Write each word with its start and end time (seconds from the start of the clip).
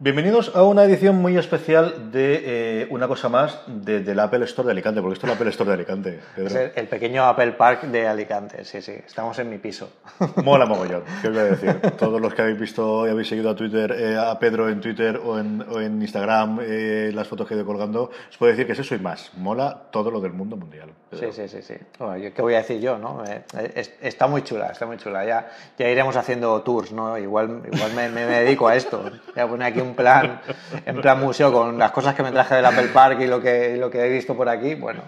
Bienvenidos 0.00 0.54
a 0.56 0.64
una 0.64 0.84
edición 0.84 1.16
muy 1.22 1.38
especial 1.38 2.10
de 2.10 2.42
eh, 2.82 2.86
una 2.90 3.06
cosa 3.06 3.28
más 3.28 3.60
de, 3.68 4.00
del 4.00 4.18
Apple 4.18 4.44
Store 4.44 4.66
de 4.66 4.72
Alicante, 4.72 5.00
porque 5.00 5.14
esto 5.14 5.26
es 5.26 5.30
el 5.32 5.36
Apple 5.36 5.50
Store 5.50 5.68
de 5.70 5.74
Alicante. 5.74 6.20
Pedro. 6.34 6.48
Es 6.48 6.54
el, 6.56 6.72
el 6.74 6.88
pequeño 6.88 7.22
Apple 7.24 7.52
Park 7.52 7.82
de 7.84 8.06
Alicante, 8.08 8.64
sí, 8.64 8.82
sí. 8.82 8.90
Estamos 9.06 9.38
en 9.38 9.48
mi 9.48 9.58
piso. 9.58 9.90
Mola 10.44 10.66
mogollón, 10.66 11.04
¿qué 11.22 11.28
os 11.28 11.32
voy 11.34 11.42
a 11.42 11.44
decir? 11.44 11.80
Todos 11.96 12.20
los 12.20 12.34
que 12.34 12.42
habéis 12.42 12.58
visto 12.58 13.06
y 13.06 13.10
habéis 13.10 13.28
seguido 13.28 13.50
a 13.50 13.54
Twitter, 13.54 13.92
eh, 13.96 14.16
a 14.18 14.36
Pedro 14.38 14.68
en 14.68 14.80
Twitter 14.80 15.16
o 15.24 15.38
en, 15.38 15.62
o 15.70 15.80
en 15.80 16.02
Instagram, 16.02 16.58
eh, 16.62 17.12
las 17.14 17.28
fotos 17.28 17.46
que 17.46 17.54
he 17.54 17.56
ido 17.56 17.64
colgando, 17.64 18.10
os 18.28 18.36
puedo 18.36 18.50
decir 18.50 18.66
que 18.66 18.72
es 18.72 18.78
eso 18.80 18.96
y 18.96 18.98
más. 18.98 19.30
Mola 19.36 19.80
todo 19.92 20.10
lo 20.10 20.20
del 20.20 20.32
mundo 20.32 20.56
mundial. 20.56 20.90
Sí, 21.12 21.26
sí, 21.30 21.46
sí, 21.48 21.62
sí. 21.62 21.74
Bueno, 22.00 22.32
¿Qué 22.34 22.42
voy 22.42 22.54
a 22.54 22.58
decir 22.58 22.80
yo, 22.80 22.98
no? 22.98 23.22
Eh, 23.24 23.44
es- 23.76 23.94
está 24.02 24.26
muy 24.26 24.42
chula, 24.42 24.66
está 24.66 24.86
muy 24.86 24.96
chula. 24.96 25.24
Ya, 25.24 25.48
ya 25.78 25.88
iremos 25.88 26.16
haciendo 26.16 26.60
tours, 26.62 26.90
¿no? 26.90 27.16
Igual, 27.16 27.62
igual 27.72 27.92
me, 27.94 28.08
me- 28.08 28.26
me 28.26 28.40
dedico 28.40 28.66
a 28.66 28.74
esto. 28.74 29.00
Voy 29.34 29.42
a 29.42 29.46
poner 29.46 29.68
aquí 29.68 29.80
un 29.84 29.94
plan, 29.94 30.40
en 30.86 31.00
plan 31.00 31.20
museo 31.20 31.52
con 31.52 31.78
las 31.78 31.90
cosas 31.92 32.14
que 32.14 32.22
me 32.22 32.30
traje 32.32 32.56
del 32.56 32.64
Apple 32.66 32.88
Park 32.92 33.20
y 33.20 33.26
lo 33.26 33.40
que, 33.40 33.76
lo 33.76 33.90
que 33.90 34.04
he 34.04 34.08
visto 34.08 34.34
por 34.36 34.48
aquí. 34.48 34.74
Bueno, 34.74 35.02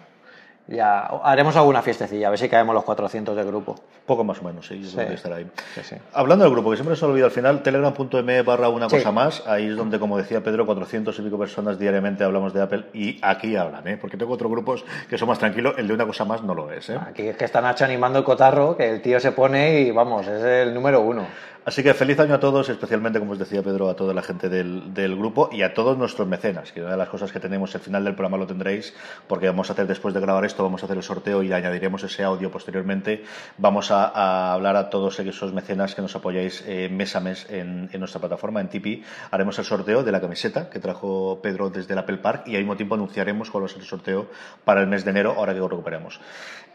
ya 0.69 1.03
haremos 1.23 1.55
alguna 1.57 1.81
fiestecilla, 1.81 2.27
a 2.27 2.31
ver 2.31 2.41
si 2.41 2.49
caemos 2.49 2.75
los 2.75 2.83
400 2.83 3.37
de 3.37 3.45
grupo. 3.45 3.77
Poco 4.05 4.25
más 4.25 4.41
o 4.41 4.45
menos, 4.45 4.67
sí, 4.67 4.81
es 4.83 4.91
Sí. 4.91 4.97
donde 4.97 5.15
estará 5.15 5.37
ahí. 5.37 5.47
Sí. 5.81 5.95
Hablando 6.13 6.45
del 6.45 6.53
grupo, 6.53 6.71
que 6.71 6.77
siempre 6.77 6.97
se 6.97 7.05
olvida 7.05 7.27
al 7.27 7.31
final, 7.31 7.63
telegram.me 7.63 8.43
barra 8.43 8.69
una 8.69 8.89
cosa 8.89 9.13
más, 9.13 9.45
ahí 9.47 9.69
es 9.69 9.77
donde, 9.77 10.01
como 10.01 10.19
decía 10.19 10.43
Pedro, 10.43 10.67
400 10.67 11.17
y 11.19 11.23
pico 11.23 11.39
personas 11.39 11.79
diariamente 11.79 12.25
hablamos 12.25 12.53
de 12.53 12.63
Apple 12.63 12.87
y 12.95 13.19
aquí 13.23 13.55
hablan, 13.55 13.87
¿eh? 13.87 13.97
porque 13.97 14.17
tengo 14.17 14.33
otros 14.33 14.51
grupos 14.51 14.85
que 15.09 15.17
son 15.19 15.29
más 15.29 15.39
tranquilos, 15.39 15.75
el 15.79 15.87
de 15.87 15.95
una 15.95 16.05
cosa 16.07 16.25
más 16.25 16.43
no 16.43 16.53
lo 16.55 16.71
es. 16.73 16.91
¿eh? 16.91 16.99
Aquí 17.07 17.29
es 17.29 17.37
que 17.37 17.45
está 17.45 17.61
Nacho 17.61 17.85
animando 17.85 18.19
el 18.19 18.25
cotarro, 18.25 18.77
que 18.77 18.91
el 18.91 19.01
tío 19.03 19.21
se 19.21 19.31
pone 19.33 19.81
y 19.83 19.93
vamos, 19.93 20.27
es 20.27 20.43
el 20.43 20.75
número 20.75 21.01
uno. 21.01 21.27
Así 21.67 21.83
que 21.83 21.95
feliz 21.95 22.21
año 22.21 22.33
a 22.33 22.39
todos, 22.39 22.69
especialmente, 22.69 23.19
como 23.19 23.33
os 23.33 23.41
decía 23.41 23.61
Pedro, 23.61 23.91
a 23.91 23.97
toda 23.97 24.15
la 24.15 24.23
gente 24.23 24.49
del, 24.49 24.95
del 24.95 25.17
grupo 25.17 25.51
y 25.51 25.63
a 25.63 25.75
todos 25.75 25.99
nuestros 25.99 26.29
mecenas, 26.29 26.71
que 26.71 26.81
una 26.81 26.93
de 26.93 26.97
las 26.97 27.09
cosas 27.09 27.33
que 27.33 27.41
tenemos 27.41 27.75
al 27.75 27.81
final 27.81 28.05
del 28.05 28.15
programa 28.15 28.37
lo 28.37 28.47
tendréis, 28.47 28.95
porque 29.27 29.49
vamos 29.49 29.69
a 29.69 29.73
hacer 29.73 29.89
después 29.89 30.15
de 30.15 30.21
grabar 30.21 30.45
esto, 30.45 30.63
vamos 30.63 30.85
a 30.85 30.87
hacer 30.87 30.97
el 30.97 31.03
sorteo 31.03 31.43
y 31.43 31.53
añadiremos 31.53 32.05
ese 32.05 32.23
audio 32.23 32.53
posteriormente. 32.53 33.25
Vamos 33.59 33.91
a, 33.91 34.53
hablar 34.55 34.77
a 34.77 34.91
todos 34.91 35.19
esos 35.19 35.53
mecenas 35.53 35.97
que 35.97 36.03
nos 36.03 36.15
apoyáis 36.15 36.63
eh, 36.69 36.89
mes 36.89 37.17
a 37.17 37.21
mes 37.21 37.49
en, 37.51 37.91
nuestra 37.99 38.21
plataforma, 38.21 38.61
en 38.61 38.69
Tipeee. 38.69 39.03
Haremos 39.33 39.59
el 39.59 39.65
sorteo 39.65 40.05
de 40.05 40.13
la 40.13 40.21
camiseta 40.21 40.71
que 40.71 40.79
trajo 40.79 41.41
Pedro 41.43 41.69
desde 41.69 41.95
el 41.95 41.99
Apple 41.99 42.19
Park 42.19 42.45
y 42.47 42.55
al 42.55 42.61
mismo 42.63 42.77
tiempo 42.77 42.95
anunciaremos 42.95 43.51
cuál 43.51 43.65
va 43.65 43.67
a 43.67 43.71
ser 43.71 43.81
el 43.81 43.87
sorteo 43.87 44.29
para 44.65 44.83
el 44.83 44.87
mes 44.87 45.05
de 45.05 45.11
enero, 45.11 45.35
ahora 45.37 45.53
que 45.53 45.59
lo 45.59 45.67
recuperemos. 45.67 46.21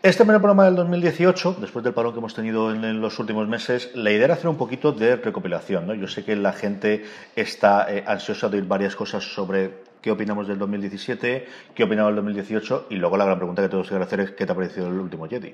Este 0.03 0.23
primer 0.23 0.41
programa 0.41 0.65
del 0.65 0.75
2018, 0.75 1.57
después 1.61 1.85
del 1.85 1.93
parón 1.93 2.11
que 2.11 2.17
hemos 2.17 2.33
tenido 2.33 2.73
en, 2.73 2.83
en 2.83 3.01
los 3.01 3.19
últimos 3.19 3.47
meses, 3.47 3.91
la 3.93 4.09
idea 4.09 4.25
era 4.25 4.33
hacer 4.33 4.49
un 4.49 4.57
poquito 4.57 4.80
de 4.91 5.15
recopilación. 5.17 5.85
¿no? 5.85 5.93
Yo 5.93 6.07
sé 6.07 6.25
que 6.25 6.35
la 6.35 6.53
gente 6.53 7.05
está 7.35 7.85
eh, 7.93 8.03
ansiosa 8.07 8.49
de 8.49 8.57
oír 8.57 8.65
varias 8.67 8.95
cosas 8.95 9.23
sobre 9.23 9.81
qué 10.01 10.09
opinamos 10.09 10.47
del 10.47 10.57
2017, 10.57 11.45
qué 11.75 11.83
opinamos 11.83 12.09
del 12.09 12.15
2018 12.25 12.87
y 12.89 12.95
luego 12.95 13.17
la 13.17 13.25
gran 13.25 13.37
pregunta 13.37 13.61
que 13.61 13.69
todos 13.69 13.87
quieren 13.87 14.01
hacer 14.01 14.19
es 14.21 14.31
qué 14.31 14.47
te 14.47 14.51
ha 14.51 14.55
parecido 14.55 14.87
el 14.87 14.99
último 14.99 15.27
Yeti. 15.27 15.53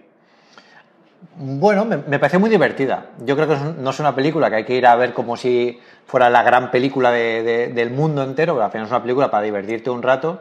Bueno, 1.39 1.83
me, 1.85 1.97
me 1.97 2.19
parece 2.19 2.37
muy 2.37 2.49
divertida. 2.49 3.07
Yo 3.25 3.35
creo 3.35 3.47
que 3.47 3.55
no 3.81 3.89
es 3.89 3.99
una 3.99 4.15
película 4.15 4.49
que 4.49 4.55
hay 4.57 4.65
que 4.65 4.75
ir 4.75 4.85
a 4.85 4.95
ver 4.95 5.13
como 5.13 5.35
si 5.35 5.79
fuera 6.05 6.29
la 6.29 6.43
gran 6.43 6.71
película 6.71 7.11
de- 7.11 7.43
de- 7.43 7.67
del 7.73 7.89
mundo 7.91 8.23
entero, 8.23 8.53
pero 8.53 8.65
al 8.65 8.71
final 8.71 8.85
es 8.85 8.91
una 8.91 9.01
película 9.01 9.29
para 9.29 9.43
divertirte 9.43 9.89
un 9.89 10.01
rato. 10.03 10.39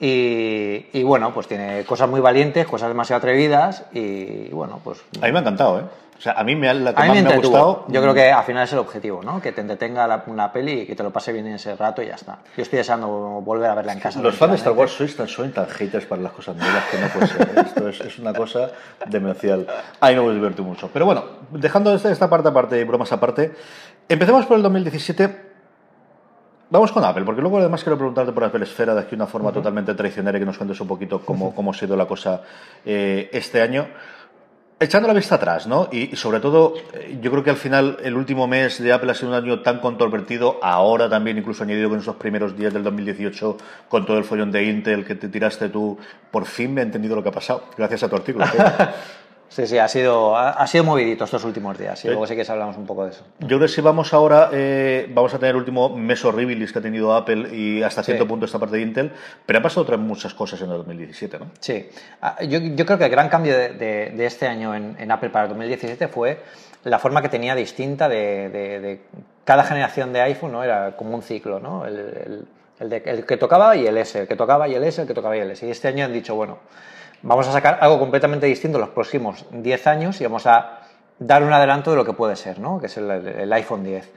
Y, 0.00 0.86
y 0.92 1.02
bueno, 1.04 1.32
pues 1.32 1.46
tiene 1.46 1.84
cosas 1.84 2.08
muy 2.08 2.20
valientes, 2.20 2.66
cosas 2.66 2.88
demasiado 2.88 3.18
atrevidas 3.18 3.84
y 3.92 4.48
bueno, 4.48 4.80
pues 4.82 5.00
A 5.20 5.26
mí 5.26 5.32
me 5.32 5.38
ha 5.38 5.42
encantado, 5.42 5.78
¿eh? 5.80 5.82
O 6.22 6.24
sea, 6.24 6.34
a 6.34 6.44
mí 6.44 6.54
me 6.54 6.68
ha, 6.68 6.74
la 6.74 6.94
que 6.94 7.00
a 7.02 7.04
mí 7.06 7.08
más 7.08 7.16
me 7.16 7.22
me 7.24 7.34
ha 7.34 7.36
gustado. 7.38 7.84
Yo 7.88 8.00
creo 8.00 8.14
que 8.14 8.30
al 8.30 8.44
final 8.44 8.62
es 8.62 8.72
el 8.72 8.78
objetivo, 8.78 9.24
¿no? 9.24 9.42
Que 9.42 9.50
te 9.50 9.60
entretenga 9.60 10.06
la- 10.06 10.22
una 10.28 10.52
peli 10.52 10.82
y 10.82 10.86
que 10.86 10.94
te 10.94 11.02
lo 11.02 11.10
pase 11.10 11.32
bien 11.32 11.48
en 11.48 11.54
ese 11.54 11.74
rato 11.74 12.00
y 12.00 12.06
ya 12.06 12.14
está. 12.14 12.38
Yo 12.56 12.62
estoy 12.62 12.76
deseando 12.76 13.08
volver 13.08 13.68
a 13.68 13.74
verla 13.74 13.92
en 13.92 13.98
casa. 13.98 14.20
Los 14.22 14.36
fans 14.36 14.52
de 14.52 14.58
Star. 14.58 14.72
Wars 14.72 14.92
sois 14.92 15.16
tan, 15.16 15.26
sois 15.26 15.52
tan 15.52 15.66
haters 15.66 16.06
para 16.06 16.22
las 16.22 16.30
cosas 16.30 16.54
nuevas 16.54 16.84
que 16.92 16.98
no 16.98 17.08
puede 17.08 17.26
ser. 17.26 17.40
¿eh? 17.42 17.62
Esto 17.66 17.88
es, 17.88 18.00
es 18.02 18.18
una 18.20 18.32
cosa 18.32 18.70
demencial. 19.08 19.66
Ahí 19.98 20.14
me 20.14 20.32
divertido 20.32 20.62
mucho. 20.62 20.88
Pero 20.92 21.06
bueno, 21.06 21.24
dejando 21.50 21.92
esta, 21.92 22.12
esta 22.12 22.30
parte 22.30 22.50
aparte 22.50 22.78
y 22.78 22.84
bromas 22.84 23.10
aparte, 23.10 23.52
empecemos 24.08 24.46
por 24.46 24.58
el 24.58 24.62
2017. 24.62 25.50
Vamos 26.70 26.92
con 26.92 27.04
Apple, 27.04 27.24
porque 27.24 27.42
luego 27.42 27.58
además 27.58 27.82
quiero 27.82 27.98
preguntarte 27.98 28.32
por 28.32 28.44
Apple 28.44 28.62
Esfera 28.64 28.94
de 28.94 29.00
aquí 29.00 29.14
una 29.16 29.26
forma 29.26 29.50
totalmente 29.52 29.92
traicionera 29.94 30.38
y 30.38 30.40
que 30.40 30.46
nos 30.46 30.56
cuentes 30.56 30.80
un 30.80 30.86
poquito 30.88 31.20
cómo, 31.20 31.52
cómo 31.54 31.72
ha 31.72 31.74
sido 31.74 31.96
la 31.96 32.06
cosa 32.06 32.42
eh, 32.86 33.28
este 33.32 33.60
año. 33.60 33.88
Echando 34.82 35.06
la 35.06 35.14
vista 35.14 35.36
atrás, 35.36 35.68
¿no? 35.68 35.88
Y, 35.92 36.16
sobre 36.16 36.40
todo, 36.40 36.74
eh, 36.92 37.16
yo 37.22 37.30
creo 37.30 37.44
que 37.44 37.50
al 37.50 37.56
final 37.56 37.98
el 38.02 38.16
último 38.16 38.48
mes 38.48 38.82
de 38.82 38.92
Apple 38.92 39.12
ha 39.12 39.14
sido 39.14 39.28
un 39.28 39.36
año 39.36 39.60
tan 39.60 39.78
controvertido, 39.78 40.58
ahora 40.60 41.08
también 41.08 41.38
incluso 41.38 41.62
añadido 41.62 41.88
con 41.88 42.00
esos 42.00 42.16
primeros 42.16 42.56
días 42.56 42.74
del 42.74 42.82
2018, 42.82 43.58
con 43.88 44.04
todo 44.04 44.18
el 44.18 44.24
follón 44.24 44.50
de 44.50 44.64
Intel 44.64 45.04
que 45.04 45.14
te 45.14 45.28
tiraste 45.28 45.68
tú, 45.68 45.96
por 46.32 46.46
fin 46.46 46.74
me 46.74 46.80
he 46.80 46.84
entendido 46.84 47.14
lo 47.14 47.22
que 47.22 47.28
ha 47.28 47.32
pasado, 47.32 47.62
gracias 47.78 48.02
a 48.02 48.08
tu 48.08 48.16
artículo. 48.16 48.44
Sí, 49.54 49.66
sí, 49.66 49.76
ha 49.76 49.86
sido, 49.86 50.34
ha, 50.34 50.50
ha 50.50 50.66
sido 50.66 50.82
movidito 50.84 51.24
estos 51.24 51.44
últimos 51.44 51.76
días. 51.76 52.02
Y 52.06 52.08
luego 52.08 52.26
sí 52.26 52.34
que 52.34 52.50
hablamos 52.50 52.76
un 52.78 52.86
poco 52.86 53.04
de 53.04 53.10
eso. 53.10 53.22
Yo 53.40 53.48
creo 53.48 53.60
que 53.60 53.68
si 53.68 53.82
vamos 53.82 54.14
ahora, 54.14 54.48
eh, 54.50 55.06
vamos 55.12 55.34
a 55.34 55.38
tener 55.38 55.50
el 55.50 55.56
último 55.58 55.90
mes 55.94 56.24
horribilis 56.24 56.72
que 56.72 56.78
ha 56.78 56.82
tenido 56.82 57.14
Apple 57.14 57.54
y 57.54 57.82
hasta 57.82 58.02
cierto 58.02 58.24
Sí. 58.24 58.28
punto 58.30 58.46
esta 58.46 58.58
parte 58.58 58.76
de 58.76 58.82
Intel, 58.82 59.12
pero 59.44 59.58
han 59.58 59.62
pasado 59.62 59.82
otras 59.82 60.00
muchas 60.00 60.32
cosas 60.32 60.58
en 60.62 60.70
el 60.70 60.78
2017, 60.78 61.38
¿no? 61.38 61.50
Sí, 61.60 61.86
Ah, 62.22 62.42
yo, 62.42 62.60
yo 62.60 62.86
creo 62.86 62.96
que 62.96 63.04
el 63.04 63.10
gran 63.10 63.28
cambio 63.28 63.54
de, 63.56 63.68
de- 63.74 64.10
de 64.16 64.26
este 64.26 64.46
año 64.48 64.74
en, 64.74 64.96
en 64.98 65.10
Apple 65.10 65.28
para 65.28 65.44
el 65.44 65.48
2017 65.50 66.08
fue 66.08 66.40
la 66.84 66.98
forma 66.98 67.20
que 67.20 67.28
tenía 67.28 67.54
distinta 67.54 68.08
de, 68.08 68.48
de- 68.48 69.00
cada 69.44 69.64
generación 69.64 70.12
de 70.14 70.22
iPhone, 70.22 70.52
¿no? 70.52 70.64
Era 70.64 70.96
como 70.96 71.14
un 71.14 71.22
ciclo, 71.22 71.60
¿no? 71.60 71.84
El, 71.84 71.96
el- 71.98 72.46
el 72.80 72.92
el 73.04 73.26
que 73.26 73.36
tocaba 73.36 73.76
y 73.76 73.86
el 73.86 73.96
S, 73.98 74.18
el 74.20 74.26
que 74.26 74.34
tocaba 74.34 74.66
y 74.66 74.74
el 74.74 74.82
S, 74.82 75.02
el 75.02 75.06
que 75.06 75.14
tocaba 75.14 75.36
y 75.36 75.40
el 75.40 75.50
S. 75.50 75.64
Y 75.66 75.70
este 75.70 75.88
año 75.88 76.04
han 76.06 76.12
dicho, 76.12 76.34
bueno, 76.34 76.58
vamos 77.22 77.48
a 77.48 77.52
sacar 77.52 77.78
algo 77.80 77.98
completamente 77.98 78.46
distinto 78.46 78.78
en 78.78 78.82
los 78.82 78.90
próximos 78.90 79.46
10 79.50 79.86
años 79.86 80.20
y 80.20 80.24
vamos 80.24 80.46
a 80.46 80.80
dar 81.18 81.42
un 81.42 81.52
adelanto 81.52 81.90
de 81.90 81.96
lo 81.96 82.04
que 82.04 82.12
puede 82.12 82.36
ser, 82.36 82.58
¿no? 82.58 82.80
Que 82.80 82.86
es 82.86 82.96
el, 82.96 83.52
iPhone 83.52 83.84
10. 83.84 84.10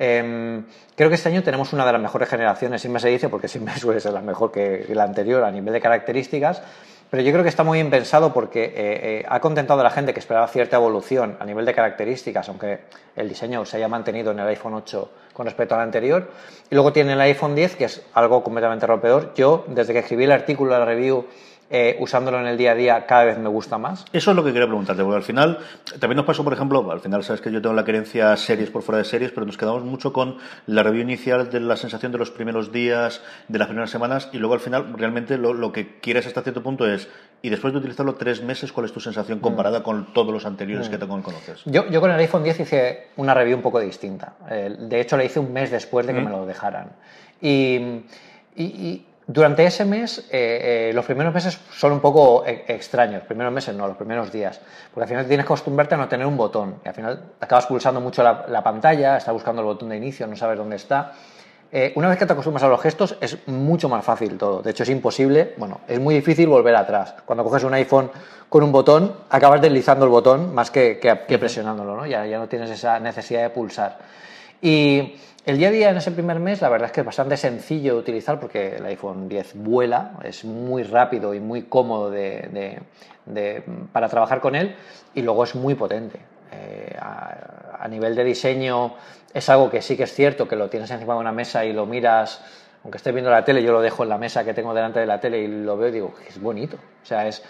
Em, 0.00 0.64
creo 0.94 1.08
que 1.08 1.16
este 1.16 1.28
año 1.28 1.42
tenemos 1.42 1.72
una 1.72 1.84
de 1.84 1.92
las 1.92 2.00
mejores 2.00 2.28
generaciones, 2.28 2.80
siempre 2.80 3.00
se 3.00 3.08
dice, 3.08 3.28
porque 3.28 3.48
siempre 3.48 3.74
suele 3.78 4.00
ser 4.00 4.12
la 4.12 4.20
mejor 4.20 4.52
que 4.52 4.86
la 4.92 5.04
anterior 5.04 5.44
a 5.44 5.50
nivel 5.50 5.72
de 5.72 5.80
características, 5.80 6.62
pero 7.10 7.22
yo 7.22 7.32
creo 7.32 7.42
que 7.42 7.48
está 7.48 7.64
muy 7.64 7.78
bien 7.78 7.88
pensado 7.90 8.34
porque 8.34 8.64
eh, 8.64 8.72
eh, 8.76 9.24
ha 9.26 9.40
contentado 9.40 9.80
a 9.80 9.82
la 9.82 9.90
gente 9.90 10.12
que 10.12 10.20
esperaba 10.20 10.46
cierta 10.46 10.76
evolución 10.76 11.38
a 11.40 11.46
nivel 11.46 11.64
de 11.64 11.72
características, 11.72 12.48
aunque 12.50 12.80
el 13.16 13.28
diseño 13.30 13.64
se 13.64 13.78
haya 13.78 13.88
mantenido 13.88 14.32
en 14.32 14.40
el 14.40 14.46
iPhone 14.48 14.74
8 14.74 15.10
con 15.32 15.46
respecto 15.46 15.74
al 15.74 15.80
anterior. 15.80 16.30
Y 16.70 16.74
luego 16.74 16.92
tiene 16.92 17.14
el 17.14 17.20
iPhone 17.22 17.54
10, 17.54 17.76
que 17.76 17.84
es 17.84 18.02
algo 18.12 18.44
completamente 18.44 18.86
rompedor. 18.86 19.32
Yo, 19.34 19.64
desde 19.68 19.94
que 19.94 20.00
escribí 20.00 20.24
el 20.24 20.32
artículo 20.32 20.74
de 20.74 20.80
la 20.80 20.84
review, 20.84 21.26
eh, 21.70 21.96
usándolo 22.00 22.40
en 22.40 22.46
el 22.46 22.56
día 22.56 22.72
a 22.72 22.74
día, 22.74 23.06
cada 23.06 23.24
vez 23.24 23.38
me 23.38 23.48
gusta 23.48 23.76
más. 23.76 24.06
Eso 24.12 24.30
es 24.30 24.36
lo 24.36 24.42
que 24.42 24.52
quería 24.52 24.66
preguntarte, 24.66 25.02
porque 25.02 25.16
al 25.16 25.22
final 25.22 25.58
también 26.00 26.16
nos 26.16 26.24
pasó, 26.24 26.42
por 26.42 26.52
ejemplo, 26.52 26.90
al 26.90 27.00
final 27.00 27.22
sabes 27.24 27.40
que 27.40 27.52
yo 27.52 27.60
tengo 27.60 27.74
la 27.74 27.84
creencia 27.84 28.36
series 28.36 28.70
por 28.70 28.82
fuera 28.82 28.98
de 28.98 29.04
series, 29.04 29.32
pero 29.32 29.44
nos 29.44 29.58
quedamos 29.58 29.84
mucho 29.84 30.12
con 30.12 30.38
la 30.66 30.82
review 30.82 31.02
inicial 31.02 31.50
de 31.50 31.60
la 31.60 31.76
sensación 31.76 32.10
de 32.12 32.18
los 32.18 32.30
primeros 32.30 32.72
días, 32.72 33.22
de 33.48 33.58
las 33.58 33.68
primeras 33.68 33.90
semanas, 33.90 34.30
y 34.32 34.38
luego 34.38 34.54
al 34.54 34.60
final 34.60 34.94
realmente 34.96 35.36
lo, 35.36 35.52
lo 35.52 35.72
que 35.72 35.98
quieres 36.00 36.26
hasta 36.26 36.42
cierto 36.42 36.62
punto 36.62 36.86
es 36.86 37.08
Y 37.40 37.50
después 37.50 37.72
de 37.72 37.78
utilizarlo 37.78 38.14
tres 38.14 38.42
meses, 38.42 38.72
¿cuál 38.72 38.86
es 38.86 38.92
tu 38.92 39.00
sensación 39.00 39.38
comparada 39.38 39.82
con 39.82 40.12
todos 40.12 40.32
los 40.32 40.44
anteriores 40.44 40.88
que 40.88 40.98
te 40.98 41.06
conoces? 41.06 41.62
Yo, 41.66 41.88
yo 41.88 42.00
con 42.00 42.10
el 42.10 42.18
iPhone 42.18 42.42
10 42.42 42.60
hice 42.60 43.08
una 43.16 43.32
review 43.34 43.56
un 43.56 43.62
poco 43.62 43.78
distinta. 43.78 44.32
Eh, 44.50 44.74
de 44.76 45.00
hecho, 45.00 45.16
la 45.16 45.24
hice 45.24 45.38
un 45.38 45.52
mes 45.52 45.70
después 45.70 46.06
de 46.06 46.14
que 46.14 46.20
me 46.20 46.30
lo 46.30 46.46
dejaran. 46.46 46.92
Y, 47.40 47.76
y, 48.56 48.64
y 48.64 49.06
durante 49.30 49.64
ese 49.66 49.84
mes, 49.84 50.20
eh, 50.32 50.88
eh, 50.88 50.92
los 50.94 51.04
primeros 51.04 51.34
meses 51.34 51.60
son 51.70 51.92
un 51.92 52.00
poco 52.00 52.46
e- 52.46 52.64
extraños. 52.66 53.22
Primeros 53.24 53.52
meses 53.52 53.74
no, 53.76 53.86
los 53.86 53.96
primeros 53.96 54.32
días. 54.32 54.58
Porque 54.92 55.04
al 55.04 55.08
final 55.08 55.26
tienes 55.26 55.44
que 55.44 55.52
acostumbrarte 55.52 55.94
a 55.94 55.98
no 55.98 56.08
tener 56.08 56.26
un 56.26 56.36
botón. 56.38 56.76
Y 56.82 56.88
al 56.88 56.94
final 56.94 57.22
acabas 57.38 57.66
pulsando 57.66 58.00
mucho 58.00 58.22
la, 58.22 58.46
la 58.48 58.62
pantalla, 58.64 59.18
estás 59.18 59.34
buscando 59.34 59.60
el 59.60 59.66
botón 59.66 59.90
de 59.90 59.98
inicio, 59.98 60.26
no 60.26 60.34
sabes 60.34 60.56
dónde 60.56 60.76
está. 60.76 61.12
Eh, 61.70 61.92
una 61.96 62.08
vez 62.08 62.18
que 62.18 62.24
te 62.24 62.32
acostumbras 62.32 62.62
a 62.62 62.68
los 62.68 62.80
gestos 62.80 63.18
es 63.20 63.46
mucho 63.46 63.90
más 63.90 64.02
fácil 64.02 64.38
todo. 64.38 64.62
De 64.62 64.70
hecho 64.70 64.84
es 64.84 64.88
imposible, 64.88 65.52
bueno, 65.58 65.82
es 65.86 66.00
muy 66.00 66.14
difícil 66.14 66.48
volver 66.48 66.74
atrás. 66.74 67.14
Cuando 67.26 67.44
coges 67.44 67.62
un 67.64 67.74
iPhone 67.74 68.10
con 68.48 68.62
un 68.62 68.72
botón, 68.72 69.14
acabas 69.28 69.60
deslizando 69.60 70.06
el 70.06 70.10
botón 70.10 70.54
más 70.54 70.70
que, 70.70 70.98
que- 70.98 71.20
que 71.28 71.38
presionándolo, 71.38 71.94
¿no? 71.94 72.06
Ya, 72.06 72.24
ya 72.24 72.38
no 72.38 72.48
tienes 72.48 72.70
esa 72.70 72.98
necesidad 72.98 73.42
de 73.42 73.50
pulsar. 73.50 73.98
Y 74.62 75.16
el 75.50 75.58
día 75.58 75.68
a 75.68 75.70
día 75.70 75.90
en 75.90 75.96
ese 75.96 76.10
primer 76.12 76.38
mes, 76.40 76.60
la 76.60 76.68
verdad 76.68 76.86
es 76.86 76.92
que 76.92 77.00
es 77.00 77.06
bastante 77.06 77.36
sencillo 77.36 77.94
de 77.94 78.00
utilizar 78.00 78.38
porque 78.38 78.76
el 78.76 78.84
iPhone 78.86 79.28
10 79.28 79.52
vuela, 79.56 80.12
es 80.22 80.44
muy 80.44 80.82
rápido 80.82 81.32
y 81.34 81.40
muy 81.40 81.62
cómodo 81.62 82.10
de- 82.10 82.82
para 83.92 84.08
trabajar 84.08 84.40
con 84.40 84.54
él 84.54 84.74
y 85.14 85.22
luego 85.22 85.44
es 85.44 85.54
muy 85.54 85.74
potente. 85.74 86.18
Eh, 86.52 86.96
a, 87.00 87.78
a 87.80 87.88
nivel 87.88 88.14
de 88.14 88.24
diseño 88.24 88.94
es 89.34 89.48
algo 89.48 89.70
que 89.70 89.82
sí 89.82 89.96
que 89.96 90.04
es 90.04 90.12
cierto 90.14 90.48
que 90.48 90.56
lo 90.56 90.68
tienes 90.68 90.90
encima 90.90 91.14
de 91.14 91.20
una 91.20 91.32
mesa 91.32 91.64
y 91.64 91.72
lo 91.72 91.86
miras, 91.86 92.42
aunque 92.84 92.96
estés 92.98 93.12
viendo 93.12 93.30
la 93.30 93.44
tele, 93.44 93.62
yo 93.62 93.72
lo 93.72 93.80
dejo 93.80 94.02
en 94.02 94.08
la 94.08 94.18
mesa 94.18 94.44
que 94.44 94.54
tengo 94.54 94.72
delante 94.74 95.00
de 95.00 95.06
la 95.06 95.20
tele 95.20 95.40
y 95.40 95.48
lo 95.48 95.76
veo 95.76 95.88
y 95.88 95.92
digo, 95.92 96.14
es 96.28 96.40
bonito. 96.40 96.76
O 97.02 97.06
sea, 97.06 97.26
es... 97.26 97.42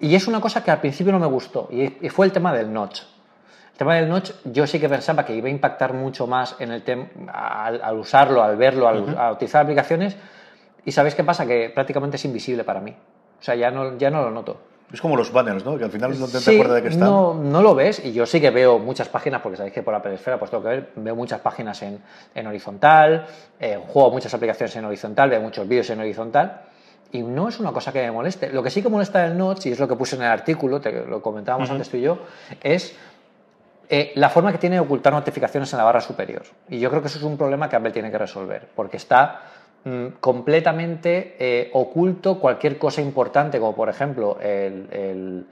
Y 0.00 0.14
es 0.14 0.26
una 0.28 0.40
cosa 0.40 0.62
que 0.62 0.70
al 0.70 0.80
principio 0.80 1.12
no 1.12 1.18
me 1.18 1.26
gustó 1.26 1.68
y, 1.70 2.04
y 2.04 2.08
fue 2.10 2.26
el 2.26 2.32
tema 2.32 2.52
del 2.52 2.72
notch. 2.72 3.02
El 3.76 3.78
tema 3.80 3.96
del 3.96 4.08
notch, 4.08 4.30
yo 4.44 4.66
sí 4.66 4.80
que 4.80 4.88
pensaba 4.88 5.22
que 5.26 5.34
iba 5.36 5.48
a 5.48 5.50
impactar 5.50 5.92
mucho 5.92 6.26
más 6.26 6.56
en 6.60 6.72
el 6.72 6.80
tema 6.80 7.08
al, 7.30 7.82
al 7.82 7.98
usarlo, 7.98 8.42
al 8.42 8.56
verlo, 8.56 8.88
al, 8.88 9.14
a 9.18 9.32
utilizar 9.32 9.64
aplicaciones. 9.64 10.16
Y 10.86 10.92
¿sabéis 10.92 11.14
qué 11.14 11.22
pasa? 11.24 11.44
Que 11.44 11.68
prácticamente 11.68 12.16
es 12.16 12.24
invisible 12.24 12.64
para 12.64 12.80
mí. 12.80 12.92
O 13.38 13.42
sea, 13.42 13.54
ya 13.54 13.70
no, 13.70 13.98
ya 13.98 14.08
no 14.08 14.22
lo 14.22 14.30
noto. 14.30 14.56
Es 14.90 14.98
como 15.02 15.14
los 15.14 15.30
banners, 15.30 15.62
¿no? 15.62 15.76
Que 15.76 15.84
al 15.84 15.90
final 15.90 16.18
no 16.18 16.24
te, 16.24 16.32
te 16.32 16.38
Sí, 16.38 16.54
acuerdas 16.54 16.76
de 16.76 16.82
que 16.84 16.88
están. 16.88 17.06
No, 17.06 17.34
no 17.34 17.60
lo 17.60 17.74
ves 17.74 18.02
y 18.02 18.14
yo 18.14 18.24
sí 18.24 18.40
que 18.40 18.48
veo 18.48 18.78
muchas 18.78 19.10
páginas, 19.10 19.42
porque 19.42 19.58
sabéis 19.58 19.74
que 19.74 19.82
por 19.82 19.94
Apple 19.94 20.14
Esfera 20.14 20.38
pues 20.38 20.50
tengo 20.50 20.62
que 20.62 20.70
ver, 20.70 20.92
veo 20.96 21.14
muchas 21.14 21.42
páginas 21.42 21.82
en, 21.82 22.00
en 22.34 22.46
horizontal, 22.46 23.26
eh, 23.60 23.78
juego 23.88 24.10
muchas 24.10 24.32
aplicaciones 24.32 24.74
en 24.74 24.86
horizontal, 24.86 25.28
veo 25.28 25.42
muchos 25.42 25.68
vídeos 25.68 25.90
en 25.90 26.00
horizontal 26.00 26.62
y 27.12 27.22
no 27.22 27.48
es 27.48 27.60
una 27.60 27.72
cosa 27.72 27.92
que 27.92 28.00
me 28.00 28.10
moleste. 28.10 28.48
Lo 28.50 28.62
que 28.62 28.70
sí 28.70 28.82
que 28.82 28.88
molesta 28.88 29.22
del 29.22 29.36
Notch, 29.36 29.66
y 29.66 29.72
es 29.72 29.78
lo 29.78 29.86
que 29.86 29.96
puse 29.96 30.16
en 30.16 30.22
el 30.22 30.28
artículo, 30.28 30.80
te, 30.80 31.04
lo 31.04 31.20
comentábamos 31.20 31.68
antes 31.68 31.90
tú 31.90 31.98
y 31.98 32.02
yo, 32.02 32.18
es 32.62 32.96
eh, 33.88 34.12
la 34.16 34.28
forma 34.28 34.50
que 34.50 34.58
tiene 34.58 34.76
de 34.76 34.80
ocultar 34.80 35.12
notificaciones 35.12 35.72
en 35.72 35.78
la 35.78 35.84
barra 35.84 36.00
superior. 36.00 36.42
Y 36.68 36.80
yo 36.80 36.90
creo 36.90 37.02
que 37.02 37.08
eso 37.08 37.18
es 37.18 37.24
un 37.24 37.36
problema 37.36 37.68
que 37.68 37.76
Apple 37.76 37.92
tiene 37.92 38.10
que 38.10 38.18
resolver, 38.18 38.68
porque 38.74 38.96
está 38.96 39.42
mm, 39.84 40.06
completamente 40.20 41.36
eh, 41.38 41.70
oculto 41.72 42.40
cualquier 42.40 42.78
cosa 42.78 43.00
importante, 43.00 43.60
como 43.60 43.76
por 43.76 43.88
ejemplo 43.88 44.38
el, 44.40 45.46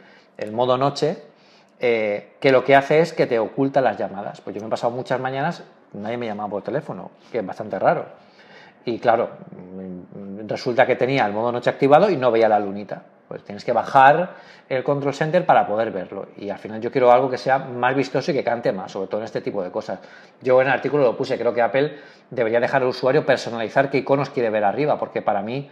modo 0.52 0.76
noche, 0.76 1.22
eh, 1.78 2.32
que 2.40 2.50
lo 2.50 2.64
que 2.64 2.74
hace 2.74 3.00
es 3.00 3.12
que 3.12 3.26
te 3.26 3.38
oculta 3.38 3.80
las 3.80 3.98
llamadas. 3.98 4.40
Pues 4.40 4.54
yo 4.56 4.60
me 4.60 4.66
he 4.66 4.70
pasado 4.70 4.92
muchas 4.92 5.20
mañanas, 5.20 5.62
nadie 5.92 6.16
me 6.16 6.26
llamaba 6.26 6.50
por 6.50 6.62
teléfono, 6.62 7.12
que 7.30 7.38
es 7.38 7.46
bastante 7.46 7.78
raro. 7.78 8.06
Y 8.84 8.98
claro, 8.98 9.30
mm, 9.52 10.48
resulta 10.48 10.86
que 10.86 10.96
tenía 10.96 11.24
el 11.24 11.32
modo 11.32 11.52
noche 11.52 11.70
activado 11.70 12.10
y 12.10 12.16
no 12.16 12.32
veía 12.32 12.48
la 12.48 12.58
lunita. 12.58 13.02
Pues 13.34 13.42
tienes 13.42 13.64
que 13.64 13.72
bajar 13.72 14.30
el 14.68 14.84
control 14.84 15.12
center 15.12 15.44
para 15.44 15.66
poder 15.66 15.90
verlo. 15.90 16.28
Y 16.36 16.50
al 16.50 16.58
final 16.58 16.80
yo 16.80 16.92
quiero 16.92 17.10
algo 17.10 17.28
que 17.28 17.36
sea 17.36 17.58
más 17.58 17.92
vistoso 17.96 18.30
y 18.30 18.34
que 18.34 18.44
cante 18.44 18.70
más, 18.70 18.92
sobre 18.92 19.08
todo 19.08 19.22
en 19.22 19.24
este 19.24 19.40
tipo 19.40 19.60
de 19.60 19.72
cosas. 19.72 19.98
Yo 20.40 20.60
en 20.62 20.68
el 20.68 20.72
artículo 20.72 21.02
lo 21.02 21.16
puse, 21.16 21.36
creo 21.36 21.52
que 21.52 21.60
Apple 21.60 21.96
debería 22.30 22.60
dejar 22.60 22.82
al 22.82 22.88
usuario 22.88 23.26
personalizar 23.26 23.90
qué 23.90 23.98
iconos 23.98 24.30
quiere 24.30 24.50
ver 24.50 24.62
arriba, 24.62 24.96
porque 25.00 25.20
para 25.20 25.42
mí, 25.42 25.68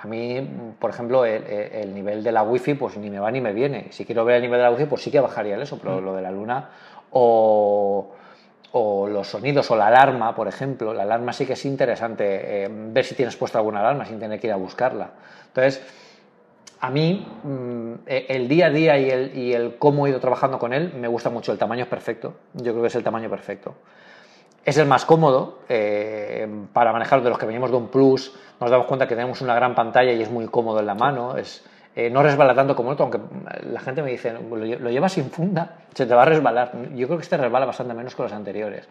a 0.00 0.06
mí, 0.06 0.74
por 0.78 0.88
ejemplo, 0.88 1.26
el, 1.26 1.44
el 1.44 1.94
nivel 1.94 2.24
de 2.24 2.32
la 2.32 2.42
wifi 2.42 2.72
pues 2.72 2.96
ni 2.96 3.10
me 3.10 3.18
va 3.18 3.30
ni 3.30 3.42
me 3.42 3.52
viene. 3.52 3.88
Si 3.90 4.06
quiero 4.06 4.24
ver 4.24 4.36
el 4.36 4.42
nivel 4.42 4.60
de 4.60 4.64
la 4.64 4.70
wifi, 4.70 4.86
pues 4.86 5.02
sí 5.02 5.10
que 5.10 5.20
bajaría 5.20 5.56
el 5.56 5.60
eso, 5.60 5.78
pero 5.78 6.00
lo 6.00 6.16
de 6.16 6.22
la 6.22 6.30
luna 6.30 6.70
o 7.10 8.14
o 8.76 9.06
los 9.06 9.28
sonidos 9.28 9.70
o 9.70 9.76
la 9.76 9.86
alarma, 9.86 10.34
por 10.34 10.48
ejemplo. 10.48 10.92
La 10.92 11.04
alarma 11.04 11.32
sí 11.32 11.46
que 11.46 11.52
es 11.52 11.64
interesante 11.64 12.64
eh, 12.64 12.68
ver 12.68 13.04
si 13.04 13.14
tienes 13.14 13.36
puesta 13.36 13.58
alguna 13.58 13.78
alarma 13.78 14.04
sin 14.04 14.18
tener 14.18 14.40
que 14.40 14.48
ir 14.48 14.52
a 14.52 14.56
buscarla. 14.56 15.10
Entonces, 15.46 15.80
a 16.84 16.90
mí 16.90 17.26
mm, 17.42 17.92
eh, 18.06 18.26
el 18.28 18.46
día 18.46 18.66
a 18.66 18.70
día 18.70 18.98
y 18.98 19.54
el, 19.54 19.76
cómo 19.78 20.06
he 20.06 20.10
ido 20.10 20.20
trabajando 20.20 20.58
con 20.58 20.74
él 20.74 20.92
me 20.94 21.08
gusta 21.08 21.30
mucho. 21.30 21.50
El 21.50 21.56
tamaño 21.56 21.84
es 21.84 21.88
perfecto. 21.88 22.34
Yo 22.52 22.72
creo 22.72 22.82
que 22.82 22.88
es 22.88 22.94
el 22.94 23.02
tamaño 23.02 23.30
perfecto. 23.30 23.74
Es 24.62 24.76
el 24.76 24.86
más 24.86 25.06
cómodo 25.06 25.60
eh, 25.70 26.46
para 26.74 26.92
manejar 26.92 27.22
de 27.22 27.30
los 27.30 27.38
que 27.38 27.46
venimos 27.46 27.70
de 27.70 27.78
un 27.78 27.88
Plus. 27.88 28.34
Nos 28.60 28.70
damos 28.70 28.86
cuenta 28.86 29.08
que 29.08 29.14
tenemos 29.14 29.40
una 29.40 29.54
gran 29.54 29.74
pantalla 29.74 30.12
y 30.12 30.20
es 30.20 30.30
muy 30.30 30.46
cómodo 30.46 30.80
en 30.80 30.86
la 30.86 30.94
mano. 30.94 31.38
Es, 31.38 31.64
eh, 31.96 32.10
no 32.10 32.22
resbala 32.22 32.54
tanto 32.54 32.76
como 32.76 32.90
el 32.90 32.94
otro, 32.94 33.04
aunque 33.04 33.20
la 33.66 33.80
gente 33.80 34.02
me 34.02 34.10
dice, 34.10 34.34
lo, 34.34 34.56
lo 34.56 34.90
llevas 34.90 35.12
sin 35.12 35.30
funda, 35.30 35.78
se 35.94 36.04
te 36.04 36.14
va 36.14 36.22
a 36.22 36.26
resbalar. 36.26 36.72
Yo 36.94 37.06
creo 37.06 37.16
que 37.16 37.22
este 37.22 37.38
resbala 37.38 37.64
bastante 37.64 37.94
menos 37.94 38.14
que 38.14 38.22
los 38.22 38.32
anteriores. 38.32 38.86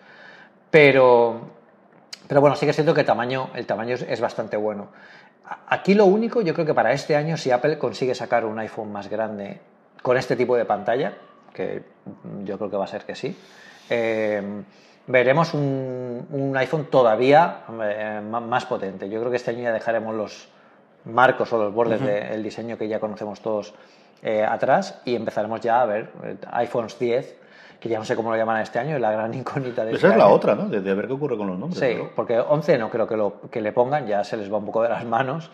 Pero, 0.71 1.41
pero 2.27 2.41
bueno, 2.41 2.55
sí 2.55 2.65
que 2.65 2.73
siento 2.73 2.95
que 2.95 3.01
el 3.01 3.07
tamaño, 3.07 3.51
el 3.53 3.67
tamaño 3.67 3.95
es 3.95 4.19
bastante 4.19 4.57
bueno. 4.57 4.87
Aquí 5.67 5.93
lo 5.93 6.05
único, 6.05 6.41
yo 6.41 6.53
creo 6.53 6.65
que 6.65 6.73
para 6.73 6.93
este 6.93 7.15
año, 7.15 7.35
si 7.37 7.51
Apple 7.51 7.77
consigue 7.77 8.15
sacar 8.15 8.45
un 8.45 8.57
iPhone 8.59 8.91
más 8.91 9.09
grande 9.09 9.59
con 10.01 10.17
este 10.17 10.35
tipo 10.35 10.55
de 10.55 10.65
pantalla, 10.65 11.13
que 11.53 11.83
yo 12.43 12.57
creo 12.57 12.69
que 12.69 12.77
va 12.77 12.85
a 12.85 12.87
ser 12.87 13.03
que 13.03 13.15
sí, 13.15 13.37
eh, 13.89 14.41
veremos 15.07 15.53
un, 15.53 16.27
un 16.29 16.57
iPhone 16.57 16.85
todavía 16.85 17.59
eh, 17.81 18.21
más 18.21 18.65
potente. 18.65 19.09
Yo 19.09 19.19
creo 19.19 19.31
que 19.31 19.37
este 19.37 19.51
año 19.51 19.63
ya 19.63 19.73
dejaremos 19.73 20.15
los 20.15 20.49
marcos 21.05 21.51
o 21.51 21.57
los 21.57 21.73
bordes 21.73 22.01
del 22.01 22.41
diseño 22.41 22.77
que 22.77 22.87
ya 22.87 22.99
conocemos 22.99 23.41
todos 23.41 23.73
eh, 24.21 24.43
atrás 24.43 25.01
y 25.05 25.15
empezaremos 25.15 25.59
ya 25.59 25.81
a 25.81 25.85
ver 25.85 26.11
iPhones 26.51 26.97
10, 26.97 27.35
que 27.83 27.89
ya 27.89 28.00
no 28.00 28.06
sé 28.06 28.15
cómo 28.15 28.31
lo 28.31 28.38
llaman 28.38 28.62
este 28.62 28.80
año, 28.80 28.97
la 28.97 29.12
gran 29.12 29.33
incógnita 29.33 29.83
de 29.83 29.91
este 29.91 29.97
Esa 30.07 30.13
es 30.13 30.18
la 30.18 30.24
año. 30.24 30.33
otra, 30.33 30.56
¿no? 30.56 30.69
De, 30.69 30.80
de 30.80 30.94
ver 30.94 31.06
qué 31.07 31.12
ocurre 31.13 31.35
con 31.38 31.47
los 31.47 31.59
nombres. 31.59 31.77
Sí, 31.80 31.88
pero 31.89 32.12
porque 32.15 32.39
11 32.39 32.77
no 32.77 32.89
creo 32.89 33.06
que, 33.06 33.18
lo, 33.18 33.41
que 33.51 33.59
le 33.59 33.74
pongan, 33.74 34.07
ya 34.07 34.24
se 34.24 34.38
les 34.38 34.50
va 34.51 34.57
un 34.57 34.65
poco 34.65 34.83
de 34.83 34.88
las 34.89 35.03
manos. 35.03 35.51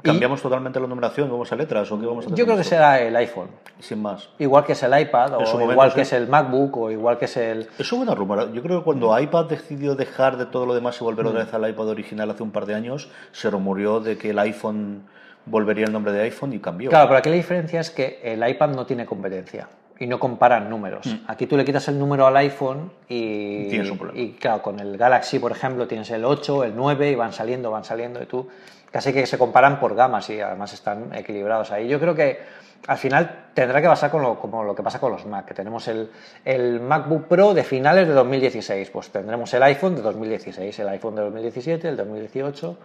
Y 0.00 0.06
¿Cambiamos 0.06 0.42
totalmente 0.42 0.80
la 0.80 0.88
numeración? 0.88 1.30
¿Vamos 1.30 1.50
a 1.52 1.56
letras 1.56 1.90
o 1.92 2.00
qué 2.00 2.06
vamos 2.06 2.24
a 2.24 2.26
hacer? 2.26 2.36
yo 2.38 2.44
creo 2.44 2.56
que 2.56 2.64
será 2.64 3.00
el 3.00 3.14
iPhone, 3.14 3.48
Sin 3.78 4.02
más. 4.02 4.28
igual 4.40 4.64
que 4.64 4.72
es 4.72 4.82
el 4.82 5.00
iPad, 5.00 5.34
o 5.36 5.60
igual 5.70 5.90
sí. 5.90 5.94
que 5.94 6.00
es 6.02 6.12
el 6.12 6.26
MacBook, 6.28 6.76
o 6.76 6.90
igual 6.90 7.18
que 7.18 7.26
es 7.26 7.36
el... 7.36 7.68
Eso 7.78 7.94
fue 7.96 8.00
una 8.04 8.16
rumora. 8.16 8.50
Yo 8.52 8.60
creo 8.60 8.80
que 8.80 8.84
cuando 8.84 9.16
iPad 9.18 9.44
decidió 9.46 9.94
dejar 9.94 10.36
de 10.36 10.46
todo 10.46 10.66
lo 10.66 10.74
demás 10.74 11.00
y 11.00 11.04
volver 11.04 11.24
Mm. 11.24 11.28
otra 11.28 11.44
vez 11.44 11.54
al 11.54 11.70
iPad 11.70 11.86
original 11.88 12.30
hace 12.32 12.42
un 12.42 12.50
par 12.50 12.66
de 12.66 12.74
años, 12.74 13.08
se 13.30 13.48
rumoreó 13.48 14.00
de 14.00 14.18
que 14.18 14.30
el 14.30 14.38
iPhone 14.40 15.04
volvería 15.46 15.84
el 15.86 15.92
nombre 15.92 16.12
de 16.12 16.22
iPhone 16.22 16.52
y 16.52 16.58
cambió. 16.58 16.90
Claro, 16.90 17.06
pero 17.06 17.18
aquí 17.20 17.28
la 17.30 17.36
diferencia 17.36 17.78
es 17.80 17.90
que 17.90 18.20
el 18.24 18.46
iPad 18.46 18.70
no 18.70 18.84
tiene 18.84 19.06
competencia 19.06 19.68
y 19.98 20.06
no 20.06 20.18
comparan 20.18 20.68
números. 20.68 21.06
Aquí 21.28 21.46
tú 21.46 21.56
le 21.56 21.64
quitas 21.64 21.86
el 21.88 21.98
número 21.98 22.26
al 22.26 22.36
iPhone 22.38 22.90
y, 23.08 23.64
Mm. 23.66 23.70
Tienes 23.70 23.90
un 23.90 23.98
problema. 23.98 24.20
y 24.20 24.32
claro, 24.32 24.60
con 24.62 24.80
el 24.80 24.96
Galaxy, 24.96 25.38
por 25.38 25.52
ejemplo, 25.52 25.86
tienes 25.86 26.10
el 26.10 26.24
8, 26.24 26.64
el 26.64 26.74
9 26.74 27.10
y 27.10 27.14
van 27.14 27.32
saliendo, 27.32 27.70
van 27.70 27.84
saliendo 27.84 28.22
y 28.22 28.26
tú 28.26 28.48
casi 28.90 29.12
que 29.12 29.26
se 29.26 29.38
comparan 29.38 29.78
por 29.80 29.94
gamas 29.94 30.28
y 30.30 30.40
además 30.40 30.72
están 30.72 31.14
equilibrados 31.14 31.70
ahí. 31.72 31.88
Yo 31.88 31.98
creo 32.00 32.14
que 32.14 32.38
al 32.86 32.98
final 32.98 33.46
tendrá 33.54 33.80
que 33.80 33.88
pasar 33.88 34.10
con 34.10 34.22
lo, 34.22 34.38
como 34.38 34.62
lo 34.62 34.74
que 34.74 34.82
pasa 34.82 35.00
con 35.00 35.10
los 35.12 35.24
Mac, 35.26 35.46
que 35.46 35.54
tenemos 35.54 35.88
el, 35.88 36.10
el 36.44 36.80
MacBook 36.80 37.26
Pro 37.26 37.54
de 37.54 37.64
finales 37.64 38.06
de 38.06 38.14
2016, 38.14 38.90
pues 38.90 39.08
tendremos 39.10 39.52
el 39.54 39.62
iPhone 39.62 39.94
de 39.96 40.02
2016, 40.02 40.78
el 40.80 40.88
iPhone 40.90 41.14
de 41.16 41.22
2017, 41.22 41.88
el 41.88 41.96
2018 41.96 42.76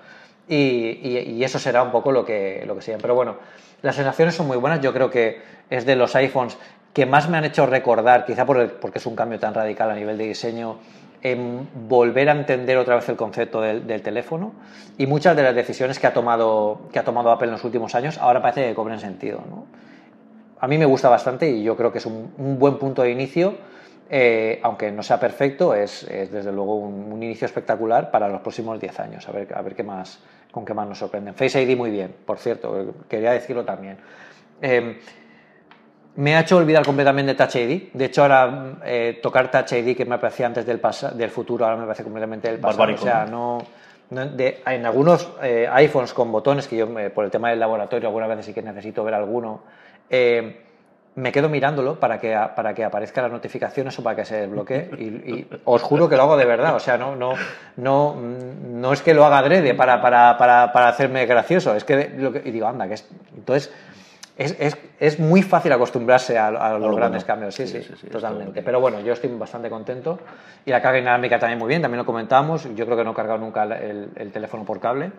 y, 0.48 0.56
y- 0.56 1.34
y 1.38 1.44
eso 1.44 1.60
será 1.60 1.84
un 1.84 1.92
poco 1.92 2.12
lo 2.12 2.25
que, 2.25 2.63
lo 2.66 2.78
que. 2.78 2.98
Pero 3.00 3.13
bueno, 3.13 3.36
las 3.82 3.96
sensaciones 3.96 4.34
son 4.36 4.48
muy 4.48 4.58
buenas, 4.58 4.82
yo 4.82 4.94
creo 4.94 5.10
que 5.10 5.42
es 5.70 5.86
de 5.86 5.96
los 5.96 6.16
iPhones 6.16 6.58
que 6.93 7.05
más 7.05 7.29
me 7.29 7.38
han 7.38 7.46
hecho 7.46 7.65
recordar, 7.65 8.25
quizá 8.25 8.46
por 8.46 8.58
el- 8.60 8.72
porque 8.72 9.00
es 9.00 9.05
un 9.05 9.15
cambio 9.15 9.39
tan 9.39 9.53
radical 9.53 9.89
a 9.91 9.96
nivel 9.96 10.17
de 10.17 10.25
diseño, 10.25 10.77
en 11.22 11.67
volver 11.89 12.29
a 12.29 12.31
entender 12.31 12.77
otra 12.77 12.96
vez 12.96 13.10
el 13.10 13.17
concepto 13.17 13.60
del, 13.62 13.86
del 13.86 14.01
teléfono 14.01 14.53
y 14.98 15.05
muchas 15.05 15.36
de 15.36 15.43
las 15.43 15.53
decisiones 15.53 16.00
que 16.00 16.08
ha, 16.08 16.13
tomado, 16.13 16.81
que 16.93 17.00
ha 17.00 17.03
tomado 17.03 17.29
Apple 17.31 17.48
en 17.48 17.51
los 17.53 17.63
últimos 17.65 17.93
años 17.93 18.17
ahora 18.19 18.41
parece 18.41 18.67
que 18.69 18.74
cobren 18.74 19.00
sentido. 19.00 19.41
¿no? 19.50 19.65
A 20.62 20.67
mí 20.67 20.77
me 20.77 20.86
gusta 20.86 21.10
bastante 21.10 21.50
y 21.50 21.62
yo 21.63 21.75
creo 21.75 21.91
que 21.91 21.98
es 21.98 22.05
un, 22.05 22.34
un 22.38 22.58
buen 22.58 22.77
punto 22.77 23.01
de 23.01 23.12
inicio, 23.12 23.55
eh, 24.10 24.60
aunque 24.63 24.91
no 24.91 25.03
sea 25.03 25.19
perfecto, 25.19 25.74
es, 25.75 26.03
es 26.03 26.31
desde 26.31 26.51
luego 26.53 26.75
un, 26.77 27.12
un 27.12 27.22
inicio 27.22 27.46
espectacular 27.46 28.12
para 28.12 28.29
los 28.29 28.39
próximos 28.41 28.79
10 28.79 28.98
años, 29.00 29.27
a 29.27 29.31
ver, 29.34 29.53
a 29.53 29.62
ver 29.62 29.75
qué 29.75 29.84
más, 29.84 30.19
con 30.51 30.63
qué 30.65 30.74
más 30.74 30.88
nos 30.88 30.98
sorprenden. 31.00 31.34
Face 31.36 31.62
ID 31.62 31.75
muy 31.77 31.91
bien, 31.91 32.15
por 32.25 32.38
cierto, 32.39 32.93
quería 33.10 33.31
decirlo 33.31 33.65
también. 33.65 33.98
Eh, 34.62 35.00
me 36.19 36.35
ha 36.35 36.41
hecho 36.41 36.57
olvidar 36.57 36.85
completamente 36.85 37.33
Touch 37.33 37.55
ID. 37.55 37.93
De 37.93 38.05
hecho, 38.05 38.23
ahora 38.23 38.73
eh, 38.83 39.19
tocar 39.23 39.49
Touch 39.49 39.71
ID, 39.71 39.95
que 39.95 40.03
me 40.03 40.17
parecía 40.17 40.47
antes 40.47 40.65
del, 40.65 40.81
del 41.13 41.29
futuro, 41.29 41.63
ahora 41.63 41.77
me 41.77 41.85
parece 41.85 42.03
completamente 42.03 42.49
del 42.49 42.59
pasado. 42.59 42.77
Barbárico, 42.77 43.03
o 43.03 43.07
sea, 43.07 43.25
no, 43.25 43.59
en 44.11 44.85
algunos 44.85 45.29
eh, 45.41 45.65
iPhones 45.71 46.13
con 46.13 46.29
botones, 46.29 46.67
que 46.67 46.75
yo 46.75 46.89
por 47.13 47.23
el 47.23 47.31
tema 47.31 47.51
del 47.51 47.59
laboratorio 47.59 48.09
algunas 48.09 48.27
veces 48.27 48.47
sí 48.47 48.53
que 48.53 48.61
necesito 48.61 49.01
ver 49.05 49.13
alguno, 49.13 49.61
eh, 50.09 50.65
me 51.15 51.31
quedo 51.31 51.47
mirándolo 51.47 51.99
para 51.99 52.19
que, 52.19 52.38
para 52.53 52.73
que 52.73 52.83
aparezca 52.83 53.21
las 53.21 53.31
notificaciones 53.31 53.97
o 53.97 54.03
para 54.03 54.17
que 54.17 54.25
se 54.25 54.41
desbloquee. 54.41 54.89
Y, 54.97 55.47
os 55.63 55.81
juro 55.81 56.09
que 56.09 56.17
lo 56.17 56.23
hago 56.23 56.38
de 56.38 56.45
verdad. 56.45 56.75
O 56.75 56.79
sea, 56.79 56.97
no, 56.97 57.15
no, 57.15 57.33
no, 57.77 58.15
no 58.15 58.93
es 58.93 59.01
que 59.01 59.13
lo 59.13 59.25
haga 59.25 59.39
adrede 59.39 59.73
para, 59.73 60.01
para, 60.01 60.38
para, 60.38 60.71
para 60.73 60.89
hacerme 60.89 61.25
gracioso. 61.25 61.75
Es 61.75 61.85
que, 61.85 62.11
lo 62.17 62.33
que 62.33 62.41
y 62.43 62.51
digo, 62.51 62.67
anda, 62.67 62.88
que 62.88 62.95
es. 62.95 63.09
Entonces, 63.35 63.73
es, 64.39 64.55
es, 64.58 64.77
es, 65.00 65.19
muy 65.19 65.43
fácil 65.43 65.72
acostumbrarse 65.74 66.38
a, 66.38 66.77
los 66.79 66.96
grandes 66.96 67.25
cambios, 67.25 67.53
sí, 67.53 67.67
sí, 67.67 67.81
totalmente. 68.10 68.63
Pero 68.63 68.79
bueno, 68.79 69.01
yo 69.01 69.13
estoy 69.13 69.29
bastante 69.31 69.69
contento. 69.69 70.17
Y 70.65 70.72
la 70.72 70.81
carga 70.81 71.00
inalámbrica 71.00 71.38
también 71.38 71.60
muy 71.60 71.67
bien, 71.67 71.81
también 71.81 72.00
lo 72.00 72.05
comentamos. 72.05 72.67
Yo 72.75 72.86
creo 72.86 72.98
que 72.98 73.03
no 73.03 73.12
he 73.12 73.15
cargado 73.15 73.39
nunca 73.39 73.63
el, 73.63 74.10
el 74.15 74.31
teléfono 74.31 74.63
por 74.63 74.79
cable. 74.79 75.12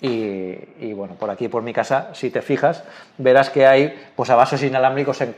Y, 0.00 0.56
y, 0.80 0.92
bueno, 0.94 1.14
por 1.14 1.30
aquí, 1.30 1.48
por 1.48 1.62
mi 1.62 1.72
casa, 1.72 2.10
si 2.14 2.30
te 2.30 2.42
fijas, 2.42 2.82
verás 3.18 3.50
que 3.50 3.66
hay 3.66 3.94
pues, 4.16 4.28
vasos 4.30 4.62
inalámbricos 4.62 5.20
en 5.20 5.34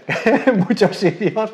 muchos 0.69 0.97
sitios 0.97 1.53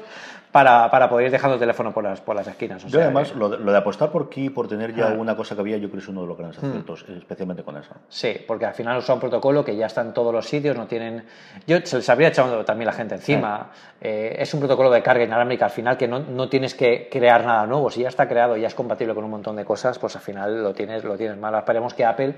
para, 0.53 0.91
para, 0.91 1.09
poder 1.09 1.27
ir 1.27 1.33
dejando 1.33 1.55
el 1.55 1.61
teléfono 1.61 1.93
por 1.93 2.05
las, 2.05 2.21
por 2.21 2.37
las 2.37 2.47
esquinas. 2.47 2.85
yo 2.85 3.01
además, 3.01 3.35
lo, 3.35 3.49
de, 3.49 3.77
apostar 3.77 4.11
por 4.11 4.25
aquí, 4.25 4.51
por 4.51 4.69
tener 4.69 4.95
ya 4.95 5.07
alguna 5.07 5.35
cosa 5.35 5.55
que 5.55 5.63
había, 5.63 5.79
yo 5.79 5.89
creo 5.89 5.99
que 5.99 6.05
es 6.05 6.09
uno 6.09 6.21
de 6.21 6.27
los 6.29 6.37
grandes 6.37 6.63
hmm. 6.63 6.67
aciertos, 6.67 7.07
especialmente 7.09 7.63
con 7.63 7.79
eso. 7.79 7.95
Sí, 8.11 8.37
porque 8.47 8.67
al 8.67 8.75
final 8.75 8.99
usa 8.99 9.15
un 9.15 9.21
protocolo 9.21 9.65
que 9.65 9.75
ya 9.75 9.87
está 9.87 10.03
en 10.03 10.13
todos 10.13 10.33
los 10.33 10.47
sitios, 10.47 10.77
no 10.77 10.87
tienen... 10.87 11.25
Yo 11.67 11.79
se 11.83 11.97
les 11.97 12.09
habría 12.11 12.29
echado 12.29 12.65
también 12.67 12.87
la 12.87 12.93
gente 12.93 13.15
encima. 13.15 13.71
Eh, 13.99 14.37
es 14.39 14.53
un 14.53 14.61
protocolo 14.61 14.91
de 14.91 15.03
carga 15.03 15.25
inalámbrica 15.25 15.65
al 15.65 15.71
final 15.71 15.97
que 15.97 16.07
no, 16.07 16.19
no, 16.19 16.49
tienes 16.51 16.75
que 16.75 17.09
crear 17.11 17.47
nada 17.47 17.67
nuevo. 17.67 17.91
Si 17.91 18.03
ya 18.03 18.09
está 18.09 18.29
creado 18.29 18.57
y 18.57 18.61
ya 18.61 18.67
es 18.67 18.75
compatible 18.75 19.15
con 19.15 19.25
un 19.25 19.31
montón 19.31 19.57
de 19.57 19.65
cosas, 19.65 19.99
pues 19.99 20.15
al 20.17 20.23
final 20.23 20.63
lo 20.63 20.75
tienes, 20.75 21.03
lo 21.03 21.17
tienes 21.17 21.39
mal. 21.39 21.55
Esperemos 21.55 21.95
que 21.95 22.05
Apple 22.05 22.35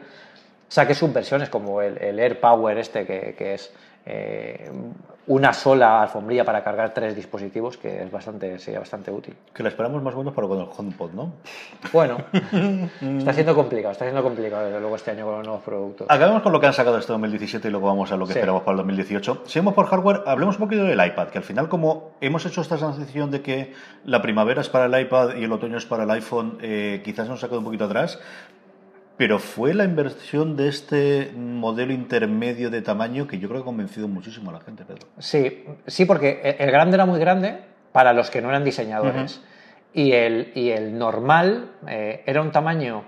saque 0.69 0.95
subversiones 0.95 1.49
como 1.49 1.83
el, 1.83 1.99
el 1.99 2.19
Air 2.21 2.39
Power 2.39 2.79
este, 2.79 3.05
que, 3.07 3.35
que 3.37 3.55
es 3.55 3.73
eh, 4.07 4.71
una 5.27 5.55
sola 5.55 6.03
alfombrilla 6.03 6.45
para 6.45 6.63
cargar 6.63 6.93
tres 6.93 7.17
dispositivos, 7.17 7.79
que 7.79 8.03
es 8.03 8.11
bastante, 8.11 8.59
sería 8.59 8.81
bastante 8.81 9.11
útil. 9.11 9.35
Que 9.55 9.63
la 9.63 9.71
esperamos 9.71 10.03
más 10.03 10.15
bueno 10.15 10.35
para 10.35 10.47
con 10.47 10.61
el 10.61 10.69
HomePod, 10.77 11.13
¿no? 11.13 11.33
Bueno, 11.93 12.19
está 13.19 13.33
siendo 13.33 13.55
complicado, 13.55 13.93
está 13.93 14.05
siendo 14.05 14.23
complicado 14.23 14.67
desde 14.67 14.81
luego 14.81 14.97
este 14.97 15.13
año 15.13 15.25
con 15.25 15.37
los 15.37 15.47
nuevos 15.47 15.65
productos. 15.65 16.07
Acabemos 16.11 16.43
con 16.43 16.53
lo 16.53 16.61
que 16.61 16.67
han 16.67 16.75
sacado 16.75 16.99
este 16.99 17.13
2017 17.13 17.67
y 17.67 17.71
luego 17.71 17.87
vamos 17.87 18.13
a 18.13 18.17
lo 18.19 18.27
que 18.27 18.35
esperamos 18.35 18.63
para 18.63 18.73
el 18.73 18.79
2018. 18.79 19.45
Seguimos 19.47 19.73
por 19.73 19.87
hardware, 19.87 20.23
hablemos 20.27 20.57
un 20.57 20.65
poquito 20.65 20.85
del 20.85 21.05
iPad, 21.05 21.29
que 21.29 21.39
al 21.39 21.45
final 21.45 21.71
como 21.71 22.13
hemos 22.21 22.45
hecho 22.45 22.61
esta 22.61 22.77
transición 22.77 23.31
de 23.31 23.41
que 23.41 23.73
la 24.05 24.21
primavera 24.21 24.61
es 24.61 24.69
para 24.69 24.85
el 24.85 25.01
iPad 25.07 25.37
y 25.37 25.45
el 25.45 25.53
otoño 25.53 25.79
es 25.79 25.87
para 25.87 26.05
el 26.05 26.11
iPhone, 26.11 26.59
eh, 26.61 27.01
quizás 27.03 27.29
nos 27.29 27.39
ha 27.39 27.41
sacado 27.43 27.61
un 27.61 27.65
poquito 27.65 27.87
atrás, 27.87 28.21
pero 29.17 29.39
fue 29.39 29.75
la 29.75 29.85
inversión 29.85 30.57
de 30.57 30.69
este 30.69 31.33
modelo 31.37 31.93
intermedio 31.93 32.71
de 32.71 32.83
tamaño 32.83 33.27
que 33.27 33.39
yo 33.39 33.49
creo 33.49 33.61
que 33.61 33.65
ha 33.65 33.67
convencido 33.67 34.09
muchísimo 34.09 34.51
a 34.51 34.55
la 34.55 34.61
gente, 34.61 34.85
Pedro. 34.85 35.07
Sí, 35.19 35.65
sí, 35.87 36.05
porque 36.05 36.57
el 36.59 36.71
grande 36.71 36.97
era 36.97 37.07
muy 37.07 37.21
grande 37.21 37.59
para 37.93 38.13
los 38.13 38.31
que 38.31 38.43
no 38.43 38.49
eran 38.49 38.65
diseñadores. 38.65 39.41
y, 39.95 40.13
el, 40.13 40.51
y 40.55 40.71
el 40.71 40.99
normal 40.99 41.71
eh, 41.87 42.23
era 42.27 42.43
un 42.43 42.51
tamaño 42.51 43.05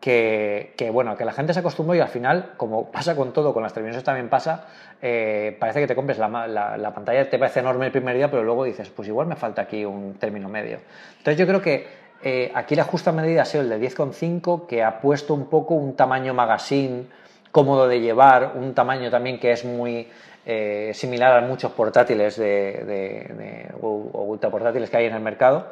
que, 0.00 0.72
que, 0.78 0.88
bueno, 0.90 1.16
que 1.16 1.24
la 1.24 1.32
gente 1.32 1.52
se 1.52 1.60
acostumbró 1.60 1.94
y 1.94 2.00
al 2.00 2.08
final, 2.08 2.52
como 2.56 2.90
pasa 2.90 3.14
con 3.16 3.32
todo, 3.32 3.52
con 3.52 3.62
las 3.62 3.74
televisiones 3.74 4.04
también 4.04 4.28
pasa, 4.28 4.66
eh, 5.02 5.56
parece 5.60 5.80
que 5.80 5.86
te 5.86 5.94
compres 5.94 6.18
la, 6.18 6.28
la, 6.46 6.78
la, 6.78 6.94
pantalla, 6.94 7.28
te 7.28 7.38
parece 7.38 7.60
enorme 7.60 7.86
el 7.86 7.92
primer 7.92 8.16
día, 8.16 8.30
pero 8.30 8.42
luego 8.42 8.64
dices, 8.64 8.88
pues 8.88 9.08
igual 9.08 9.26
me 9.26 9.36
falta 9.36 9.62
aquí 9.62 9.84
un 9.84 10.14
término 10.14 10.48
medio. 10.48 10.78
Entonces 11.18 11.36
yo 11.36 11.46
creo 11.46 11.60
que 11.60 11.99
eh, 12.22 12.52
aquí 12.54 12.74
la 12.74 12.84
justa 12.84 13.12
medida 13.12 13.42
ha 13.42 13.44
sido 13.44 13.62
el 13.62 13.70
de 13.70 13.80
10,5, 13.80 14.66
que 14.66 14.82
ha 14.82 15.00
puesto 15.00 15.32
un 15.32 15.46
poco 15.46 15.74
un 15.74 15.96
tamaño 15.96 16.34
magazine 16.34 17.06
cómodo 17.50 17.88
de 17.88 18.00
llevar, 18.00 18.52
un 18.56 18.74
tamaño 18.74 19.10
también 19.10 19.40
que 19.40 19.52
es 19.52 19.64
muy 19.64 20.06
eh, 20.46 20.92
similar 20.94 21.42
a 21.42 21.46
muchos 21.46 21.72
portátiles 21.72 22.36
de, 22.36 23.72
o, 23.80 23.88
ultra 24.28 24.50
portátiles 24.50 24.90
que 24.90 24.98
hay 24.98 25.06
en 25.06 25.14
el 25.14 25.20
mercado. 25.20 25.68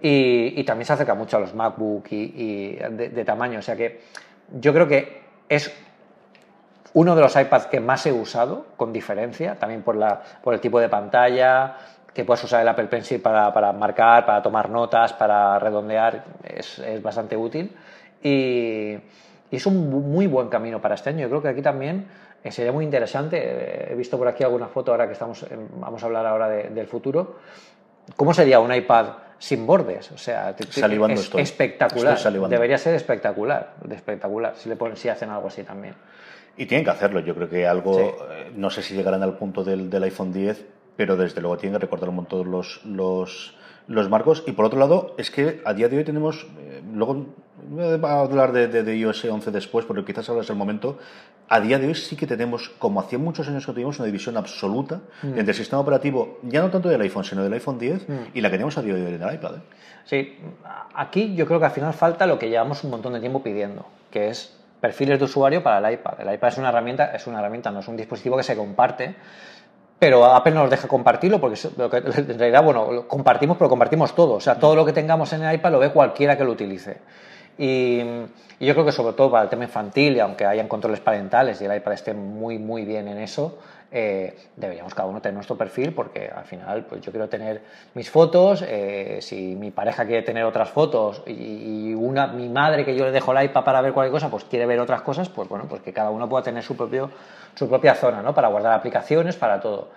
Y, 0.00 0.62
también 0.62 0.86
se 0.86 0.92
acerca 0.92 1.14
mucho 1.14 1.36
a 1.36 1.40
los 1.40 1.54
MacBook 1.54 2.06
y, 2.12 2.76
de, 2.76 3.24
tamaño. 3.24 3.58
O 3.58 3.62
sea 3.62 3.74
que 3.74 4.00
yo 4.52 4.72
creo 4.72 4.86
que 4.86 5.22
es 5.48 5.74
uno 6.94 7.16
de 7.16 7.20
los 7.20 7.34
iPads 7.34 7.66
que 7.66 7.80
más 7.80 8.06
he 8.06 8.12
usado, 8.12 8.66
con 8.76 8.92
diferencia, 8.92 9.56
también 9.58 9.82
por 9.82 10.54
el 10.54 10.60
tipo 10.60 10.78
de 10.78 10.88
pantalla, 10.88 11.76
que 12.12 12.24
puedes 12.24 12.42
usar 12.44 12.62
el 12.62 12.68
Apple 12.68 12.86
Pencil 12.86 13.20
para, 13.20 13.52
para 13.52 13.72
marcar, 13.72 14.26
para 14.26 14.42
tomar 14.42 14.70
notas, 14.70 15.12
para 15.12 15.58
redondear, 15.58 16.24
es, 16.42 16.78
es 16.78 17.02
bastante 17.02 17.36
útil. 17.36 17.70
Y, 18.22 18.94
y, 19.50 19.56
es 19.56 19.66
un 19.66 19.88
muy 20.10 20.26
buen 20.26 20.48
camino 20.48 20.80
para 20.80 20.94
este 20.94 21.10
año. 21.10 21.20
Yo 21.20 21.28
creo 21.28 21.42
que 21.42 21.48
aquí 21.48 21.62
también 21.62 22.06
eh, 22.42 22.52
sería 22.52 22.72
muy 22.72 22.84
interesante. 22.84 23.92
He 23.92 23.94
visto 23.94 24.18
por 24.18 24.28
aquí 24.28 24.44
alguna 24.44 24.68
foto 24.68 24.92
ahora 24.92 25.06
que 25.06 25.12
estamos, 25.12 25.44
vamos 25.76 26.02
a 26.02 26.06
hablar 26.06 26.26
ahora 26.26 26.48
del 26.48 26.86
futuro. 26.86 27.36
¿Cómo 28.16 28.32
sería 28.32 28.60
un 28.60 28.72
iPad 28.72 29.06
sin 29.38 29.66
bordes? 29.66 30.10
O 30.12 30.18
sea, 30.18 30.54
es 30.58 31.32
espectacular. 31.34 32.18
Debería 32.48 32.78
ser 32.78 32.94
espectacular, 32.94 33.74
de 33.84 33.94
espectacular. 33.94 34.54
Si 34.56 34.68
le 34.68 34.76
ponen, 34.76 34.96
si 34.96 35.08
hacen 35.08 35.30
algo 35.30 35.48
así 35.48 35.62
también. 35.62 35.94
Y 36.56 36.66
tienen 36.66 36.84
que 36.84 36.90
hacerlo. 36.90 37.20
Yo 37.20 37.34
creo 37.34 37.48
que 37.48 37.66
algo, 37.66 38.00
eh, 38.00 38.50
no 38.54 38.70
sé 38.70 38.82
si 38.82 38.94
llegarán 38.94 39.22
al 39.22 39.36
punto 39.36 39.62
del, 39.62 39.88
del 39.88 40.02
iPhone 40.04 40.32
10, 40.32 40.64
pero 40.98 41.16
desde 41.16 41.40
luego 41.40 41.56
tienen 41.56 41.78
que 41.78 41.86
recordar 41.86 42.08
un 42.08 42.16
montón 42.16 42.50
los, 42.50 42.84
los, 42.84 43.54
los 43.86 44.10
marcos. 44.10 44.42
Y 44.48 44.52
por 44.52 44.64
otro 44.64 44.80
lado, 44.80 45.14
es 45.16 45.30
que 45.30 45.62
a 45.64 45.72
día 45.72 45.88
de 45.88 45.96
hoy 45.96 46.02
tenemos, 46.02 46.44
eh, 46.58 46.82
luego 46.92 47.26
voy 47.68 48.00
a 48.02 48.18
hablar 48.18 48.50
de, 48.50 48.66
de, 48.66 48.96
iOS 48.96 49.26
11 49.26 49.52
después, 49.52 49.86
porque 49.86 50.04
quizás 50.04 50.28
ahora 50.28 50.42
es 50.42 50.50
el 50.50 50.56
momento. 50.56 50.98
A 51.48 51.60
día 51.60 51.78
de 51.78 51.86
hoy 51.86 51.94
sí 51.94 52.16
que 52.16 52.26
tenemos, 52.26 52.68
como 52.80 52.98
hacía 52.98 53.16
muchos 53.16 53.46
años 53.46 53.64
que 53.64 53.72
tuvimos, 53.72 54.00
una 54.00 54.06
división 54.06 54.36
absoluta 54.36 55.02
mm. 55.22 55.38
entre 55.38 55.52
el 55.52 55.54
sistema 55.54 55.80
operativo, 55.80 56.40
ya 56.42 56.62
no 56.62 56.68
tanto 56.68 56.88
del 56.88 57.00
iPhone, 57.00 57.22
sino 57.22 57.44
del 57.44 57.52
iPhone 57.52 57.78
10 57.78 58.08
mm. 58.08 58.12
y 58.34 58.40
la 58.40 58.48
que 58.48 58.56
tenemos 58.56 58.76
a 58.76 58.82
día 58.82 58.94
de 58.94 59.06
hoy 59.06 59.14
en 59.14 59.22
el 59.22 59.34
iPad. 59.34 59.54
¿eh? 59.54 59.60
Sí, 60.04 60.36
aquí 60.94 61.36
yo 61.36 61.46
creo 61.46 61.60
que 61.60 61.66
al 61.66 61.70
final 61.70 61.94
falta 61.94 62.26
lo 62.26 62.40
que 62.40 62.48
llevamos 62.48 62.82
un 62.82 62.90
montón 62.90 63.12
de 63.12 63.20
tiempo 63.20 63.40
pidiendo, 63.40 63.86
que 64.10 64.30
es 64.30 64.52
perfiles 64.80 65.20
de 65.20 65.26
usuario 65.26 65.62
para 65.62 65.86
el 65.86 65.94
iPad. 65.94 66.20
El 66.20 66.34
iPad 66.34 66.48
es 66.48 66.58
una 66.58 66.70
herramienta, 66.70 67.14
es 67.14 67.24
una 67.28 67.38
herramienta, 67.38 67.70
no 67.70 67.78
es 67.78 67.86
un 67.86 67.96
dispositivo 67.96 68.36
que 68.36 68.42
se 68.42 68.56
comparte, 68.56 69.14
pero 69.98 70.24
Apple 70.24 70.52
no 70.52 70.62
nos 70.62 70.70
deja 70.70 70.86
compartirlo 70.86 71.40
porque 71.40 71.58
en 71.58 72.38
realidad, 72.38 72.62
bueno, 72.62 72.92
lo 72.92 73.08
compartimos, 73.08 73.56
pero 73.56 73.68
compartimos 73.68 74.14
todo. 74.14 74.34
O 74.34 74.40
sea, 74.40 74.58
todo 74.58 74.76
lo 74.76 74.84
que 74.84 74.92
tengamos 74.92 75.32
en 75.32 75.42
el 75.42 75.54
iPad 75.54 75.72
lo 75.72 75.78
ve 75.80 75.90
cualquiera 75.90 76.36
que 76.36 76.44
lo 76.44 76.52
utilice. 76.52 76.98
Y, 77.58 78.00
yo 78.60 78.74
creo 78.74 78.84
que 78.84 78.92
sobre 78.92 79.14
todo 79.14 79.30
para 79.30 79.44
el 79.44 79.48
tema 79.48 79.64
infantil, 79.64 80.16
y 80.16 80.20
aunque 80.20 80.44
hayan 80.44 80.66
controles 80.66 80.98
parentales 80.98 81.60
y 81.60 81.64
el 81.64 81.76
iPad 81.76 81.92
esté 81.92 82.12
muy, 82.12 82.58
muy 82.58 82.84
bien 82.84 83.06
en 83.06 83.18
eso, 83.18 83.58
eh, 83.90 84.36
deberíamos 84.54 84.94
cada 84.94 85.08
uno 85.08 85.22
tener 85.22 85.34
nuestro 85.34 85.56
perfil 85.56 85.94
porque 85.94 86.30
al 86.34 86.44
final 86.44 86.84
pues 86.84 87.00
yo 87.00 87.10
quiero 87.10 87.28
tener 87.28 87.62
mis 87.94 88.10
fotos, 88.10 88.62
eh, 88.66 89.18
si 89.22 89.54
mi 89.56 89.70
pareja 89.70 90.04
quiere 90.04 90.22
tener 90.22 90.44
otras 90.44 90.68
fotos 90.68 91.22
y, 91.26 91.94
una, 91.94 92.26
mi 92.26 92.48
madre 92.48 92.84
que 92.84 92.94
yo 92.94 93.06
le 93.06 93.12
dejo 93.12 93.32
el 93.32 93.44
iPad 93.46 93.64
para 93.64 93.80
ver 93.80 93.92
cualquier 93.92 94.12
cosa, 94.12 94.28
pues 94.30 94.44
quiere 94.44 94.66
ver 94.66 94.78
otras 94.80 95.00
cosas, 95.00 95.28
pues 95.30 95.48
bueno, 95.48 95.64
pues 95.68 95.80
que 95.82 95.92
cada 95.92 96.10
uno 96.10 96.28
pueda 96.28 96.42
tener 96.42 96.62
su, 96.62 96.76
propio, 96.76 97.10
su 97.54 97.68
propia 97.68 97.94
zona, 97.94 98.20
¿no? 98.20 98.34
Para 98.34 98.48
guardar 98.48 98.74
aplicaciones, 98.74 99.36
para 99.36 99.58
todo. 99.58 99.88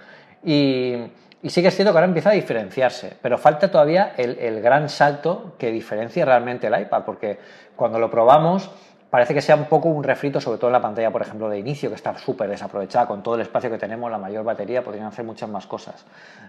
Y, 0.43 0.95
y 1.43 1.49
sí 1.49 1.61
que 1.61 1.69
que 1.69 1.87
ahora 1.87 2.05
empieza 2.05 2.29
a 2.29 2.33
diferenciarse, 2.33 3.17
pero 3.21 3.37
falta 3.37 3.69
todavía 3.69 4.13
el, 4.15 4.37
el 4.39 4.61
gran 4.61 4.87
salto 4.87 5.55
que 5.57 5.71
diferencie 5.71 6.23
realmente 6.23 6.67
el 6.67 6.79
iPad, 6.79 7.03
porque 7.03 7.39
cuando 7.75 7.99
lo 7.99 8.09
probamos 8.09 8.69
parece 9.11 9.33
que 9.33 9.41
sea 9.41 9.57
un 9.57 9.65
poco 9.65 9.89
un 9.89 10.03
refrito, 10.03 10.39
sobre 10.39 10.57
todo 10.57 10.69
en 10.69 10.73
la 10.73 10.81
pantalla, 10.81 11.11
por 11.11 11.21
ejemplo, 11.21 11.49
de 11.49 11.59
inicio, 11.59 11.89
que 11.89 11.95
está 11.95 12.17
súper 12.17 12.49
desaprovechada, 12.49 13.05
con 13.05 13.21
todo 13.21 13.35
el 13.35 13.41
espacio 13.41 13.69
que 13.69 13.77
tenemos, 13.77 14.09
la 14.09 14.17
mayor 14.17 14.45
batería, 14.45 14.83
podrían 14.83 15.05
hacer 15.05 15.25
muchas 15.25 15.49
más 15.49 15.67
cosas. 15.67 16.05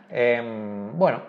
Em, 0.09 0.97
bueno, 0.97 1.21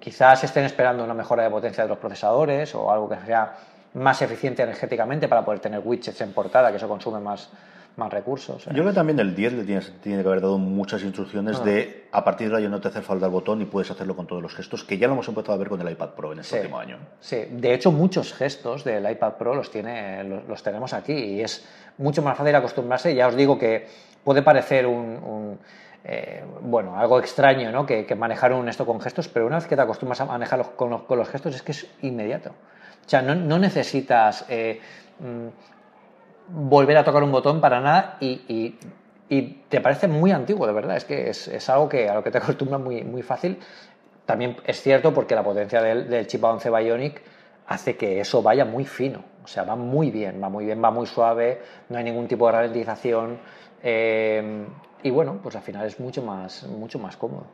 quizás 0.00 0.42
estén 0.42 0.64
esperando 0.64 1.04
una 1.04 1.12
mejora 1.12 1.42
de 1.42 1.50
potencia 1.50 1.84
de 1.84 1.90
los 1.90 1.98
procesadores 1.98 2.74
o 2.74 2.90
algo 2.90 3.06
que 3.06 3.16
sea 3.26 3.52
más 3.94 4.22
eficiente 4.22 4.62
energéticamente 4.62 5.28
para 5.28 5.44
poder 5.44 5.60
tener 5.60 5.82
widgets 5.84 6.22
en 6.22 6.32
portada, 6.32 6.70
que 6.70 6.78
eso 6.78 6.88
consume 6.88 7.20
más, 7.20 7.50
más 7.96 8.12
recursos. 8.12 8.66
¿eh? 8.66 8.70
Yo 8.70 8.82
creo 8.82 8.88
que 8.88 8.94
también 8.94 9.18
el 9.18 9.34
10 9.34 9.52
le 9.54 9.64
tiene, 9.64 9.80
tiene, 10.02 10.22
que 10.22 10.28
haber 10.28 10.40
dado 10.40 10.58
muchas 10.58 11.02
instrucciones 11.02 11.58
ah. 11.60 11.64
de 11.64 12.08
a 12.12 12.24
partir 12.24 12.50
de 12.50 12.56
ahí 12.56 12.68
no 12.68 12.80
te 12.80 12.88
hace 12.88 13.02
falta 13.02 13.26
el 13.26 13.32
botón 13.32 13.60
y 13.60 13.64
puedes 13.64 13.90
hacerlo 13.90 14.14
con 14.16 14.26
todos 14.26 14.42
los 14.42 14.54
gestos, 14.54 14.84
que 14.84 14.98
ya 14.98 15.06
lo 15.08 15.14
hemos 15.14 15.28
empezado 15.28 15.54
a 15.54 15.56
ver 15.56 15.68
con 15.68 15.80
el 15.80 15.90
iPad 15.90 16.10
Pro 16.10 16.32
en 16.32 16.40
este 16.40 16.60
último 16.60 16.78
año. 16.78 16.98
Sí, 17.20 17.44
de 17.50 17.74
hecho 17.74 17.90
muchos 17.92 18.32
gestos 18.32 18.84
del 18.84 19.10
iPad 19.10 19.34
Pro 19.34 19.54
los, 19.54 19.70
tiene, 19.70 20.24
los, 20.24 20.62
tenemos 20.62 20.92
aquí 20.92 21.12
y 21.12 21.40
es 21.40 21.66
mucho 21.98 22.22
más 22.22 22.38
fácil 22.38 22.54
acostumbrarse. 22.54 23.14
Ya 23.14 23.26
os 23.26 23.36
digo 23.36 23.58
que 23.58 23.86
puede 24.24 24.42
parecer 24.42 24.86
un, 24.86 25.58
eh, 26.04 26.44
bueno, 26.62 26.98
algo 26.98 27.18
extraño, 27.18 27.72
¿no? 27.72 27.84
Que, 27.84 28.06
manejar 28.16 28.52
un 28.52 28.68
esto 28.68 28.86
con 28.86 29.00
gestos, 29.00 29.28
pero 29.28 29.46
una 29.46 29.56
vez 29.56 29.66
que 29.66 29.76
te 29.76 29.82
acostumbras 29.82 30.20
a 30.20 30.26
manejarlo 30.26 30.76
con 30.76 30.90
los, 30.90 31.02
con 31.02 31.18
los 31.18 31.28
gestos 31.28 31.54
es 31.54 31.62
que 31.62 31.72
es 31.72 31.86
inmediato. 32.02 32.50
O 32.50 33.08
sea, 33.08 33.22
no, 33.22 33.34
no 33.34 33.58
necesitas 33.58 34.44
eh, 34.48 34.80
mm, 35.18 35.48
volver 36.48 36.96
a 36.96 37.04
tocar 37.04 37.22
un 37.22 37.32
botón 37.32 37.60
para 37.60 37.80
nada 37.80 38.16
y, 38.20 38.76
te 39.68 39.80
parece 39.82 40.08
muy 40.08 40.32
antiguo, 40.32 40.66
de 40.66 40.72
verdad. 40.72 40.96
Es 40.96 41.04
que 41.04 41.28
es, 41.30 41.68
algo 41.68 41.88
que 41.88 42.08
a 42.08 42.14
lo 42.14 42.22
que 42.22 42.30
te 42.30 42.38
acostumbras 42.38 42.80
muy, 42.80 43.04
muy 43.04 43.22
fácil. 43.22 43.58
También 44.24 44.56
es 44.64 44.80
cierto 44.80 45.12
porque 45.12 45.34
la 45.34 45.42
potencia 45.42 45.82
del, 45.82 46.26
chip 46.26 46.42
A11 46.42 46.82
Bionic 46.82 47.22
hace 47.66 47.96
que 47.96 48.20
eso 48.20 48.42
vaya 48.42 48.64
muy 48.64 48.84
fino. 48.84 49.22
O 49.44 49.46
sea, 49.46 49.64
va 49.64 49.76
muy 49.76 50.10
bien, 50.10 50.42
va 50.42 50.48
muy 50.48 50.64
bien, 50.66 50.82
va 50.82 50.90
muy 50.90 51.06
suave, 51.06 51.60
no 51.88 51.98
hay 51.98 52.04
ningún 52.04 52.26
tipo 52.28 52.46
de 52.46 52.52
ralentización. 52.52 53.38
Eh, 53.82 54.66
y 55.02 55.10
bueno, 55.10 55.38
pues 55.42 55.56
al 55.56 55.62
final 55.62 55.86
es 55.86 56.00
mucho 56.00 56.22
más, 56.22 56.64
mucho 56.64 56.98
más 56.98 57.16
cómodo. 57.16 57.46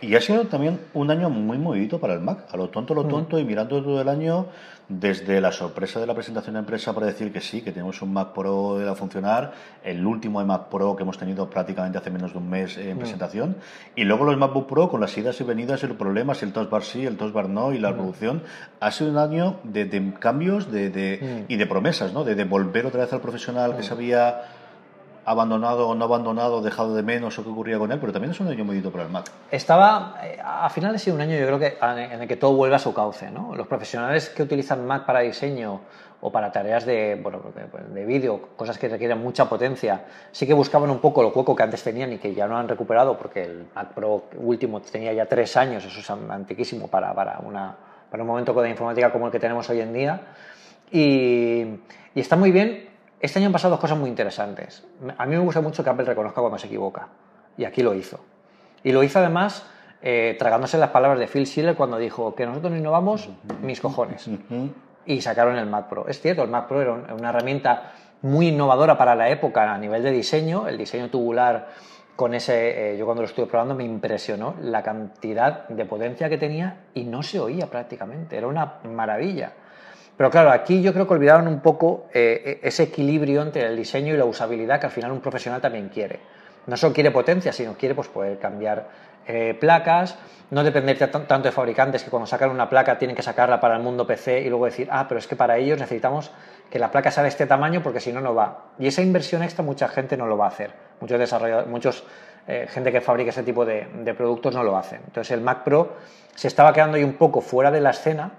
Y 0.00 0.14
ha 0.14 0.20
sido 0.20 0.44
también 0.46 0.80
un 0.94 1.10
año 1.10 1.28
muy 1.28 1.58
movido 1.58 1.98
para 1.98 2.14
el 2.14 2.20
Mac, 2.20 2.46
a 2.50 2.56
lo 2.56 2.68
tonto, 2.68 2.94
lo 2.94 3.04
mm. 3.04 3.08
tonto, 3.08 3.38
y 3.38 3.44
mirando 3.44 3.82
todo 3.82 4.00
el 4.00 4.08
año, 4.08 4.46
desde 4.88 5.40
la 5.40 5.52
sorpresa 5.52 6.00
de 6.00 6.06
la 6.06 6.14
presentación 6.14 6.54
de 6.54 6.60
empresa 6.60 6.94
para 6.94 7.06
decir 7.06 7.30
que 7.30 7.40
sí, 7.40 7.60
que 7.60 7.72
tenemos 7.72 8.00
un 8.00 8.12
Mac 8.12 8.32
Pro 8.32 8.78
a 8.90 8.94
funcionar, 8.94 9.52
el 9.84 10.04
último 10.06 10.42
Mac 10.44 10.68
Pro 10.68 10.96
que 10.96 11.02
hemos 11.02 11.18
tenido 11.18 11.50
prácticamente 11.50 11.98
hace 11.98 12.10
menos 12.10 12.32
de 12.32 12.38
un 12.38 12.48
mes 12.48 12.78
en 12.78 12.96
mm. 12.96 12.98
presentación, 12.98 13.56
y 13.94 14.04
luego 14.04 14.24
los 14.24 14.38
MacBook 14.38 14.66
Pro 14.66 14.88
con 14.88 15.00
las 15.00 15.16
idas 15.18 15.40
y 15.40 15.44
venidas 15.44 15.82
y 15.82 15.86
los 15.86 15.96
problemas, 15.96 16.42
el 16.42 16.52
Touch 16.52 16.70
Bar 16.70 16.82
sí, 16.82 17.04
el 17.04 17.16
Touch 17.16 17.32
Bar 17.32 17.48
no, 17.48 17.72
y 17.72 17.78
la 17.78 17.90
mm. 17.90 17.94
evolución. 17.94 18.42
Ha 18.80 18.90
sido 18.90 19.10
un 19.10 19.18
año 19.18 19.56
de, 19.64 20.14
cambios 20.18 20.72
de, 20.72 21.44
y 21.48 21.56
de 21.56 21.66
promesas, 21.66 22.12
¿no? 22.12 22.24
De, 22.24 22.44
volver 22.44 22.86
otra 22.86 23.02
vez 23.02 23.12
al 23.12 23.20
profesional 23.20 23.76
que 23.76 23.82
sabía 23.82 24.42
abandonado 25.28 25.88
o 25.88 25.94
no 25.94 26.06
abandonado, 26.06 26.62
dejado 26.62 26.94
de 26.94 27.02
menos 27.02 27.38
o 27.38 27.44
qué 27.44 27.50
ocurría 27.50 27.78
con 27.78 27.92
él, 27.92 27.98
pero 28.00 28.12
también 28.12 28.32
es 28.32 28.40
un 28.40 28.48
año 28.48 28.64
muy 28.64 28.76
dito 28.76 28.90
para 28.90 29.04
el 29.04 29.10
Mac. 29.10 29.30
Estaba, 29.50 30.18
eh, 30.22 30.38
a 30.42 30.68
final 30.70 30.96
de 30.96 31.12
un 31.12 31.20
año 31.20 31.36
yo 31.36 31.46
creo 31.46 31.58
que 31.58 31.76
en 31.80 32.22
el 32.22 32.26
que 32.26 32.36
todo 32.36 32.54
vuelve 32.54 32.76
a 32.76 32.78
su 32.78 32.94
cauce. 32.94 33.30
¿no? 33.30 33.54
Los 33.54 33.66
profesionales 33.66 34.30
que 34.30 34.42
utilizan 34.42 34.86
Mac 34.86 35.04
para 35.04 35.20
diseño 35.20 35.80
o 36.20 36.32
para 36.32 36.50
tareas 36.50 36.86
de, 36.86 37.20
bueno, 37.22 37.42
de 37.90 38.04
vídeo, 38.06 38.48
cosas 38.56 38.78
que 38.78 38.88
requieren 38.88 39.18
mucha 39.18 39.48
potencia, 39.48 40.06
sí 40.32 40.46
que 40.46 40.54
buscaban 40.54 40.90
un 40.90 40.98
poco 40.98 41.22
lo 41.22 41.28
hueco 41.28 41.54
que 41.54 41.62
antes 41.62 41.82
tenían 41.84 42.12
y 42.12 42.18
que 42.18 42.34
ya 42.34 42.48
no 42.48 42.56
han 42.56 42.66
recuperado 42.66 43.16
porque 43.16 43.44
el 43.44 43.66
Mac 43.74 43.92
Pro 43.94 44.24
último 44.36 44.80
tenía 44.80 45.12
ya 45.12 45.26
tres 45.26 45.56
años, 45.56 45.84
eso 45.84 46.00
es 46.00 46.10
antiquísimo 46.10 46.88
para, 46.88 47.14
para, 47.14 47.38
una, 47.40 47.76
para 48.10 48.22
un 48.22 48.26
momento 48.26 48.52
de 48.60 48.70
informática 48.70 49.12
como 49.12 49.26
el 49.26 49.32
que 49.32 49.38
tenemos 49.38 49.68
hoy 49.68 49.80
en 49.80 49.92
día. 49.92 50.20
Y, 50.90 51.60
y 52.14 52.20
está 52.20 52.34
muy 52.34 52.50
bien 52.50 52.88
este 53.20 53.38
año 53.38 53.46
han 53.46 53.52
pasado 53.52 53.78
cosas 53.78 53.98
muy 53.98 54.08
interesantes. 54.08 54.86
A 55.16 55.26
mí 55.26 55.34
me 55.34 55.42
gusta 55.42 55.60
mucho 55.60 55.82
que 55.82 55.90
Apple 55.90 56.04
reconozca 56.04 56.40
cuando 56.40 56.58
se 56.58 56.66
equivoca. 56.66 57.08
Y 57.56 57.64
aquí 57.64 57.82
lo 57.82 57.94
hizo. 57.94 58.20
Y 58.84 58.92
lo 58.92 59.02
hizo 59.02 59.18
además 59.18 59.66
eh, 60.00 60.36
tragándose 60.38 60.78
las 60.78 60.90
palabras 60.90 61.18
de 61.18 61.26
Phil 61.26 61.46
Schiller 61.46 61.74
cuando 61.74 61.98
dijo 61.98 62.34
que 62.34 62.46
nosotros 62.46 62.72
no 62.72 62.78
innovamos, 62.78 63.28
mis 63.62 63.80
cojones. 63.80 64.30
Y 65.06 65.20
sacaron 65.20 65.56
el 65.56 65.66
Mac 65.66 65.88
Pro. 65.88 66.06
Es 66.06 66.20
cierto, 66.20 66.42
el 66.42 66.50
Mac 66.50 66.68
Pro 66.68 66.80
era 66.80 66.92
una 66.92 67.30
herramienta 67.30 67.92
muy 68.22 68.48
innovadora 68.48 68.96
para 68.96 69.14
la 69.14 69.28
época 69.28 69.72
a 69.72 69.78
nivel 69.78 70.02
de 70.02 70.12
diseño. 70.12 70.68
El 70.68 70.78
diseño 70.78 71.08
tubular 71.08 71.68
con 72.14 72.34
ese, 72.34 72.92
eh, 72.92 72.98
yo 72.98 73.04
cuando 73.04 73.22
lo 73.22 73.28
estuve 73.28 73.46
probando 73.46 73.74
me 73.74 73.84
impresionó 73.84 74.54
la 74.60 74.82
cantidad 74.82 75.68
de 75.68 75.84
potencia 75.84 76.28
que 76.28 76.38
tenía 76.38 76.84
y 76.94 77.04
no 77.04 77.22
se 77.22 77.40
oía 77.40 77.66
prácticamente. 77.66 78.36
Era 78.36 78.46
una 78.46 78.74
maravilla. 78.84 79.52
Pero 80.18 80.32
claro, 80.32 80.50
aquí 80.50 80.82
yo 80.82 80.92
creo 80.92 81.06
que 81.06 81.14
olvidaron 81.14 81.46
un 81.46 81.60
poco 81.60 82.08
eh, 82.12 82.58
ese 82.64 82.82
equilibrio 82.82 83.40
entre 83.40 83.64
el 83.64 83.76
diseño 83.76 84.12
y 84.12 84.16
la 84.16 84.24
usabilidad 84.24 84.80
que 84.80 84.86
al 84.86 84.92
final 84.92 85.12
un 85.12 85.20
profesional 85.20 85.60
también 85.60 85.90
quiere. 85.90 86.18
No 86.66 86.76
solo 86.76 86.92
quiere 86.92 87.12
potencia, 87.12 87.52
sino 87.52 87.74
quiere 87.74 87.94
pues, 87.94 88.08
poder 88.08 88.36
cambiar 88.36 88.88
eh, 89.28 89.56
placas, 89.60 90.18
no 90.50 90.64
depender 90.64 90.98
tanto 90.98 91.38
de 91.38 91.52
fabricantes 91.52 92.02
que 92.02 92.10
cuando 92.10 92.26
sacan 92.26 92.50
una 92.50 92.68
placa 92.68 92.98
tienen 92.98 93.14
que 93.14 93.22
sacarla 93.22 93.60
para 93.60 93.76
el 93.76 93.82
mundo 93.82 94.08
PC 94.08 94.40
y 94.40 94.48
luego 94.48 94.64
decir, 94.64 94.88
ah, 94.90 95.06
pero 95.06 95.20
es 95.20 95.28
que 95.28 95.36
para 95.36 95.56
ellos 95.56 95.78
necesitamos 95.78 96.32
que 96.68 96.80
la 96.80 96.90
placa 96.90 97.12
sea 97.12 97.22
de 97.22 97.28
este 97.28 97.46
tamaño 97.46 97.80
porque 97.80 98.00
si 98.00 98.12
no, 98.12 98.20
no 98.20 98.34
va. 98.34 98.72
Y 98.80 98.88
esa 98.88 99.02
inversión 99.02 99.44
extra 99.44 99.64
mucha 99.64 99.86
gente 99.86 100.16
no 100.16 100.26
lo 100.26 100.36
va 100.36 100.46
a 100.46 100.48
hacer. 100.48 100.72
Muchos 101.00 101.16
desarrolladores, 101.20 101.70
muchos 101.70 102.04
eh, 102.48 102.66
gente 102.68 102.90
que 102.90 103.00
fabrica 103.00 103.30
ese 103.30 103.44
tipo 103.44 103.64
de, 103.64 103.86
de 104.02 104.14
productos 104.14 104.52
no 104.52 104.64
lo 104.64 104.76
hacen. 104.76 105.00
Entonces 105.06 105.30
el 105.30 105.42
Mac 105.42 105.62
Pro 105.62 105.92
se 106.34 106.48
estaba 106.48 106.72
quedando 106.72 106.96
ahí 106.96 107.04
un 107.04 107.14
poco 107.14 107.40
fuera 107.40 107.70
de 107.70 107.80
la 107.80 107.90
escena 107.90 108.32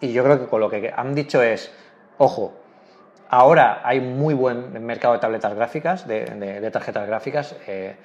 y 0.00 0.12
yo 0.12 0.22
creo 0.24 0.40
que 0.40 0.46
con 0.46 0.60
lo 0.60 0.70
que 0.70 0.92
han 0.94 1.14
dicho 1.14 1.42
es, 1.42 1.72
ojo, 2.18 2.52
ahora 3.28 3.80
hay 3.84 4.00
muy 4.00 4.34
buen 4.34 4.84
mercado 4.84 5.14
de 5.14 5.20
tabletas 5.20 5.54
gráficas, 5.54 6.06
de, 6.06 6.70
tarjetas 6.72 7.06
gráficas, 7.06 7.56
eh, 7.66 7.96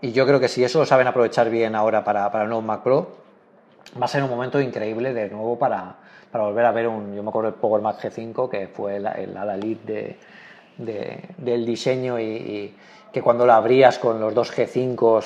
y 0.00 0.12
yo 0.12 0.26
creo 0.26 0.38
que 0.38 0.48
si 0.48 0.62
eso 0.62 0.78
lo 0.78 0.86
saben 0.86 1.06
aprovechar 1.06 1.50
bien 1.50 1.74
ahora 1.74 2.04
para, 2.04 2.30
para 2.30 2.44
el 2.44 2.50
nuevo 2.50 2.62
Mac 2.62 2.82
Pro, 2.82 3.16
va 4.00 4.04
a 4.04 4.08
ser 4.08 4.22
un 4.22 4.30
momento 4.30 4.60
increíble 4.60 5.12
de 5.12 5.28
nuevo 5.28 5.58
para, 5.58 5.96
para 6.30 6.44
volver 6.44 6.64
a 6.64 6.72
ver 6.72 6.88
un, 6.88 7.14
yo 7.14 7.22
me 7.22 7.30
acuerdo 7.30 7.50
del 7.50 7.60
Power 7.60 7.82
Mac 7.82 8.00
G5, 8.00 8.48
que 8.48 8.68
fue 8.68 8.96
el, 8.96 9.06
el 9.06 9.36
ala 9.36 9.56
de, 9.56 10.16
del 10.76 11.66
diseño 11.66 12.18
y, 12.20 12.74
que 13.12 13.22
cuando 13.22 13.46
lo 13.46 13.54
abrías 13.54 13.98
con 13.98 14.20
los 14.20 14.34
dos 14.34 14.54
G5s 14.54 15.24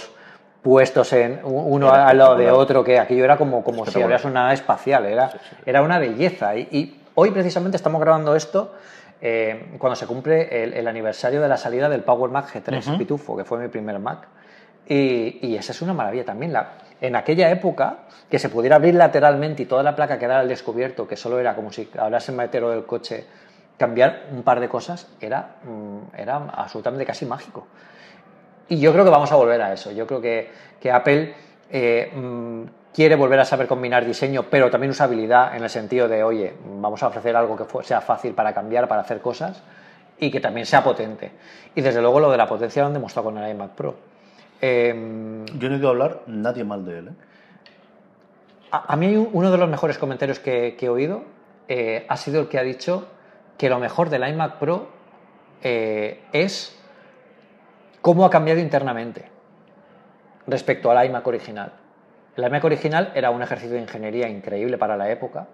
puestos 0.63 1.13
en 1.13 1.41
uno 1.43 1.91
al 1.91 2.17
lado 2.17 2.37
de 2.37 2.51
otro, 2.51 2.85
que 2.85 2.99
aquello 2.99 3.25
era 3.25 3.37
como, 3.37 3.65
como 3.65 3.85
si 3.85 4.01
habrías 4.01 4.25
una 4.25 4.43
nave 4.43 4.55
espacial, 4.55 5.07
era, 5.07 5.33
era 5.67 5.83
una 5.83 5.99
belleza. 5.99 6.57
Y, 6.57 7.01
hoy 7.15 7.31
precisamente 7.31 7.77
estamos 7.77 8.01
grabando 8.01 8.35
esto 8.35 8.73
eh, 9.21 9.75
cuando 9.79 9.97
se 9.97 10.07
cumple 10.07 10.79
el, 10.79 10.89
aniversario 10.89 11.43
de 11.43 11.49
la 11.49 11.59
salida 11.59 11.89
del 11.89 12.03
Power 12.03 12.31
Mac 12.31 12.49
G3 12.55 12.97
Pitufo, 12.97 13.37
que 13.37 13.45
fue 13.45 13.59
mi 13.59 13.69
primer 13.69 13.99
Mac. 13.99 14.29
Y, 14.89 15.39
y, 15.43 15.57
esa 15.57 15.73
es 15.73 15.83
una 15.83 15.93
maravilla 15.93 16.25
también. 16.25 16.53
La, 16.53 16.73
en 17.03 17.17
aquella 17.17 17.51
época, 17.51 17.99
que 18.31 18.39
se 18.39 18.49
pudiera 18.49 18.77
abrir 18.77 18.95
lateralmente 18.95 19.65
y 19.65 19.67
toda 19.67 19.83
la 19.83 19.97
placa 19.97 20.19
quedara 20.19 20.41
al 20.41 20.49
descubierto, 20.49 21.09
que 21.09 21.17
solo 21.17 21.41
era 21.41 21.57
como 21.57 21.73
si 21.73 21.91
hablas 21.99 22.29
en 22.29 22.37
maletero 22.37 22.71
del 22.71 22.87
coche, 22.87 23.27
cambiar 23.77 24.27
un 24.31 24.45
par 24.45 24.61
de 24.61 24.69
cosas, 24.69 25.09
era, 25.21 25.57
mm, 25.65 26.17
era 26.17 26.37
absolutamente 26.55 27.05
casi 27.05 27.27
mágico. 27.27 27.67
Y 28.69 28.79
yo 28.81 28.93
creo 28.93 29.05
que 29.05 29.11
vamos 29.11 29.31
a 29.33 29.37
volver 29.37 29.61
a 29.61 29.73
eso. 29.73 29.93
Yo 29.93 30.07
creo 30.07 30.21
que, 30.21 30.51
que 30.81 30.91
Apple 30.91 31.35
eh, 31.71 32.13
mm, 32.15 32.63
quiere 32.93 33.17
volver 33.17 33.41
a 33.41 33.45
saber 33.47 33.67
combinar 33.67 34.05
diseño, 34.05 34.45
pero 34.51 34.71
también 34.71 34.91
usabilidad 34.91 35.57
en 35.57 35.63
el 35.63 35.71
sentido 35.71 36.07
de, 36.07 36.23
oye, 36.23 36.53
vamos 36.81 37.03
a 37.03 37.09
ofrecer 37.09 37.35
algo 37.35 37.57
que 37.57 37.85
sea 37.85 38.03
fácil 38.03 38.35
para 38.35 38.53
cambiar, 38.53 38.87
para 38.89 39.01
hacer 39.01 39.21
cosas 39.21 39.63
y 40.19 40.31
que 40.31 40.41
también 40.41 40.67
sea 40.67 40.85
potente. 40.85 41.33
Y 41.75 41.81
desde 41.81 42.03
luego 42.03 42.21
lo 42.21 42.31
de 42.31 42.37
la 42.37 42.47
potencia 42.47 42.83
lo 42.83 42.89
han 42.89 42.93
demostrado 42.93 43.31
con 43.31 43.39
el 43.39 43.51
iMac 43.51 43.71
Pro. 43.71 43.97
Em, 44.61 45.47
yo 45.47 45.69
no 45.69 45.75
he 45.75 45.79
oído 45.79 45.89
hablar 45.89 46.21
nadie 46.27 46.63
mal 46.63 46.85
de 46.85 46.99
él. 46.99 47.09
¿eh? 47.09 47.13
A, 48.71 48.95
mí 48.97 49.17
uno 49.17 49.51
de 49.51 49.59
los 49.59 49.69
mejores 49.69 49.97
comentarios 49.97 50.39
que, 50.39 50.77
he 50.79 50.89
oído 50.89 51.25
eh, 51.69 52.05
ha 52.09 52.17
sido 52.19 52.41
el 52.43 52.49
que 52.49 52.59
ha 52.59 52.63
dicho 52.63 53.09
que 53.57 53.71
lo 53.71 53.79
mejor 53.79 54.11
del 54.11 54.29
iMac 54.29 54.59
Pro 54.59 54.89
es 55.63 56.82
¿Cómo 58.03 58.25
ha 58.25 58.31
cambiado 58.31 58.59
internamente 58.59 59.27
respecto 60.49 60.91
al 60.91 61.07
iMac 61.07 61.25
original? 61.25 61.73
El 62.37 62.45
iMac 62.45 62.65
original 62.65 63.13
era 63.15 63.31
un 63.31 63.43
ejercicio 63.43 63.77
de 63.77 63.83
ingeniería 63.83 64.29
increíble 64.29 64.77
para 64.77 64.97
la 64.97 65.09
época. 65.09 65.47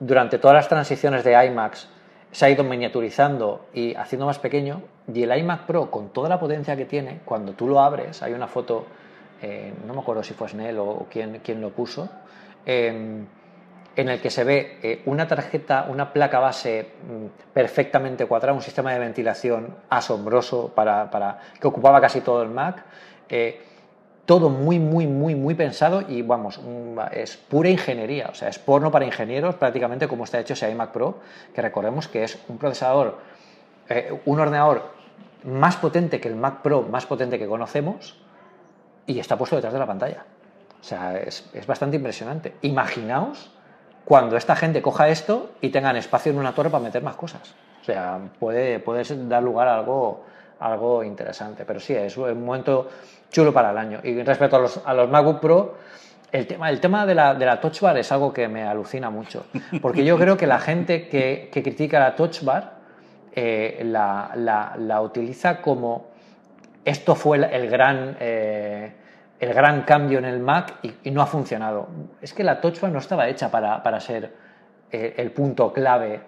Durante 0.00 0.38
todas 0.38 0.54
las 0.54 0.66
transiciones 0.66 1.24
de 1.24 1.44
iMacs 1.44 1.90
se 2.30 2.46
ha 2.46 2.48
ido 2.48 2.64
miniaturizando 2.64 3.66
y 3.74 3.94
haciendo 3.96 4.24
más 4.24 4.38
pequeño. 4.38 4.80
Y 5.12 5.24
el 5.24 5.36
iMac 5.36 5.66
Pro, 5.66 5.90
con 5.90 6.08
toda 6.08 6.30
la 6.30 6.40
potencia 6.40 6.74
que 6.74 6.86
tiene, 6.86 7.20
cuando 7.22 7.52
tú 7.52 7.68
lo 7.68 7.78
abres, 7.80 8.22
hay 8.22 8.32
una 8.32 8.46
foto, 8.46 8.86
eh, 9.42 9.74
no 9.86 9.92
me 9.92 10.00
acuerdo 10.00 10.22
si 10.22 10.32
fue 10.32 10.48
Snell 10.48 10.78
o 10.78 11.06
quién, 11.10 11.60
lo 11.60 11.68
puso, 11.68 12.08
em, 12.64 13.26
en 13.96 14.08
el 14.08 14.20
que 14.20 14.30
se 14.30 14.44
ve 14.44 14.78
eh, 14.82 15.02
una 15.06 15.28
tarjeta, 15.28 15.86
una 15.88 16.12
placa 16.12 16.38
base 16.38 16.88
mm, 17.08 17.52
perfectamente 17.52 18.26
cuadrada, 18.26 18.54
un 18.54 18.62
sistema 18.62 18.92
de 18.92 18.98
ventilación 18.98 19.76
asombroso 19.88 20.72
para, 20.74 21.10
para 21.10 21.38
que 21.60 21.66
ocupaba 21.66 22.00
casi 22.00 22.20
todo 22.20 22.42
el 22.42 22.50
Mac. 22.50 22.84
Eh, 23.28 23.60
todo 24.26 24.48
muy, 24.48 24.78
muy, 24.78 25.06
muy, 25.06 25.34
muy 25.34 25.54
pensado 25.54 26.02
y 26.08 26.22
vamos, 26.22 26.60
es 27.12 27.36
pura 27.36 27.68
ingeniería, 27.68 28.28
o 28.30 28.34
sea, 28.34 28.48
es 28.48 28.58
porno 28.58 28.90
para 28.90 29.04
ingenieros 29.04 29.54
prácticamente 29.56 30.08
como 30.08 30.24
está 30.24 30.40
hecho 30.40 30.54
ese 30.54 30.70
iMac 30.70 30.92
Pro, 30.92 31.18
que 31.54 31.60
recordemos 31.60 32.08
que 32.08 32.24
es 32.24 32.38
un 32.48 32.56
procesador, 32.56 33.18
eh, 33.88 34.18
un 34.24 34.40
ordenador 34.40 34.94
más 35.44 35.76
potente 35.76 36.20
que 36.20 36.28
el 36.28 36.36
Mac 36.36 36.62
Pro, 36.62 36.82
más 36.82 37.04
potente 37.04 37.38
que 37.38 37.46
conocemos 37.46 38.18
y 39.06 39.18
está 39.18 39.36
puesto 39.36 39.56
detrás 39.56 39.74
de 39.74 39.78
la 39.78 39.86
pantalla. 39.86 40.24
O 40.80 40.84
sea, 40.84 41.18
es, 41.18 41.50
es 41.52 41.66
bastante 41.66 41.96
impresionante. 41.96 42.54
Imaginaos 42.62 43.50
cuando 44.04 44.36
esta 44.36 44.54
gente 44.54 44.82
coja 44.82 45.08
esto 45.08 45.52
y 45.60 45.70
tengan 45.70 45.96
espacio 45.96 46.32
en 46.32 46.38
una 46.38 46.54
torre 46.54 46.70
para 46.70 46.82
meter 46.82 47.02
más 47.02 47.16
cosas. 47.16 47.54
O 47.80 47.84
sea, 47.84 48.18
puede, 48.38 48.78
puede 48.80 49.02
dar 49.26 49.42
lugar 49.42 49.68
a 49.68 49.76
algo, 49.76 50.24
algo 50.60 51.02
interesante. 51.02 51.64
Pero 51.64 51.80
sí, 51.80 51.94
es 51.94 52.16
un 52.16 52.44
momento 52.44 52.88
chulo 53.30 53.52
para 53.52 53.70
el 53.70 53.78
año. 53.78 54.00
Y 54.02 54.22
respecto 54.22 54.56
a 54.56 54.58
los, 54.58 54.80
a 54.84 54.94
los 54.94 55.08
MacBook 55.10 55.40
Pro, 55.40 55.74
el 56.32 56.46
tema, 56.46 56.70
el 56.70 56.80
tema 56.80 57.06
de, 57.06 57.14
la, 57.14 57.34
de 57.34 57.46
la 57.46 57.60
Touch 57.60 57.80
Bar 57.80 57.96
es 57.98 58.10
algo 58.12 58.32
que 58.32 58.48
me 58.48 58.64
alucina 58.64 59.10
mucho. 59.10 59.46
Porque 59.82 60.04
yo 60.04 60.18
creo 60.18 60.36
que 60.36 60.46
la 60.46 60.58
gente 60.58 61.08
que, 61.08 61.48
que 61.52 61.62
critica 61.62 61.98
la 61.98 62.16
Touch 62.16 62.42
Bar 62.42 62.74
eh, 63.36 63.82
la, 63.84 64.30
la, 64.36 64.74
la, 64.78 65.00
utiliza 65.00 65.60
como 65.60 66.06
esto 66.84 67.14
fue 67.14 67.38
el, 67.38 67.68
gran... 67.68 68.16
Eh, 68.20 68.92
el 69.40 69.52
gran 69.52 69.82
cambio 69.82 70.18
en 70.18 70.24
el 70.24 70.40
Mac 70.40 70.78
y, 70.82 71.10
no 71.10 71.22
ha 71.22 71.26
funcionado. 71.26 71.88
Es 72.20 72.32
que 72.32 72.44
la 72.44 72.60
Touch 72.60 72.82
no 72.82 72.98
estaba 72.98 73.28
hecha 73.28 73.50
para, 73.50 74.00
ser 74.00 74.32
eh, 74.90 75.14
el 75.16 75.32
punto 75.32 75.72
clave 75.72 76.20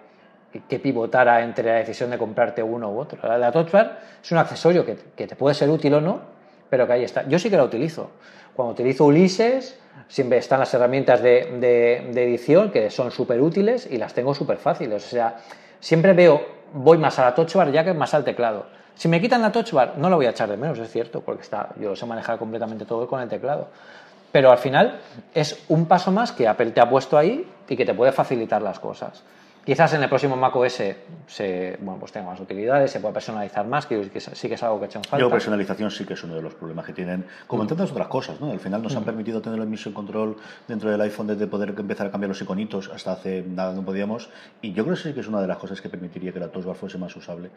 que 0.67 0.79
pivotara 0.79 1.43
entre 1.43 1.65
la 1.65 1.75
decisión 1.75 2.09
de 2.09 2.17
comprarte 2.17 2.63
uno 2.63 2.91
u 2.91 2.99
otro. 2.99 3.37
La, 3.37 3.51
Touch 3.51 3.71
Bar 3.71 3.99
es 4.21 4.31
un 4.31 4.37
accesorio 4.37 4.85
que, 4.85 4.95
te 5.27 5.35
puede 5.35 5.55
ser 5.55 5.69
útil 5.69 5.93
o 5.95 6.01
no, 6.01 6.21
pero 6.69 6.87
que 6.87 6.93
ahí 6.93 7.03
está. 7.03 7.27
Yo 7.27 7.39
sí 7.39 7.49
que 7.49 7.57
la 7.57 7.63
utilizo. 7.63 8.11
Cuando 8.55 8.73
utilizo 8.73 9.05
Ulises, 9.05 9.79
siempre 10.07 10.39
están 10.39 10.59
las 10.59 10.73
herramientas 10.73 11.21
de, 11.21 12.09
edición 12.15 12.71
que 12.71 12.89
son 12.89 13.11
súper 13.11 13.41
útiles 13.41 13.87
y 13.89 13.97
las 13.97 14.13
tengo 14.13 14.33
súper 14.33 14.57
fáciles. 14.57 15.05
O 15.05 15.09
sea, 15.09 15.37
siempre 15.79 16.13
veo, 16.13 16.41
voy 16.73 16.97
más 16.97 17.19
a 17.19 17.25
la 17.25 17.35
touch 17.35 17.55
ya 17.71 17.83
que 17.83 17.93
más 17.93 18.13
al 18.13 18.23
teclado. 18.23 18.76
Si 18.97 19.07
me 19.07 19.21
quitan 19.21 19.41
la 19.43 19.51
touch 19.51 19.71
bar, 19.71 19.93
no 19.97 20.09
la 20.09 20.15
voy 20.15 20.25
a 20.25 20.31
echar 20.31 20.49
de 20.49 20.57
menos, 20.57 20.79
es 20.79 20.91
cierto, 20.91 21.21
porque 21.21 21.43
está, 21.43 21.69
yo 21.79 21.95
sé 21.95 22.05
manejar 22.07 22.39
completamente 22.39 22.83
todo 22.85 23.07
con 23.07 23.21
el 23.21 23.29
teclado. 23.29 23.67
Pero 24.31 24.51
al 24.51 24.57
final 24.57 24.99
es 25.33 25.63
un 25.69 25.85
paso 25.85 26.11
más 26.11 26.31
que 26.31 26.47
Apple 26.47 26.71
te 26.71 26.81
ha 26.81 26.89
puesto 26.89 27.17
ahí 27.17 27.47
y 27.69 27.75
que 27.75 27.85
te 27.85 27.93
puede 27.93 28.11
facilitar 28.11 28.61
las 28.61 28.79
cosas. 28.79 29.23
Quizás 29.67 29.93
en 29.93 30.01
el 30.01 30.07
próximo 30.07 30.37
macOS 30.37 30.81
se, 31.27 31.77
bueno, 31.81 31.99
pues 31.99 32.13
tenga 32.13 32.27
más 32.27 32.39
utilidades, 32.39 32.89
se 32.89 33.01
pueda 33.01 33.13
personalizar 33.13 33.67
más, 33.67 33.85
que 33.85 34.01
sí 34.17 34.47
que 34.47 34.53
es 34.53 34.63
algo 34.63 34.79
que 34.79 34.85
echa 34.85 34.97
un 34.97 35.03
falta. 35.03 35.19
Yo, 35.19 35.29
personalización 35.29 35.91
sí 35.91 36.05
que 36.05 36.13
es 36.13 36.23
uno 36.23 36.35
de 36.35 36.41
los 36.41 36.53
problemas 36.53 36.85
que 36.85 36.93
tienen, 36.93 37.25
como 37.47 37.63
en 37.63 37.67
tantas 37.67 37.91
otras 37.91 38.07
cosas, 38.07 38.39
¿no? 38.39 38.49
Al 38.49 38.61
final 38.61 38.81
nos 38.81 38.95
han 38.95 39.03
permitido 39.03 39.41
tener 39.41 39.59
el 39.59 39.67
Mission 39.67 39.93
Control 39.93 40.37
dentro 40.69 40.89
del 40.89 41.01
iPhone 41.01 41.27
desde 41.27 41.47
poder 41.47 41.75
empezar 41.77 42.07
a 42.07 42.11
cambiar 42.11 42.29
los 42.29 42.41
iconitos, 42.41 42.89
hasta 42.93 43.11
hace 43.11 43.43
nada 43.45 43.73
no 43.73 43.83
podíamos, 43.83 44.29
y 44.61 44.71
yo 44.71 44.85
creo 44.85 44.95
que 44.95 45.01
sí 45.01 45.13
que 45.13 45.19
es 45.19 45.27
una 45.27 45.41
de 45.41 45.47
las 45.47 45.57
cosas 45.57 45.81
que 45.81 45.89
permitiría 45.89 46.31
que 46.31 46.39
la 46.39 46.47
Touch 46.47 46.63
Bar 46.63 46.77
fuese 46.77 46.97
más 46.97 47.13
usable. 47.17 47.49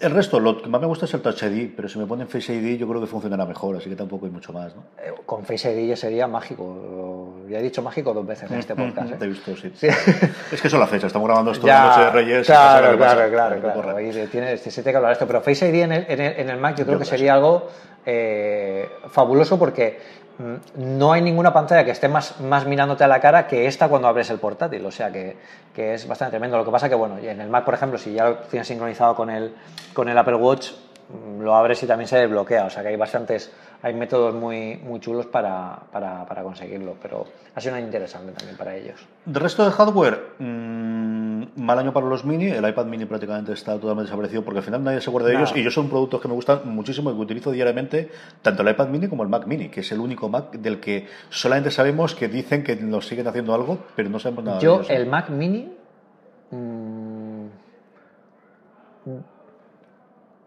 El 0.00 0.12
resto, 0.12 0.40
lo 0.40 0.62
que 0.62 0.68
más 0.70 0.80
me 0.80 0.86
gusta 0.86 1.04
es 1.04 1.12
el 1.12 1.20
Touch 1.20 1.42
ID, 1.42 1.72
pero 1.76 1.86
si 1.86 1.98
me 1.98 2.06
ponen 2.06 2.26
Face 2.26 2.54
ID 2.54 2.78
yo 2.78 2.88
creo 2.88 3.02
que 3.02 3.06
funcionará 3.06 3.44
mejor, 3.44 3.76
así 3.76 3.90
que 3.90 3.96
tampoco 3.96 4.24
hay 4.24 4.32
mucho 4.32 4.50
más, 4.50 4.74
¿no? 4.74 4.82
Eh, 4.98 5.12
con 5.26 5.44
Face 5.44 5.70
ID 5.70 5.90
ya 5.90 5.96
sería 5.96 6.26
mágico, 6.26 7.34
ya 7.50 7.58
he 7.58 7.62
dicho 7.62 7.82
mágico 7.82 8.14
dos 8.14 8.26
veces 8.26 8.50
en 8.50 8.60
este 8.60 8.74
podcast. 8.76 9.12
¿eh? 9.12 9.16
Te 9.18 9.26
he 9.26 9.28
visto, 9.28 9.54
sí. 9.58 9.70
es 10.52 10.62
que 10.62 10.70
son 10.70 10.80
las 10.80 10.88
fechas, 10.88 11.08
estamos 11.08 11.28
grabando 11.28 11.52
esto 11.52 11.66
la 11.66 11.88
noche 11.88 12.00
de 12.00 12.10
Reyes. 12.12 12.46
Claro, 12.46 12.96
claro, 12.96 13.30
claro, 13.30 13.60
claro. 13.60 13.96
Tiene, 14.30 14.56
se 14.56 14.70
tiene 14.70 14.90
que 14.90 14.96
hablar 14.96 15.12
esto, 15.12 15.26
pero 15.26 15.42
Face 15.42 15.68
ID 15.68 15.82
en 15.82 15.92
el, 15.92 16.06
en 16.08 16.48
el, 16.48 16.56
Mac 16.56 16.76
yo 16.76 16.86
creo 16.86 16.98
que 16.98 17.04
sería 17.04 17.34
algo 17.34 17.68
eh, 18.06 18.88
fabuloso 19.10 19.58
porque 19.58 19.98
no 20.76 21.12
hay 21.12 21.22
ninguna 21.22 21.52
pantalla 21.52 21.84
que 21.84 21.90
esté 21.90 22.08
más, 22.08 22.40
más 22.40 22.66
mirándote 22.66 23.04
a 23.04 23.08
la 23.08 23.20
cara 23.20 23.46
que 23.46 23.66
esta 23.66 23.88
cuando 23.88 24.08
abres 24.08 24.30
el 24.30 24.38
portátil, 24.38 24.84
o 24.86 24.90
sea 24.90 25.10
que, 25.10 25.36
que 25.74 25.94
es 25.94 26.06
bastante 26.06 26.32
tremendo. 26.32 26.56
Lo 26.56 26.64
que 26.64 26.70
pasa 26.70 26.88
que, 26.88 26.94
bueno, 26.94 27.18
en 27.18 27.40
el 27.40 27.48
Mac, 27.48 27.64
por 27.64 27.74
ejemplo, 27.74 27.98
si 27.98 28.12
ya 28.12 28.24
lo 28.24 28.36
tienes 28.38 28.66
sincronizado 28.66 29.14
con 29.14 29.30
el, 29.30 29.54
con 29.92 30.08
el 30.08 30.16
Apple 30.16 30.36
Watch, 30.36 30.70
mm, 31.08 31.40
lo 31.42 31.54
abres 31.54 31.82
y 31.82 31.86
también 31.86 32.08
se 32.08 32.18
desbloquea, 32.18 32.64
o 32.64 32.70
sea 32.70 32.82
que 32.82 32.88
hay 32.88 32.96
bastantes 32.96 33.52
hay 33.82 33.94
métodos 33.94 34.34
muy, 34.34 34.76
muy 34.84 35.00
chulos 35.00 35.26
para, 35.26 35.78
para, 35.92 36.26
para, 36.26 36.42
conseguirlo, 36.42 36.96
pero 37.00 37.26
ha 37.54 37.60
sido 37.60 37.78
interesante 37.78 38.32
también 38.32 38.56
para 38.56 38.76
ellos. 38.76 39.00
De 39.24 39.40
resto 39.40 39.64
de 39.64 39.70
hardware, 39.70 40.34
mmm, 40.38 41.42
mal 41.56 41.78
año 41.78 41.92
para 41.92 42.06
los 42.06 42.24
mini, 42.24 42.48
el 42.48 42.68
iPad 42.68 42.86
mini 42.86 43.06
prácticamente 43.06 43.52
está 43.52 43.74
totalmente 43.74 44.04
desaparecido 44.04 44.44
porque 44.44 44.58
al 44.58 44.64
final 44.64 44.84
nadie 44.84 45.00
se 45.00 45.08
acuerda 45.08 45.28
de 45.28 45.36
ellos 45.36 45.52
y 45.54 45.62
yo 45.62 45.70
son 45.70 45.88
productos 45.88 46.20
que 46.20 46.28
me 46.28 46.34
gustan 46.34 46.60
muchísimo 46.64 47.10
y 47.10 47.14
que 47.14 47.20
utilizo 47.20 47.50
diariamente, 47.50 48.10
tanto 48.42 48.62
el 48.62 48.68
iPad 48.68 48.88
mini 48.88 49.08
como 49.08 49.22
el 49.22 49.28
Mac 49.28 49.46
mini, 49.46 49.68
que 49.68 49.80
es 49.80 49.92
el 49.92 50.00
único 50.00 50.28
Mac 50.28 50.52
del 50.52 50.80
que 50.80 51.06
solamente 51.30 51.70
sabemos 51.70 52.14
que 52.14 52.28
dicen 52.28 52.62
que 52.62 52.76
nos 52.76 53.06
siguen 53.06 53.26
haciendo 53.28 53.54
algo, 53.54 53.78
pero 53.96 54.10
no 54.10 54.18
sabemos 54.18 54.44
nada 54.44 54.58
yo, 54.60 54.78
de 54.78 54.84
ellos. 54.84 54.90
el 54.90 55.06
Mac 55.06 55.30
mini... 55.30 55.72
Mmm, 56.50 57.46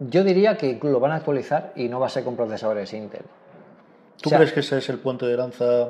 Yo 0.10 0.24
diría 0.24 0.58
que 0.58 0.80
lo 0.82 1.00
van 1.00 1.12
a 1.12 1.16
actualizar 1.16 1.72
y 1.76 1.88
no 1.88 2.00
va 2.00 2.08
a 2.08 2.10
ser 2.10 2.24
con 2.24 2.36
procesadores 2.36 2.94
Intel. 2.94 3.24
¿Tú 4.22 4.30
crees 4.30 4.54
que 4.54 4.62
ese 4.62 4.78
es 4.78 4.90
el 4.90 5.00
puente 5.00 5.26
de 5.26 5.38
lanza? 5.38 5.90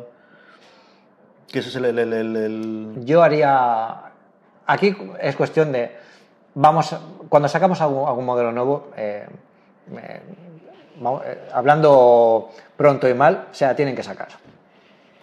¿Que 1.52 1.60
ese 1.60 1.69
es 1.69 1.76
el, 1.76 1.97
el, 1.97 2.93
Yo 3.06 3.21
haría... 3.21 4.12
Aquí 4.65 4.95
es 5.19 5.36
cuestión 5.36 5.71
de... 5.71 5.91
Vamos, 6.56 6.95
cuando 7.30 7.47
sacamos 7.47 7.82
algún, 7.82 8.26
modelo 8.26 8.52
nuevo, 8.52 8.91
eh, 8.95 9.26
eh, 9.97 10.21
hablando 11.52 12.52
pronto 12.78 13.10
y 13.10 13.13
mal, 13.13 13.47
o 13.52 13.54
sea, 13.54 13.76
tienen 13.76 13.95
que 13.95 14.04
sacar 14.04 14.30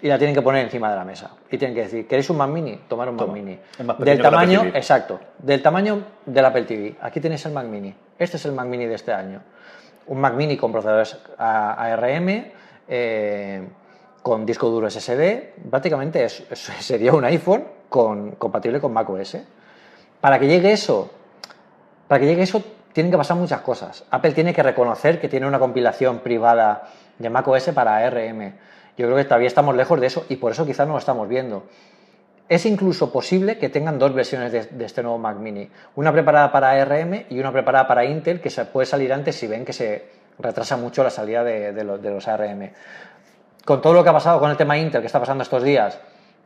y 0.02 0.08
la 0.08 0.18
tienen 0.18 0.34
que 0.34 0.42
poner 0.42 0.64
encima 0.64 0.90
de 0.90 0.96
la 0.96 1.04
mesa. 1.04 1.30
Y 1.50 1.58
tienen 1.58 1.74
que 1.74 1.82
decir, 1.82 2.06
¿queréis 2.06 2.30
un 2.30 2.38
Mac 2.38 2.48
Mini? 2.48 2.80
Tomar 2.88 3.08
un 3.10 3.16
Mac 3.16 3.28
Mini. 3.28 3.58
Del 3.98 4.20
tamaño, 4.20 4.64
exacto, 4.74 5.20
del 5.38 5.62
tamaño 5.62 6.02
del 6.24 6.44
Apple 6.44 6.64
TV. 6.64 6.96
Aquí 7.00 7.20
tenéis 7.20 7.44
el 7.46 7.52
Mac 7.52 7.66
Mini. 7.66 7.94
Este 8.18 8.36
es 8.36 8.44
el 8.46 8.52
Mac 8.52 8.66
Mini 8.66 8.86
de 8.86 8.94
este 8.94 9.12
año. 9.12 9.42
Un 10.06 10.20
Mac 10.20 10.34
Mini 10.34 10.56
con 10.56 10.72
procesadores 10.72 11.18
ARM, 11.36 12.44
eh, 12.88 13.68
con 14.22 14.46
disco 14.46 14.68
duro 14.70 14.88
SSD. 14.88 15.68
Prácticamente 15.70 16.24
es, 16.24 16.44
sería 16.80 17.12
un 17.12 17.24
iPhone 17.24 17.64
con, 17.88 18.32
compatible 18.32 18.80
con 18.80 18.92
macOS. 18.92 19.36
Para 20.20 20.38
que 20.38 20.46
llegue 20.46 20.72
eso, 20.72 21.10
para 22.08 22.20
que 22.20 22.26
llegue 22.26 22.42
eso, 22.42 22.62
tienen 22.92 23.12
que 23.12 23.18
pasar 23.18 23.36
muchas 23.36 23.60
cosas. 23.60 24.04
Apple 24.10 24.32
tiene 24.32 24.54
que 24.54 24.62
reconocer 24.62 25.20
que 25.20 25.28
tiene 25.28 25.46
una 25.46 25.58
compilación 25.58 26.20
privada 26.20 26.88
de 27.18 27.28
macOS 27.28 27.70
para 27.74 27.98
ARM 27.98 28.54
yo 29.00 29.06
creo 29.06 29.16
que 29.16 29.24
todavía 29.24 29.48
estamos 29.48 29.74
lejos 29.74 29.98
de 29.98 30.06
eso 30.06 30.26
y 30.28 30.36
por 30.36 30.52
eso 30.52 30.66
quizás 30.66 30.86
no 30.86 30.92
lo 30.92 30.98
estamos 30.98 31.26
viendo. 31.26 31.64
Es 32.50 32.66
incluso 32.66 33.10
posible 33.10 33.56
que 33.56 33.70
tengan 33.70 33.98
dos 33.98 34.12
versiones 34.12 34.52
de, 34.52 34.84
este 34.84 35.02
nuevo 35.02 35.16
Mac 35.16 35.38
Mini, 35.38 35.70
una 35.94 36.12
preparada 36.12 36.52
para 36.52 36.72
ARM 36.72 37.24
y 37.30 37.38
una 37.38 37.50
preparada 37.50 37.88
para 37.88 38.04
Intel, 38.04 38.40
que 38.40 38.50
se 38.50 38.66
puede 38.66 38.84
salir 38.84 39.10
antes 39.12 39.36
si 39.36 39.46
ven 39.46 39.64
que 39.64 39.72
se 39.72 40.04
retrasa 40.38 40.76
mucho 40.76 41.02
la 41.02 41.08
salida 41.08 41.42
de, 41.42 41.82
los, 41.82 42.28
ARM. 42.28 42.72
Con 43.64 43.80
todo 43.80 43.94
lo 43.94 44.02
que 44.02 44.10
ha 44.10 44.12
pasado 44.12 44.38
con 44.38 44.50
el 44.50 44.58
tema 44.58 44.76
Intel, 44.76 45.00
que 45.00 45.06
está 45.06 45.20
pasando 45.20 45.42
estos 45.42 45.62
días, 45.62 45.98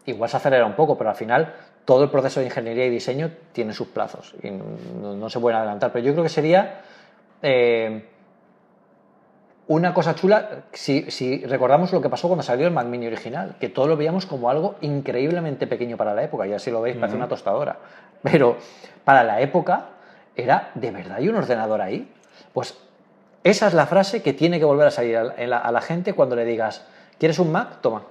igual 0.06 0.30
se 0.30 0.36
acelera 0.36 0.64
un 0.64 0.74
poco, 0.74 0.96
pero 0.96 1.10
al 1.10 1.16
final 1.16 1.54
todo 1.84 2.04
el 2.04 2.10
proceso 2.10 2.38
de 2.38 2.46
ingeniería 2.46 2.86
y 2.86 2.90
diseño 2.90 3.32
tiene 3.52 3.72
sus 3.72 3.88
plazos 3.88 4.34
y 4.44 4.50
no, 4.50 5.28
se 5.28 5.40
pueden 5.40 5.58
adelantar. 5.58 5.90
Pero 5.90 6.04
yo 6.04 6.12
creo 6.12 6.22
que 6.22 6.30
sería 6.30 6.82
eh, 7.42 8.04
una 9.66 9.94
cosa 9.94 10.14
chula, 10.14 10.64
si, 10.72 11.44
recordamos 11.46 11.92
lo 11.92 12.02
que 12.02 12.08
pasó 12.08 12.28
cuando 12.28 12.42
salió 12.42 12.66
el 12.66 12.72
Mac 12.72 12.86
Mini 12.86 13.06
original, 13.06 13.56
que 13.58 13.68
todos 13.68 13.88
lo 13.88 13.96
veíamos 13.96 14.26
como 14.26 14.50
algo 14.50 14.76
increíblemente 14.82 15.66
pequeño 15.66 15.96
para 15.96 16.14
la 16.14 16.22
época, 16.22 16.46
ya 16.46 16.58
si 16.58 16.70
lo 16.70 16.82
veis 16.82 16.96
parece 16.96 17.16
una 17.16 17.28
tostadora, 17.28 17.78
pero 18.22 18.56
para 19.04 19.24
la 19.24 19.40
época 19.40 19.86
era, 20.36 20.70
¿de 20.74 20.90
verdad 20.90 21.16
hay 21.18 21.28
un 21.28 21.36
ordenador 21.36 21.80
ahí? 21.80 22.10
Pues 22.52 22.76
esa 23.42 23.66
es 23.66 23.74
la 23.74 23.86
frase 23.86 24.22
que 24.22 24.32
tiene 24.32 24.58
que 24.58 24.64
volver 24.64 24.86
a 24.86 24.90
salir 24.90 25.16
a 25.16 25.72
la 25.72 25.80
gente 25.80 26.12
cuando 26.12 26.36
le 26.36 26.44
digas, 26.44 26.84
¿quieres 27.18 27.38
un 27.38 27.52
Mac? 27.52 27.80
Toma, 27.80 28.02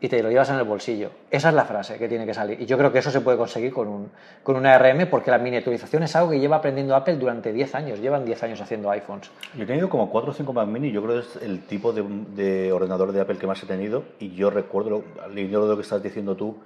y 0.00 0.08
te 0.08 0.22
lo 0.22 0.30
llevas 0.30 0.48
en 0.50 0.56
el 0.56 0.64
bolsillo. 0.64 1.10
Esa 1.30 1.48
es 1.48 1.54
la 1.54 1.64
frase 1.64 1.98
que 1.98 2.08
tiene 2.08 2.24
que 2.24 2.34
salir. 2.34 2.60
Y 2.60 2.66
yo 2.66 2.78
creo 2.78 2.92
que 2.92 2.98
eso 2.98 3.10
se 3.10 3.20
puede 3.20 3.36
conseguir 3.36 3.72
con, 3.72 3.88
un, 3.88 4.10
con 4.42 4.56
una 4.56 4.74
ARM 4.74 5.08
porque 5.10 5.30
la 5.30 5.38
miniaturización 5.38 6.04
es 6.04 6.14
algo 6.14 6.30
que 6.30 6.38
lleva 6.38 6.56
aprendiendo 6.56 6.94
Apple 6.94 7.16
durante 7.16 7.52
10 7.52 7.74
años. 7.74 8.00
Llevan 8.00 8.24
10 8.24 8.42
años 8.44 8.60
haciendo 8.60 8.90
iPhones. 8.90 9.30
Yo 9.56 9.64
he 9.64 9.66
tenido 9.66 9.88
como 9.88 10.10
4 10.10 10.30
o 10.30 10.34
5 10.34 10.52
Mac 10.52 10.68
Mini. 10.68 10.92
Yo 10.92 11.02
creo 11.02 11.20
que 11.20 11.26
es 11.26 11.42
el 11.42 11.62
tipo 11.62 11.92
de, 11.92 12.72
ordenador 12.72 13.12
de 13.12 13.20
Apple 13.20 13.38
que 13.38 13.46
más 13.46 13.62
he 13.62 13.66
tenido. 13.66 14.04
Y 14.20 14.34
yo 14.34 14.50
recuerdo, 14.50 15.02
al 15.22 15.36
inicio 15.36 15.62
de 15.62 15.68
lo 15.68 15.76
que 15.76 15.82
estás 15.82 16.02
diciendo 16.02 16.36
tú, 16.36 16.56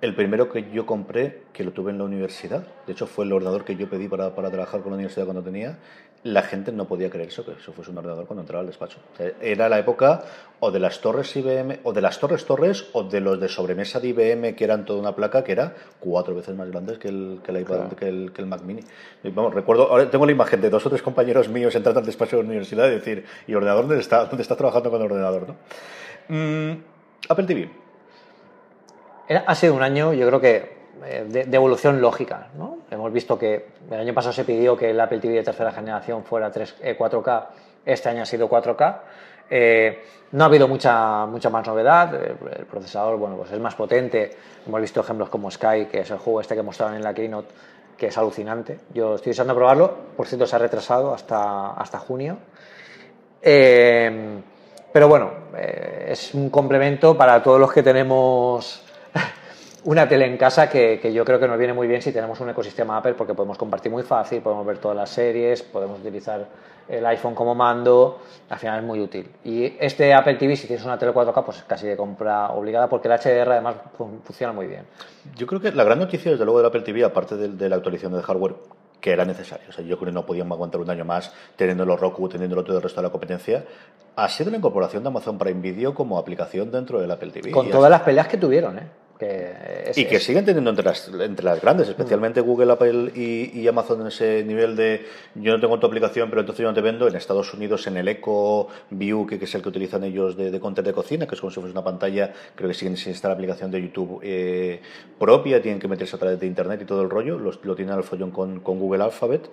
el 0.00 0.14
primero 0.14 0.50
que 0.50 0.70
yo 0.70 0.84
compré, 0.84 1.44
que 1.54 1.64
lo 1.64 1.72
tuve 1.72 1.90
en 1.90 1.98
la 1.98 2.04
universidad, 2.04 2.66
de 2.86 2.92
hecho 2.92 3.06
fue 3.06 3.24
el 3.24 3.32
ordenador 3.32 3.64
que 3.64 3.76
yo 3.76 3.88
pedí 3.88 4.08
para, 4.08 4.34
para 4.34 4.50
trabajar 4.50 4.82
con 4.82 4.90
la 4.90 4.96
universidad 4.96 5.24
cuando 5.24 5.42
tenía, 5.42 5.78
la 6.24 6.42
gente 6.42 6.72
no 6.72 6.86
podía 6.86 7.10
creer 7.10 7.28
eso, 7.28 7.44
que 7.44 7.52
eso 7.52 7.72
fuese 7.72 7.90
un 7.90 7.98
ordenador 7.98 8.26
cuando 8.26 8.40
entraba 8.40 8.60
al 8.60 8.66
despacho. 8.66 8.98
era 9.40 9.68
la 9.68 9.78
época 9.78 10.24
o 10.60 10.70
de 10.70 10.80
las 10.80 11.00
torres 11.00 11.36
IBM, 11.36 11.80
o 11.84 11.92
de 11.92 12.00
las 12.00 12.18
torres 12.18 12.44
torres, 12.46 12.86
o 12.92 13.04
de 13.04 13.20
los 13.20 13.38
de 13.38 13.48
sobremesa 13.48 14.00
de 14.00 14.08
IBM, 14.08 14.54
que 14.56 14.64
eran 14.64 14.86
toda 14.86 15.00
una 15.00 15.14
placa 15.14 15.44
que 15.44 15.52
era 15.52 15.74
cuatro 16.00 16.34
veces 16.34 16.56
más 16.56 16.70
grande 16.70 16.98
que 16.98 17.08
el, 17.08 17.40
que, 17.44 17.52
iPad, 17.52 17.92
que, 17.92 18.08
el, 18.08 18.32
que 18.32 18.40
el 18.40 18.48
Mac 18.48 18.62
Mini. 18.62 18.82
vamos, 19.24 19.52
recuerdo, 19.52 19.90
ahora 19.90 20.10
tengo 20.10 20.24
la 20.24 20.32
imagen 20.32 20.60
de 20.60 20.70
dos 20.70 20.84
o 20.86 20.88
tres 20.88 21.02
compañeros 21.02 21.48
míos 21.48 21.74
entrando 21.74 22.00
al 22.00 22.06
despacho 22.06 22.36
de 22.36 22.42
la 22.42 22.48
universidad 22.48 22.88
y 22.88 22.92
decir, 22.92 23.24
¿y 23.46 23.54
ordenador 23.54 23.86
dónde 23.86 24.00
está? 24.00 24.24
¿Dónde 24.24 24.42
está 24.42 24.56
trabajando 24.56 24.90
con 24.90 25.00
el 25.00 25.06
ordenador? 25.06 25.48
¿no? 25.48 25.56
Mm, 26.34 26.82
Apple 27.28 27.44
TV 27.44 27.84
ha 29.46 29.54
sido 29.54 29.74
un 29.74 29.82
año, 29.82 30.12
yo 30.12 30.26
creo 30.26 30.40
que 30.40 30.73
eh, 31.04 31.26
de, 31.46 31.56
evolución 31.56 32.00
lógica. 32.00 32.48
¿no? 32.56 32.78
Hemos 32.90 33.12
visto 33.12 33.38
que 33.38 33.66
el 33.90 34.00
año 34.00 34.14
pasado 34.14 34.32
se 34.32 34.44
pidió 34.44 34.76
que 34.76 34.90
el 34.90 35.00
Apple 35.00 35.18
TV 35.18 35.34
de 35.34 35.42
tercera 35.42 35.72
generación 35.72 36.24
fuera 36.24 36.50
3, 36.50 36.76
4K, 36.98 37.42
eh, 37.42 37.92
este 37.92 38.08
año 38.08 38.22
ha 38.22 38.26
sido 38.26 38.48
4K. 38.48 38.98
Eh, 39.50 40.04
no 40.32 40.44
ha 40.44 40.46
habido 40.46 40.66
mucha, 40.66 41.26
mucha 41.26 41.50
más 41.50 41.66
novedad, 41.66 42.14
el 42.14 42.66
procesador 42.66 43.18
bueno, 43.18 43.36
pues 43.36 43.52
es 43.52 43.60
más 43.60 43.74
potente, 43.74 44.30
hemos 44.66 44.80
visto 44.80 45.00
ejemplos 45.00 45.28
como 45.28 45.50
Sky, 45.50 45.86
que 45.90 46.00
es 46.00 46.10
el 46.10 46.18
juego 46.18 46.40
este 46.40 46.56
que 46.56 46.62
mostraron 46.62 46.96
en 46.96 47.02
la 47.04 47.14
Keynote, 47.14 47.52
que 47.96 48.06
es 48.06 48.18
alucinante. 48.18 48.80
Yo 48.92 49.14
estoy 49.14 49.30
deseando 49.30 49.54
probarlo, 49.54 49.94
por 50.16 50.26
cierto 50.26 50.46
se 50.46 50.56
ha 50.56 50.58
retrasado 50.58 51.14
hasta, 51.14 51.72
hasta 51.72 51.98
junio. 51.98 52.38
pero 53.40 55.08
bueno, 55.08 55.30
es 55.56 56.34
un 56.34 56.50
complemento 56.50 57.16
para 57.16 57.40
todos 57.42 57.60
los 57.60 57.72
que 57.72 57.82
tenemos 57.82 58.83
una 59.84 60.08
tele 60.08 60.26
en 60.26 60.36
casa 60.36 60.68
que, 60.68 61.12
yo 61.12 61.24
creo 61.24 61.38
que 61.38 61.46
nos 61.46 61.58
viene 61.58 61.72
muy 61.72 61.86
bien 61.86 62.00
si 62.00 62.12
tenemos 62.12 62.40
un 62.40 62.50
ecosistema 62.50 62.96
Apple 62.96 63.14
porque 63.14 63.34
podemos 63.34 63.58
compartir 63.58 63.92
muy 63.92 64.02
fácil, 64.02 64.40
podemos 64.40 64.64
ver 64.66 64.78
todas 64.78 64.96
las 64.96 65.10
series, 65.10 65.62
podemos 65.62 66.00
utilizar 66.00 66.46
el 66.88 67.04
iPhone 67.06 67.34
como 67.34 67.54
mando, 67.54 68.20
al 68.48 68.58
final 68.58 68.80
es 68.80 68.84
muy 68.84 69.00
útil. 69.00 69.30
Y 69.44 69.74
este 69.78 70.12
Apple 70.12 70.34
TV, 70.34 70.56
si 70.56 70.66
tienes 70.66 70.84
una 70.84 70.98
tele 70.98 71.12
4K, 71.12 71.44
pues 71.44 71.62
casi 71.66 71.86
de 71.86 71.96
compra 71.96 72.50
obligada 72.50 72.88
porque 72.88 73.08
el 73.08 73.14
HDR 73.14 73.52
además 73.52 73.76
funciona 73.96 74.52
muy 74.52 74.66
bien. 74.66 74.84
Yo 75.36 75.46
creo 75.46 75.60
que 75.60 75.72
la 75.72 75.84
gran 75.84 75.98
noticia 75.98 76.30
desde 76.30 76.44
luego 76.44 76.58
del 76.58 76.66
Apple 76.66 76.82
TV, 76.82 77.04
aparte 77.04 77.36
de, 77.36 77.68
la 77.68 77.76
actualización 77.76 78.12
de 78.14 78.22
hardware, 78.22 78.54
que 79.00 79.12
era 79.12 79.24
necesario. 79.26 79.68
O 79.68 79.72
sea, 79.72 79.84
yo 79.84 79.98
creo 79.98 80.06
que 80.06 80.14
no 80.14 80.24
podíamos 80.24 80.56
aguantar 80.56 80.80
un 80.80 80.88
año 80.88 81.04
más 81.04 81.32
teniendo 81.56 81.84
Roku, 81.96 82.28
teniendo 82.28 82.62
todo 82.64 82.78
el 82.78 82.82
resto 82.82 83.00
de 83.00 83.06
la 83.06 83.12
competencia. 83.12 83.64
Ha 84.16 84.28
sido 84.28 84.50
la 84.50 84.56
incorporación 84.56 85.02
de 85.02 85.08
Amazon 85.08 85.36
Prime 85.36 85.60
Video 85.60 85.94
como 85.94 86.18
aplicación 86.18 86.70
dentro 86.70 87.00
del 87.00 87.10
Apple 87.10 87.30
TV. 87.30 87.50
Con 87.50 87.70
todas 87.70 87.90
las 87.90 88.00
peleas 88.00 88.28
que 88.28 88.38
tuvieron, 88.38 88.78
¿eh? 88.78 89.03
Y 89.20 90.04
que 90.06 90.18
siguen 90.20 90.44
teniendo 90.44 90.70
entre 90.70 90.84
las, 90.84 91.08
entre 91.08 91.44
las 91.44 91.60
grandes, 91.60 91.88
especialmente 91.88 92.42
mm. 92.42 92.44
Google, 92.44 92.72
Apple 92.72 93.12
y, 93.14 93.66
Amazon 93.68 94.00
en 94.02 94.08
ese 94.08 94.44
nivel 94.44 94.76
de 94.76 95.06
yo 95.34 95.52
no 95.52 95.60
tengo 95.60 95.78
tu 95.78 95.86
aplicación, 95.86 96.28
pero 96.28 96.40
entonces 96.40 96.62
yo 96.62 96.68
no 96.68 96.74
te 96.74 96.80
vendo. 96.80 97.06
En 97.08 97.14
Estados 97.14 97.52
Unidos, 97.54 97.86
en 97.86 97.96
el 97.96 98.08
Echo 98.08 98.68
View, 98.90 99.26
que, 99.26 99.36
es 99.36 99.54
el 99.54 99.62
que 99.62 99.68
utilizan 99.68 100.04
ellos 100.04 100.36
de, 100.36 100.50
de 100.50 100.60
content 100.60 100.86
de 100.86 100.92
cocina, 100.92 101.26
que 101.26 101.34
es 101.34 101.40
como 101.40 101.50
si 101.50 101.60
fuese 101.60 101.72
una 101.72 101.84
pantalla, 101.84 102.32
creo 102.54 102.68
que 102.68 102.74
siguen 102.74 102.96
sin 102.96 103.12
estar 103.12 103.30
la 103.30 103.34
aplicación 103.34 103.70
de 103.70 103.80
YouTube 103.80 104.20
eh, 104.22 104.80
propia, 105.18 105.62
tienen 105.62 105.80
que 105.80 105.88
meterse 105.88 106.16
a 106.16 106.18
través 106.18 106.40
de 106.40 106.46
Internet 106.46 106.80
y 106.82 106.84
todo 106.84 107.02
el 107.02 107.10
rollo, 107.10 107.38
lo, 107.38 107.76
tienen 107.76 107.94
al 107.94 108.04
follón 108.04 108.30
con, 108.30 108.60
con 108.60 108.78
Google 108.78 109.04
Alphabet. 109.04 109.48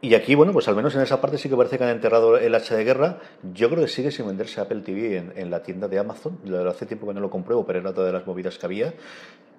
Y 0.00 0.14
aquí, 0.14 0.36
bueno, 0.36 0.52
pues 0.52 0.68
al 0.68 0.76
menos 0.76 0.94
en 0.94 1.00
esa 1.00 1.20
parte 1.20 1.38
sí 1.38 1.48
que 1.48 1.56
parece 1.56 1.76
que 1.76 1.82
han 1.82 1.90
enterrado 1.90 2.38
el 2.38 2.54
hacha 2.54 2.76
de 2.76 2.84
guerra. 2.84 3.18
Yo 3.52 3.68
creo 3.68 3.82
que 3.82 3.88
sigue 3.88 4.12
sin 4.12 4.28
venderse 4.28 4.60
Apple 4.60 4.82
TV 4.82 5.16
en, 5.34 5.50
la 5.50 5.60
tienda 5.62 5.88
de 5.88 5.98
Amazon. 5.98 6.38
Hace 6.68 6.86
tiempo 6.86 7.08
que 7.08 7.14
no 7.14 7.20
lo 7.20 7.30
compruebo, 7.30 7.66
pero 7.66 7.80
era 7.80 7.92
todas 7.92 8.12
las 8.12 8.24
movidas 8.24 8.58
que 8.58 8.66
había. 8.66 8.94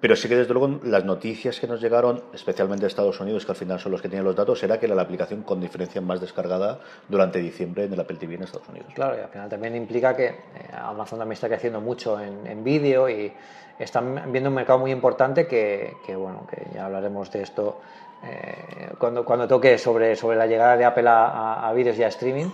Pero 0.00 0.16
sí 0.16 0.28
que 0.28 0.36
desde 0.36 0.54
luego 0.54 0.80
las 0.82 1.04
noticias 1.04 1.60
que 1.60 1.66
nos 1.66 1.82
llegaron, 1.82 2.22
especialmente 2.32 2.82
de 2.82 2.88
Estados 2.88 3.20
Unidos, 3.20 3.44
que 3.44 3.52
al 3.52 3.56
final 3.56 3.78
son 3.78 3.92
los 3.92 4.00
que 4.00 4.08
tienen 4.08 4.24
los 4.24 4.34
datos, 4.34 4.62
era 4.62 4.80
que 4.80 4.86
era 4.86 4.94
la 4.94 5.02
aplicación 5.02 5.42
con 5.42 5.60
diferencia 5.60 6.00
más 6.00 6.22
descargada 6.22 6.80
durante 7.06 7.38
diciembre 7.38 7.84
en 7.84 7.92
el 7.92 8.00
Apple 8.00 8.16
TV 8.16 8.36
en 8.36 8.44
Estados 8.44 8.66
Unidos. 8.70 8.88
Claro, 8.94 9.18
y 9.18 9.20
al 9.20 9.28
final 9.28 9.50
también 9.50 9.76
implica 9.76 10.16
que 10.16 10.28
eh, 10.28 10.36
Amazon 10.72 11.18
también 11.18 11.34
está 11.34 11.48
creciendo 11.48 11.82
mucho 11.82 12.18
en, 12.18 12.46
en 12.46 12.64
vídeo 12.64 13.10
y 13.10 13.30
están 13.78 14.32
viendo 14.32 14.48
un 14.48 14.56
mercado 14.56 14.78
muy 14.78 14.90
importante 14.90 15.46
que, 15.46 15.96
que, 16.06 16.16
bueno, 16.16 16.46
que 16.46 16.66
ya 16.74 16.86
hablaremos 16.86 17.30
de 17.30 17.42
esto 17.42 17.80
eh, 18.22 18.90
cuando, 18.98 19.24
cuando 19.24 19.48
toque 19.48 19.78
sobre, 19.78 20.14
sobre 20.14 20.36
la 20.36 20.46
llegada 20.46 20.76
de 20.76 20.84
Apple 20.84 21.08
a, 21.08 21.68
a, 21.68 21.72
vídeos 21.72 21.96
y 21.98 22.02
a 22.02 22.08
streaming, 22.08 22.46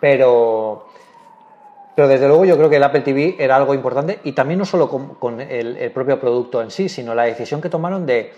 pero, 0.00 0.86
pero 1.96 2.06
desde 2.06 2.28
luego 2.28 2.44
yo 2.44 2.56
creo 2.56 2.70
que 2.70 2.76
el 2.76 2.84
Apple 2.84 3.00
TV 3.00 3.36
era 3.38 3.56
algo 3.56 3.74
importante 3.74 4.20
y 4.22 4.32
también 4.32 4.58
no 4.58 4.64
solo 4.64 4.88
con, 4.88 5.40
el, 5.40 5.90
propio 5.90 6.20
producto 6.20 6.62
en 6.62 6.70
sí, 6.70 6.88
sino 6.88 7.14
la 7.14 7.24
decisión 7.24 7.60
que 7.60 7.68
tomaron 7.68 8.06
de 8.06 8.32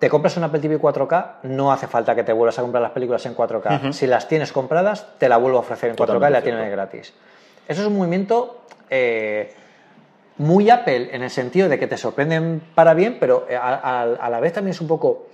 te 0.00 0.08
compras 0.08 0.36
un 0.36 0.42
Apple 0.42 0.58
TV 0.58 0.80
4K, 0.80 1.42
no 1.44 1.70
hace 1.70 1.86
falta 1.86 2.16
que 2.16 2.24
te 2.24 2.32
vuelvas 2.32 2.58
a 2.58 2.62
comprar 2.62 2.82
las 2.82 2.90
películas 2.90 3.24
en 3.24 3.36
4K. 3.36 3.92
Si 3.92 4.08
las 4.08 4.26
tienes 4.26 4.50
compradas, 4.50 5.16
te 5.18 5.28
la 5.28 5.36
vuelvo 5.36 5.58
a 5.58 5.60
ofrecer 5.60 5.90
en 5.90 5.96
4K 5.96 6.28
y 6.28 6.32
la 6.32 6.42
tienes 6.42 6.68
gratis. 6.72 7.14
Eso 7.68 7.82
es 7.82 7.86
un 7.86 7.96
movimiento 7.96 8.62
eh, 8.90 9.54
muy 10.38 10.68
Apple 10.70 11.10
en 11.12 11.22
el 11.22 11.30
sentido 11.30 11.68
de 11.68 11.78
que 11.78 11.86
te 11.86 11.96
sorprenden 11.96 12.60
para 12.74 12.94
bien, 12.94 13.18
pero 13.20 13.46
a 13.48 14.28
la 14.28 14.40
vez 14.40 14.54
también 14.54 14.72
es 14.72 14.80
un 14.80 14.88
poco 14.88 15.28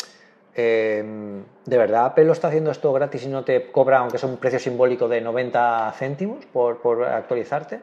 Em, 0.61 1.44
¿De 1.66 1.79
verdad 1.79 2.07
Apple 2.07 2.33
está 2.33 2.49
haciendo 2.49 2.73
esto 2.73 2.92
gratis 2.92 3.23
y 3.23 3.29
no 3.29 3.44
te 3.44 3.71
cobra, 3.71 3.99
aunque 3.99 4.18
sea 4.18 4.29
un 4.29 4.38
precio 4.38 4.59
simbólico 4.59 5.07
de 5.07 5.21
90 5.21 5.94
céntimos 5.97 6.47
por, 6.47 7.05
actualizarte? 7.05 7.79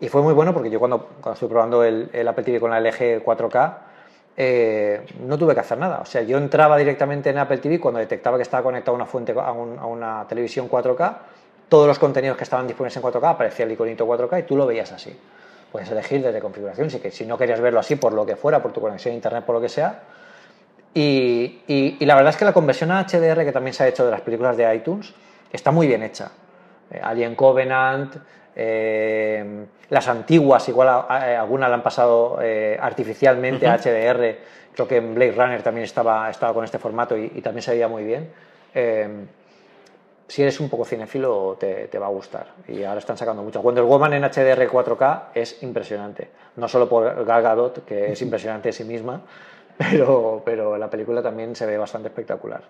Y 0.00 0.10
fue 0.10 0.20
muy 0.20 0.34
bueno 0.34 0.52
porque 0.52 0.68
yo 0.68 0.78
cuando, 0.78 1.08
estuve 1.32 1.48
probando 1.48 1.82
el, 1.82 2.10
el, 2.12 2.28
Apple 2.28 2.44
TV 2.44 2.60
con 2.60 2.70
la 2.70 2.78
LG 2.78 3.24
4K, 3.24 3.78
eh, 4.36 5.06
no 5.20 5.38
tuve 5.38 5.54
que 5.54 5.60
hacer 5.60 5.78
nada. 5.78 6.00
O 6.02 6.04
sea, 6.04 6.20
yo 6.20 6.36
entraba 6.36 6.76
directamente 6.76 7.30
en 7.30 7.38
Apple 7.38 7.56
TV 7.56 7.80
cuando 7.80 8.00
detectaba 8.00 8.36
que 8.36 8.42
estaba 8.42 8.62
conectado 8.62 8.92
a 8.92 8.96
una 8.96 9.06
fuente, 9.06 9.32
a 9.38 9.52
una 9.52 10.26
televisión 10.28 10.68
4K, 10.68 11.16
todos 11.70 11.86
los 11.86 11.98
contenidos 11.98 12.36
que 12.36 12.44
estaban 12.44 12.66
disponibles 12.66 12.98
en 12.98 13.02
4K 13.02 13.30
aparecía 13.30 13.64
el 13.64 13.72
iconito 13.72 14.06
4K 14.06 14.40
y 14.40 14.42
tú 14.42 14.58
lo 14.58 14.66
veías 14.66 14.92
así. 14.92 15.18
Puedes 15.72 15.90
elegir 15.90 16.22
desde 16.22 16.38
configuración, 16.38 16.90
si, 16.90 16.98
que, 16.98 17.10
si 17.10 17.24
no 17.24 17.38
querías 17.38 17.62
verlo 17.62 17.80
así 17.80 17.96
por 17.96 18.12
lo 18.12 18.26
que 18.26 18.36
fuera, 18.36 18.60
por 18.60 18.74
tu 18.74 18.82
conexión 18.82 19.12
a 19.12 19.14
internet, 19.14 19.44
por 19.46 19.54
lo 19.54 19.62
que 19.62 19.70
sea, 19.70 20.02
y, 20.94 21.96
la 22.00 22.14
verdad 22.14 22.30
es 22.30 22.36
que 22.36 22.44
la 22.44 22.52
conversión 22.52 22.92
a 22.92 23.04
HDR 23.04 23.44
que 23.44 23.52
también 23.52 23.74
se 23.74 23.82
ha 23.82 23.88
hecho 23.88 24.04
de 24.04 24.12
las 24.12 24.20
películas 24.20 24.56
de 24.56 24.72
iTunes 24.74 25.12
está 25.52 25.72
muy 25.72 25.88
bien 25.88 26.02
hecha. 26.02 26.30
Eh, 26.90 27.00
Alien 27.02 27.34
Covenant, 27.34 28.14
eh, 28.54 29.64
las 29.90 30.08
antiguas, 30.08 30.68
igual 30.68 30.88
algunas 30.88 31.68
la 31.68 31.74
han 31.74 31.82
pasado 31.82 32.38
eh, 32.40 32.78
artificialmente 32.80 33.66
a 33.66 33.76
HDR. 33.76 34.36
Creo 34.72 34.86
que 34.86 34.96
en 34.96 35.14
Blade 35.14 35.32
Runner 35.32 35.62
también 35.62 35.84
estaba, 35.84 36.30
estaba 36.30 36.54
con 36.54 36.64
este 36.64 36.78
formato 36.78 37.16
y, 37.16 37.28
también 37.40 37.62
se 37.62 37.72
veía 37.72 37.88
muy 37.88 38.04
bien. 38.04 38.30
si 40.26 40.42
eres 40.42 40.58
un 40.60 40.68
poco 40.68 40.84
cinéfilo, 40.84 41.56
te, 41.58 41.88
te, 41.88 41.98
va 41.98 42.06
a 42.06 42.10
gustar. 42.10 42.46
Y 42.68 42.84
ahora 42.84 42.98
están 42.98 43.16
sacando 43.16 43.42
mucho. 43.42 43.60
Wonder 43.62 43.84
Woman 43.84 44.14
en 44.14 44.22
HDR 44.22 44.68
4K 44.68 45.22
es 45.34 45.62
impresionante. 45.62 46.28
No 46.56 46.68
solo 46.68 46.88
por 46.88 47.24
Gal 47.24 47.42
Gadot, 47.42 47.84
que 47.84 48.12
es 48.12 48.22
impresionante 48.22 48.70
en 48.70 48.72
sí 48.72 48.84
misma, 48.84 49.20
pero, 49.78 50.42
pero 50.44 50.76
la 50.78 50.90
película 50.90 51.22
también 51.22 51.54
se 51.56 51.66
ve 51.66 51.78
bastante 51.78 52.08
espectacular. 52.08 52.62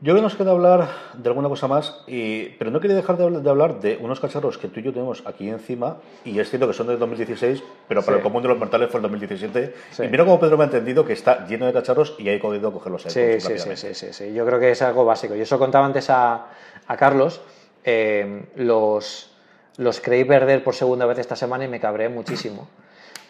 Yo 0.00 0.12
creo 0.12 0.16
que 0.16 0.22
nos 0.22 0.34
queda 0.34 0.50
hablar 0.50 0.88
de 1.14 1.26
alguna 1.30 1.48
cosa 1.48 1.68
más, 1.68 2.02
y, 2.06 2.50
pero 2.58 2.70
no 2.70 2.80
quería 2.80 2.94
dejar 2.94 3.16
de 3.16 3.48
hablar 3.48 3.80
de 3.80 3.96
unos 3.98 4.20
cacharros 4.20 4.58
que 4.58 4.68
tú 4.68 4.80
y 4.80 4.82
yo 4.82 4.92
tenemos 4.92 5.22
aquí 5.24 5.48
encima, 5.48 5.96
y 6.22 6.38
es 6.38 6.50
cierto 6.50 6.66
que 6.66 6.74
son 6.74 6.88
de 6.88 6.98
2016, 6.98 7.62
pero 7.88 8.02
para 8.02 8.18
el 8.18 8.22
común 8.22 8.42
de 8.42 8.48
los 8.50 8.58
mortales 8.58 8.90
fue 8.90 8.98
el 8.98 9.02
2017. 9.02 9.74
Y 10.00 10.08
mira 10.08 10.26
cómo 10.26 10.38
Pedro 10.38 10.58
me 10.58 10.64
ha 10.64 10.66
entendido 10.66 11.02
que 11.06 11.14
está 11.14 11.46
lleno 11.46 11.64
de 11.64 11.72
cacharros 11.72 12.14
y 12.18 12.28
hay 12.28 12.38
podido 12.38 12.70
cogerlos 12.72 13.06
ahí. 13.06 13.40
Sí, 13.40 13.40
sí, 13.40 13.74
sí, 13.74 13.94
sí, 13.94 14.12
sí, 14.12 14.34
yo 14.34 14.44
creo 14.44 14.60
que 14.60 14.72
es 14.72 14.82
algo 14.82 15.06
básico. 15.06 15.34
Yo 15.34 15.44
eso 15.44 15.58
contaba 15.58 15.86
antes 15.86 16.10
a, 16.10 16.48
a 16.86 16.96
Carlos, 16.98 17.40
eh, 17.82 18.44
los, 18.56 19.30
los 19.78 20.00
creí 20.02 20.24
perder 20.24 20.62
por 20.62 20.74
segunda 20.74 21.06
vez 21.06 21.20
esta 21.20 21.36
semana 21.36 21.64
y 21.64 21.68
me 21.68 21.80
cabré 21.80 22.10
muchísimo. 22.10 22.68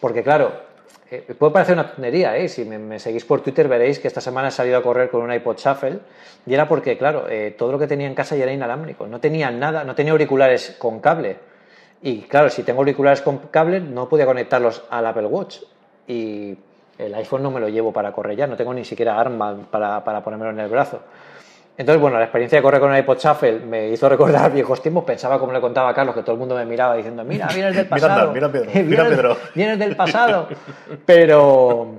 Porque 0.01 0.21
claro, 0.21 0.51
eh, 1.09 1.35
puede 1.37 1.53
parecer 1.53 1.75
una 1.75 1.89
tontería, 1.91 2.35
¿eh? 2.37 2.49
si 2.49 2.65
me, 2.65 2.99
seguís 2.99 3.23
por 3.23 3.41
Twitter 3.41 3.67
veréis 3.69 3.99
que 3.99 4.07
esta 4.07 4.19
semana 4.19 4.49
he 4.49 4.51
salido 4.51 4.77
a 4.77 4.83
correr 4.83 5.09
con 5.09 5.21
un 5.21 5.31
iPod 5.31 5.57
Shuffle 5.57 5.99
y 6.45 6.53
era 6.53 6.67
porque, 6.67 6.97
claro, 6.97 7.27
eh, 7.29 7.55
todo 7.57 7.71
lo 7.71 7.79
que 7.79 7.87
tenía 7.87 8.07
en 8.07 8.15
casa 8.15 8.35
ya 8.35 8.43
era 8.43 8.51
inalámbrico, 8.51 9.07
no 9.07 9.19
tenía 9.19 9.49
nada, 9.49 9.85
no 9.85 9.95
tenía 9.95 10.11
auriculares 10.11 10.75
con 10.77 10.99
cable. 10.99 11.37
Y 12.01 12.21
claro, 12.23 12.49
si 12.49 12.63
tengo 12.63 12.79
auriculares 12.79 13.21
con 13.21 13.37
cable 13.37 13.79
no 13.79 14.09
podía 14.09 14.25
conectarlos 14.25 14.83
al 14.89 15.05
Apple 15.05 15.27
Watch 15.27 15.59
y 16.07 16.57
el 16.97 17.15
iPhone 17.15 17.41
no 17.41 17.51
me 17.51 17.59
lo 17.59 17.69
llevo 17.69 17.93
para 17.93 18.11
correr 18.11 18.35
ya, 18.35 18.47
no 18.47 18.57
tengo 18.57 18.73
ni 18.73 18.83
siquiera 18.83 19.19
arma 19.19 19.57
para, 19.71 20.03
para 20.03 20.21
ponérmelo 20.23 20.51
en 20.51 20.59
el 20.59 20.69
brazo. 20.69 20.99
Entonces, 21.77 22.01
bueno, 22.01 22.17
la 22.17 22.23
experiencia 22.23 22.57
de 22.57 22.63
correr 22.63 22.79
con 22.79 22.89
un 22.89 22.97
iPod 22.97 23.19
Shuffle 23.19 23.59
me 23.59 23.89
hizo 23.89 24.09
recordar 24.09 24.51
viejos 24.53 24.81
tiempos. 24.81 25.03
Pensaba, 25.03 25.39
como 25.39 25.53
le 25.53 25.61
contaba 25.61 25.89
a 25.89 25.93
Carlos, 25.93 26.15
que 26.15 26.21
todo 26.23 26.33
el 26.33 26.39
mundo 26.39 26.55
me 26.55 26.65
miraba 26.65 26.95
diciendo, 26.95 27.23
mira, 27.23 27.47
vienes 27.53 27.75
del 27.75 27.85
pasado. 27.89 28.31
mira, 28.33 28.47
mira, 28.51 28.63
Pedro, 28.65 28.83
mira, 28.83 29.03
Pedro. 29.05 29.37
Vienes 29.53 29.79
del 29.79 29.95
pasado. 29.95 30.47
Pero, 31.05 31.95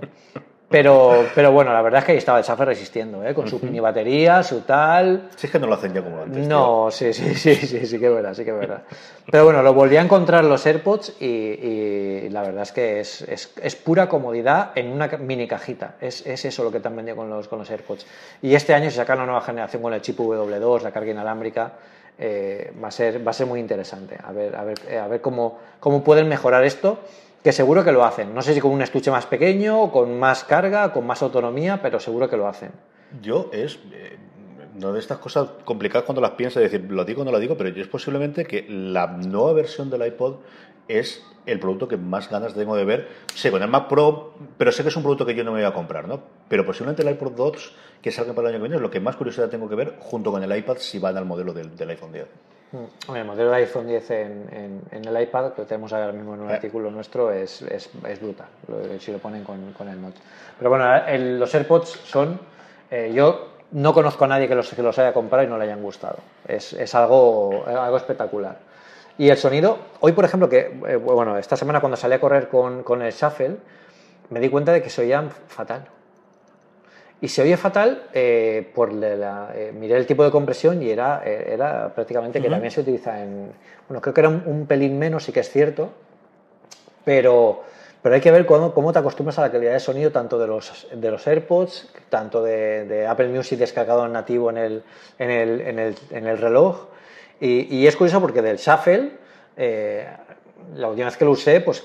pero, 0.70 1.26
pero 1.34 1.50
bueno, 1.50 1.72
la 1.72 1.80
verdad 1.80 2.00
es 2.00 2.04
que 2.04 2.12
ahí 2.12 2.18
estaba 2.18 2.38
el 2.38 2.44
Shuffle 2.44 2.66
resistiendo, 2.66 3.24
¿eh? 3.24 3.32
con 3.32 3.48
su 3.48 3.58
mini 3.58 3.80
batería, 3.80 4.42
su 4.42 4.60
tal. 4.60 5.30
Sí, 5.34 5.46
es 5.46 5.52
que 5.52 5.58
no 5.58 5.66
lo 5.66 5.74
hacen 5.74 5.94
ya 5.94 6.02
como 6.02 6.20
antes. 6.20 6.46
No, 6.46 6.90
sí, 6.90 7.14
sí, 7.14 7.34
sí, 7.34 7.54
sí, 7.54 7.86
sí 7.86 7.98
que 7.98 8.06
es 8.06 8.14
verdad, 8.14 8.34
sí 8.34 8.44
que 8.44 8.50
es 8.50 8.58
verdad. 8.58 8.82
Pero 9.30 9.44
bueno, 9.44 9.62
lo 9.62 9.72
volví 9.72 9.96
a 9.96 10.02
encontrar 10.02 10.44
los 10.44 10.66
AirPods 10.66 11.22
y, 11.22 12.28
la 12.28 12.42
verdad 12.42 12.62
es 12.64 12.72
que 12.72 13.00
es, 13.00 13.22
es, 13.22 13.50
es, 13.62 13.76
pura 13.76 14.10
comodidad 14.10 14.72
en 14.74 14.92
una 14.92 15.06
mini 15.06 15.48
cajita. 15.48 15.94
Es, 16.02 16.26
es, 16.26 16.44
eso 16.44 16.64
lo 16.64 16.70
que 16.70 16.80
te 16.80 16.88
han 16.88 16.96
vendido 16.96 17.16
con 17.16 17.30
los, 17.30 17.48
con 17.48 17.58
los 17.58 17.70
AirPods. 17.70 18.06
Y 18.42 18.54
este 18.54 18.74
año, 18.74 18.90
si 18.90 18.96
sacan 18.96 19.18
una 19.18 19.26
nueva 19.26 19.40
generación 19.40 19.80
con 19.80 19.94
el 19.94 20.02
chip 20.02 20.18
W2, 20.18 20.82
la 20.82 20.90
carga 20.90 21.10
inalámbrica, 21.10 21.72
eh, 22.18 22.74
va, 22.82 22.88
a 22.88 22.90
ser, 22.90 23.26
va 23.26 23.30
a 23.30 23.34
ser 23.34 23.46
muy 23.46 23.60
interesante. 23.60 24.18
A 24.22 24.32
ver, 24.32 24.54
a 24.54 24.64
ver, 24.64 24.78
eh, 24.86 24.98
a 24.98 25.08
ver 25.08 25.22
cómo, 25.22 25.58
cómo 25.80 26.04
pueden 26.04 26.28
mejorar 26.28 26.64
esto 26.64 26.98
que 27.48 27.52
seguro 27.52 27.82
que 27.82 27.92
lo 27.92 28.04
hacen. 28.04 28.34
No 28.34 28.42
sé 28.42 28.52
si 28.52 28.60
con 28.60 28.72
un 28.72 28.82
estuche 28.82 29.10
más 29.10 29.24
pequeño, 29.24 29.90
con 29.90 30.18
más 30.18 30.44
carga, 30.44 30.92
con 30.92 31.06
más 31.06 31.22
autonomía, 31.22 31.80
pero 31.80 31.98
seguro 31.98 32.28
que 32.28 32.36
lo 32.36 32.46
hacen. 32.46 32.72
Yo 33.22 33.48
es 33.54 33.78
eh, 33.90 34.18
no 34.74 34.92
de 34.92 34.98
estas 35.00 35.16
cosas 35.16 35.48
complicadas 35.64 36.04
cuando 36.04 36.20
las 36.20 36.32
piensas, 36.32 36.62
decir, 36.62 36.84
lo 36.90 37.06
digo 37.06 37.22
o 37.22 37.24
no 37.24 37.32
lo 37.32 37.38
digo, 37.38 37.56
pero 37.56 37.70
yo 37.70 37.80
es 37.80 37.88
posiblemente 37.88 38.44
que 38.44 38.66
la 38.68 39.06
nueva 39.06 39.54
versión 39.54 39.88
del 39.88 40.06
iPod 40.08 40.40
es 40.88 41.24
el 41.46 41.58
producto 41.58 41.88
que 41.88 41.96
más 41.96 42.28
ganas 42.28 42.52
tengo 42.52 42.76
de 42.76 42.84
ver. 42.84 43.08
Sé, 43.34 43.50
con 43.50 43.62
el 43.62 43.70
Mac 43.70 43.88
Pro, 43.88 44.34
pero 44.58 44.70
sé 44.70 44.82
que 44.82 44.90
es 44.90 44.96
un 44.96 45.02
producto 45.02 45.24
que 45.24 45.34
yo 45.34 45.42
no 45.42 45.52
me 45.52 45.60
voy 45.60 45.66
a 45.66 45.72
comprar, 45.72 46.06
¿no? 46.06 46.20
Pero 46.50 46.66
posiblemente 46.66 47.00
el 47.00 47.08
iPod 47.08 47.32
2, 47.32 47.76
que 48.02 48.10
salga 48.10 48.34
para 48.34 48.50
el 48.50 48.56
año 48.56 48.62
que 48.62 48.68
viene, 48.68 48.76
es 48.76 48.82
lo 48.82 48.90
que 48.90 49.00
más 49.00 49.16
curiosidad 49.16 49.48
tengo 49.48 49.70
que 49.70 49.74
ver 49.74 49.94
junto 50.00 50.30
con 50.30 50.42
el 50.42 50.54
iPad 50.54 50.76
si 50.80 50.98
van 50.98 51.16
al 51.16 51.24
modelo 51.24 51.54
del, 51.54 51.74
del 51.74 51.88
iPhone 51.88 52.12
10. 52.12 52.26
Mm. 52.70 53.16
el 53.16 53.24
modelo 53.24 53.50
de 53.50 53.56
iPhone 53.56 53.86
10 53.86 54.10
en, 54.10 54.82
el 54.90 55.22
iPad, 55.22 55.52
que 55.52 55.62
tenemos 55.62 55.92
ahora 55.92 56.12
mismo 56.12 56.34
en 56.34 56.40
un 56.40 56.50
eh. 56.50 56.54
artículo 56.54 56.90
nuestro, 56.90 57.32
es, 57.32 57.62
es, 57.62 57.90
es 58.06 58.20
brutal, 58.20 58.48
si 59.00 59.10
lo 59.10 59.18
ponen 59.18 59.42
con, 59.42 59.72
con 59.72 59.88
el 59.88 60.00
Note. 60.00 60.18
Pero 60.58 60.70
bueno, 60.70 60.86
los 61.38 61.54
AirPods 61.54 61.88
son... 61.88 62.38
Eh, 62.90 63.12
yo 63.14 63.48
no 63.72 63.92
conozco 63.92 64.24
a 64.24 64.28
nadie 64.28 64.48
que 64.48 64.54
los, 64.54 64.70
que 64.70 64.82
los 64.82 64.98
haya 64.98 65.12
comprado 65.12 65.44
y 65.44 65.46
no 65.46 65.58
le 65.58 65.64
hayan 65.64 65.82
gustado. 65.82 66.18
Es, 66.46 66.72
es 66.72 66.94
algo, 66.94 67.64
algo 67.66 67.96
espectacular. 67.96 68.56
Y 69.18 69.28
el 69.30 69.36
sonido, 69.36 69.78
hoy 70.00 70.12
por 70.12 70.24
ejemplo, 70.24 70.48
que 70.48 70.78
eh, 70.86 70.96
bueno, 70.96 71.36
esta 71.36 71.56
semana 71.56 71.80
cuando 71.80 71.96
salí 71.96 72.14
a 72.14 72.20
correr 72.20 72.48
con, 72.48 72.82
con 72.82 73.02
el 73.02 73.12
Shuffle, 73.12 73.56
me 74.30 74.40
di 74.40 74.48
cuenta 74.48 74.72
de 74.72 74.82
que 74.82 74.90
se 74.90 75.02
oían 75.02 75.30
fatal. 75.30 75.88
Y 77.20 77.28
se 77.28 77.42
oye 77.42 77.56
fatal 77.56 78.04
eh, 78.12 78.70
por 78.74 78.92
la, 78.92 79.50
eh, 79.54 79.72
miré 79.76 79.96
el 79.96 80.06
tipo 80.06 80.22
de 80.22 80.30
compresión 80.30 80.80
y 80.82 80.90
era, 80.90 81.22
eh, 81.24 81.50
era 81.52 81.92
prácticamente 81.92 82.40
que 82.40 82.48
también 82.48 82.70
se 82.70 82.80
utiliza 82.80 83.20
en... 83.20 83.50
Bueno, 83.88 84.00
creo 84.00 84.14
que 84.14 84.20
era 84.20 84.28
un, 84.28 84.66
pelín 84.68 84.98
menos, 84.98 85.24
sí 85.24 85.32
que 85.32 85.40
es 85.40 85.50
cierto, 85.50 85.90
pero, 87.04 87.64
pero 88.02 88.14
hay 88.14 88.20
que 88.20 88.30
ver 88.30 88.46
cómo, 88.46 88.72
cómo, 88.72 88.92
te 88.92 89.00
acostumbras 89.00 89.36
a 89.38 89.42
la 89.42 89.50
calidad 89.50 89.72
de 89.72 89.80
sonido 89.80 90.12
tanto 90.12 90.38
de 90.38 90.46
los, 90.46 90.86
de 90.92 91.10
los 91.10 91.26
AirPods, 91.26 91.92
tanto 92.08 92.44
de, 92.44 92.84
de 92.84 93.06
Apple 93.06 93.28
Music 93.28 93.58
descargado 93.58 94.06
en 94.06 94.12
nativo 94.12 94.50
en 94.50 94.58
el, 94.58 94.82
en 95.18 95.30
el, 95.30 95.60
en 95.62 95.78
el, 95.80 95.94
en 96.10 96.26
el 96.26 96.38
reloj. 96.38 96.86
Y, 97.40 97.76
y, 97.76 97.86
es 97.86 97.96
curioso 97.96 98.20
porque 98.20 98.42
del 98.42 98.58
Shuffle 98.58 99.12
la 100.74 100.88
última 100.88 101.06
vez 101.06 101.16
que 101.16 101.24
lo 101.24 101.32
usé, 101.32 101.60
pues 101.60 101.82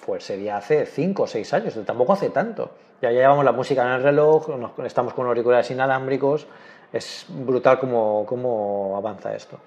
fue, 0.00 0.20
sería 0.20 0.58
hace 0.58 0.86
5 0.86 1.22
o 1.22 1.26
6 1.26 1.52
años, 1.54 1.74
tampoco 1.84 2.12
hace 2.12 2.30
tanto. 2.30 2.70
Ya 3.04 3.10
llevamos 3.10 3.44
la 3.44 3.52
música 3.52 3.82
en 3.82 3.92
el 3.92 4.02
reloj, 4.02 4.48
estamos 4.82 5.12
con 5.12 5.26
auriculares 5.26 5.70
inalámbricos, 5.70 6.46
es 6.90 7.26
brutal 7.28 7.78
cómo, 7.78 8.24
cómo 8.24 8.94
avanza 8.96 9.34
esto. 9.34 9.58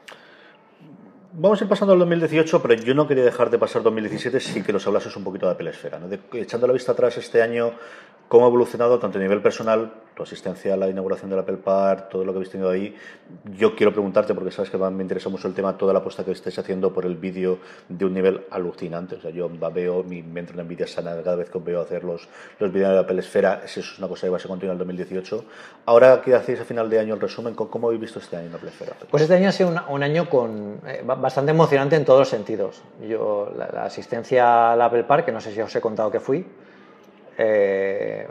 Vamos 1.34 1.62
a 1.62 1.65
ir 1.65 1.69
pasando 1.69 1.93
al 1.93 2.00
2018, 2.00 2.60
pero 2.63 2.73
yo 2.73 2.95
no 2.95 3.08
quería 3.08 3.23
dejar 3.23 3.52
de 3.52 3.60
pasar 3.60 3.84
2017 3.84 4.39
sin 4.39 4.63
que 4.63 4.73
nos 4.73 4.88
hablases 4.88 5.15
un 5.15 5.23
poquito 5.23 5.45
de 5.45 5.52
Apple 5.52 5.69
Esfera. 5.69 6.00
echando 6.34 6.65
la 6.65 6.73
vista 6.73 6.93
atrás 6.93 7.15
este 7.19 7.43
año, 7.43 7.73
cómo 8.27 8.45
ha 8.45 8.47
evolucionado 8.47 8.99
tanto 8.99 9.17
a 9.17 9.21
nivel 9.21 9.41
personal, 9.41 9.91
tu 10.17 10.23
asistencia 10.23 10.73
a 10.73 10.77
la 10.77 10.89
inauguración 10.89 11.29
del 11.29 11.39
Apple 11.39 11.57
Park, 11.57 12.09
todo 12.09 12.25
lo 12.25 12.31
que 12.31 12.37
habéis 12.37 12.49
tenido 12.49 12.69
ahí. 12.69 12.95
Yo 13.55 13.75
quiero 13.75 13.91
preguntarte, 13.91 14.33
porque 14.33 14.51
sabes 14.51 14.71
que 14.71 14.77
me 14.77 15.03
interesa 15.03 15.29
mucho 15.29 15.47
el 15.47 15.53
tema, 15.53 15.77
toda 15.77 15.93
la 15.93 15.99
apuesta 15.99 16.25
que 16.25 16.31
estáis 16.31 16.57
haciendo 16.57 16.91
por 16.91 17.05
el 17.05 17.15
vídeo 17.15 17.59
de 17.87 18.03
un 18.03 18.13
nivel 18.13 18.45
alucinante. 18.49 19.15
O 19.15 19.21
sea, 19.21 19.29
yo 19.29 19.49
veo, 19.73 20.03
me 20.03 20.39
entro 20.39 20.55
en 20.55 20.61
envidia 20.61 20.87
sana 20.87 21.15
cada 21.23 21.35
vez 21.35 21.49
que 21.49 21.59
veo 21.59 21.81
hacer 21.81 22.03
los, 22.03 22.27
los 22.59 22.71
vídeos 22.71 22.91
de 22.91 22.99
Apple 22.99 23.19
Esfera. 23.19 23.61
Eso 23.63 23.79
es 23.79 23.99
una 23.99 24.07
cosa 24.07 24.25
que 24.25 24.31
va 24.31 24.37
a 24.37 24.39
ser 24.39 24.49
continua 24.49 24.73
en 24.73 24.81
el 24.81 24.87
2018. 24.87 25.45
Ahora, 25.85 26.21
¿qué 26.21 26.33
hacéis 26.33 26.59
a 26.59 26.65
final 26.65 26.89
de 26.89 26.99
año 26.99 27.13
el 27.13 27.21
resumen? 27.21 27.53
¿Cómo 27.53 27.87
habéis 27.87 28.01
visto 28.01 28.19
este 28.19 28.37
año 28.37 28.47
en 28.47 28.55
Apple 28.55 28.69
Esfera? 28.69 28.93
Pues 29.09 29.21
este 29.21 29.35
año 29.35 29.49
ha 29.49 29.51
sido 29.51 29.71
un, 29.87 30.03
año 30.03 30.27
con, 30.27 30.81
eh, 30.87 31.03
bastante 31.05 31.51
emocionante 31.51 31.95
en 31.95 32.03
todos 32.03 32.19
los 32.19 32.29
sentidos. 32.29 32.81
Yo, 33.07 33.53
la, 33.55 33.69
la 33.71 33.85
asistencia 33.85 34.73
al 34.73 34.81
Apple 34.81 35.03
Park, 35.03 35.25
que 35.25 35.31
no 35.31 35.39
sé 35.39 35.53
si 35.53 35.61
os 35.61 35.75
he 35.75 35.81
contado 35.81 36.09
que 36.09 36.19
fui, 36.19 36.43
eh, 37.38 38.28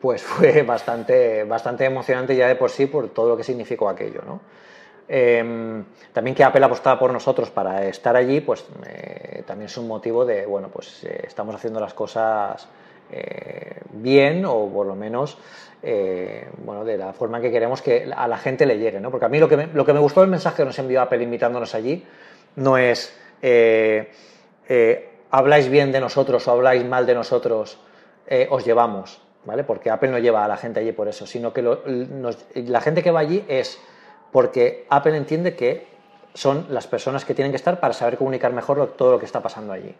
pues 0.00 0.22
fue 0.24 0.62
bastante, 0.62 1.44
bastante 1.44 1.84
emocionante 1.84 2.34
ya 2.34 2.48
de 2.48 2.56
por 2.56 2.70
sí 2.70 2.86
por 2.86 3.08
todo 3.10 3.30
lo 3.30 3.36
que 3.36 3.44
significó 3.44 3.88
aquello. 3.88 4.22
¿no? 4.26 4.40
Em, 5.08 5.84
también 6.12 6.34
que 6.34 6.44
Apple 6.44 6.64
apostaba 6.64 6.98
por 6.98 7.12
nosotros 7.12 7.50
para 7.50 7.86
estar 7.86 8.16
allí, 8.16 8.40
pues 8.40 8.64
eh, 8.86 9.42
también 9.46 9.66
es 9.66 9.76
un 9.76 9.88
motivo 9.88 10.24
de, 10.24 10.46
bueno, 10.46 10.68
pues 10.68 11.04
eh, 11.04 11.22
estamos 11.26 11.54
haciendo 11.54 11.80
las 11.80 11.94
cosas 11.94 12.68
bien 13.92 14.44
o 14.44 14.68
por 14.68 14.86
lo 14.86 14.94
menos, 14.94 15.36
bueno, 15.82 16.84
de 16.84 16.96
la 16.96 17.12
forma 17.12 17.40
que 17.40 17.50
queremos 17.50 17.82
que 17.82 18.08
a 18.14 18.28
la 18.28 18.38
gente 18.38 18.64
le 18.66 18.78
llegue, 18.78 19.00
¿no? 19.00 19.10
Porque 19.10 19.26
a 19.26 19.28
mí 19.28 19.40
lo 19.40 19.48
que 19.48 19.56
me, 19.56 19.66
lo 19.66 19.84
que 19.84 19.92
me 19.92 19.98
gustó 19.98 20.20
del 20.20 20.30
mensaje 20.30 20.58
que 20.58 20.64
nos 20.64 20.78
envió 20.78 21.02
Apple 21.02 21.20
invitándonos 21.20 21.74
allí 21.74 22.06
no 22.54 22.78
es 22.78 23.12
habláis 25.32 25.68
bien 25.68 25.90
de 25.90 25.98
nosotros 25.98 26.46
o 26.46 26.52
habláis 26.52 26.84
mal 26.84 27.04
de 27.04 27.14
nosotros 27.14 27.80
eh, 28.30 28.46
os 28.48 28.64
llevamos, 28.64 29.20
¿vale? 29.44 29.64
Porque 29.64 29.90
Apple 29.90 30.08
no 30.08 30.18
lleva 30.18 30.44
a 30.44 30.48
la 30.48 30.56
gente 30.56 30.78
allí 30.78 30.92
por 30.92 31.08
eso, 31.08 31.26
sino 31.26 31.52
que 31.52 31.62
la 31.62 32.80
gente 32.80 33.02
que 33.02 33.10
va 33.10 33.18
allí 33.18 33.44
es 33.48 33.80
porque 34.30 34.86
Apple 34.88 35.16
entiende 35.16 35.56
que 35.56 35.88
son 36.32 36.66
las 36.70 36.86
personas 36.86 37.24
que 37.24 37.34
tienen 37.34 37.50
que 37.50 37.56
estar 37.56 37.80
para 37.80 37.92
saber 37.92 38.16
comunicar 38.16 38.52
mejor 38.52 38.94
todo 38.96 39.10
lo 39.10 39.18
que 39.18 39.26
está 39.26 39.42
pasando 39.42 39.72
allí. 39.72 39.92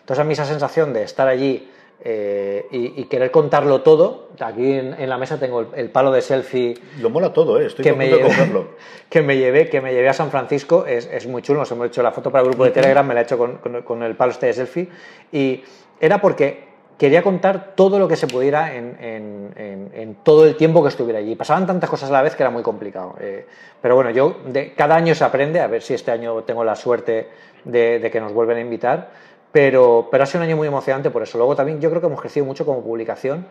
Entonces 0.00 0.20
a 0.20 0.24
mí 0.24 0.34
esa 0.34 0.44
sensación 0.44 0.92
de 0.92 1.02
estar 1.02 1.28
allí 1.28 1.70
eh, 2.04 2.66
y, 2.70 3.04
querer 3.06 3.30
contarlo 3.30 3.80
todo, 3.80 4.28
aquí 4.38 4.70
en, 4.74 5.08
la 5.08 5.16
mesa 5.16 5.40
tengo 5.40 5.72
el, 5.74 5.90
palo 5.90 6.12
de 6.12 6.20
selfie. 6.20 6.74
Lo 7.00 7.08
mola 7.08 7.32
todo, 7.32 7.58
¿eh? 7.58 7.66
estoy 7.66 7.82
que 7.82 7.94
me, 7.94 8.08
llevé, 8.08 8.28
que 9.08 9.22
me 9.22 9.36
llevé 9.38 9.68
Que 9.70 9.80
me 9.80 9.94
llevé 9.94 10.10
a 10.10 10.12
San 10.12 10.30
Francisco, 10.30 10.84
es, 10.86 11.26
muy 11.26 11.40
chulo, 11.40 11.60
nos 11.60 11.72
hemos 11.72 11.86
hecho 11.86 12.02
la 12.02 12.12
foto 12.12 12.30
para 12.30 12.42
el 12.42 12.50
grupo 12.50 12.64
de 12.64 12.70
Telegram, 12.70 13.04
me 13.06 13.14
la 13.14 13.20
he 13.20 13.22
hecho 13.24 13.38
con, 13.38 13.56
con 13.82 14.02
el 14.02 14.14
palo 14.14 14.32
este 14.32 14.46
de 14.46 14.52
selfie, 14.52 14.88
y 15.32 15.64
era 15.98 16.20
porque 16.20 16.67
quería 16.98 17.22
contar 17.22 17.74
todo 17.76 17.98
lo 17.98 18.08
que 18.08 18.16
se 18.16 18.26
pudiera 18.26 18.74
en, 18.74 20.16
todo 20.24 20.44
el 20.44 20.56
tiempo 20.56 20.82
que 20.82 20.88
estuviera 20.88 21.20
allí. 21.20 21.36
Pasaban 21.36 21.66
tantas 21.66 21.88
cosas 21.88 22.10
a 22.10 22.12
la 22.12 22.22
vez 22.22 22.34
que 22.34 22.42
era 22.42 22.50
muy 22.50 22.62
complicado. 22.62 23.14
Eh, 23.20 23.46
pero 23.80 23.94
bueno, 23.94 24.10
yo 24.10 24.38
de, 24.46 24.74
cada 24.74 24.96
año 24.96 25.14
se 25.14 25.24
aprende, 25.24 25.60
a 25.60 25.68
ver 25.68 25.80
si 25.80 25.94
este 25.94 26.10
año 26.10 26.42
tengo 26.42 26.64
la 26.64 26.74
suerte 26.74 27.28
de, 27.64 28.08
que 28.12 28.20
nos 28.20 28.32
vuelven 28.32 28.58
a 28.58 28.60
invitar, 28.60 29.10
pero, 29.52 30.08
pero 30.10 30.24
ha 30.24 30.26
sido 30.26 30.40
un 30.40 30.48
año 30.48 30.56
muy 30.56 30.66
emocionante 30.66 31.10
por 31.10 31.22
eso. 31.22 31.38
Luego 31.38 31.54
también 31.54 31.80
yo 31.80 31.88
creo 31.88 32.00
que 32.00 32.08
hemos 32.08 32.20
crecido 32.20 32.44
mucho 32.44 32.66
como 32.66 32.82
publicación, 32.82 33.46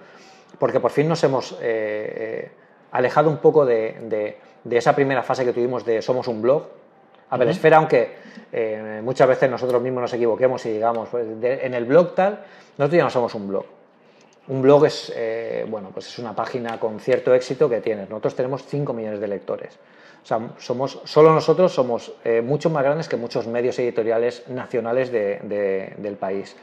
porque 0.59 0.79
por 0.79 0.91
fin 0.91 1.07
nos 1.07 1.23
hemos 1.23 1.53
eh, 1.53 1.57
eh, 1.61 2.51
alejado 2.91 3.29
un 3.29 3.37
poco 3.37 3.65
de, 3.65 4.37
esa 4.69 4.93
primera 4.93 5.23
fase 5.23 5.45
que 5.45 5.53
tuvimos 5.53 5.85
de 5.85 6.01
somos 6.01 6.27
un 6.27 6.41
blog. 6.41 6.63
A 7.29 7.37
ver, 7.37 7.49
esfera, 7.49 7.77
aunque 7.77 8.15
muchas 9.03 9.27
veces 9.27 9.49
nosotros 9.49 9.81
mismos 9.81 10.01
nos 10.01 10.13
equivoquemos 10.13 10.65
y 10.65 10.71
digamos, 10.71 11.09
pues, 11.09 11.25
en 11.41 11.73
el 11.73 11.85
blog 11.85 12.15
tal, 12.15 12.39
nosotros 12.77 12.97
ya 12.97 13.03
no 13.03 13.09
somos 13.09 13.35
un 13.35 13.47
blog. 13.47 13.65
Un 14.47 14.61
blog 14.61 14.85
es, 14.85 15.11
eh, 15.15 15.65
bueno, 15.67 15.89
pues 15.93 16.07
es 16.07 16.19
una 16.19 16.33
página 16.33 16.79
con 16.79 16.99
cierto 16.99 17.33
éxito 17.33 17.69
que 17.69 17.81
tienes. 17.81 18.09
Nosotros 18.09 18.35
tenemos 18.35 18.63
5 18.65 18.93
millones 18.93 19.19
de 19.19 19.27
lectores. 19.27 19.77
O 20.23 20.25
sea, 20.25 20.51
somos, 20.57 21.01
solo 21.03 21.33
nosotros 21.33 21.73
somos 21.73 22.13
eh, 22.23 22.41
mucho 22.41 22.69
más 22.69 22.83
grandes 22.83 23.09
que 23.09 23.17
muchos 23.17 23.47
medios 23.47 23.77
editoriales 23.79 24.47
nacionales 24.47 25.11
del 25.11 26.17
país. 26.17 26.55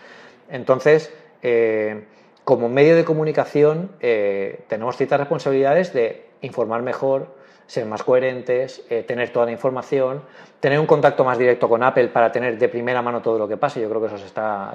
Entonces, 0.48 1.12
eh, 1.42 2.04
como 2.44 2.68
medio 2.68 2.96
de 2.96 3.04
comunicación, 3.04 3.90
tenemos 4.00 4.96
ciertas 4.96 5.18
responsabilidades 5.20 5.94
de 5.94 6.26
informar 6.42 6.82
mejor, 6.82 7.28
ser 7.66 7.86
más 7.86 8.02
coherentes, 8.02 8.84
tener 9.06 9.32
toda 9.32 9.46
la 9.46 9.52
información, 9.52 10.22
tener 10.64 10.80
un 10.80 10.86
contacto 10.86 11.24
más 11.24 11.36
directo 11.36 11.68
con 11.68 11.82
Apple 11.82 12.08
para 12.08 12.32
tener 12.32 12.56
de 12.56 12.70
primera 12.70 13.02
mano 13.02 13.20
todo 13.20 13.38
lo 13.38 13.46
que 13.46 13.58
pasa. 13.58 13.80
Yo 13.80 13.88
creo 13.90 14.00
que 14.00 14.06
eso 14.06 14.16
se 14.16 14.24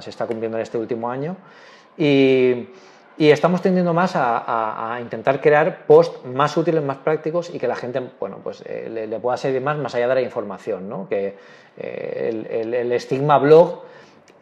está, 0.09 0.27
cumpliendo 0.27 0.55
en 0.57 0.61
este 0.61 0.77
último 0.77 1.09
año. 1.09 1.35
Y, 1.97 2.67
estamos 3.17 3.61
tendiendo 3.63 3.91
más 3.91 4.15
a, 4.15 4.93
a, 4.93 5.01
intentar 5.01 5.41
crear 5.41 5.87
posts 5.87 6.23
más 6.25 6.55
útiles, 6.55 6.83
más 6.83 6.97
prácticos 6.97 7.53
y 7.53 7.57
que 7.57 7.67
la 7.67 7.75
gente 7.75 8.01
bueno, 8.19 8.37
pues, 8.43 8.63
eh, 8.67 9.07
le, 9.09 9.19
pueda 9.19 9.35
servir 9.35 9.61
más 9.61 9.79
más 9.79 9.95
allá 9.95 10.07
de 10.09 10.13
la 10.13 10.21
información. 10.21 10.87
¿no? 10.87 11.09
Que 11.09 11.35
eh, 11.77 12.45
el, 12.51 12.73
el, 12.75 12.91
estigma 12.91 13.39
blog 13.39 13.81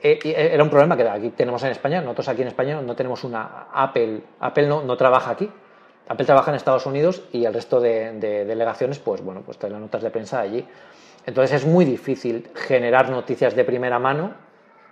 eh, 0.04 0.20
era 0.52 0.62
un 0.62 0.70
problema 0.70 0.98
que 0.98 1.08
aquí 1.08 1.30
tenemos 1.30 1.64
en 1.64 1.72
España. 1.72 2.02
Nosotros 2.02 2.28
aquí 2.28 2.42
en 2.42 2.50
España 2.50 2.82
no 2.82 2.94
tenemos 2.94 3.24
una 3.24 3.68
Apple. 3.74 4.22
Apple 4.42 4.68
no, 4.68 4.84
no 4.84 4.98
trabaja 4.98 5.32
aquí. 5.32 5.50
Apple 6.10 6.26
trabaja 6.26 6.52
en 6.52 6.56
Estados 6.56 6.86
Unidos 6.86 7.24
y 7.32 7.46
el 7.46 7.54
resto 7.54 7.80
de, 7.80 8.14
de 8.14 8.46
delegaciones, 8.46 9.00
pues 9.00 9.22
bueno, 9.22 9.42
pues 9.46 9.58
traen 9.58 9.74
las 9.74 9.82
notas 9.82 10.04
de 10.04 10.10
prensa 10.10 10.40
allí. 10.40 10.66
Entonces 11.26 11.62
es 11.62 11.68
muy 11.68 11.84
difícil 11.86 12.50
generar 12.56 13.10
noticias 13.10 13.56
de 13.56 13.66
primera 13.66 14.00
mano 14.00 14.34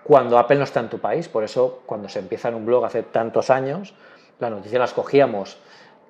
cuando 0.04 0.38
Apple 0.38 0.58
no 0.58 0.66
está 0.66 0.82
en 0.82 0.90
tu 0.90 1.00
país. 1.00 1.28
Por 1.28 1.44
eso, 1.44 1.82
cuando 1.86 2.10
se 2.10 2.20
empieza 2.20 2.50
en 2.50 2.56
un 2.56 2.66
blog 2.66 2.86
hace 2.86 3.04
tantos 3.04 3.50
años, 3.50 3.94
las 4.40 4.52
noticias 4.52 4.80
las 4.80 4.94
cogíamos, 4.94 5.58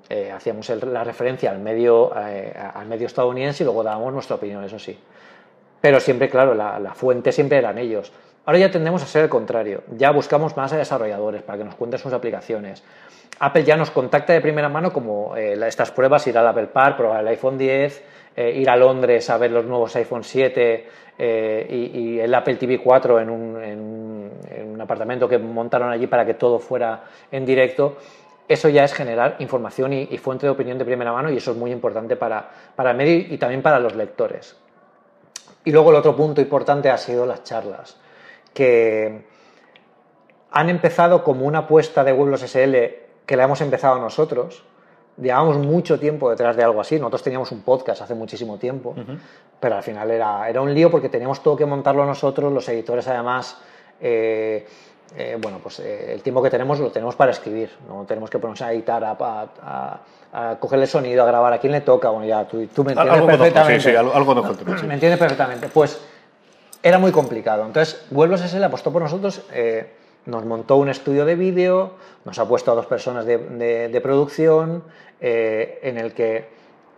eh, 0.10 0.32
hacíamos 0.32 0.70
la 0.70 1.04
referencia 1.04 1.50
al 1.50 1.60
medio, 1.60 2.12
eh, 2.18 2.54
al 2.74 2.88
medio 2.88 3.08
estadounidense 3.08 3.63
y 3.63 3.65
luego 3.65 3.84
dábamos 3.84 4.13
nuestra 4.13 4.36
opinión, 4.36 4.63
eso 4.63 4.78
sí. 4.78 4.98
Pero 5.80 6.00
siempre, 6.00 6.30
claro, 6.30 6.54
la, 6.54 6.94
fuente 6.94 7.32
siempre 7.32 7.58
eran 7.58 7.78
ellos. 7.78 8.12
Ahora 8.46 8.60
ya 8.60 8.70
tendemos 8.70 9.02
a 9.02 9.08
ser 9.08 9.24
el 9.24 9.30
contrario. 9.30 9.84
Ya 9.98 10.12
buscamos 10.12 10.56
más 10.56 10.72
a 10.72 10.78
desarrolladores 10.78 11.42
para 11.42 11.58
que 11.58 11.64
nos 11.64 11.76
cuenten 11.76 12.00
sus 12.00 12.14
aplicaciones. 12.14 12.84
Apple 13.40 13.64
ya 13.64 13.76
nos 13.76 13.92
contacta 13.92 14.34
de 14.34 14.42
primera 14.42 14.70
mano 14.70 14.94
como 14.94 15.36
eh, 15.36 15.58
estas 15.68 15.92
pruebas, 15.92 16.26
ir 16.28 16.38
al 16.38 16.48
Apple 16.48 16.68
Park, 16.68 16.98
probar 16.98 17.22
el 17.22 17.28
iPhone 17.30 17.58
10, 17.58 18.04
eh, 18.36 18.52
ir 18.52 18.70
a 18.70 18.76
Londres 18.76 19.30
a 19.30 19.38
ver 19.38 19.52
los 19.52 19.66
nuevos 19.66 19.96
iPhone 19.96 20.24
7 20.24 20.88
eh, 21.18 21.68
y, 21.70 22.20
el 22.20 22.34
Apple 22.34 22.56
TV 22.56 22.80
4 22.80 23.20
en 23.20 23.30
un, 23.30 24.82
apartamento 24.82 25.28
que 25.28 25.40
montaron 25.40 25.90
allí 25.90 26.06
para 26.06 26.24
que 26.28 26.36
todo 26.36 26.60
fuera 26.60 27.06
en 27.32 27.44
directo, 27.44 27.98
eso 28.48 28.70
ya 28.70 28.84
es 28.84 28.94
generar 28.94 29.38
información 29.40 29.94
y, 29.94 30.18
fuente 30.20 30.46
de 30.46 30.52
opinión 30.52 30.78
de 30.78 30.86
primera 30.86 31.12
mano 31.12 31.32
y 31.32 31.38
eso 31.38 31.52
es 31.52 31.58
muy 31.58 31.72
importante 31.72 32.16
para, 32.16 32.48
para 32.76 32.92
el 32.92 32.98
medio 32.98 33.34
y 33.34 33.38
también 33.40 33.64
para 33.64 33.80
los 33.80 33.96
lectores. 33.96 34.56
Y 35.64 35.72
luego 35.72 35.90
el 35.90 35.96
otro 35.96 36.16
punto 36.16 36.40
importante 36.40 36.92
ha 36.92 36.98
sido 37.00 37.26
las 37.26 37.44
charlas, 37.44 37.98
que 38.56 39.26
han 40.50 40.70
empezado 40.70 41.24
como 41.24 41.46
una 41.46 41.60
apuesta 41.60 42.04
de 42.04 42.13
Google 42.13 42.38
SL 42.38 42.76
que 43.28 43.36
la 43.36 43.44
hemos 43.44 43.62
empezado 43.62 44.00
nosotros, 44.00 44.63
llevábamos 45.22 45.58
mucho 45.58 46.00
tiempo 46.00 46.30
detrás 46.30 46.56
de 46.56 46.63
algo 46.63 46.80
así. 46.82 46.98
Nosotros 46.98 47.24
teníamos 47.24 47.52
un 47.52 47.62
podcast 47.62 48.02
hace 48.02 48.15
muchísimo 48.15 48.58
tiempo, 48.58 48.96
pero 49.60 49.76
al 49.76 49.84
final 49.84 50.10
era, 50.10 50.50
era 50.50 50.62
un 50.62 50.74
lío 50.74 50.89
porque 50.89 51.10
teníamos 51.10 51.44
todo 51.44 51.58
que 51.58 51.65
montarlo 51.65 52.06
nosotros, 52.06 52.52
los 52.52 52.68
editores 52.70 53.08
además. 53.08 53.58
Eh, 54.00 54.65
eh, 55.18 55.38
bueno, 55.39 55.60
pues 55.62 55.80
eh, 55.80 56.13
el 56.13 56.22
tiempo 56.22 56.41
que 56.41 56.50
tenemos 56.50 56.80
lo 56.80 56.89
tenemos 56.89 57.15
para 57.15 57.32
escribir, 57.32 57.70
no 57.88 58.06
tenemos 58.06 58.30
que 58.30 58.39
ponernos 58.39 58.62
a 58.62 58.74
editar, 58.74 59.04
a, 59.04 59.18
a, 59.20 60.00
a, 60.34 60.56
coger 60.60 60.80
el 60.80 60.88
sonido, 60.88 61.24
a 61.24 61.26
grabar 61.26 61.54
a 61.54 61.60
quién 61.60 61.74
le 61.74 61.82
toca. 61.82 62.10
Bueno, 62.10 62.26
ya 62.26 62.48
tú, 62.48 62.65
tú 62.68 62.84
me 62.84 62.94
entiendes 62.94 63.26
perfectamente. 63.26 63.82
sí, 63.82 63.89
sí, 63.91 63.96
algo, 63.96 64.36
Me 64.88 64.94
entiendes 64.94 65.20
perfectamente. 65.20 65.68
Pues 65.68 66.02
era 66.86 67.00
muy 67.00 67.12
complicado. 67.12 67.65
Entonces, 67.65 68.06
Vuelvos 68.12 68.41
ese 68.41 68.60
le 68.60 68.65
apostó 68.65 68.93
por 68.93 69.02
nosotros 69.02 69.43
nos 70.26 70.45
montó 70.45 70.78
un 70.78 70.89
estudio 70.89 71.26
de 71.26 71.36
vídeo, 71.36 71.91
nos 72.26 72.39
ha 72.39 72.47
puesto 72.47 72.72
a 72.72 72.76
dos 72.76 72.86
personas 72.86 73.26
de, 73.26 73.99
producción, 74.01 74.84
eh, 75.22 75.80
en 75.84 75.97
el 75.97 76.14
que 76.14 76.49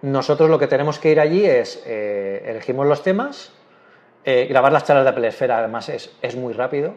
nosotros 0.02 0.50
lo 0.50 0.60
que 0.60 0.68
tenemos 0.68 1.00
que 1.00 1.12
ir 1.12 1.20
allí 1.20 1.46
es, 1.46 1.84
eh, 1.86 2.44
elegimos 2.46 2.88
los 2.88 3.04
temas, 3.04 3.52
eh, 4.24 4.46
grabar 4.50 4.72
las 4.72 4.84
charlas 4.84 5.04
de 5.04 5.28
Apple 5.30 5.54
además 5.54 5.90
es, 5.90 6.16
es, 6.22 6.36
muy 6.36 6.54
rápido, 6.54 6.94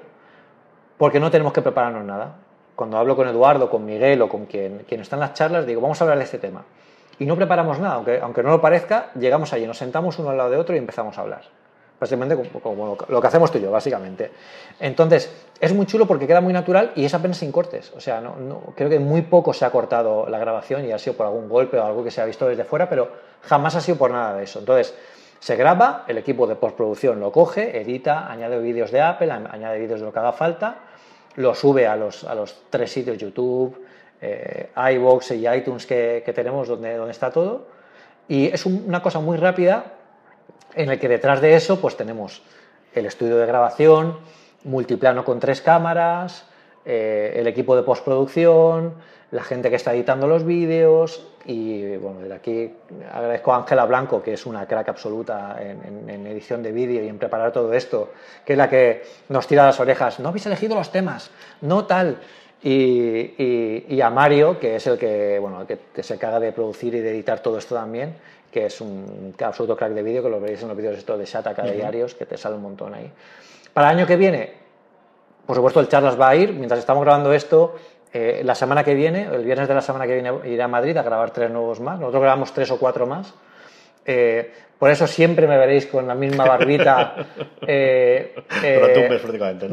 porque 0.98 1.20
no 1.20 1.30
tenemos 1.30 1.52
que 1.52 1.62
prepararnos 1.62 2.04
nada. 2.04 2.36
Cuando 2.76 2.96
hablo 2.96 3.16
con 3.16 3.28
Eduardo, 3.28 3.68
con 3.68 3.84
Miguel 3.84 4.22
o 4.22 4.28
con 4.28 4.46
quien, 4.46 4.84
quien 4.88 5.00
está 5.00 5.16
en 5.16 5.20
las 5.20 5.34
charlas, 5.34 5.66
digo, 5.66 5.80
vamos 5.80 6.00
a 6.00 6.04
hablar 6.04 6.18
de 6.18 6.24
este 6.24 6.38
tema. 6.38 6.64
Y 7.18 7.26
no 7.26 7.36
preparamos 7.36 7.78
nada, 7.78 7.94
aunque, 7.94 8.18
aunque 8.20 8.42
no 8.42 8.50
lo 8.50 8.60
parezca, 8.60 9.10
llegamos 9.18 9.52
allí, 9.52 9.66
nos 9.66 9.76
sentamos 9.76 10.18
uno 10.18 10.30
al 10.30 10.38
lado 10.38 10.50
de 10.50 10.56
otro 10.56 10.74
y 10.74 10.78
empezamos 10.78 11.18
a 11.18 11.20
hablar. 11.20 11.59
Básicamente 12.00 12.36
como, 12.62 12.96
lo 13.08 13.20
que 13.20 13.26
hacemos 13.26 13.52
tú 13.52 13.58
y 13.58 13.60
yo, 13.60 13.70
básicamente. 13.70 14.30
Entonces, 14.80 15.30
es 15.60 15.74
muy 15.74 15.84
chulo 15.84 16.06
porque 16.06 16.26
queda 16.26 16.40
muy 16.40 16.54
natural 16.54 16.92
y 16.94 17.04
es 17.04 17.12
apenas 17.12 17.36
sin 17.36 17.52
cortes. 17.52 17.92
O 17.94 18.00
sea, 18.00 18.22
no, 18.22 18.72
creo 18.74 18.88
que 18.88 18.98
muy 18.98 19.22
poco 19.22 19.52
se 19.52 19.66
ha 19.66 19.70
cortado 19.70 20.26
la 20.26 20.38
grabación 20.38 20.86
y 20.86 20.92
ha 20.92 20.98
sido 20.98 21.14
por 21.16 21.26
algún 21.26 21.48
golpe 21.48 21.78
o 21.78 21.84
algo 21.84 22.02
que 22.02 22.10
se 22.10 22.22
ha 22.22 22.24
visto 22.24 22.48
desde 22.48 22.64
fuera, 22.64 22.88
pero 22.88 23.10
jamás 23.42 23.76
ha 23.76 23.82
sido 23.82 23.98
por 23.98 24.10
nada 24.10 24.34
de 24.34 24.44
eso. 24.44 24.60
Entonces, 24.60 24.94
se 25.38 25.56
graba, 25.56 26.04
el 26.08 26.16
equipo 26.16 26.46
de 26.46 26.56
postproducción 26.56 27.20
lo 27.20 27.30
coge, 27.30 27.78
edita, 27.78 28.30
añade 28.30 28.58
vídeos 28.58 28.90
de 28.90 29.02
Apple, 29.02 29.30
añade 29.30 29.78
vídeos 29.78 30.00
de 30.00 30.06
lo 30.06 30.12
que 30.12 30.18
haga 30.18 30.32
falta, 30.32 30.76
lo 31.36 31.54
sube 31.54 31.86
a 31.86 31.96
los, 31.96 32.24
a 32.24 32.34
los 32.34 32.62
tres 32.70 32.90
sitios 32.90 33.18
YouTube, 33.18 33.78
eh, 34.22 34.70
iVoox 34.94 35.32
y 35.32 35.46
iTunes 35.48 35.86
que, 35.86 36.32
tenemos 36.34 36.66
donde, 36.68 36.96
donde 36.96 37.12
está 37.12 37.30
todo. 37.30 37.66
Y 38.28 38.46
es 38.46 38.64
una 38.64 39.02
cosa 39.02 39.20
muy 39.20 39.36
rápida 39.36 39.99
en 40.74 40.90
el 40.90 40.98
que 40.98 41.08
detrás 41.08 41.40
de 41.40 41.54
eso 41.54 41.80
pues 41.80 41.96
tenemos 41.96 42.42
el 42.94 43.06
estudio 43.06 43.36
de 43.36 43.46
grabación, 43.46 44.18
multiplano 44.64 45.24
con 45.24 45.40
tres 45.40 45.60
cámaras, 45.60 46.44
eh, 46.84 47.34
el 47.36 47.46
equipo 47.46 47.76
de 47.76 47.82
postproducción, 47.82 48.94
la 49.30 49.44
gente 49.44 49.70
que 49.70 49.76
está 49.76 49.94
editando 49.94 50.26
los 50.26 50.44
vídeos 50.44 51.26
y 51.44 51.96
bueno, 51.96 52.20
desde 52.20 52.34
aquí 52.34 52.74
agradezco 53.12 53.52
a 53.52 53.58
Ángela 53.58 53.84
Blanco, 53.86 54.22
que 54.22 54.34
es 54.34 54.44
una 54.44 54.66
crack 54.66 54.88
absoluta 54.88 55.56
en, 55.60 56.26
edición 56.26 56.62
de 56.62 56.72
vídeo 56.72 57.02
y 57.02 57.08
en 57.08 57.18
preparar 57.18 57.52
todo 57.52 57.72
esto, 57.72 58.10
que 58.44 58.52
es 58.54 58.58
la 58.58 58.68
que 58.68 59.02
nos 59.28 59.46
tira 59.46 59.64
las 59.64 59.80
orejas, 59.80 60.20
no 60.20 60.28
habéis 60.28 60.46
elegido 60.46 60.74
los 60.74 60.90
temas, 60.90 61.30
no 61.60 61.86
tal. 61.86 62.18
Y, 62.62 64.00
a 64.02 64.10
Mario, 64.10 64.60
que 64.60 64.76
es 64.76 64.86
el 64.86 64.98
que, 64.98 65.38
bueno, 65.38 65.66
que 65.66 66.02
se 66.02 66.14
encarga 66.14 66.38
de 66.38 66.52
producir 66.52 66.94
y 66.94 67.00
de 67.00 67.10
editar 67.10 67.40
todo 67.40 67.56
esto 67.56 67.74
también, 67.74 68.16
que 68.50 68.66
es 68.66 68.80
un 68.80 69.34
absoluto 69.42 69.76
crack 69.76 69.92
de 69.92 70.02
vídeo, 70.02 70.22
que 70.22 70.28
lo 70.28 70.40
veréis 70.40 70.62
en 70.62 70.68
los 70.68 70.76
vídeos 70.76 70.98
estos 70.98 71.18
de 71.18 71.24
Shataka 71.24 71.62
de 71.62 71.72
diarios, 71.72 72.14
que 72.14 72.26
te 72.26 72.36
sale 72.36 72.56
un 72.56 72.62
montón 72.62 72.94
ahí. 72.94 73.10
Para 73.72 73.90
el 73.90 73.98
año 73.98 74.06
que 74.06 74.16
viene, 74.16 74.52
por 75.46 75.56
supuesto, 75.56 75.80
el 75.80 75.88
charlas 75.88 76.20
va 76.20 76.28
a 76.28 76.36
ir. 76.36 76.52
Mientras 76.52 76.78
estamos 76.80 77.04
grabando 77.04 77.32
esto, 77.32 77.76
eh, 78.12 78.42
la 78.44 78.54
semana 78.54 78.82
que 78.82 78.94
viene, 78.94 79.28
el 79.32 79.44
viernes 79.44 79.68
de 79.68 79.74
la 79.74 79.80
semana 79.80 80.06
que 80.06 80.14
viene, 80.14 80.32
iré 80.44 80.62
a 80.62 80.68
Madrid 80.68 80.96
a 80.96 81.02
grabar 81.02 81.30
tres 81.30 81.50
nuevos 81.50 81.80
más. 81.80 81.98
Nosotros 81.98 82.22
grabamos 82.22 82.52
tres 82.52 82.70
o 82.70 82.78
cuatro 82.78 83.06
más. 83.06 83.32
Eh, 84.04 84.52
por 84.78 84.90
eso 84.90 85.06
siempre 85.06 85.46
me 85.46 85.58
veréis 85.58 85.86
con 85.86 86.08
la 86.08 86.14
misma 86.14 86.46
barbita 86.46 87.14
eh, 87.66 88.34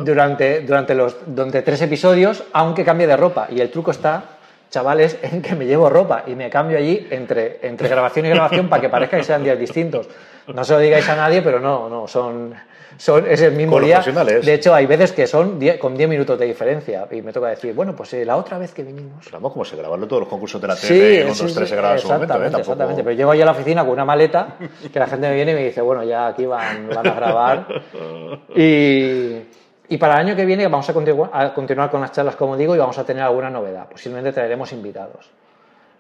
durante 0.04 0.62
durante, 0.62 0.96
los 0.96 1.18
durante 1.26 1.62
tres 1.62 1.82
episodios, 1.82 2.44
aunque 2.54 2.84
cambie 2.84 3.08
de 3.08 3.16
ropa. 3.16 3.48
Y 3.50 3.62
el 3.62 3.72
truco 3.72 3.92
está, 3.92 4.37
chavales, 4.70 5.18
en 5.24 5.42
que 5.42 5.56
me 5.56 5.66
llevo 5.66 5.90
ropa 5.90 6.24
y 6.28 6.36
me 6.36 6.50
cambio 6.50 6.78
allí 6.78 7.08
entre, 7.10 7.60
entre 7.62 7.88
grabación 7.88 8.26
y 8.26 8.30
grabación 8.30 8.70
para 8.70 8.82
que 8.82 8.90
parezca 8.90 9.18
que 9.18 9.24
sean 9.24 9.44
días 9.44 9.60
distintos. 9.60 10.08
No 10.48 10.64
se 10.64 10.74
lo 10.74 10.80
digáis 10.80 11.08
a 11.10 11.16
nadie, 11.16 11.42
pero 11.42 11.60
no, 11.60 11.90
no, 11.90 12.08
son 12.08 12.54
son, 12.98 13.28
es 13.28 13.42
el 13.42 13.54
mismo 13.54 13.80
día. 13.80 14.02
De 14.02 14.54
hecho, 14.54 14.74
hay 14.74 14.86
veces 14.86 15.12
que 15.12 15.28
son 15.28 15.60
con 15.80 15.96
10 15.96 16.10
minutos 16.10 16.38
de 16.40 16.46
diferencia 16.46 17.08
y 17.12 17.22
me 17.22 17.32
toca 17.32 17.48
decir, 17.48 17.74
bueno, 17.74 17.96
pues 17.96 18.14
eh, 18.14 18.26
la 18.26 18.36
otra 18.38 18.58
vez 18.58 18.74
que 18.74 18.84
vinimos. 18.84 19.30
Vamos, 19.32 19.54
como 19.54 19.64
se 19.64 19.76
grabaron 19.76 20.08
todos 20.08 20.22
los 20.22 20.30
concursos 20.30 20.60
de 20.60 20.68
la 20.68 20.76
tele, 20.76 21.34
sí, 21.34 21.44
dos, 21.44 21.54
tres 21.54 21.70
se 21.70 21.76
graban 21.76 21.98
Exactamente, 21.98 22.58
¿eh? 22.58 22.60
exactamente. 22.60 23.04
Pero 23.04 23.16
llego 23.16 23.32
ahí 23.32 23.42
a 23.42 23.46
la 23.46 23.52
oficina 23.52 23.84
con 23.84 23.92
una 23.92 24.06
maleta 24.06 24.58
que 24.92 25.00
la 25.00 25.08
gente 25.08 25.30
me 25.30 25.36
viene 25.36 25.52
y 25.52 25.56
me 25.56 25.64
dice, 25.66 25.82
bueno, 25.82 26.04
ya 26.04 26.28
aquí 26.28 26.46
van, 26.46 26.90
van 26.90 27.08
a 27.08 27.14
grabar. 27.14 27.68
y, 28.56 29.44
y 29.90 29.98
para 29.98 30.16
el 30.16 30.28
año 30.28 30.36
que 30.36 30.46
viene 30.46 30.68
vamos 30.68 30.90
a, 30.90 31.42
a 31.42 31.54
continuar 31.54 31.90
con 31.90 32.02
las 32.02 32.12
charlas, 32.12 32.36
como 32.36 32.58
digo, 32.58 32.76
y 32.76 32.78
vamos 32.78 32.98
a 32.98 33.06
tener 33.06 33.24
alguna 33.24 33.50
novedad. 33.50 33.88
Posiblemente 33.90 34.34
traeremos 34.34 34.72
invitados. 34.74 35.30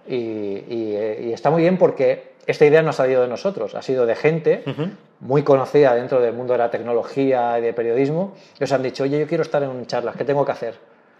Y, 0.07 0.63
y, 0.69 1.31
está 1.33 1.49
muy 1.49 1.61
bien 1.61 1.77
porque 1.77 2.31
esta 2.45 2.65
idea 2.65 2.81
no 2.81 2.91
ha 2.91 2.93
salido 2.93 3.21
de 3.21 3.27
nosotros, 3.27 3.75
ha 3.75 3.81
sido 3.81 4.05
de 4.05 4.15
gente 4.15 4.63
muy 5.19 5.43
conocida 5.43 5.93
dentro 5.95 6.21
del 6.21 6.33
mundo 6.33 6.53
de 6.53 6.59
la 6.59 6.71
tecnología 6.71 7.59
y 7.59 7.61
de 7.61 7.73
periodismo, 7.73 8.33
que 8.57 8.63
os 8.63 8.71
han 8.71 8.83
dicho, 8.83 9.03
oye, 9.03 9.19
yo 9.19 9.27
quiero 9.27 9.41
estar 9.41 9.61
en 9.63 9.85
charlas, 9.85 10.15
¿qué 10.15 10.23
tengo 10.23 10.45
que 10.45 10.51
hacer? 10.53 10.75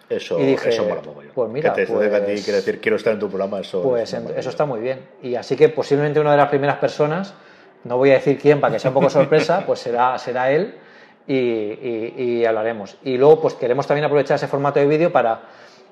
Eso, 0.10 0.40
y 0.40 0.46
dije, 0.46 0.70
eso 0.70 0.86
mola 0.86 1.02
Pues 1.36 1.50
mira, 1.50 1.74
que 1.74 1.86
te 1.86 1.92
pues, 1.92 2.14
a 2.14 2.26
ti 2.26 2.42
quiere 2.42 2.60
decir, 2.60 2.80
quiero 2.80 2.96
estar 2.96 3.12
en 3.12 3.20
tu 3.20 3.28
programa, 3.28 3.60
eso. 3.60 3.84
Pues 3.84 4.14
eso 4.14 4.50
está 4.50 4.66
muy 4.66 4.80
bien. 4.80 5.02
Y 5.22 5.36
así 5.36 5.58
que 5.58 5.68
posiblemente 5.68 6.22
una 6.22 6.32
de 6.32 6.38
las 6.38 6.48
primeras 6.48 6.78
personas, 6.78 7.34
no 7.84 7.98
voy 7.98 8.12
a 8.12 8.14
decir 8.14 8.40
quién 8.40 8.62
para 8.62 8.72
que 8.72 8.80
sea 8.80 8.92
un 8.92 8.96
poco 8.96 9.10
sorpresa, 9.10 9.64
pues 9.66 9.80
será, 9.80 10.18
será 10.18 10.50
él 10.50 10.76
y, 11.28 11.34
y, 11.36 12.46
hablaremos. 12.46 12.98
Y 13.04 13.18
luego, 13.18 13.42
pues 13.42 13.54
queremos 13.56 13.86
también 13.86 14.06
aprovechar 14.06 14.36
ese 14.36 14.48
formato 14.48 14.80
de 14.80 14.88
vídeo 14.88 15.12
para 15.12 15.42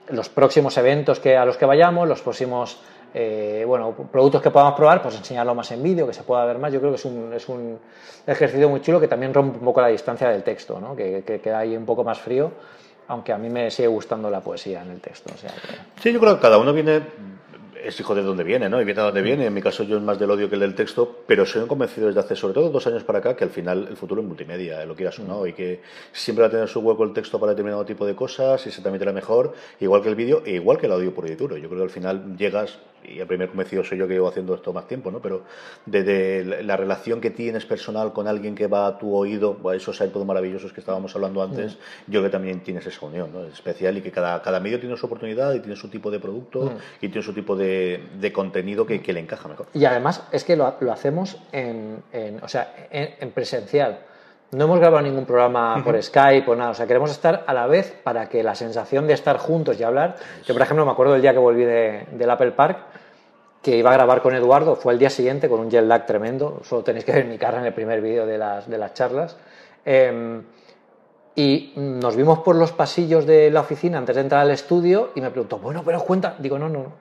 los 0.09 0.29
próximos 0.29 0.77
eventos 0.77 1.19
que, 1.19 1.35
a 1.35 1.45
los 1.45 1.57
que 1.57 1.65
vayamos, 1.65 2.07
los 2.07 2.21
próximos 2.21 2.79
eh, 3.13 3.63
bueno, 3.65 3.93
productos 4.11 4.41
que 4.41 4.51
podamos 4.51 4.75
probar, 4.75 5.01
pues 5.01 5.15
enseñarlo 5.15 5.55
más 5.55 5.71
en 5.71 5.81
vídeo, 5.81 6.05
que 6.07 6.13
se 6.13 6.23
pueda 6.23 6.45
ver 6.45 6.57
más. 6.57 6.71
Yo 6.71 6.79
creo 6.79 6.91
que 6.91 6.97
es 6.97 7.05
un, 7.05 7.33
es 7.33 7.49
un 7.49 7.79
ejercicio 8.27 8.69
muy 8.69 8.81
chulo 8.81 8.99
que 8.99 9.07
también 9.07 9.33
rompe 9.33 9.57
un 9.59 9.65
poco 9.65 9.81
la 9.81 9.87
distancia 9.87 10.29
del 10.29 10.43
texto, 10.43 10.79
¿no? 10.79 10.95
que, 10.95 11.23
que 11.25 11.39
queda 11.39 11.59
ahí 11.59 11.75
un 11.75 11.85
poco 11.85 12.03
más 12.03 12.19
frío, 12.19 12.51
aunque 13.07 13.31
a 13.31 13.37
mí 13.37 13.49
me 13.49 13.71
sigue 13.71 13.87
gustando 13.87 14.29
la 14.29 14.41
poesía 14.41 14.81
en 14.81 14.91
el 14.91 15.01
texto. 15.01 15.31
O 15.33 15.37
sea 15.37 15.51
Sí, 16.01 16.11
yo 16.11 16.19
creo 16.19 16.35
que 16.35 16.41
cada 16.41 16.57
uno 16.57 16.73
viene 16.73 17.01
es 17.83 17.99
hijo 17.99 18.15
de 18.15 18.23
dónde 18.23 18.43
viene, 18.43 18.69
¿no? 18.69 18.81
Y 18.81 18.85
viene 18.85 19.01
de 19.01 19.05
dónde 19.05 19.21
viene. 19.21 19.45
En 19.45 19.53
mi 19.53 19.61
caso 19.61 19.83
yo 19.83 19.97
es 19.97 20.03
más 20.03 20.19
del 20.19 20.31
odio 20.31 20.49
que 20.49 20.55
el 20.55 20.61
del 20.61 20.75
texto, 20.75 21.23
pero 21.27 21.45
soy 21.45 21.67
convencido 21.67 22.07
desde 22.07 22.19
hace 22.19 22.35
sobre 22.35 22.53
todo 22.53 22.69
dos 22.69 22.87
años 22.87 23.03
para 23.03 23.19
acá 23.19 23.35
que 23.35 23.43
al 23.43 23.49
final 23.49 23.87
el 23.89 23.97
futuro 23.97 24.21
es 24.21 24.27
multimedia, 24.27 24.85
lo 24.85 24.95
quieras 24.95 25.19
o 25.19 25.23
no, 25.23 25.45
y 25.45 25.53
que 25.53 25.81
siempre 26.11 26.41
va 26.41 26.47
a 26.47 26.51
tener 26.51 26.67
su 26.67 26.79
hueco 26.79 27.03
el 27.03 27.13
texto 27.13 27.39
para 27.39 27.51
determinado 27.51 27.85
tipo 27.85 28.05
de 28.05 28.15
cosas 28.15 28.65
y 28.67 28.71
se 28.71 28.81
transmitirá 28.81 29.11
mejor, 29.11 29.53
igual 29.79 30.01
que 30.01 30.09
el 30.09 30.15
vídeo 30.15 30.43
e 30.45 30.53
igual 30.53 30.77
que 30.77 30.85
el 30.85 30.91
audio 30.91 31.13
por 31.13 31.25
y. 31.25 31.57
Yo 31.57 31.67
creo 31.67 31.79
que 31.79 31.83
al 31.83 31.89
final 31.89 32.37
llegas 32.37 32.79
y 33.07 33.19
el 33.19 33.27
primer 33.27 33.49
convencido 33.49 33.83
soy 33.83 33.97
yo 33.97 34.07
que 34.07 34.13
llevo 34.13 34.27
haciendo 34.27 34.55
esto 34.55 34.73
más 34.73 34.87
tiempo, 34.87 35.11
¿no? 35.11 35.19
Pero 35.21 35.43
desde 35.85 36.63
la 36.63 36.77
relación 36.77 37.21
que 37.21 37.31
tienes 37.31 37.65
personal 37.65 38.13
con 38.13 38.27
alguien 38.27 38.55
que 38.55 38.67
va 38.67 38.87
a 38.87 38.97
tu 38.97 39.15
oído, 39.15 39.57
a 39.69 39.75
esos 39.75 39.99
iPods 40.01 40.25
maravillosos 40.25 40.73
que 40.73 40.79
estábamos 40.79 41.15
hablando 41.15 41.41
antes, 41.41 41.75
mm. 41.75 42.11
yo 42.11 42.23
que 42.23 42.29
también 42.29 42.61
tienes 42.61 42.85
esa 42.85 43.05
unión, 43.05 43.31
¿no? 43.33 43.45
especial 43.45 43.97
y 43.97 44.01
que 44.01 44.11
cada, 44.11 44.41
cada 44.41 44.59
medio 44.59 44.79
tiene 44.79 44.97
su 44.97 45.05
oportunidad 45.05 45.53
y 45.53 45.59
tiene 45.59 45.75
su 45.75 45.89
tipo 45.89 46.11
de 46.11 46.19
producto 46.19 46.65
mm. 46.65 47.05
y 47.05 47.09
tiene 47.09 47.21
su 47.21 47.33
tipo 47.33 47.55
de, 47.55 48.03
de 48.19 48.33
contenido 48.33 48.85
que, 48.85 49.01
que, 49.01 49.13
le 49.13 49.19
encaja 49.19 49.47
mejor. 49.47 49.67
Y 49.73 49.85
además 49.85 50.23
es 50.31 50.43
que 50.43 50.55
lo, 50.55 50.75
lo 50.79 50.91
hacemos 50.91 51.37
en, 51.51 52.03
en, 52.11 52.43
o 52.43 52.47
sea, 52.47 52.87
en, 52.91 53.31
presencial. 53.31 53.99
No 54.51 54.65
hemos 54.65 54.79
grabado 54.79 55.01
ningún 55.01 55.25
programa 55.25 55.81
por 55.83 56.01
Skype 56.01 56.49
o 56.49 56.55
nada, 56.55 56.71
o 56.71 56.73
sea, 56.73 56.85
queremos 56.85 57.11
estar 57.11 57.43
a 57.47 57.53
la 57.53 57.67
vez 57.67 57.93
para 58.03 58.29
que 58.29 58.43
la 58.43 58.55
sensación 58.55 59.07
de 59.07 59.13
estar 59.13 59.37
juntos 59.37 59.79
y 59.79 59.83
hablar. 59.83 60.15
Yo, 60.45 60.53
por 60.53 60.61
ejemplo, 60.61 60.85
me 60.85 60.91
acuerdo 60.91 61.13
del 61.13 61.21
día 61.21 61.33
que 61.33 61.39
volví 61.39 61.63
de, 61.63 62.07
del 62.11 62.29
Apple 62.29 62.51
Park, 62.51 62.77
que 63.61 63.75
iba 63.75 63.89
a 63.89 63.93
grabar 63.93 64.21
con 64.21 64.35
Eduardo, 64.35 64.75
fue 64.75 64.93
el 64.93 64.99
día 64.99 65.09
siguiente 65.09 65.49
con 65.49 65.59
un 65.59 65.71
jet 65.71 65.83
lag 65.83 66.05
tremendo, 66.05 66.61
solo 66.63 66.83
tenéis 66.83 67.03
que 67.03 67.11
ver 67.11 67.25
mi 67.25 67.37
cara 67.37 67.59
en 67.59 67.65
el 67.65 67.73
primer 67.73 67.99
vídeo 67.99 68.25
de 68.27 68.37
las, 68.37 68.69
de 68.69 68.77
las 68.77 68.93
charlas. 68.93 69.35
Em, 69.83 70.43
y 71.35 71.73
nos 71.75 72.15
vimos 72.15 72.39
por 72.39 72.55
los 72.55 72.71
pasillos 72.71 73.25
de 73.25 73.49
la 73.49 73.61
oficina 73.61 73.97
antes 73.97 74.15
de 74.15 74.21
entrar 74.21 74.41
al 74.41 74.51
estudio 74.51 75.09
y 75.15 75.21
me 75.21 75.31
preguntó, 75.31 75.57
bueno, 75.57 75.81
pero 75.83 75.99
cuenta. 76.01 76.35
Digo, 76.37 76.57
no, 76.59 76.69
no, 76.69 76.93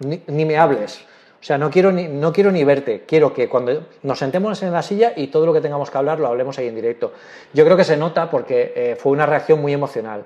ni, 0.00 0.22
ni 0.26 0.44
me 0.44 0.58
hables. 0.58 1.04
O 1.40 1.42
sea, 1.42 1.56
no 1.56 1.70
quiero, 1.70 1.90
ni, 1.90 2.06
no 2.06 2.32
quiero 2.32 2.52
ni 2.52 2.64
verte, 2.64 3.04
quiero 3.06 3.32
que 3.32 3.48
cuando 3.48 3.86
nos 4.02 4.18
sentemos 4.18 4.62
en 4.62 4.72
la 4.72 4.82
silla 4.82 5.14
y 5.16 5.28
todo 5.28 5.46
lo 5.46 5.54
que 5.54 5.62
tengamos 5.62 5.90
que 5.90 5.96
hablar 5.96 6.20
lo 6.20 6.26
hablemos 6.26 6.58
ahí 6.58 6.68
en 6.68 6.74
directo. 6.74 7.12
Yo 7.54 7.64
creo 7.64 7.78
que 7.78 7.84
se 7.84 7.96
nota 7.96 8.30
porque 8.30 8.74
eh, 8.76 8.96
fue 8.96 9.12
una 9.12 9.24
reacción 9.24 9.60
muy 9.60 9.72
emocional, 9.72 10.24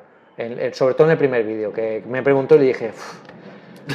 sobre 0.72 0.94
todo 0.94 1.06
en 1.06 1.12
el 1.12 1.18
primer 1.18 1.44
vídeo, 1.44 1.72
que 1.72 2.02
me 2.08 2.20
preguntó 2.24 2.56
y 2.56 2.58
le 2.58 2.64
dije, 2.64 2.90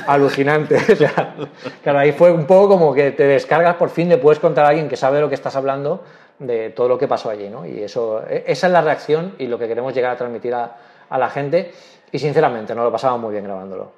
alucinante. 0.07 0.77
claro, 1.83 1.99
ahí 1.99 2.13
fue 2.13 2.31
un 2.31 2.45
poco 2.45 2.69
como 2.69 2.93
que 2.93 3.11
te 3.11 3.25
descargas, 3.25 3.75
por 3.75 3.89
fin 3.89 4.07
le 4.07 4.17
puedes 4.17 4.39
contar 4.39 4.65
a 4.65 4.69
alguien 4.69 4.87
que 4.87 4.95
sabe 4.95 5.19
lo 5.19 5.27
que 5.27 5.35
estás 5.35 5.55
hablando 5.57 6.03
de 6.39 6.69
todo 6.69 6.87
lo 6.87 6.97
que 6.97 7.07
pasó 7.07 7.29
allí, 7.29 7.49
¿no? 7.49 7.65
Y 7.65 7.83
eso, 7.83 8.23
e, 8.29 8.45
esa 8.47 8.67
es 8.67 8.73
la 8.73 8.81
reacción 8.81 9.35
y 9.37 9.47
lo 9.47 9.59
que 9.59 9.67
queremos 9.67 9.93
llegar 9.93 10.13
a 10.13 10.17
transmitir 10.17 10.53
a, 10.53 10.77
a 11.09 11.17
la 11.17 11.29
gente. 11.29 11.73
Y 12.11 12.19
sinceramente, 12.19 12.73
no 12.73 12.83
lo 12.83 12.91
pasamos 12.91 13.19
muy 13.19 13.33
bien 13.33 13.43
grabándolo. 13.43 13.91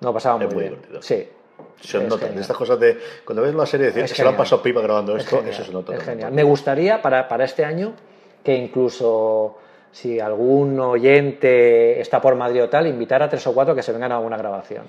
No 0.00 0.08
lo 0.08 0.12
pasamos 0.12 0.52
muy, 0.52 0.62
bien. 0.62 0.78
Sí. 1.00 1.26
Se 1.80 2.02
nota, 2.02 2.26
estas 2.26 2.56
cosas 2.56 2.80
de. 2.80 2.98
Cuando 3.24 3.42
ves 3.42 3.54
una 3.54 3.66
serie, 3.66 3.86
decir, 3.86 4.08
se 4.08 4.22
lo 4.22 4.30
han 4.30 4.36
pasado 4.36 4.62
pipa 4.62 4.80
grabando 4.80 5.16
esto, 5.16 5.42
eso 5.46 5.64
se 5.64 5.72
nota. 5.72 5.94
Es 5.94 6.02
genial. 6.02 6.32
Me 6.32 6.42
gustaría 6.42 7.00
para, 7.02 7.28
para 7.28 7.44
este 7.44 7.64
año 7.64 7.92
que 8.42 8.54
incluso 8.54 9.58
si 9.92 10.20
algún 10.20 10.78
oyente 10.78 12.00
está 12.00 12.20
por 12.20 12.34
Madrid 12.34 12.64
o 12.64 12.68
tal, 12.68 12.86
invitar 12.86 13.22
a 13.22 13.28
tres 13.28 13.46
o 13.46 13.54
cuatro 13.54 13.74
que 13.74 13.82
se 13.82 13.92
vengan 13.92 14.12
a 14.12 14.16
alguna 14.16 14.36
grabación 14.36 14.84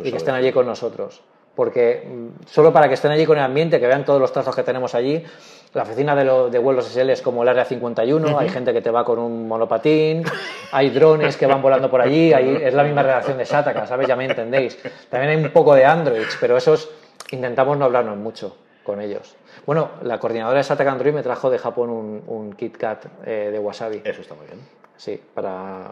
y 0.00 0.10
que 0.10 0.16
estén 0.16 0.34
allí 0.34 0.52
con 0.52 0.66
nosotros. 0.66 1.22
Porque 1.54 2.06
mm, 2.06 2.46
solo 2.46 2.72
para 2.72 2.86
que 2.86 2.94
estén 2.94 3.10
allí 3.10 3.24
con 3.26 3.38
el 3.38 3.44
ambiente, 3.44 3.80
que 3.80 3.86
vean 3.86 4.04
todos 4.04 4.20
los 4.20 4.32
trazos 4.32 4.54
que 4.54 4.62
tenemos 4.62 4.94
allí, 4.94 5.24
la 5.72 5.82
oficina 5.82 6.16
de, 6.16 6.24
lo, 6.24 6.50
de 6.50 6.58
vuelos 6.58 6.86
SL 6.86 7.10
es 7.10 7.22
como 7.22 7.42
el 7.42 7.48
área 7.48 7.64
51, 7.64 8.38
hay 8.38 8.48
gente 8.48 8.72
que 8.72 8.82
te 8.82 8.90
va 8.90 9.04
con 9.04 9.18
un 9.18 9.46
monopatín, 9.46 10.24
hay 10.72 10.90
drones 10.90 11.36
que 11.36 11.46
van 11.46 11.62
volando 11.62 11.90
por 11.90 12.00
allí, 12.00 12.32
es 12.32 12.74
la 12.74 12.82
misma 12.82 13.02
redacción 13.02 13.38
de 13.38 13.46
Sataka, 13.46 13.86
¿sabes? 13.86 14.08
Ya 14.08 14.16
me 14.16 14.24
entendéis. 14.24 14.78
También 15.08 15.30
hay 15.38 15.44
un 15.44 15.50
poco 15.50 15.74
de 15.74 15.84
Android, 15.84 16.26
pero 16.40 16.56
esos 16.56 16.90
intentamos 17.30 17.78
no 17.78 17.84
hablarnos 17.84 18.16
mucho 18.16 18.56
con 18.82 19.00
ellos. 19.00 19.36
Bueno, 19.66 19.90
la 20.02 20.18
coordinadora 20.18 20.58
de 20.58 20.64
Sataka 20.64 20.90
Android 20.90 21.12
me 21.12 21.22
trajo 21.22 21.50
de 21.50 21.58
Japón 21.58 21.90
un, 21.90 22.22
un 22.26 22.52
KitKat 22.52 23.06
eh, 23.26 23.50
de 23.52 23.58
Wasabi. 23.58 24.02
Eso 24.04 24.22
está 24.22 24.34
muy 24.34 24.46
bien. 24.46 24.58
Sí, 24.96 25.20
para 25.34 25.90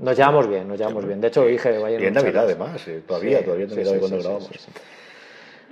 nos 0.00 0.16
llevamos 0.16 0.48
bien, 0.48 0.66
nos 0.66 0.78
llevamos 0.78 1.04
bien. 1.06 1.20
De 1.20 1.28
hecho, 1.28 1.44
dije, 1.44 1.78
vaya 1.78 2.00
Y 2.00 2.06
en 2.06 2.14
Navidad, 2.14 2.44
además, 2.44 2.84
todavía, 3.06 3.44
todavía 3.44 3.66
en 3.66 3.70
Navidad 3.70 3.98
cuando 3.98 4.18
grabamos. 4.18 4.50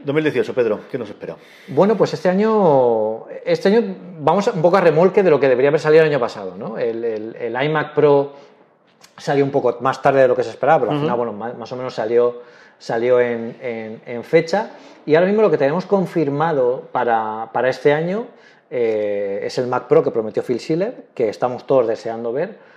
2018, 0.05 0.55
Pedro, 0.55 0.80
¿qué 0.90 0.98
nos 0.98 1.09
espera? 1.09 1.36
Bueno, 1.68 1.96
pues 1.96 2.14
este 2.14 2.28
año, 2.28 3.26
este 3.44 3.68
año 3.68 3.94
vamos 4.20 4.46
un 4.48 4.62
poco 4.62 4.76
a 4.76 4.80
remolque 4.80 5.22
de 5.22 5.30
lo 5.30 5.38
que 5.38 5.48
debería 5.48 5.68
haber 5.68 5.80
salido 5.80 6.03
el 6.03 6.11
año 6.11 6.20
pasado. 6.20 6.55
¿no? 6.57 6.78
El, 6.78 7.05
el, 7.05 7.62
iMac 7.62 7.94
Pro 7.94 8.32
salió 9.16 9.44
un 9.44 9.51
poco 9.51 9.76
más 9.80 10.01
tarde 10.01 10.22
de 10.22 10.28
lo 10.28 10.36
que 10.36 10.42
se 10.42 10.51
esperaba, 10.51 10.80
pero 10.80 10.92
al 10.92 11.01
final, 11.01 11.16
bueno, 11.16 11.32
más, 11.32 11.70
o 11.70 11.76
menos 11.76 11.94
salió, 11.94 12.42
salió 12.78 13.20
en, 13.20 13.57
en, 13.61 14.24
fecha. 14.24 14.70
Y 15.05 15.14
ahora 15.14 15.26
mismo 15.26 15.42
lo 15.42 15.51
que 15.51 15.59
tenemos 15.59 15.84
confirmado 15.86 16.88
para, 16.92 17.51
para 17.53 17.68
este 17.68 17.92
año 17.92 18.26
eh, 18.70 19.40
es 19.42 19.59
el 19.59 19.66
Mac 19.66 19.86
Pro 19.86 20.03
que 20.03 20.11
prometió 20.11 20.42
Phil 20.42 20.59
Schiller, 20.61 21.05
que 21.14 21.28
estamos 21.28 21.66
todos 21.66 21.86
deseando 21.86 22.32
ver. 22.32 22.70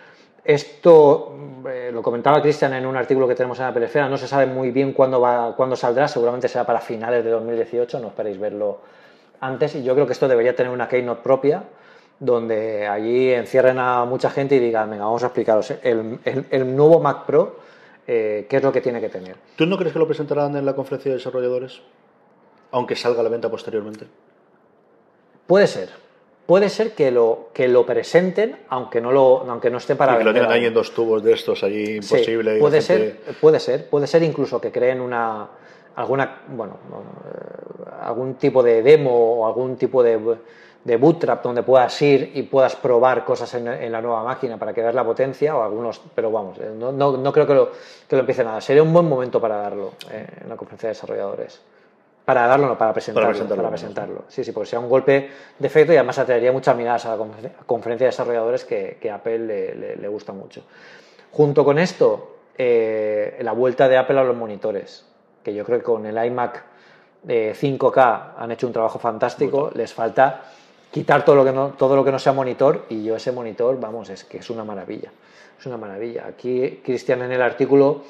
Esto 0.43 1.33
eh, 1.69 1.89
lo 1.93 2.01
comentaba 2.01 2.41
Cristian 2.41 2.73
en 2.73 2.85
un 2.85 2.97
artículo 2.97 3.27
que 3.27 3.35
tenemos 3.35 3.57
en 3.59 3.65
la 3.65 3.73
perifera, 3.73 4.09
no 4.09 4.17
se 4.17 4.27
sabe 4.27 4.45
muy 4.45 4.71
bien 4.71 4.91
cuándo, 4.91 5.21
va, 5.21 5.55
cuándo 5.55 5.75
saldrá, 5.75 6.07
seguramente 6.07 6.49
será 6.49 6.65
para 6.65 6.81
finales 6.81 7.23
de 7.23 7.29
2018, 7.29 7.99
no 7.99 8.07
esperéis 8.09 8.37
verlo 8.37 8.79
antes, 9.39 9.75
y 9.75 9.83
yo 9.83 9.93
creo 9.93 10.05
que 10.05 10.13
esto 10.13 10.27
debería 10.27 10.55
tener 10.55 10.71
una 10.71 10.87
keynote 10.87 11.21
propia, 11.21 11.63
donde 12.19 12.87
allí 12.87 13.31
encierren 13.31 13.79
a 13.79 14.05
mucha 14.05 14.29
gente 14.29 14.55
y 14.55 14.59
digan, 14.59 14.89
venga, 14.89 15.05
vamos 15.05 15.23
a 15.23 15.27
explicaros 15.27 15.73
el, 15.81 16.75
nuevo 16.75 16.99
Mac 16.99 17.25
Pro, 17.25 17.59
eh, 18.05 18.45
qué 18.49 18.57
es 18.57 18.63
lo 18.63 18.71
que 18.71 18.81
tiene 18.81 18.99
que 18.99 19.09
tener. 19.09 19.37
¿Tú 19.55 19.65
no 19.65 19.77
crees 19.77 19.93
que 19.93 19.99
lo 19.99 20.07
presentarán 20.07 20.55
en 20.55 20.65
la 20.65 20.73
conferencia 20.73 21.11
de 21.11 21.17
desarrolladores? 21.17 21.81
Aunque 22.71 22.95
salga 22.95 23.21
a 23.21 23.23
la 23.23 23.29
venta 23.29 23.49
posteriormente. 23.49 24.07
Puede 25.47 25.67
ser, 25.67 25.89
puede 26.45 26.69
ser 26.69 26.93
que 26.93 27.11
lo, 27.11 27.49
que 27.53 27.67
lo 27.67 27.85
presenten, 27.85 28.57
aunque 28.69 29.01
no, 29.01 29.11
lo, 29.11 29.45
aunque 29.49 29.69
no 29.69 29.77
esté 29.77 29.95
para... 29.95 30.15
Y 30.15 30.17
que 30.19 30.23
lo 30.23 30.33
tengan 30.33 30.51
ahí 30.51 30.65
en 30.65 30.73
dos 30.73 30.93
tubos 30.93 31.23
de 31.23 31.33
estos 31.33 31.63
allí, 31.63 31.95
imposible. 31.95 32.59
puede 32.59 32.81
ser, 32.81 33.19
puede 33.39 33.59
ser, 33.59 33.89
puede 33.89 34.07
ser 34.07 34.23
incluso 34.23 34.59
que 34.59 34.71
creen 34.71 35.01
una 35.01 35.49
alguna 35.95 36.41
bueno 36.47 36.77
eh, 37.25 37.83
algún 38.01 38.35
tipo 38.35 38.63
de 38.63 38.81
demo 38.81 39.11
o 39.11 39.47
algún 39.47 39.75
tipo 39.75 40.01
de, 40.01 40.19
de 40.83 40.97
bootstrap 40.97 41.43
donde 41.43 41.63
puedas 41.63 42.01
ir 42.01 42.31
y 42.33 42.43
puedas 42.43 42.75
probar 42.75 43.23
cosas 43.23 43.53
en, 43.53 43.91
la 43.91 44.01
nueva 44.01 44.23
máquina 44.23 44.57
para 44.57 44.73
que 44.73 44.81
veas 44.81 44.95
la 44.95 45.03
potencia 45.03 45.55
o 45.55 45.63
algunos 45.63 46.01
pero 46.15 46.31
vamos 46.31 46.57
eh, 46.57 46.71
no, 46.75 46.91
no, 46.91 47.15
no 47.17 47.31
creo 47.31 47.45
que 47.45 47.53
lo, 47.53 47.71
que 48.07 48.15
lo 48.15 48.21
empiece 48.21 48.43
nada 48.43 48.59
sería 48.59 48.83
un 48.83 48.91
buen 48.91 49.07
momento 49.07 49.39
para 49.39 49.57
darlo 49.57 49.93
eh, 50.11 50.25
en 50.41 50.49
la 50.49 50.57
conferencia 50.57 50.89
de 50.89 50.93
desarrolladores 50.93 51.61
para 52.26 52.47
darlo, 52.47 52.67
no, 52.67 52.78
para 52.78 52.93
presentarlo. 52.93 53.30
Para 53.55 53.69
presentarlo. 53.69 54.24
Sí, 54.30 54.43
sí, 54.43 54.51
porque 54.51 54.69
sea 54.69 54.80
un 54.80 54.89
golpe 54.89 55.30
de 55.59 55.67
efecto 55.67 55.91
y 55.91 55.97
además 55.97 56.19
atraería 56.19 56.51
muchas 56.51 56.76
miradas 56.76 57.05
a 57.05 57.17
la 57.17 57.26
conferencia 57.65 58.05
de 58.05 58.11
desarrolladores 58.11 58.63
que, 58.63 59.09
a 59.11 59.15
Apple 59.15 59.39
le, 59.99 60.07
gusta 60.07 60.32
mucho. 60.32 60.63
Junto 61.32 61.65
con 61.65 61.80
esto, 61.80 62.38
eh, 62.57 63.39
la 63.41 63.51
vuelta 63.51 63.89
de 63.89 63.97
Apple 63.97 64.19
a 64.19 64.24
los 64.24 64.38
monitores, 64.38 65.05
que 65.43 65.53
yo 65.53 65.65
creo 65.65 65.80
que 65.80 65.84
con 65.84 66.05
el 66.05 66.26
iMac 66.26 66.63
5K 67.28 68.34
han 68.38 68.51
hecho 68.51 68.67
un 68.67 68.74
trabajo 68.74 68.99
fantástico. 68.99 69.71
Les 69.74 69.93
falta 69.93 70.41
quitar 70.91 71.26
todo 71.26 71.36
lo, 71.36 71.45
que 71.45 71.51
no, 71.51 71.69
todo 71.69 71.95
lo 71.95 72.03
que 72.03 72.11
no 72.11 72.19
sea 72.19 72.34
monitor 72.34 72.86
y 72.89 73.03
yo 73.03 73.15
ese 73.15 73.32
monitor, 73.32 73.80
vamos, 73.80 74.09
es 74.09 74.24
que 74.24 74.38
es 74.38 74.49
una 74.49 74.63
maravilla. 74.63 75.11
Es 75.59 75.65
una 75.65 75.78
maravilla. 75.78 76.26
Aquí 76.28 76.82
Cristian 76.84 77.21
en 77.21 77.32
el 77.32 77.41
artículo 77.41 78.03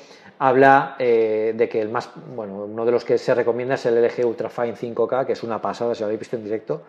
habla 0.44 0.98
eh, 1.00 1.54
de 1.56 1.70
que 1.70 1.80
el 1.80 1.88
más, 1.88 2.10
bueno, 2.36 2.66
uno 2.66 2.84
de 2.84 2.92
los 2.92 3.06
que 3.06 3.18
se 3.18 3.34
recomienda 3.34 3.76
es 3.76 3.86
el 3.86 3.96
LG 3.96 4.26
Ultrafine 4.26 4.76
5K, 4.76 5.26
que 5.26 5.32
es 5.32 5.42
una 5.42 5.62
pasada, 5.62 5.96
si 5.96 6.02
lo 6.02 6.08
habéis 6.08 6.20
visto 6.20 6.36
en 6.36 6.44
directo. 6.44 6.82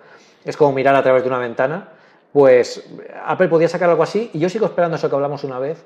Es 0.45 0.57
como 0.57 0.73
mirar 0.73 0.97
a 0.97 1.05
través 1.05 1.23
de 1.23 1.29
una 1.29 1.39
ventana. 1.39 1.89
Pues 2.33 2.85
Apple 3.25 3.47
podía 3.47 3.69
sacar 3.69 3.89
algo 3.89 4.03
así 4.03 4.29
y 4.33 4.41
yo 4.41 4.49
sigo 4.49 4.67
esperando 4.67 4.97
eso 4.97 5.09
que 5.09 5.15
hablamos 5.15 5.45
una 5.45 5.61
vez 5.61 5.85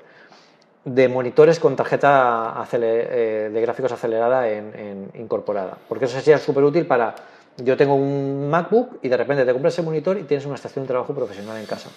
de 0.83 1.07
monitores 1.09 1.59
con 1.59 1.75
tarjeta 1.75 2.67
eh, 2.71 3.51
de 3.53 3.61
gráficos 3.61 3.91
acelerada 3.91 4.49
en, 4.49 5.11
incorporada. 5.13 5.77
Porque 5.87 6.05
eso 6.05 6.19
sería 6.19 6.39
súper 6.39 6.63
útil 6.63 6.87
para... 6.87 7.13
Yo 7.57 7.77
tengo 7.77 7.93
un 7.93 8.49
MacBook 8.49 8.97
y 9.03 9.09
de 9.09 9.17
repente 9.17 9.45
te 9.45 9.53
compras 9.53 9.73
ese 9.73 9.83
monitor 9.83 10.17
y 10.17 10.23
tienes 10.23 10.47
una 10.47 10.55
estación 10.55 10.85
de 10.85 10.87
trabajo 10.87 11.13
profesional 11.13 11.57
en 11.57 11.67
casa. 11.67 11.91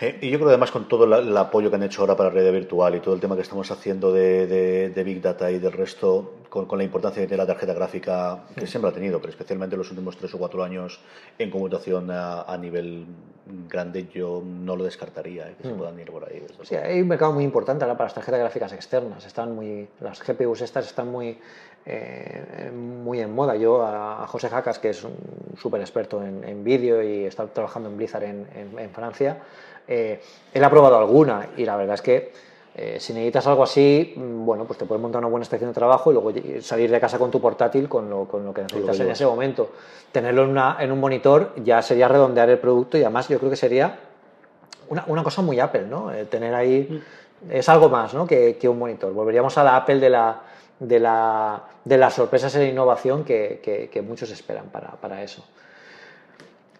Eh, 0.00 0.18
y 0.22 0.30
yo 0.30 0.38
creo 0.38 0.48
además 0.48 0.72
con 0.72 0.88
todo 0.88 1.04
el 1.04 1.36
apoyo 1.36 1.70
que 1.70 1.76
han 1.76 1.82
hecho 1.84 2.00
ahora 2.00 2.16
para 2.16 2.30
la 2.30 2.34
red 2.34 2.52
virtual 2.52 2.96
y 2.96 3.00
todo 3.00 3.14
el 3.14 3.20
tema 3.20 3.36
que 3.36 3.42
estamos 3.42 3.70
haciendo 3.70 4.12
de, 4.12 5.02
Big 5.04 5.20
Data 5.20 5.50
y 5.52 5.60
del 5.60 5.72
resto, 5.72 6.32
con, 6.48 6.66
la 6.76 6.82
importancia 6.82 7.22
que 7.22 7.28
tiene 7.28 7.42
la 7.42 7.46
tarjeta 7.46 7.74
gráfica, 7.74 8.40
que 8.56 8.66
siempre 8.66 8.90
ha 8.90 8.94
tenido, 8.94 9.20
pero 9.20 9.30
especialmente 9.30 9.76
en 9.76 9.78
los 9.78 9.90
últimos 9.90 10.16
tres 10.16 10.34
o 10.34 10.38
cuatro 10.38 10.64
años 10.64 11.00
en 11.38 11.48
computación 11.48 12.10
a, 12.10 12.56
nivel 12.58 13.06
grande, 13.68 14.08
yo 14.12 14.42
no 14.44 14.74
lo 14.74 14.84
descartaría, 14.84 15.48
eh, 15.48 15.54
que 15.58 15.68
se 15.68 15.74
mm. 15.74 15.76
puedan 15.76 16.00
ir 16.00 16.10
por 16.10 16.24
ahí. 16.24 16.44
Sí, 16.62 16.74
hay 16.74 17.00
un 17.00 17.08
mercado 17.08 17.32
muy 17.32 17.44
importante 17.44 17.84
ahora 17.84 17.96
para 17.96 18.06
las 18.06 18.14
tarjetas 18.14 18.40
gráficas 18.40 18.72
externas. 18.72 19.24
Están 19.24 19.54
muy, 19.54 19.86
las 20.00 20.20
GPUs 20.20 20.62
estas 20.62 20.86
están 20.86 21.08
muy, 21.08 21.38
eh, 21.86 22.72
muy 22.74 23.20
en 23.20 23.32
moda. 23.32 23.54
Yo 23.54 23.84
a, 23.86 24.26
José 24.26 24.48
Jacas, 24.48 24.80
que 24.80 24.90
es 24.90 25.04
un 25.04 25.14
súper 25.56 25.80
experto 25.82 26.24
en, 26.24 26.64
vídeo 26.64 27.02
y 27.02 27.26
está 27.26 27.46
trabajando 27.46 27.90
en 27.90 27.96
Blizzard 27.96 28.24
en 28.24 28.90
Francia, 28.92 29.38
eh, 29.86 30.20
él 30.52 30.64
ha 30.64 30.70
probado 30.70 30.96
alguna 30.96 31.48
y 31.56 31.64
la 31.64 31.76
verdad 31.76 31.94
es 31.94 32.02
que 32.02 32.32
eh, 32.76 32.96
si 32.98 33.12
necesitas 33.12 33.46
algo 33.46 33.62
así, 33.62 34.14
mm, 34.16 34.44
bueno, 34.44 34.64
pues 34.64 34.78
te 34.78 34.84
puedes 34.84 35.00
montar 35.00 35.20
una 35.20 35.28
buena 35.28 35.44
estación 35.44 35.70
de 35.70 35.74
trabajo 35.74 36.10
y 36.10 36.14
luego 36.14 36.32
salir 36.60 36.90
de 36.90 36.98
casa 36.98 37.18
con 37.18 37.30
tu 37.30 37.40
portátil 37.40 37.88
con 37.88 38.10
lo, 38.10 38.26
con 38.26 38.44
lo 38.44 38.52
que 38.52 38.62
necesitas 38.62 38.98
en 38.98 39.10
ese 39.10 39.24
momento. 39.24 39.70
Tenerlo 40.10 40.42
en, 40.42 40.50
una, 40.50 40.76
en, 40.80 40.90
un 40.90 40.98
monitor 40.98 41.52
ya 41.62 41.80
sería 41.82 42.08
redondear 42.08 42.50
el 42.50 42.58
producto 42.58 42.98
y 42.98 43.02
además 43.02 43.28
yo 43.28 43.38
creo 43.38 43.50
que 43.50 43.56
sería 43.56 43.96
una, 44.88 45.04
una 45.06 45.22
cosa 45.22 45.40
muy 45.40 45.60
Apple, 45.60 45.86
¿no? 45.88 46.12
Eh, 46.12 46.24
tener 46.24 46.52
ahí 46.52 47.02
mm. 47.46 47.52
es 47.52 47.68
algo 47.68 47.88
más 47.88 48.12
¿no? 48.12 48.26
que, 48.26 48.56
que, 48.56 48.68
un 48.68 48.78
monitor. 48.80 49.12
Volveríamos 49.12 49.56
a 49.56 49.62
la 49.62 49.76
Apple 49.76 50.00
de 50.00 50.10
la, 50.10 50.40
de, 50.80 50.98
la, 50.98 51.62
de 51.84 51.96
las 51.96 52.14
sorpresas 52.14 52.52
en 52.56 52.68
innovación 52.68 53.24
que, 53.24 53.60
que, 53.62 53.88
que 53.88 54.02
muchos 54.02 54.32
esperan 54.32 54.66
para, 54.66 54.90
para 54.92 55.22
eso. 55.22 55.44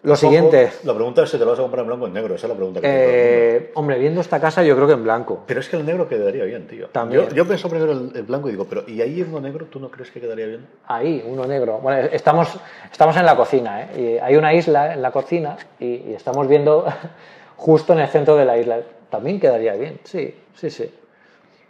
Lo 0.05 0.15
siguiente. 0.15 0.71
La 0.83 0.93
pregunta 0.93 1.23
es 1.23 1.29
si 1.31 1.37
te 1.37 1.43
lo 1.43 1.51
vas 1.51 1.59
a 1.59 1.63
comprar 1.63 1.81
en 1.81 1.87
blanco 1.87 2.05
o 2.05 2.07
en 2.07 2.13
negro. 2.13 2.35
Esa 2.35 2.45
es 2.45 2.49
la 2.49 2.55
pregunta 2.55 2.79
que 2.79 2.87
eh, 2.87 3.71
Hombre, 3.73 3.97
viendo 3.97 4.21
esta 4.21 4.39
casa, 4.39 4.63
yo 4.63 4.75
creo 4.75 4.87
que 4.87 4.93
en 4.93 5.03
blanco. 5.03 5.43
Pero 5.47 5.59
es 5.59 5.67
que 5.67 5.77
el 5.77 5.85
negro 5.85 6.07
quedaría 6.07 6.43
bien, 6.45 6.67
tío. 6.67 6.87
También. 6.89 7.29
Yo, 7.29 7.35
yo 7.35 7.47
pienso 7.47 7.67
primero 7.69 7.91
el, 7.91 8.23
blanco 8.23 8.47
y 8.47 8.51
digo, 8.51 8.65
pero 8.65 8.83
¿y 8.87 9.01
ahí 9.01 9.21
uno 9.23 9.41
negro 9.41 9.65
tú 9.65 9.79
no 9.79 9.89
crees 9.89 10.11
que 10.11 10.21
quedaría 10.21 10.45
bien? 10.45 10.67
Ahí, 10.85 11.25
uno 11.27 11.45
negro. 11.45 11.79
Bueno, 11.79 12.07
estamos, 12.11 12.55
estamos 12.91 13.17
en 13.17 13.25
la 13.25 13.35
cocina, 13.35 13.81
¿eh? 13.81 13.87
Y 13.99 14.17
hay 14.19 14.35
una 14.35 14.53
isla 14.53 14.93
en 14.93 15.01
la 15.01 15.11
cocina 15.11 15.57
y, 15.79 16.13
estamos 16.13 16.47
viendo 16.47 16.85
justo 17.57 17.93
en 17.93 17.99
el 17.99 18.07
centro 18.07 18.35
de 18.35 18.45
la 18.45 18.57
isla. 18.57 18.81
También 19.09 19.39
quedaría 19.39 19.73
bien, 19.73 19.99
sí, 20.03 20.35
sí, 20.53 20.69
sí. 20.69 20.91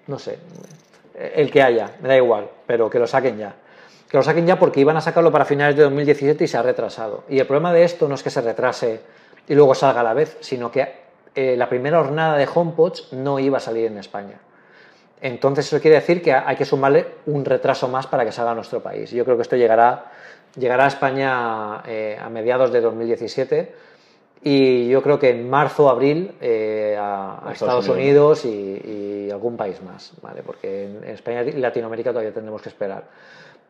No 0.07 0.19
sé. 0.19 0.37
El 1.13 1.49
que 1.49 1.61
haya, 1.61 1.91
me 2.01 2.09
da 2.09 2.17
igual, 2.17 2.49
pero 2.67 2.89
que 2.89 2.99
lo 2.99 3.07
saquen 3.07 3.37
ya 3.37 3.55
que 4.15 4.19
lo 4.19 4.23
saquen 4.23 4.47
ya 4.47 4.57
porque 4.57 4.79
iban 4.79 4.95
a 4.95 5.01
sacarlo 5.01 5.29
para 5.29 5.43
finales 5.43 5.75
de 5.75 5.83
2017 5.83 6.45
y 6.45 6.47
se 6.47 6.55
ha 6.55 6.61
retrasado. 6.61 7.25
Y 7.27 7.37
el 7.37 7.45
problema 7.45 7.73
de 7.73 7.83
esto 7.83 8.07
no 8.07 8.15
es 8.15 8.23
que 8.23 8.29
se 8.29 8.39
retrase 8.39 9.01
y 9.45 9.53
luego 9.55 9.75
salga 9.75 9.99
a 9.99 10.03
la 10.05 10.13
vez, 10.13 10.37
sino 10.39 10.71
que 10.71 10.87
eh, 11.35 11.57
la 11.57 11.67
primera 11.67 12.01
jornada 12.01 12.37
de 12.37 12.47
HomePods 12.47 13.11
no 13.11 13.39
iba 13.39 13.57
a 13.57 13.59
salir 13.59 13.87
en 13.87 13.97
España. 13.97 14.39
Entonces 15.19 15.67
eso 15.67 15.81
quiere 15.81 15.97
decir 15.97 16.21
que 16.21 16.31
hay 16.31 16.55
que 16.55 16.63
sumarle 16.63 17.07
un 17.25 17.43
retraso 17.43 17.89
más 17.89 18.07
para 18.07 18.23
que 18.23 18.31
salga 18.31 18.51
a 18.51 18.55
nuestro 18.55 18.81
país. 18.81 19.11
Yo 19.11 19.25
creo 19.25 19.35
que 19.35 19.41
esto 19.41 19.57
llegará, 19.57 20.05
llegará 20.57 20.85
a 20.85 20.87
España 20.87 21.81
eh, 21.85 22.17
a 22.17 22.29
mediados 22.29 22.71
de 22.71 22.79
2017 22.79 23.75
y 24.43 24.87
yo 24.87 25.01
creo 25.03 25.19
que 25.19 25.31
en 25.31 25.49
marzo 25.49 25.87
o 25.87 25.89
abril 25.89 26.35
eh, 26.39 26.95
a, 26.97 27.49
Estados, 27.51 27.89
Unidos, 27.89 28.45
y, 28.45 29.29
algún 29.29 29.57
país 29.57 29.81
más, 29.81 30.13
¿vale? 30.21 30.41
porque 30.41 30.85
en 30.85 31.03
España 31.03 31.43
y 31.43 31.51
Latinoamérica 31.51 32.11
todavía 32.11 32.33
tendremos 32.33 32.61
que 32.61 32.69
esperar. 32.69 33.03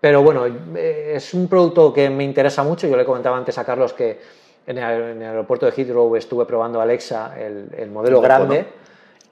Pero 0.05 0.21
bueno, 0.21 0.45
eh, 0.45 1.13
es 1.15 1.33
un 1.33 1.47
producto 1.47 1.91
que 1.91 2.11
me 2.11 2.23
interesa 2.23 2.61
mucho. 2.61 2.85
Yo 2.85 2.95
le 2.95 3.03
comentaba 3.03 3.37
antes 3.37 3.57
a 3.57 3.65
Carlos 3.65 3.91
que 3.93 4.19
en 4.67 4.77
el, 4.77 5.19
aeropuerto 5.19 5.65
de 5.65 5.71
Heathrow 5.71 6.15
estuve 6.15 6.45
probando 6.45 6.79
Alexa, 6.79 7.33
el, 7.39 7.89
modelo 7.89 8.21
grande, 8.21 8.67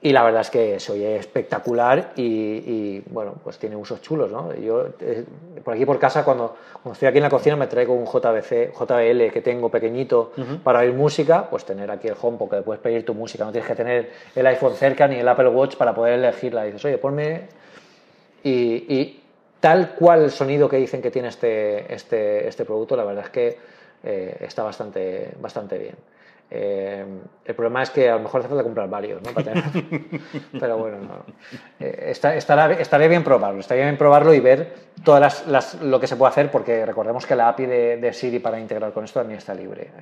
y 0.02 0.10
la 0.10 0.24
verdad 0.24 0.40
es 0.40 0.50
que 0.50 0.80
se 0.80 0.90
oye 0.90 1.16
espectacular 1.16 2.14
y, 2.16 2.98
bueno, 3.08 3.34
pues 3.44 3.56
tiene 3.56 3.76
usos 3.76 4.02
chulos, 4.02 4.32
¿no? 4.32 4.52
Yo 4.52 4.88
eh, 4.98 5.24
por 5.62 5.74
aquí 5.74 5.86
por 5.86 6.00
casa, 6.00 6.24
cuando, 6.24 6.56
cuando, 6.82 6.94
estoy 6.94 7.06
aquí 7.06 7.18
en 7.18 7.22
la 7.22 7.30
cocina, 7.30 7.54
me 7.54 7.68
traigo 7.68 7.94
un 7.94 8.06
JBC, 8.06 8.72
JBL 8.76 9.30
que 9.32 9.42
tengo 9.44 9.68
pequeñito 9.68 10.32
para 10.64 10.80
oír 10.80 10.92
música, 10.92 11.48
pues 11.48 11.64
tener 11.64 11.88
aquí 11.88 12.08
el 12.08 12.16
home 12.20 12.36
porque 12.36 12.62
puedes 12.62 12.82
pedir 12.82 13.06
tu 13.06 13.14
música, 13.14 13.44
no 13.44 13.52
tienes 13.52 13.68
que 13.68 13.76
tener 13.76 14.10
el 14.34 14.44
iPhone 14.48 14.74
cerca 14.74 15.06
ni 15.06 15.20
el 15.20 15.28
Apple 15.28 15.50
Watch 15.50 15.76
para 15.76 15.94
poder 15.94 16.14
elegirla. 16.14 16.64
Y 16.66 16.72
dices, 16.72 16.84
oye, 16.84 16.98
ponme... 16.98 17.42
y 18.42 19.20
tal 19.64 19.94
cual 19.94 20.24
el 20.24 20.30
sonido 20.30 20.68
que 20.68 20.76
dicen 20.76 21.00
que 21.00 21.10
tiene 21.10 21.28
este, 21.28 21.90
este, 21.90 22.46
este 22.46 22.66
producto, 22.66 22.96
la 22.96 23.04
verdad 23.04 23.24
es 23.24 23.30
que 23.30 23.58
eh, 24.02 24.36
está 24.40 24.62
bastante, 24.62 25.30
bastante 25.40 25.78
bien. 25.78 25.94
Eh, 26.50 27.02
el 27.46 27.54
problema 27.54 27.82
es 27.82 27.88
que 27.88 28.10
a 28.10 28.16
lo 28.16 28.24
mejor 28.24 28.40
hace 28.40 28.50
falta 28.50 28.62
comprar 28.62 28.90
varios, 28.90 29.22
¿no? 29.22 29.30
Pero 30.60 30.76
bueno, 30.76 30.98
no. 30.98 31.24
Eh, 31.80 32.12
estará, 32.12 33.08
bien 33.08 33.24
probarlo, 33.24 33.60
estaría 33.60 33.84
bien 33.84 33.96
probarlo 33.96 34.34
y 34.34 34.40
ver 34.40 34.70
todas 35.02 35.46
las, 35.46 35.80
lo 35.80 35.98
que 35.98 36.08
se 36.08 36.16
puede 36.16 36.28
hacer, 36.28 36.50
porque 36.50 36.84
recordemos 36.84 37.24
que 37.24 37.34
la 37.34 37.48
API 37.48 37.64
de, 37.64 38.12
Siri 38.12 38.40
para 38.40 38.60
integrar 38.60 38.92
con 38.92 39.04
esto 39.04 39.20
también 39.20 39.38
está 39.38 39.54
libre. 39.54 39.92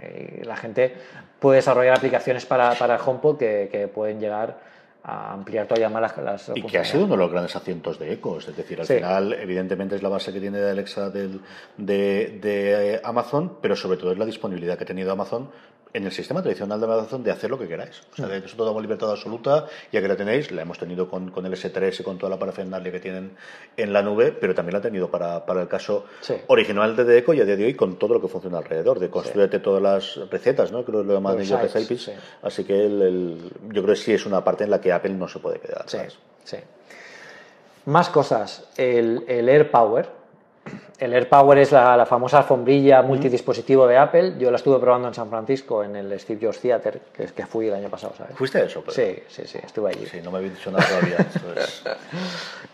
Y 0.40 0.42
la 0.42 0.56
gente 0.56 0.92
puede 1.38 1.58
desarrollar 1.58 1.98
aplicaciones 1.98 2.44
para, 2.46 2.74
para 2.74 2.96
HomePod 2.96 3.38
que, 3.38 3.68
que 3.70 3.86
pueden 3.86 4.18
llegar 4.18 4.71
a 5.04 5.32
ampliar 5.32 5.66
todavía 5.66 5.88
más 5.88 6.16
las, 6.16 6.52
Y 6.54 6.62
que 6.62 6.78
ha 6.78 6.84
sido 6.84 7.04
uno 7.04 7.14
de 7.14 7.18
los 7.18 7.30
grandes 7.30 7.56
asientos 7.56 7.98
de 7.98 8.12
ecos. 8.12 8.48
Es 8.48 8.56
decir, 8.56 8.80
al 8.80 8.86
final, 8.86 9.32
evidentemente, 9.32 9.96
es 9.96 10.02
la 10.02 10.08
base 10.08 10.32
que 10.32 10.40
tiene 10.40 10.58
de 10.58 10.70
Alexa 10.70 11.10
del, 11.10 11.40
de, 11.76 12.38
de 12.40 13.00
Amazon, 13.02 13.58
pero 13.60 13.74
sobre 13.74 13.98
todo 13.98 14.12
es 14.12 14.18
la 14.18 14.26
disponibilidad 14.26 14.76
que 14.78 14.84
ha 14.84 14.86
tenido 14.86 15.10
Amazon 15.10 15.50
en 15.94 16.04
el 16.04 16.12
sistema 16.12 16.42
tradicional 16.42 16.80
de 16.80 16.86
Amazon 16.86 17.22
de 17.22 17.30
hacer 17.30 17.50
lo 17.50 17.58
que 17.58 17.68
queráis. 17.68 18.00
O 18.12 18.16
sea, 18.16 18.26
de 18.26 18.38
eso 18.38 18.64
damos 18.64 18.80
libertad 18.80 19.10
absoluta, 19.10 19.66
ya 19.90 20.00
que 20.00 20.08
la 20.08 20.16
tenéis, 20.16 20.50
la 20.50 20.62
hemos 20.62 20.78
tenido 20.78 21.08
con, 21.08 21.30
con 21.30 21.44
el 21.44 21.52
S3 21.52 22.00
y 22.00 22.02
con 22.02 22.18
toda 22.18 22.30
la 22.30 22.38
parafernalia 22.38 22.90
que 22.90 23.00
tienen 23.00 23.36
en 23.76 23.92
la 23.92 24.02
nube, 24.02 24.32
pero 24.32 24.54
también 24.54 24.72
la 24.74 24.78
ha 24.78 24.82
tenido 24.82 25.10
para, 25.10 25.44
para 25.44 25.62
el 25.62 25.68
caso 25.68 26.06
original 26.46 26.96
de 26.96 27.18
Eco 27.18 27.34
y 27.34 27.40
a 27.40 27.44
día 27.44 27.56
de 27.56 27.66
hoy 27.66 27.74
con 27.74 27.98
todo 27.98 28.14
lo 28.14 28.20
que 28.20 28.28
funciona 28.28 28.58
alrededor, 28.58 28.98
de 28.98 29.10
construirte 29.10 29.58
todas 29.58 29.82
las 29.82 30.30
recetas, 30.30 30.72
¿no? 30.72 30.84
Creo 30.84 31.02
que 31.02 31.08
lo 31.08 31.14
llaman 31.14 31.40
ellos 31.40 31.60
recipes. 31.60 32.10
Así 32.42 32.64
que 32.64 32.86
el, 32.86 33.50
yo 33.70 33.82
creo 33.82 33.94
que 33.94 34.00
sí 34.00 34.12
es 34.12 34.24
una 34.24 34.42
parte 34.42 34.64
en 34.64 34.70
la 34.70 34.80
que 34.80 34.92
Apple 34.92 35.12
no 35.14 35.28
se 35.28 35.40
puede 35.40 35.60
quedar. 35.60 35.84
Sí, 35.86 36.56
Más 37.84 38.08
cosas. 38.08 38.68
El, 38.76 39.24
el 39.28 39.48
Air 39.48 39.70
Power 39.70 40.21
el 41.02 41.12
AirPower 41.14 41.58
es 41.58 41.72
la, 41.72 42.06
famosa 42.06 42.38
alfombrilla 42.38 43.02
multidispositivo 43.02 43.88
de 43.88 43.96
Apple. 43.98 44.34
Yo 44.38 44.50
la 44.52 44.56
estuve 44.56 44.78
probando 44.78 45.08
en 45.08 45.14
San 45.14 45.28
Francisco, 45.28 45.82
en 45.82 45.96
el 45.96 46.20
Steve 46.20 46.46
Jobs 46.46 46.60
Theater, 46.60 47.00
que 47.12 47.24
es 47.24 47.32
que 47.32 47.44
fui 47.44 47.66
el 47.66 47.74
año 47.74 47.88
pasado, 47.88 48.14
¿sabes? 48.16 48.36
¿Fuiste 48.36 48.58
a 48.58 48.64
eso? 48.64 48.84
Sí, 48.88 49.16
sí, 49.28 49.42
sí, 49.44 49.58
estuve 49.64 49.90
allí. 49.90 50.06
Sí, 50.06 50.20
no 50.22 50.30
me 50.30 50.38
había 50.38 50.50
dicho 50.50 50.70
nada 50.70 50.86
todavía. 50.86 51.16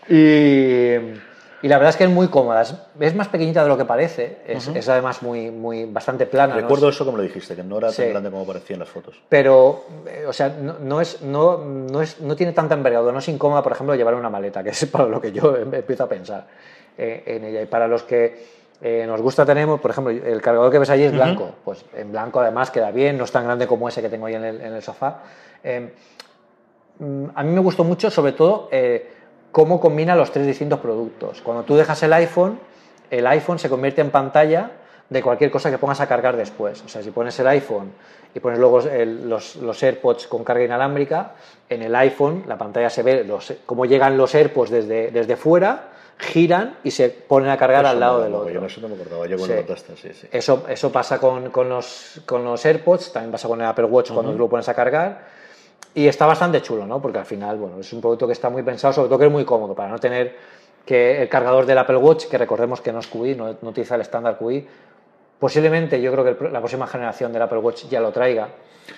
y, 1.63 1.67
la 1.67 1.77
verdad 1.77 1.89
es 1.89 1.97
que 1.97 2.03
es 2.03 2.09
muy 2.11 2.27
cómoda. 2.27 2.61
Es, 2.99 3.15
más 3.15 3.29
pequeñita 3.29 3.63
de 3.63 3.69
lo 3.69 3.77
que 3.77 3.85
parece. 3.85 4.37
Es, 4.45 4.87
además 4.87 5.23
muy, 5.23 5.49
muy, 5.49 5.85
bastante 5.85 6.27
plana. 6.27 6.53
Recuerdo 6.53 6.89
eso 6.89 7.05
como 7.05 7.17
lo 7.17 7.23
dijiste, 7.23 7.55
que 7.55 7.63
no 7.63 7.79
era 7.79 7.91
tan 7.91 8.09
grande 8.09 8.29
como 8.29 8.45
parecía 8.45 8.75
en 8.75 8.81
las 8.81 8.89
fotos. 8.89 9.19
Pero, 9.27 9.85
eh, 10.05 10.25
o 10.27 10.33
sea, 10.33 10.49
no, 10.49 11.01
es, 11.01 11.23
no, 11.23 11.57
no, 11.57 11.99
es, 12.03 12.21
no 12.21 12.35
tiene 12.35 12.53
tanta 12.53 12.75
envergadura. 12.75 13.11
No 13.11 13.19
es 13.19 13.27
incómoda, 13.27 13.63
por 13.63 13.71
ejemplo, 13.71 13.95
llevar 13.95 14.13
una 14.13 14.29
maleta, 14.29 14.63
que 14.63 14.69
es 14.69 14.85
para 14.85 15.05
lo 15.05 15.19
que 15.19 15.31
yo 15.31 15.57
empiezo 15.73 16.03
a 16.03 16.09
pensar. 16.09 16.45
Eh, 17.01 17.23
en 17.27 17.45
ella. 17.45 17.61
Y 17.61 17.65
para 17.65 17.87
los 17.87 18.03
que 18.03 18.43
eh, 18.81 19.05
nos 19.07 19.21
gusta, 19.21 19.45
tenemos, 19.45 19.79
por 19.79 19.91
ejemplo, 19.91 20.11
el 20.11 20.41
cargador 20.41 20.69
que 20.69 20.79
ves 20.79 20.89
allí 20.89 21.03
es 21.03 21.13
blanco. 21.13 21.51
Pues 21.63 21.85
en 21.95 22.11
blanco 22.11 22.41
además 22.41 22.71
queda 22.71 22.91
bien, 22.91 23.17
no 23.17 23.23
es 23.23 23.31
tan 23.31 23.45
grande 23.45 23.67
como 23.67 23.87
ese 23.87 24.01
que 24.01 24.09
tengo 24.09 24.25
ahí 24.25 24.35
en 24.35 24.43
el, 24.43 24.81
sofá. 24.81 25.19
Eh, 25.63 25.93
mm, 26.99 27.25
a 27.33 27.43
mí 27.43 27.53
me 27.53 27.61
gustó 27.61 27.85
mucho, 27.85 28.11
sobre 28.11 28.33
todo, 28.33 28.69
cómo 29.53 29.79
combina 29.79 30.13
los 30.13 30.29
tres 30.29 30.45
distintos 30.45 30.81
productos. 30.81 31.41
Cuando 31.41 31.63
tú 31.63 31.77
dejas 31.77 32.03
el 32.03 32.11
iPhone, 32.11 32.59
el 33.09 33.25
iPhone 33.27 33.59
se 33.59 33.69
convierte 33.69 34.01
en 34.01 34.11
pantalla 34.11 34.71
de 35.09 35.23
cualquier 35.23 35.51
cosa 35.51 35.71
que 35.71 35.77
pongas 35.77 36.01
a 36.01 36.07
cargar 36.07 36.35
después. 36.35 36.83
O 36.83 36.89
sea, 36.89 37.01
si 37.01 37.11
pones 37.11 37.39
el 37.39 37.47
iPhone 37.47 37.93
y 38.35 38.41
pones 38.41 38.59
luego 38.59 38.81
los, 38.81 39.55
los, 39.55 39.83
AirPods 39.83 40.27
con 40.27 40.43
carga 40.43 40.65
inalámbrica, 40.65 41.31
en 41.69 41.81
el 41.81 41.95
iPhone 41.95 42.43
la 42.45 42.57
pantalla 42.57 42.89
se 42.89 43.03
ve 43.03 43.23
los, 43.23 43.53
cómo 43.65 43.85
llegan 43.85 44.17
los 44.17 44.35
AirPods 44.35 44.69
desde, 44.69 45.11
desde 45.11 45.37
fuera 45.37 45.91
giran 46.19 46.77
y 46.83 46.91
se 46.91 47.09
ponen 47.09 47.49
a 47.49 47.57
cargar 47.57 47.85
al 47.85 47.99
lado 47.99 48.21
del 48.21 48.33
otro. 48.33 48.49
Yo 48.49 48.65
eso 48.65 48.81
no 48.81 48.89
me 48.89 48.95
acordaba, 48.95 49.25
yo 49.25 49.37
sí. 49.37 49.53
sí, 49.95 50.13
sí. 50.13 50.27
Eso, 50.31 50.65
eso 50.67 50.91
pasa 50.91 51.17
con, 51.17 51.49
con, 51.49 51.69
los, 51.69 52.21
con 52.25 52.43
los 52.43 52.65
AirPods, 52.65 53.13
también 53.13 53.31
pasa 53.31 53.47
con 53.47 53.61
el 53.61 53.67
Apple 53.67 53.85
Watch 53.85 54.11
cuando 54.11 54.33
tú 54.33 54.37
lo 54.37 54.49
pones 54.49 54.67
a 54.67 54.73
cargar. 54.73 55.39
Y 55.95 56.07
está 56.07 56.25
bastante 56.25 56.61
chulo, 56.61 56.85
¿no? 56.85 57.01
Porque 57.01 57.17
al 57.17 57.25
final, 57.25 57.57
bueno, 57.57 57.79
es 57.79 57.91
un 57.93 58.01
producto 58.01 58.27
que 58.27 58.33
está 58.33 58.49
muy 58.49 58.61
pensado, 58.63 58.93
sobre 58.93 59.07
todo 59.07 59.17
que 59.17 59.25
es 59.25 59.31
muy 59.31 59.45
cómodo, 59.45 59.73
para 59.73 59.89
no 59.89 59.97
tener 59.97 60.35
que 60.85 61.21
el 61.21 61.29
cargador 61.29 61.65
del 61.65 61.77
Apple 61.77 61.97
Watch, 61.97 62.25
que 62.25 62.37
recordemos 62.37 62.81
que 62.81 62.91
no 62.91 62.99
es 62.99 63.07
QI, 63.07 63.35
no, 63.35 63.55
no 63.61 63.69
utiliza 63.69 63.95
el 63.95 64.01
estándar 64.01 64.37
QI, 64.37 64.67
posiblemente 65.39 66.01
yo 66.01 66.11
creo 66.11 66.23
que 66.23 66.49
la 66.49 66.59
próxima 66.59 66.87
generación 66.87 67.31
del 67.33 67.41
Apple 67.41 67.59
Watch 67.59 67.85
ya 67.89 67.99
lo 67.99 68.11
traiga, 68.11 68.49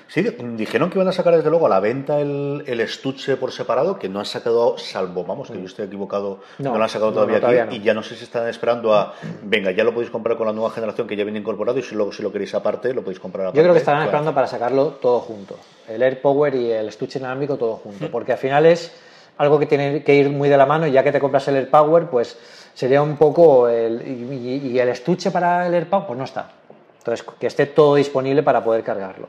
Sí, 0.07 0.21
dijeron 0.21 0.89
que 0.89 0.97
iban 0.97 1.07
a 1.07 1.11
sacar 1.11 1.35
desde 1.35 1.49
luego 1.49 1.65
a 1.65 1.69
la 1.69 1.79
venta 1.79 2.19
el, 2.19 2.63
el 2.67 2.79
estuche 2.79 3.37
por 3.37 3.51
separado, 3.51 3.97
que 3.97 4.09
no 4.09 4.19
han 4.19 4.25
sacado, 4.25 4.77
salvo, 4.77 5.23
vamos, 5.23 5.49
que 5.49 5.57
yo 5.57 5.65
estoy 5.65 5.85
equivocado, 5.85 6.39
no, 6.59 6.77
lo 6.77 6.83
han 6.83 6.89
sacado 6.89 7.13
todavía, 7.13 7.63
aquí, 7.63 7.77
y 7.77 7.81
ya 7.81 7.93
no 7.93 8.03
sé 8.03 8.15
si 8.15 8.23
están 8.23 8.47
esperando 8.47 8.93
a, 8.93 9.13
venga, 9.43 9.71
ya 9.71 9.83
lo 9.83 9.93
podéis 9.93 10.11
comprar 10.11 10.37
con 10.37 10.47
la 10.47 10.53
nueva 10.53 10.71
generación 10.71 11.07
que 11.07 11.15
ya 11.15 11.23
viene 11.23 11.39
incorporado 11.39 11.79
y 11.79 11.83
si 11.83 11.95
luego 11.95 12.11
si 12.11 12.23
lo 12.23 12.31
queréis 12.31 12.53
aparte, 12.55 12.93
lo 12.93 13.01
podéis 13.01 13.19
comprar 13.19 13.47
aparte. 13.47 13.57
Yo 13.57 13.63
creo 13.63 13.73
que 13.73 13.79
estarán 13.79 14.03
esperando 14.03 14.33
para 14.33 14.47
sacarlo 14.47 14.87
todo 15.01 15.19
junto, 15.19 15.57
el 15.87 16.01
Air 16.01 16.21
Power 16.21 16.55
y 16.55 16.71
el 16.71 16.87
estuche 16.87 17.19
inalámbrico 17.19 17.57
todo 17.57 17.75
junto, 17.75 18.09
porque 18.09 18.33
al 18.33 18.37
final 18.37 18.65
es 18.65 18.91
algo 19.37 19.59
que 19.59 19.65
tiene 19.65 20.03
que 20.03 20.15
ir 20.15 20.29
muy 20.29 20.49
de 20.49 20.57
la 20.57 20.65
mano 20.65 20.87
y 20.87 20.91
ya 20.91 21.03
que 21.03 21.11
te 21.11 21.19
compras 21.19 21.47
el 21.47 21.55
Air 21.55 21.69
Power, 21.69 22.07
pues 22.07 22.37
sería 22.73 23.01
un 23.01 23.17
poco, 23.17 23.67
el, 23.67 24.01
y, 24.05 24.79
el 24.79 24.89
estuche 24.89 25.31
para 25.31 25.67
el 25.67 25.73
Air 25.73 25.89
Power, 25.89 26.07
pues 26.07 26.17
no 26.17 26.25
está. 26.25 26.49
Entonces, 26.97 27.25
que 27.39 27.47
esté 27.47 27.65
todo 27.67 27.95
disponible 27.95 28.43
para 28.43 28.63
poder 28.63 28.83
cargarlo. 28.83 29.27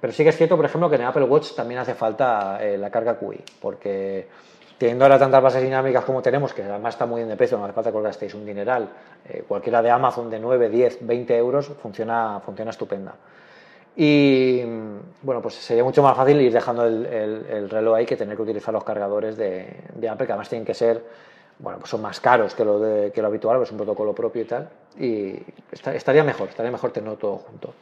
Pero 0.00 0.12
sí 0.12 0.22
que 0.22 0.30
es 0.30 0.36
cierto, 0.36 0.56
por 0.56 0.66
ejemplo, 0.66 0.90
que 0.90 0.96
en 0.96 1.02
Apple 1.02 1.24
Watch 1.24 1.54
también 1.54 1.80
hace 1.80 1.94
falta 1.94 2.58
eh, 2.60 2.76
la 2.76 2.90
carga 2.90 3.18
QI, 3.18 3.42
porque 3.60 4.28
teniendo 4.76 5.04
ahora 5.04 5.18
tantas 5.18 5.42
bases 5.42 5.62
dinámicas 5.62 6.04
como 6.04 6.20
tenemos, 6.20 6.52
que 6.52 6.62
además 6.62 6.94
está 6.94 7.06
muy 7.06 7.20
bien 7.20 7.28
de 7.28 7.36
precio, 7.36 7.56
no 7.56 7.64
hace 7.64 7.72
falta 7.72 7.90
que 7.90 7.96
os 7.96 8.02
gastéis 8.02 8.34
un 8.34 8.44
dineral, 8.44 8.88
eh, 9.28 9.44
cualquiera 9.46 9.80
de 9.80 9.90
Amazon 9.90 10.28
de 10.28 10.38
9, 10.38 10.68
10, 10.68 11.06
20 11.06 11.36
euros 11.36 11.70
funciona, 11.80 12.40
funciona 12.44 12.70
estupenda. 12.70 13.14
Y 13.96 14.62
bueno, 15.22 15.40
pues 15.40 15.54
sería 15.54 15.84
mucho 15.84 16.02
más 16.02 16.16
fácil 16.16 16.40
ir 16.40 16.52
dejando 16.52 16.84
el, 16.84 17.70
reloj 17.70 17.94
ahí 17.94 18.06
que 18.06 18.16
tener 18.16 18.36
que 18.36 18.42
utilizar 18.42 18.74
los 18.74 18.82
cargadores 18.82 19.36
de, 19.36 19.76
Apple, 20.10 20.26
que 20.26 20.32
además 20.32 20.48
tienen 20.48 20.66
que 20.66 20.74
ser, 20.74 21.04
bueno, 21.64 21.78
pues 21.78 21.90
son 21.90 22.02
más 22.02 22.20
caros 22.20 22.54
que 22.54 22.62
lo, 22.62 22.78
de, 22.78 23.10
que 23.10 23.22
lo 23.22 23.28
habitual, 23.28 23.56
pues 23.56 23.68
es 23.68 23.72
un 23.72 23.78
protocolo 23.78 24.14
propio 24.14 24.42
y 24.42 24.44
tal. 24.44 24.68
Y 25.00 25.42
estaría 25.72 26.22
mejor, 26.22 26.50
estaría 26.50 26.70
mejor 26.70 26.92
tenerlo 26.92 27.16
todo 27.16 27.38
junto. 27.38 27.72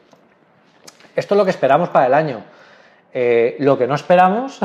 Esto 1.13 1.35
es 1.35 1.37
lo 1.37 1.43
que 1.43 1.51
esperamos 1.51 1.89
para 1.89 2.07
el 2.07 2.13
año. 2.13 2.41
Eh, 3.13 3.57
lo 3.59 3.77
que 3.77 3.85
no 3.85 3.93
esperamos, 3.93 4.59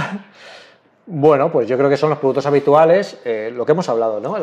bueno, 1.06 1.50
pues 1.50 1.66
yo 1.66 1.76
creo 1.76 1.90
que 1.90 1.96
son 1.96 2.10
los 2.10 2.20
productos 2.20 2.46
habituales, 2.46 3.20
eh, 3.24 3.52
lo 3.52 3.66
que 3.66 3.72
hemos 3.72 3.88
hablado, 3.88 4.20
¿no? 4.20 4.36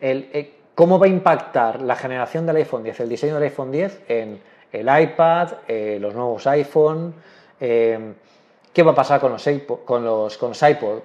Eh, 0.00 0.54
¿Cómo 0.74 0.98
va 0.98 1.06
a 1.06 1.08
impactar 1.08 1.80
la 1.80 1.94
generación 1.94 2.46
del 2.46 2.56
iPhone 2.56 2.82
10, 2.82 3.00
el 3.00 3.08
diseño 3.08 3.34
del 3.34 3.44
iPhone 3.44 3.70
10 3.70 4.00
en 4.08 4.40
el 4.72 5.02
iPad, 5.02 5.52
los 6.00 6.14
nuevos 6.14 6.46
iPhone? 6.48 7.14
¿Qué 7.60 8.82
va 8.82 8.90
a 8.90 8.94
pasar 8.94 9.20
con 9.20 9.32
los, 9.32 9.48
con 9.84 10.04
los, 10.04 10.36
con 10.36 10.52
iPod? 10.52 11.00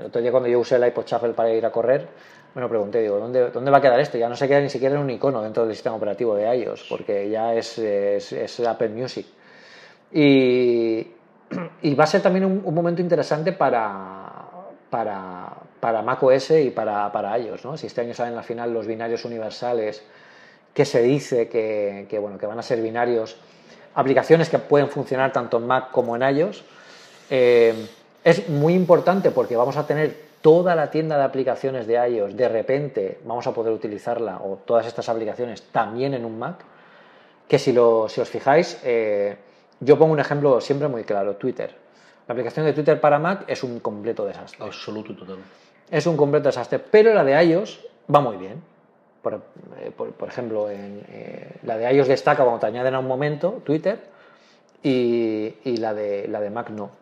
El 0.00 0.06
otro 0.06 0.20
día 0.20 0.30
cuando 0.30 0.48
yo 0.48 0.58
usé 0.58 0.76
el 0.76 0.86
iPod 0.86 1.04
Shuffle 1.04 1.34
para 1.34 1.52
ir 1.52 1.64
a 1.64 1.70
correr, 1.70 2.08
me 2.54 2.60
lo 2.60 2.68
pregunté, 2.68 3.00
digo, 3.00 3.18
¿dónde, 3.18 3.50
¿dónde 3.50 3.70
va 3.70 3.78
a 3.78 3.80
quedar 3.80 4.00
esto? 4.00 4.18
Ya 4.18 4.28
no 4.28 4.34
se 4.34 4.48
queda 4.48 4.60
ni 4.60 4.70
siquiera 4.70 4.96
en 4.96 5.02
un 5.02 5.10
icono 5.10 5.42
dentro 5.42 5.64
del 5.64 5.74
sistema 5.74 5.96
operativo 5.96 6.34
de 6.34 6.56
iOS, 6.56 6.86
porque 6.88 7.28
ya 7.28 7.54
es, 7.54 7.78
es, 7.78 8.60
Apple 8.60 8.88
Music. 8.88 9.26
Y, 11.82 11.94
va 11.94 12.04
a 12.04 12.06
ser 12.06 12.22
también 12.22 12.44
un, 12.44 12.72
momento 12.72 13.02
interesante 13.02 13.52
para, 13.52 14.24
para, 14.88 15.52
para 15.80 16.00
macOS 16.00 16.52
y 16.52 16.70
para, 16.70 17.10
para 17.10 17.36
iOS. 17.38 17.64
¿no? 17.64 17.76
Si 17.76 17.88
este 17.88 18.02
año 18.02 18.14
salen 18.14 18.38
al 18.38 18.44
final 18.44 18.72
los 18.72 18.86
binarios 18.86 19.24
universales, 19.24 20.00
que 20.72 20.84
se 20.84 21.02
dice 21.02 21.48
que, 21.48 22.06
que, 22.08 22.20
bueno, 22.20 22.38
que 22.38 22.46
van 22.46 22.60
a 22.60 22.62
ser 22.62 22.80
binarios, 22.80 23.36
aplicaciones 23.96 24.48
que 24.48 24.60
pueden 24.60 24.88
funcionar 24.90 25.32
tanto 25.32 25.56
en 25.56 25.66
Mac 25.66 25.90
como 25.90 26.14
en 26.14 26.36
iOS, 26.36 26.64
eh, 27.30 27.74
es 28.24 28.48
muy 28.48 28.74
importante 28.74 29.30
porque 29.30 29.56
vamos 29.56 29.76
a 29.76 29.86
tener 29.86 30.30
toda 30.40 30.74
la 30.74 30.90
tienda 30.90 31.18
de 31.18 31.24
aplicaciones 31.24 31.86
de 31.86 31.94
iOS, 31.94 32.36
de 32.36 32.48
repente 32.48 33.18
vamos 33.24 33.46
a 33.46 33.52
poder 33.52 33.72
utilizarla 33.72 34.38
o 34.38 34.56
todas 34.64 34.86
estas 34.86 35.08
aplicaciones 35.08 35.62
también 35.70 36.14
en 36.14 36.24
un 36.24 36.38
Mac, 36.38 36.64
que 37.46 37.58
si, 37.58 37.72
lo, 37.72 38.08
si 38.08 38.20
os 38.20 38.28
fijáis, 38.28 38.80
eh, 38.84 39.36
yo 39.80 39.98
pongo 39.98 40.12
un 40.12 40.20
ejemplo 40.20 40.60
siempre 40.60 40.88
muy 40.88 41.04
claro, 41.04 41.36
Twitter. 41.36 41.74
La 42.26 42.32
aplicación 42.32 42.64
de 42.64 42.72
Twitter 42.72 43.00
para 43.00 43.18
Mac 43.18 43.44
es 43.48 43.62
un 43.64 43.80
completo 43.80 44.24
desastre. 44.24 44.64
Absoluto 44.64 45.12
y 45.12 45.16
total. 45.16 45.38
Es 45.90 46.06
un 46.06 46.16
completo 46.16 46.48
desastre, 46.48 46.78
pero 46.78 47.12
la 47.12 47.24
de 47.24 47.42
iOS 47.44 47.80
va 48.14 48.20
muy 48.20 48.36
bien. 48.36 48.62
Por, 49.20 49.34
eh, 49.34 49.92
ejemplo, 50.26 50.70
en, 50.70 51.02
eh, 51.08 51.56
la 51.64 51.76
de 51.76 51.92
iOS 51.92 52.08
destaca 52.08 52.44
cuando 52.44 52.60
te 52.60 52.66
añaden 52.66 52.94
a 52.94 53.00
un 53.00 53.08
momento 53.08 53.60
Twitter 53.64 53.98
y, 54.82 55.54
y 55.64 55.76
la, 55.78 55.92
de, 55.92 56.28
la 56.28 56.40
de 56.40 56.50
Mac 56.50 56.70
no. 56.70 56.99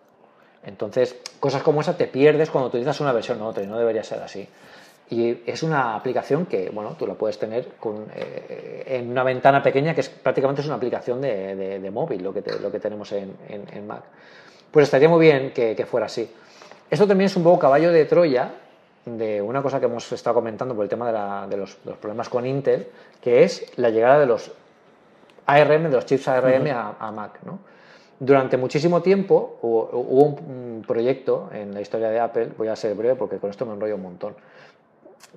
Entonces, 0.64 1.16
cosas 1.40 1.62
como 1.62 1.80
esa 1.80 1.96
te 1.96 2.06
pierdes 2.06 2.50
cuando 2.50 2.68
utilizas 2.68 3.00
una 3.00 3.12
versión 3.12 3.40
u 3.40 3.46
otra 3.46 3.62
y 3.62 3.66
no 3.66 3.78
debería 3.78 4.04
ser 4.04 4.22
así. 4.22 4.46
Y 5.10 5.42
es 5.46 5.62
una 5.62 5.94
aplicación 5.94 6.44
que, 6.46 6.68
bueno, 6.68 6.94
tú 6.98 7.06
la 7.06 7.14
puedes 7.14 7.38
tener 7.38 7.66
eh, 8.14 8.84
en 8.86 9.10
una 9.10 9.22
ventana 9.22 9.62
pequeña 9.62 9.94
que 9.94 10.02
es 10.02 10.08
prácticamente 10.10 10.60
es 10.60 10.66
una 10.66 10.76
aplicación 10.76 11.22
de, 11.22 11.90
móvil, 11.92 12.22
lo 12.22 12.34
que, 12.34 12.42
lo 12.60 12.70
que 12.70 12.78
tenemos 12.78 13.10
en, 13.12 13.86
Mac. 13.86 14.02
Pues 14.70 14.84
estaría 14.84 15.08
muy 15.08 15.20
bien 15.20 15.52
que, 15.52 15.86
fuera 15.86 16.06
así. 16.06 16.30
Esto 16.90 17.06
también 17.06 17.26
es 17.26 17.36
un 17.36 17.42
poco 17.42 17.58
caballo 17.58 17.90
de 17.90 18.04
Troya 18.04 18.52
de 19.06 19.40
una 19.40 19.62
cosa 19.62 19.80
que 19.80 19.86
hemos 19.86 20.12
estado 20.12 20.34
comentando 20.34 20.74
por 20.74 20.84
el 20.84 20.90
tema 20.90 21.46
de, 21.46 21.56
los, 21.56 21.76
problemas 21.76 22.28
con 22.28 22.44
Intel, 22.44 22.88
que 23.22 23.44
es 23.44 23.72
la 23.76 23.88
llegada 23.88 24.18
de 24.18 24.26
los 24.26 24.52
ARM, 25.46 25.84
de 25.84 25.90
los 25.90 26.04
chips 26.04 26.28
ARM 26.28 26.66
a, 26.66 26.96
a, 27.00 27.10
Mac, 27.12 27.38
¿no? 27.44 27.60
Durante 28.20 28.56
muchísimo 28.56 29.00
tiempo 29.00 29.58
hubo, 29.62 30.24
un 30.24 30.84
proyecto 30.86 31.50
en 31.52 31.72
la 31.72 31.80
historia 31.80 32.10
de 32.10 32.18
Apple, 32.18 32.50
voy 32.56 32.68
a 32.68 32.76
ser 32.76 32.94
breve 32.94 33.14
porque 33.14 33.38
con 33.38 33.50
esto 33.50 33.64
me 33.64 33.74
enrollo 33.74 33.94
un 33.94 34.02
montón, 34.02 34.34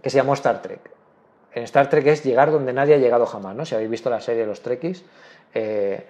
que 0.01 0.09
se 0.09 0.17
llamó 0.17 0.33
Star 0.33 0.61
Trek. 0.61 0.79
En 1.53 1.63
Star 1.63 1.89
Trek 1.89 2.07
es 2.07 2.23
llegar 2.23 2.51
donde 2.51 2.73
nadie 2.73 2.95
ha 2.95 2.97
llegado 2.97 3.25
jamás, 3.25 3.55
¿no? 3.55 3.65
Si 3.65 3.75
habéis 3.75 3.89
visto 3.89 4.09
la 4.09 4.21
serie 4.21 4.45
Los 4.45 4.61
Trekkies, 4.61 5.03
eh, 5.53 6.05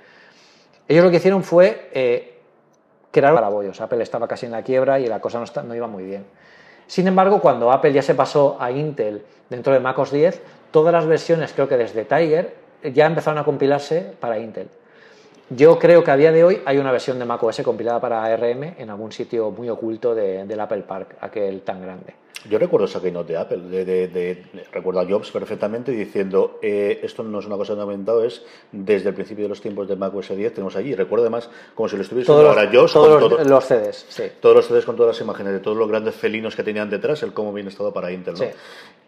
ellos 0.88 1.04
lo 1.04 1.10
que 1.10 1.18
hicieron 1.18 1.44
fue 1.44 1.90
eh, 1.94 2.40
crearon 3.12 3.36
parabollos. 3.36 3.82
Apple 3.82 4.02
estaba 4.02 4.28
casi 4.28 4.46
en 4.46 4.54
la 4.54 4.64
quiebra 4.64 5.00
y 5.00 5.08
la 5.08 5.20
cosa 5.20 5.44
no 5.64 5.76
iba 5.76 5.88
muy 5.88 6.04
bien. 6.04 6.26
Sin 6.88 7.08
embargo, 7.08 7.40
cuando 7.40 7.72
Apple 7.72 7.94
ya 7.94 8.02
se 8.02 8.16
pasó 8.16 8.58
a 8.60 8.72
Intel 8.72 9.24
dentro 9.50 9.74
de 9.74 9.80
MacOS 9.80 10.12
10, 10.12 10.42
todas 10.72 10.94
las 10.94 11.06
versiones, 11.06 11.54
creo 11.54 11.68
que 11.68 11.78
desde 11.78 12.06
Tiger, 12.06 12.56
ya 12.94 13.06
empezaron 13.06 13.38
a 13.40 13.46
compilarse 13.46 14.14
para 14.20 14.40
Intel. 14.40 14.70
Yo 15.54 15.78
creo 15.78 16.02
que 16.02 16.12
a 16.12 16.16
día 16.16 16.32
de 16.32 16.46
hoy 16.46 16.62
hay 16.64 16.78
una 16.78 16.94
versión 16.94 17.20
de 17.20 17.26
macOS 17.26 17.62
compilada 17.62 18.00
para 18.00 18.24
ARM 18.24 18.76
en 18.78 18.90
algún 18.90 19.12
sitio 19.12 19.52
muy 19.52 19.68
oculto 19.68 20.16
del 20.16 20.60
Apple 20.62 20.84
Park, 20.84 21.18
aquel 21.20 21.62
tan 21.62 21.82
grande. 21.82 22.14
Yo 22.50 22.58
recuerdo 22.58 22.86
esa 22.86 23.02
keynote 23.02 23.34
de 23.34 23.38
Apple, 23.38 23.58
de, 23.58 24.46
recuerdo 24.72 25.02
a 25.02 25.06
Jobs 25.06 25.30
perfectamente 25.30 25.92
diciendo 25.92 26.58
eh, 26.62 27.02
esto 27.04 27.22
no 27.22 27.40
es 27.40 27.46
una 27.46 27.58
cosa 27.58 27.76
que 27.76 27.82
ha 27.82 27.84
inventado, 27.84 28.24
es 28.24 28.44
desde 28.72 29.10
el 29.10 29.16
principio 29.16 29.44
de 29.44 29.50
los 29.50 29.60
tiempos 29.62 29.90
de 29.90 29.98
Mac 29.98 30.16
OS 30.16 30.30
10 30.30 30.54
tenemos 30.54 30.76
allí. 30.78 30.96
Recuerdo 30.96 31.26
además 31.26 31.50
como 31.76 31.90
si 31.90 31.98
lo 31.98 32.04
estuviese 32.04 32.28
todos 32.28 32.48
ahora 32.48 32.72
Jobs 32.74 32.94
todos 32.94 33.22
con 33.22 33.50
los, 33.50 33.66
CDs, 33.66 34.06
sí. 34.08 34.24
Todos 34.40 34.56
los 34.56 34.68
CDs 34.68 34.86
con 34.86 34.96
todas 34.96 35.18
las 35.18 35.22
imágenes 35.22 35.52
de 35.52 35.60
todos 35.60 35.76
los 35.76 35.90
grandes 35.90 36.16
felinos 36.16 36.56
que 36.56 36.64
tenían 36.64 36.90
detrás, 36.90 37.22
el 37.24 37.34
cómo 37.34 37.52
bien 37.52 37.68
estado 37.68 37.92
para 37.92 38.10
Intel. 38.10 38.36
¿no? 38.36 38.46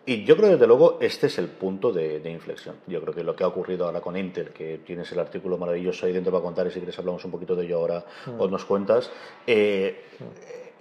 Y 0.05 0.25
yo 0.25 0.35
creo 0.35 0.49
desde 0.49 0.67
luego 0.67 0.97
este 0.99 1.27
es 1.27 1.37
el 1.37 1.47
punto 1.47 1.93
de, 1.93 2.29
inflexión. 2.29 2.75
Yo 2.87 2.99
creo 3.01 3.13
que 3.13 3.23
lo 3.23 3.35
que 3.35 3.43
ha 3.43 3.47
ocurrido 3.47 3.85
ahora 3.85 4.01
con 4.01 4.17
Intel, 4.17 4.49
que 4.49 4.79
tienes 4.79 5.11
el 5.13 5.19
artículo 5.19 5.57
maravilloso 5.57 6.05
ahí 6.05 6.11
dentro 6.11 6.31
para 6.31 6.43
contar 6.43 6.67
y 6.67 6.71
si 6.71 6.79
quieres 6.79 6.97
hablamos 6.99 7.23
un 7.23 7.31
poquito 7.31 7.55
de 7.55 7.65
ello 7.65 7.77
ahora 7.77 8.05
mm. 8.25 8.41
o 8.41 8.47
nos 8.49 8.65
cuentas. 8.65 9.09
Eh, 9.47 10.01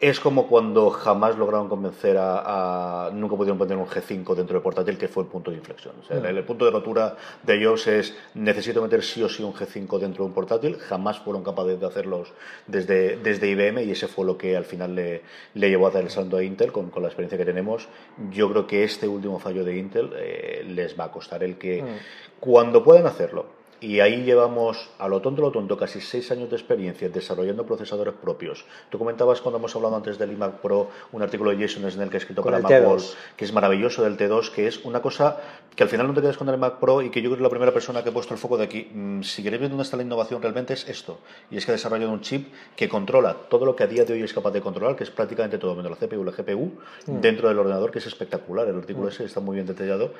es 0.02 0.18
como 0.18 0.48
cuando 0.48 0.90
jamás 0.90 1.38
lograron 1.38 1.68
convencer 1.68 2.16
a, 2.18 3.08
Nunca 3.14 3.36
pudieron 3.36 3.56
poner 3.56 3.76
un 3.76 3.86
G5 3.86 4.34
dentro 4.34 4.54
del 4.54 4.62
portátil, 4.62 4.98
que 4.98 5.06
fue 5.06 5.22
el 5.22 5.28
punto 5.28 5.52
de 5.52 5.58
inflexión. 5.58 5.94
Mm. 6.10 6.26
el, 6.26 6.44
punto 6.44 6.64
de 6.64 6.72
rotura 6.72 7.16
de 7.44 7.54
ellos 7.54 7.86
es: 7.86 8.16
necesito 8.34 8.82
meter 8.82 9.04
sí 9.04 9.22
o 9.22 9.28
sí 9.28 9.44
un 9.44 9.54
G5 9.54 10.00
dentro 10.00 10.24
de 10.24 10.28
un 10.28 10.34
portátil. 10.34 10.76
Jamás 10.76 11.20
fueron 11.20 11.44
capaces 11.44 11.78
de 11.78 11.86
hacerlos 11.86 12.32
desde, 12.66 13.16
desde 13.18 13.48
IBM, 13.48 13.84
y 13.84 13.92
ese 13.92 14.08
fue 14.08 14.26
lo 14.26 14.36
que 14.36 14.56
al 14.56 14.64
final 14.64 14.96
le, 14.96 15.22
le 15.54 15.70
llevó 15.70 15.86
a 15.86 15.90
dar 15.92 16.02
el 16.02 16.10
salto 16.10 16.36
a 16.36 16.42
Intel 16.42 16.72
con, 16.72 16.90
con, 16.90 17.04
la 17.04 17.08
experiencia 17.08 17.38
que 17.38 17.44
tenemos. 17.44 17.86
Yo 18.32 18.50
creo 18.50 18.66
que 18.66 18.82
este 18.82 19.06
último 19.06 19.38
fallo 19.38 19.62
de 19.62 19.78
Intel 19.78 20.10
eh, 20.16 20.64
les 20.66 20.98
va 20.98 21.04
a 21.04 21.12
costar 21.12 21.44
el 21.44 21.58
que, 21.58 21.80
mm. 21.80 22.40
cuando 22.40 22.82
puedan 22.82 23.06
hacerlo, 23.06 23.61
y 23.82 23.98
ahí 23.98 24.22
llevamos, 24.22 24.90
a 24.98 25.08
lo 25.08 25.20
tonto, 25.20 25.42
lo 25.42 25.50
tonto, 25.50 25.76
casi 25.76 26.00
seis 26.00 26.30
años 26.30 26.48
de 26.48 26.56
experiencia 26.56 27.08
desarrollando 27.08 27.66
procesadores 27.66 28.14
propios. 28.14 28.64
Tú 28.88 28.98
comentabas 28.98 29.40
cuando 29.40 29.58
hemos 29.58 29.74
hablado 29.74 29.96
antes 29.96 30.18
del 30.18 30.32
iMac 30.32 30.60
Pro 30.60 30.88
un 31.10 31.20
artículo 31.20 31.50
de 31.50 31.66
Jason 31.66 31.90
Snell 31.90 32.08
que 32.08 32.16
ha 32.16 32.18
escrito 32.18 32.44
para 32.44 32.60
Macworld, 32.60 33.02
que 33.36 33.44
es 33.44 33.52
maravilloso 33.52 34.04
del 34.04 34.16
T2, 34.16 34.52
que 34.52 34.68
es 34.68 34.84
una 34.84 35.02
cosa 35.02 35.36
que 35.74 35.82
al 35.82 35.88
final 35.88 36.06
no 36.06 36.14
te 36.14 36.20
quedas 36.20 36.36
con 36.36 36.48
el 36.48 36.58
Mac 36.58 36.78
Pro 36.78 37.02
y 37.02 37.10
que 37.10 37.20
yo 37.20 37.30
creo 37.30 37.38
que 37.38 37.42
la 37.42 37.50
primera 37.50 37.72
persona 37.72 38.04
que 38.04 38.10
ha 38.10 38.12
puesto 38.12 38.34
el 38.34 38.38
foco 38.38 38.56
de 38.56 38.64
aquí. 38.64 38.88
Mm, 38.92 39.22
si 39.22 39.42
queréis 39.42 39.60
ver 39.60 39.70
dónde 39.70 39.82
está 39.82 39.96
la 39.96 40.04
innovación 40.04 40.40
realmente 40.40 40.74
es 40.74 40.88
esto. 40.88 41.18
Y 41.50 41.56
es 41.56 41.64
que 41.64 41.72
ha 41.72 41.74
desarrollado 41.74 42.12
un 42.12 42.20
chip 42.20 42.52
que 42.76 42.88
controla 42.88 43.34
todo 43.34 43.66
lo 43.66 43.74
que 43.74 43.82
a 43.82 43.86
día 43.88 44.04
de 44.04 44.12
hoy 44.12 44.22
es 44.22 44.32
capaz 44.32 44.52
de 44.52 44.60
controlar, 44.60 44.94
que 44.94 45.04
es 45.04 45.10
prácticamente 45.10 45.58
todo, 45.58 45.74
menos 45.74 45.90
la 45.90 45.96
CPU 45.96 46.22
y 46.22 46.24
la 46.24 46.32
GPU, 46.32 46.72
mm. 47.06 47.20
dentro 47.20 47.48
del 47.48 47.58
ordenador, 47.58 47.90
que 47.90 47.98
es 47.98 48.06
espectacular. 48.06 48.68
El 48.68 48.76
artículo 48.76 49.06
mm. 49.06 49.10
ese 49.10 49.24
está 49.24 49.40
muy 49.40 49.56
bien 49.56 49.66
detallado. 49.66 50.12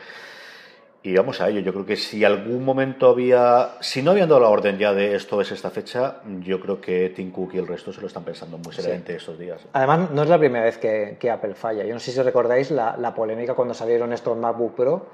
Y 1.05 1.17
vamos 1.17 1.41
a 1.41 1.49
ello. 1.49 1.61
Yo 1.61 1.73
creo 1.73 1.85
que 1.85 1.97
si 1.97 2.25
algún 2.25 2.65
momento 2.65 3.09
había. 3.09 3.73
Si 3.81 4.03
no 4.03 4.13
habían 4.13 4.29
dado 4.29 4.41
la 4.41 4.49
orden 4.49 4.79
ya 4.79 4.95
de 4.95 5.17
esto 5.17 5.41
es 5.41 5.51
esta 5.51 5.71
fecha, 5.71 6.19
yo 6.41 6.61
creo 6.61 6.81
que 6.81 7.11
Tim 7.11 7.33
Cook 7.33 7.55
y 7.55 7.59
el 7.59 7.67
resto 7.67 7.93
se 7.93 8.01
lo 8.01 8.07
están 8.07 8.23
pensando 8.23 8.57
muy 8.59 8.73
seriamente 8.73 9.17
estos 9.17 9.39
días. 9.39 9.61
Además, 9.73 10.11
no 10.13 10.23
es 10.23 10.29
la 10.29 10.39
primera 10.39 10.65
vez 10.65 10.79
que, 10.79 11.31
Apple 11.31 11.55
falla. 11.55 11.85
Yo 11.85 11.93
no 11.93 11.99
sé 11.99 12.13
si 12.13 12.23
recordáis 12.23 12.71
la, 12.71 13.15
polémica 13.17 13.55
cuando 13.55 13.75
salieron 13.75 14.13
estos 14.13 14.37
MacBook 14.37 14.75
Pro 14.75 15.07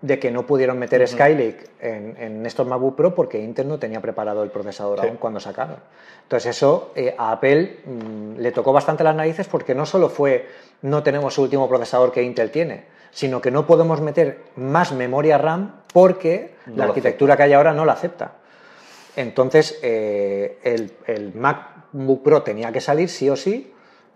de 0.00 0.18
que 0.18 0.30
no 0.30 0.46
pudieron 0.46 0.78
meter 0.78 1.06
Skylake 1.06 1.70
en, 1.80 2.44
estos 2.44 2.66
MacBook 2.66 2.96
Pro 2.96 3.14
porque 3.14 3.38
Intel 3.38 3.68
no 3.68 3.78
tenía 3.78 4.00
preparado 4.00 4.42
el 4.42 4.50
procesador 4.50 5.00
aún 5.00 5.16
cuando 5.16 5.40
sacaron. 5.40 5.76
Entonces 6.22 6.56
eso 6.56 6.92
eh, 6.94 7.14
a 7.16 7.32
Apple 7.32 7.80
mm, 7.84 8.38
le 8.38 8.52
tocó 8.52 8.72
bastante 8.72 9.04
las 9.04 9.14
narices 9.14 9.46
porque 9.48 9.74
no 9.74 9.86
solo 9.86 10.08
fue 10.08 10.46
no 10.82 11.02
tenemos 11.02 11.36
el 11.38 11.44
último 11.44 11.68
procesador 11.68 12.12
que 12.12 12.22
Intel 12.22 12.50
tiene, 12.50 12.84
sino 13.10 13.40
que 13.40 13.50
no 13.50 13.66
podemos 13.66 14.00
meter 14.00 14.44
más 14.56 14.92
memoria 14.92 15.38
RAM 15.38 15.80
porque 15.92 16.54
la 16.74 16.84
arquitectura 16.84 17.36
que 17.36 17.44
hay 17.44 17.52
ahora 17.52 17.72
no 17.72 17.84
la 17.84 17.92
acepta. 17.92 18.32
Entonces, 19.16 19.78
eh, 19.82 20.90
el, 21.06 21.32
MacBook 21.34 22.22
Pro 22.22 22.42
tenía 22.42 22.70
que 22.70 22.80
salir 22.80 23.08
sí 23.08 23.30
o 23.30 23.36
sí, 23.36 23.72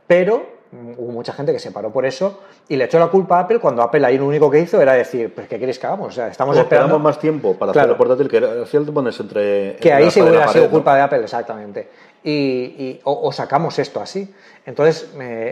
pero 0.07 0.61
hubo 0.73 1.11
mucha 1.11 1.33
gente 1.33 1.53
que 1.53 1.59
se 1.59 1.73
paró 1.73 1.91
por 1.91 2.07
eso 2.07 2.43
y 2.69 2.77
le 2.77 2.85
echó 2.85 2.99
la 2.99 3.09
culpa 3.09 3.39
a 3.39 3.41
Apple 3.41 3.59
cuando 3.59 3.83
Apple 3.83 4.07
ahí 4.07 4.19
lo 4.19 4.27
único 4.27 4.51
que 4.51 4.61
hizo 4.61 4.81
era 4.81 4.93
decir, 4.93 5.35
pues 5.35 5.49
¿qué 5.49 5.59
queréis 5.59 5.79
que 5.79 5.87
hagamos? 5.87 6.09
O 6.09 6.11
sea, 6.13 6.29
estamos 6.29 6.57
esperando... 6.57 6.99
más 6.99 7.19
tiempo 7.19 7.55
para 7.55 7.73
hacer 7.73 7.89
el 7.89 7.97
portátil 7.97 8.29
que 8.29 8.37
al 8.37 8.67
final 8.67 8.87
te 8.87 8.93
pones 8.93 9.19
entre... 9.19 9.77
Que 9.77 9.93
ahí 9.93 10.11
sí 10.11 10.21
hubiera 10.21 10.47
sido 10.49 10.69
culpa 10.69 10.95
de 10.95 11.01
Apple, 11.01 11.23
exactamente. 11.23 11.89
Y, 12.23 13.01
o, 13.05 13.33
sacamos 13.33 13.79
esto 13.79 14.01
así. 14.01 14.33
Entonces, 14.67 15.11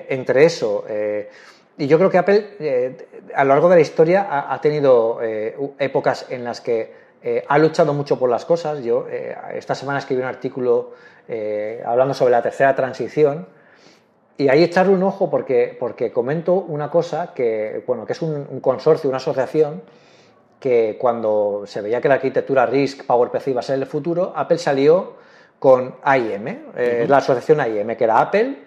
entre 0.09 0.45
eso... 0.45 0.85
Eh, 0.87 1.31
y 1.79 1.87
yo 1.87 1.97
creo 1.97 2.11
que 2.11 2.19
Apple 2.19 2.57
eh, 2.59 3.09
a 3.35 3.45
lo 3.45 3.51
largo 3.51 3.69
de 3.69 3.77
la 3.77 3.83
historia 3.83 4.27
ha, 4.53 4.61
tenido 4.61 5.21
eh, 5.23 5.57
épocas 5.79 6.27
en 6.29 6.43
las 6.43 6.61
que 6.61 6.93
eh, 7.23 7.45
ha 7.47 7.57
luchado 7.57 7.95
mucho 7.95 8.19
por 8.19 8.29
las 8.29 8.45
cosas. 8.45 8.83
Yo 8.83 9.07
esta 9.55 9.77
semana 9.77 10.01
escribí 10.01 10.21
un 10.21 10.29
artículo 10.29 10.93
hablando 11.85 12.15
sobre 12.15 12.33
la 12.33 12.43
tercera 12.43 12.75
transición 12.75 13.47
y 14.37 14.49
ahí 14.49 14.65
echarle 14.65 14.95
un 14.95 15.03
ojo 15.03 15.31
porque, 15.31 15.77
porque 15.79 16.11
comento 16.11 16.55
una 16.55 16.91
cosa 16.91 17.33
que, 17.35 17.85
bueno, 17.87 18.07
que 18.07 18.13
es 18.13 18.23
un, 18.23 18.61
consorcio, 18.61 19.09
una 19.09 19.19
asociación 19.19 19.83
que 20.59 20.97
cuando 20.99 21.63
se 21.67 21.81
veía 21.81 22.01
que 22.01 22.09
la 22.09 22.15
arquitectura 22.15 22.67
RISC 22.67 23.05
PowerPC 23.05 23.49
iba 23.49 23.61
a 23.61 23.63
ser 23.63 23.79
el 23.79 23.87
futuro, 23.87 24.33
Apple 24.35 24.59
salió 24.59 25.15
con 25.61 25.97
AIM, 26.03 26.73
la 27.07 27.19
asociación 27.19 27.61
AIM, 27.61 27.95
que 27.95 28.05
era 28.05 28.21
Apple, 28.21 28.59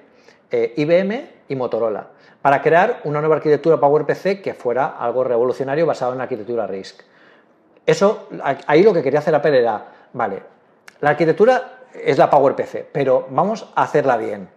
IBM 0.51 1.30
y 1.49 1.55
Motorola 1.55 2.07
para 2.42 2.62
crear 2.62 3.02
una 3.04 3.20
nueva 3.20 3.36
arquitectura 3.36 3.80
PowerPC 3.80 4.42
que 4.42 4.54
fuera 4.54 4.98
algo 4.98 5.24
revolucionario 5.24 5.86
basado 5.86 6.14
en 6.14 6.18
la 6.18 6.24
arquitectura 6.24 6.68
RISC. 6.68 7.02
Eso, 7.86 8.28
ahí 8.68 8.84
lo 8.84 8.94
que 8.94 9.04
quería 9.04 9.20
hacer 9.20 9.36
Apple 9.36 9.60
era, 9.60 9.86
vale, 10.14 10.42
la 11.02 11.12
arquitectura 11.12 11.80
es 11.94 12.18
la 12.18 12.30
PowerPC, 12.30 12.86
pero 12.92 13.28
vamos 13.30 13.68
a 13.76 13.84
hacerla 13.84 14.18
bien. 14.18 14.50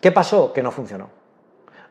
¿Qué 0.00 0.12
pasó? 0.12 0.52
Que 0.52 0.62
no 0.62 0.70
funcionó. 0.70 1.08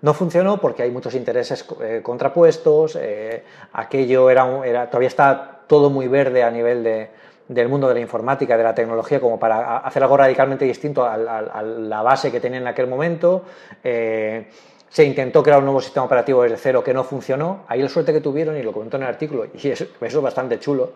No 0.01 0.13
funcionó 0.13 0.57
porque 0.59 0.83
hay 0.83 0.91
muchos 0.91 1.13
intereses 1.13 1.65
eh, 1.81 2.01
contrapuestos, 2.03 2.97
eh, 2.99 3.43
aquello 3.73 4.29
era, 4.29 4.65
era, 4.65 4.87
todavía 4.87 5.07
está 5.07 5.59
todo 5.67 5.89
muy 5.89 6.07
verde 6.07 6.43
a 6.43 6.49
nivel 6.49 7.09
del 7.47 7.69
mundo 7.69 7.87
de 7.87 7.93
la 7.93 7.99
informática, 7.99 8.57
de 8.57 8.63
la 8.63 8.73
tecnología, 8.73 9.19
como 9.19 9.39
para 9.39 9.77
hacer 9.77 10.01
algo 10.01 10.17
radicalmente 10.17 10.65
distinto 10.65 11.05
a, 11.05 11.15
la 11.17 12.01
base 12.01 12.31
que 12.31 12.39
tenía 12.39 12.59
en 12.59 12.67
aquel 12.67 12.87
momento. 12.87 13.43
Eh, 13.83 14.49
se 14.91 15.05
intentó 15.05 15.41
crear 15.41 15.59
un 15.59 15.65
nuevo 15.65 15.79
sistema 15.79 16.05
operativo 16.05 16.43
desde 16.43 16.57
cero 16.57 16.83
que 16.83 16.93
no 16.93 17.05
funcionó. 17.05 17.63
Ahí 17.69 17.81
la 17.81 17.87
suerte 17.87 18.11
que 18.11 18.19
tuvieron, 18.19 18.57
y 18.57 18.61
lo 18.61 18.73
comentó 18.73 18.97
en 18.97 19.03
el 19.03 19.09
artículo, 19.09 19.47
y 19.53 19.69
eso, 19.69 19.85
es 20.01 20.21
bastante 20.21 20.59
chulo, 20.59 20.91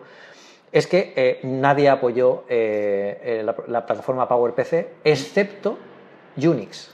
es 0.70 0.86
que 0.86 1.14
eh, 1.16 1.40
nadie 1.44 1.88
apoyó 1.88 2.44
eh, 2.48 3.40
eh, 3.40 3.42
la, 3.42 3.86
plataforma 3.86 4.28
PowerPC 4.28 4.88
excepto 5.02 5.78
Unix. 6.36 6.90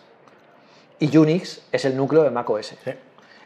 Y 1.01 1.17
Unix 1.17 1.63
es 1.73 1.85
el 1.85 1.97
núcleo 1.97 2.23
de 2.23 2.31
macOS. 2.31 2.75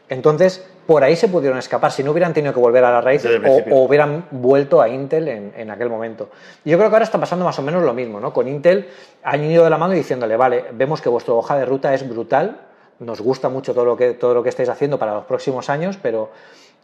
Entonces, 0.07 0.63
por 0.85 1.03
ahí 1.03 1.15
se 1.15 1.27
pudieron 1.27 1.57
escapar, 1.57 1.91
si 1.91 2.03
no 2.03 2.11
hubieran 2.11 2.35
tenido 2.35 2.53
que 2.53 2.59
volver 2.59 2.83
a 2.83 2.91
la 2.91 3.01
raíz 3.01 3.25
o, 3.25 3.81
hubieran 3.81 4.25
vuelto 4.29 4.79
a 4.79 4.87
Intel 4.87 5.27
en, 5.27 5.71
aquel 5.71 5.89
momento. 5.89 6.29
Y 6.63 6.69
yo 6.69 6.77
creo 6.77 6.89
que 6.89 6.95
ahora 6.95 7.05
está 7.05 7.19
pasando 7.19 7.43
más 7.43 7.57
o 7.57 7.63
menos 7.63 7.81
lo 7.81 7.93
mismo, 7.95 8.19
¿no? 8.19 8.31
Con 8.31 8.47
Intel 8.47 8.87
han 9.23 9.43
ido 9.43 9.63
de 9.63 9.71
la 9.71 9.79
mano 9.79 9.93
diciéndole, 9.93 10.37
vale, 10.37 10.65
vemos 10.73 11.01
que 11.01 11.09
vuestra 11.09 11.33
hoja 11.33 11.57
de 11.57 11.65
ruta 11.65 11.91
es 11.95 12.07
brutal, 12.07 12.66
nos 12.99 13.21
gusta 13.21 13.49
mucho 13.49 13.73
todo 13.73 13.85
lo 13.85 13.97
que, 13.97 14.13
todo 14.13 14.33
lo 14.33 14.43
que 14.43 14.49
estáis 14.49 14.69
haciendo 14.69 14.97
para 14.97 15.13
los 15.13 15.25
próximos 15.25 15.69
años, 15.69 15.97
pero 16.01 16.31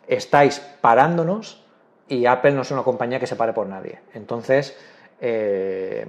estáis 0.07 0.59
parándonos 0.81 1.61
y 2.07 2.25
Apple 2.25 2.51
no 2.51 2.61
es 2.61 2.71
una 2.71 2.83
compañía 2.83 3.19
que 3.19 3.27
se 3.27 3.35
pare 3.35 3.53
por 3.53 3.67
nadie. 3.67 3.99
Entonces, 4.13 4.77
eh, 5.21 6.05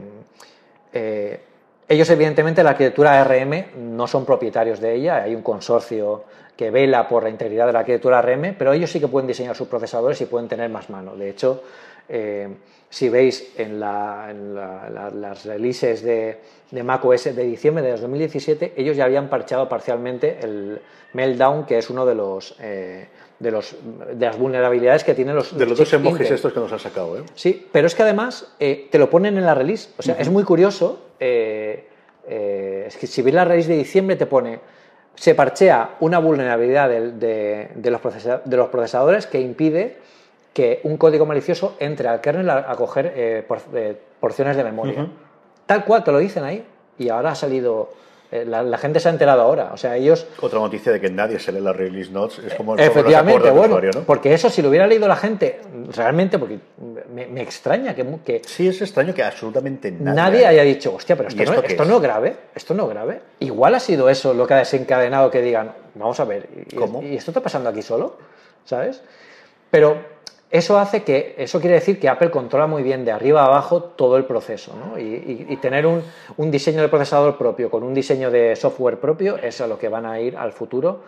eh, 0.92 1.40
ellos 1.88 2.08
evidentemente 2.10 2.62
la 2.62 2.70
arquitectura 2.70 3.20
ARM 3.20 3.66
no 3.76 4.06
son 4.06 4.24
propietarios 4.24 4.80
de 4.80 4.94
ella, 4.94 5.22
hay 5.22 5.34
un 5.34 5.42
consorcio 5.42 6.24
que 6.56 6.70
vela 6.70 7.08
por 7.08 7.24
la 7.24 7.30
integridad 7.30 7.66
de 7.66 7.72
la 7.72 7.80
arquitectura 7.80 8.18
ARM, 8.18 8.54
pero 8.56 8.72
ellos 8.72 8.90
sí 8.90 9.00
que 9.00 9.08
pueden 9.08 9.26
diseñar 9.26 9.56
sus 9.56 9.68
procesadores 9.68 10.20
y 10.20 10.26
pueden 10.26 10.48
tener 10.48 10.70
más 10.70 10.88
mano. 10.88 11.16
De 11.16 11.28
hecho, 11.28 11.62
eh, 12.08 12.48
si 12.90 13.08
veis 13.08 13.52
en, 13.56 13.80
las 13.80 15.44
releases 15.44 16.02
de, 16.02 16.38
de 16.70 16.82
macOS 16.82 17.24
de 17.24 17.44
diciembre 17.44 17.82
de 17.82 17.92
2017, 17.92 18.74
ellos 18.76 18.96
ya 18.96 19.04
habían 19.04 19.28
parchado 19.28 19.68
parcialmente 19.68 20.38
el 20.42 20.80
Meltdown, 21.12 21.66
que 21.66 21.78
es 21.78 21.90
uno 21.90 22.06
de 22.06 22.14
los... 22.14 22.56
Eh, 22.60 23.08
de, 23.40 23.50
los, 23.50 23.74
de 24.14 24.24
las 24.24 24.38
vulnerabilidades 24.38 25.02
que 25.02 25.12
tienen 25.12 25.34
los... 25.34 25.58
De 25.58 25.66
los, 25.66 25.76
dos 25.76 25.92
emojis 25.92 26.30
estos 26.30 26.52
que 26.52 26.60
nos 26.60 26.72
han 26.72 26.78
sacado, 26.78 27.18
¿eh? 27.18 27.24
Sí, 27.34 27.66
pero 27.72 27.88
es 27.88 27.94
que 27.94 28.02
además 28.02 28.54
eh, 28.60 28.88
te 28.90 28.98
lo 28.98 29.10
ponen 29.10 29.36
en 29.36 29.44
la 29.44 29.54
release. 29.54 29.90
O 29.98 30.02
sea, 30.02 30.14
es 30.18 30.30
muy 30.30 30.44
curioso. 30.44 31.00
es 31.18 32.96
que 32.96 33.06
si 33.06 33.22
ves 33.22 33.34
la 33.34 33.44
release 33.44 33.68
de 33.68 33.76
diciembre 33.76 34.16
te 34.16 34.26
pone... 34.26 34.60
Se 35.16 35.34
parchea 35.34 35.96
una 36.00 36.18
vulnerabilidad 36.18 36.88
de, 36.88 37.00
los, 37.90 38.10
de 38.44 38.56
los 38.56 38.68
procesadores 38.68 39.26
que 39.26 39.40
impide 39.40 39.98
que 40.54 40.80
un 40.84 40.96
código 40.96 41.26
malicioso 41.26 41.76
entre 41.80 42.08
al 42.08 42.20
kernel 42.22 42.48
a, 42.48 42.74
coger 42.76 43.12
eh, 43.14 43.46
eh, 43.74 43.96
porciones 44.20 44.56
de 44.56 44.64
memoria. 44.64 45.06
Tal 45.66 45.84
cual 45.84 46.04
te 46.04 46.12
lo 46.12 46.18
dicen 46.18 46.44
ahí. 46.44 46.64
y 46.96 47.08
ahora 47.08 47.32
ha 47.32 47.34
salido 47.34 47.90
eh, 48.34 48.44
la, 48.44 48.78
gente 48.78 48.98
se 48.98 49.08
ha 49.08 49.12
enterado 49.12 49.42
ahora. 49.42 49.70
O 49.72 49.76
sea, 49.76 49.96
ellos. 49.96 50.26
Otra 50.40 50.58
noticia 50.58 50.90
de 50.90 51.00
que 51.00 51.08
nadie 51.08 51.38
se 51.38 51.52
lee 51.52 51.60
las 51.60 51.76
release 51.76 52.10
notes 52.10 52.40
es 52.40 52.54
como. 52.54 52.76
Efectivamente, 52.76 53.48
bueno. 53.50 53.78
Porque 54.04 54.34
eso, 54.34 54.50
si 54.50 54.60
lo 54.60 54.70
hubiera 54.70 54.88
leído 54.88 55.06
la 55.06 55.14
gente, 55.14 55.60
realmente, 55.94 56.36
porque 56.36 56.58
me, 57.14 57.40
extraña 57.40 57.94
que, 57.94 58.04
que, 58.24 58.42
Sí, 58.44 58.66
es 58.66 58.82
extraño 58.82 59.14
que 59.14 59.22
absolutamente 59.22 59.92
nadie. 59.92 60.14
Nadie 60.16 60.46
haya 60.46 60.62
dicho, 60.64 60.94
hostia, 60.96 61.14
pero 61.14 61.28
esto, 61.28 61.44
no, 61.44 61.60
esto, 61.62 61.84
no, 61.84 61.96
es 61.96 62.02
grave. 62.02 62.36
Esto 62.56 62.74
no 62.74 62.84
es 62.84 62.90
grave. 62.90 63.20
Igual 63.38 63.76
ha 63.76 63.80
sido 63.80 64.08
eso 64.08 64.34
lo 64.34 64.48
que 64.48 64.54
ha 64.54 64.58
desencadenado 64.58 65.30
que 65.30 65.40
digan, 65.40 65.72
vamos 65.94 66.18
a 66.18 66.24
ver, 66.24 66.48
¿y, 66.72 67.06
¿y 67.06 67.14
esto 67.14 67.30
está 67.30 67.40
pasando 67.40 67.70
aquí 67.70 67.82
solo? 67.82 68.16
¿Sabes? 68.64 69.00
Pero 69.70 70.13
eso 70.54 70.78
hace 70.78 71.02
que, 71.02 71.34
eso 71.36 71.58
quiere 71.58 71.74
decir 71.74 71.98
que 71.98 72.08
Apple 72.08 72.30
controla 72.30 72.68
muy 72.68 72.84
bien 72.84 73.04
de 73.04 73.10
arriba 73.10 73.42
a 73.42 73.46
abajo 73.46 73.82
todo 73.82 74.16
el 74.16 74.24
proceso, 74.24 74.72
¿no? 74.76 74.96
y, 74.96 75.56
tener 75.56 75.84
un, 75.84 76.04
diseño 76.52 76.80
de 76.80 76.88
procesador 76.88 77.36
propio 77.36 77.68
con 77.68 77.82
un 77.82 77.92
diseño 77.92 78.30
de 78.30 78.54
software 78.54 79.00
propio 79.00 79.36
es 79.36 79.60
a 79.60 79.66
lo 79.66 79.76
que 79.76 79.88
van 79.88 80.06
a 80.06 80.20
ir 80.20 80.36
al 80.36 80.52
futuro. 80.52 81.00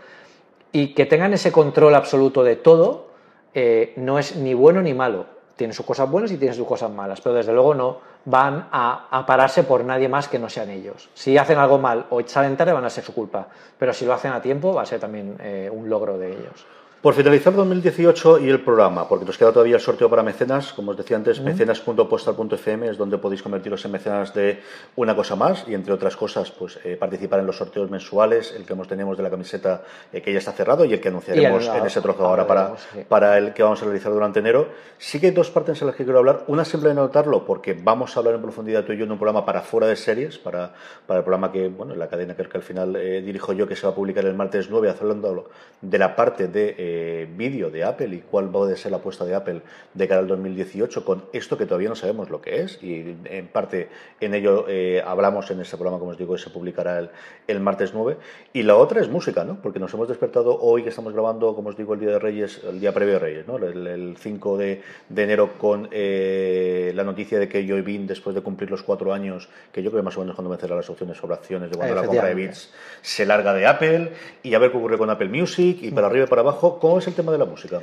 Y 0.72 0.94
que 0.94 1.06
tengan 1.06 1.32
ese 1.32 1.52
control 1.52 1.94
absoluto 1.94 2.42
de 2.42 2.56
todo 2.56 3.06
eh, 3.54 3.92
no 3.94 4.18
es 4.18 4.34
ni 4.34 4.52
bueno 4.52 4.82
ni 4.82 4.94
malo. 4.94 5.26
Tiene 5.54 5.72
sus 5.72 5.86
cosas 5.86 6.10
buenas 6.10 6.32
y 6.32 6.38
tiene 6.38 6.52
sus 6.52 6.66
cosas 6.66 6.90
malas, 6.90 7.20
pero 7.20 7.36
desde 7.36 7.52
luego 7.52 7.72
no 7.72 7.98
van 8.24 8.66
a, 8.72 9.24
pararse 9.28 9.62
por 9.62 9.84
nadie 9.84 10.08
más 10.08 10.26
que 10.26 10.40
no 10.40 10.48
sean 10.48 10.70
ellos. 10.70 11.08
Si 11.14 11.38
hacen 11.38 11.58
algo 11.58 11.78
mal 11.78 12.06
o 12.10 12.20
salen 12.26 12.56
tarde 12.56 12.72
van 12.72 12.84
a 12.84 12.90
ser 12.90 13.04
su 13.04 13.14
culpa, 13.14 13.46
pero 13.78 13.94
si 13.94 14.06
lo 14.06 14.12
hacen 14.12 14.32
a 14.32 14.42
tiempo 14.42 14.74
va 14.74 14.82
a 14.82 14.86
ser 14.86 14.98
también 14.98 15.36
eh, 15.40 15.70
un 15.72 15.88
logro 15.88 16.18
de 16.18 16.32
ellos. 16.32 16.66
Por 17.06 17.14
finalizar 17.14 17.54
2018 17.54 18.40
y 18.40 18.48
el 18.48 18.64
programa, 18.64 19.08
porque 19.08 19.24
nos 19.24 19.38
queda 19.38 19.52
todavía 19.52 19.76
el 19.76 19.80
sorteo 19.80 20.10
para 20.10 20.24
mecenas, 20.24 20.72
como 20.72 20.90
os 20.90 20.96
decía 20.96 21.16
antes, 21.16 21.40
mecenas.postal.fm 21.40 22.88
es 22.88 22.98
donde 22.98 23.16
podéis 23.16 23.44
convertiros 23.44 23.84
en 23.84 23.92
mecenas 23.92 24.34
de 24.34 24.60
una 24.96 25.14
cosa 25.14 25.36
más 25.36 25.64
y 25.68 25.74
entre 25.74 25.92
otras 25.92 26.16
cosas, 26.16 26.50
pues 26.50 26.80
eh, 26.82 26.96
participar 26.96 27.38
en 27.38 27.46
los 27.46 27.58
sorteos 27.58 27.88
mensuales, 27.92 28.52
el 28.56 28.66
que 28.66 28.72
hemos 28.72 28.88
tenemos 28.88 29.16
de 29.16 29.22
la 29.22 29.30
camiseta 29.30 29.84
eh, 30.12 30.20
que 30.20 30.32
ya 30.32 30.40
está 30.40 30.50
cerrado 30.50 30.84
y 30.84 30.94
el 30.94 31.00
que 31.00 31.06
anunciaremos 31.06 31.68
en 31.68 31.86
ese 31.86 32.00
trozo 32.00 32.26
ahora 32.26 32.44
para, 32.44 32.74
para 33.08 33.38
el 33.38 33.54
que 33.54 33.62
vamos 33.62 33.80
a 33.82 33.84
realizar 33.84 34.10
durante 34.10 34.40
enero. 34.40 34.66
Sí 34.98 35.20
que 35.20 35.26
hay 35.26 35.32
dos 35.32 35.48
partes 35.48 35.80
en 35.82 35.86
las 35.86 35.94
que 35.94 36.02
quiero 36.02 36.18
hablar. 36.18 36.42
Una 36.48 36.64
simple 36.64 36.88
de 36.88 36.96
notarlo, 36.96 37.44
porque 37.44 37.78
vamos 37.80 38.16
a 38.16 38.18
hablar 38.18 38.34
en 38.34 38.42
profundidad 38.42 38.82
tú 38.82 38.92
y 38.92 38.96
yo 38.96 39.04
en 39.04 39.12
un 39.12 39.18
programa 39.18 39.46
para 39.46 39.60
fuera 39.60 39.86
de 39.86 39.94
series, 39.94 40.38
para, 40.38 40.72
para 41.06 41.18
el 41.18 41.24
programa 41.24 41.52
que, 41.52 41.68
bueno, 41.68 41.94
la 41.94 42.08
cadena 42.08 42.34
que, 42.34 42.48
que 42.48 42.56
al 42.56 42.64
final 42.64 42.96
eh, 42.96 43.22
dirijo 43.22 43.52
yo, 43.52 43.68
que 43.68 43.76
se 43.76 43.86
va 43.86 43.92
a 43.92 43.94
publicar 43.94 44.24
el 44.24 44.34
martes 44.34 44.68
9, 44.68 44.92
hablando 45.00 45.50
de 45.80 45.98
la 45.98 46.16
parte 46.16 46.48
de 46.48 46.95
vídeo 47.36 47.70
de 47.70 47.84
Apple 47.84 48.14
y 48.14 48.18
cuál 48.18 48.54
va 48.54 48.70
a 48.70 48.76
ser 48.76 48.90
la 48.90 48.98
apuesta 48.98 49.24
de 49.24 49.34
Apple 49.34 49.62
de 49.94 50.08
cara 50.08 50.20
al 50.20 50.28
2018 50.28 51.04
con 51.04 51.24
esto 51.32 51.56
que 51.56 51.66
todavía 51.66 51.88
no 51.88 51.96
sabemos 51.96 52.30
lo 52.30 52.40
que 52.40 52.62
es 52.62 52.82
y 52.82 53.16
en 53.24 53.48
parte 53.48 53.88
en 54.20 54.34
ello 54.34 54.66
eh, 54.68 55.02
hablamos 55.04 55.50
en 55.50 55.60
este 55.60 55.76
programa, 55.76 55.98
como 55.98 56.12
os 56.12 56.18
digo, 56.18 56.34
que 56.34 56.40
se 56.40 56.50
publicará 56.50 57.08
el, 57.46 57.60
martes 57.60 57.92
9. 57.94 58.16
Y 58.52 58.62
la 58.62 58.76
otra 58.76 59.00
es 59.00 59.08
música, 59.08 59.44
¿no? 59.44 59.60
Porque 59.60 59.78
nos 59.78 59.92
hemos 59.94 60.08
despertado 60.08 60.58
hoy 60.60 60.82
que 60.82 60.90
estamos 60.90 61.12
grabando, 61.12 61.54
como 61.54 61.68
os 61.68 61.76
digo, 61.76 61.94
el 61.94 62.00
Día 62.00 62.10
de 62.10 62.18
Reyes, 62.18 62.62
el 62.64 62.80
día 62.80 62.92
previo 62.92 63.14
de 63.14 63.18
Reyes, 63.20 63.46
¿no? 63.46 63.56
El, 63.56 64.16
5 64.18 64.56
de, 64.56 64.82
enero 65.14 65.58
con 65.58 65.88
eh, 65.90 66.92
la 66.94 67.04
noticia 67.04 67.38
de 67.38 67.48
que 67.48 67.66
Joy 67.66 67.82
Bean, 67.82 68.06
después 68.06 68.34
de 68.34 68.42
cumplir 68.42 68.70
los 68.70 68.82
cuatro 68.82 69.12
años, 69.12 69.48
que 69.72 69.82
yo 69.82 69.90
creo 69.90 70.02
que 70.02 70.04
más 70.04 70.16
o 70.16 70.20
menos 70.20 70.34
cuando 70.34 70.50
vencerá 70.50 70.76
las 70.76 70.88
opciones 70.88 71.16
sobre 71.16 71.34
acciones 71.34 71.70
de 71.70 71.76
cuando 71.76 71.94
la 71.94 72.04
compra 72.04 72.28
de 72.28 72.34
bits, 72.34 72.72
se 73.02 73.26
larga 73.26 73.52
de 73.52 73.66
Apple 73.66 74.12
y 74.42 74.54
a 74.54 74.58
ver 74.58 74.70
qué 74.70 74.78
ocurre 74.78 74.98
con 74.98 75.10
Apple 75.10 75.28
Music 75.28 75.78
y 75.82 75.90
para 75.90 76.06
arriba 76.06 76.24
y 76.24 76.28
para 76.28 76.42
abajo, 76.42 76.78
¿cómo 76.88 76.98
es 76.98 77.06
el 77.08 77.14
tema 77.14 77.32
de 77.32 77.38
la 77.38 77.44
música? 77.44 77.80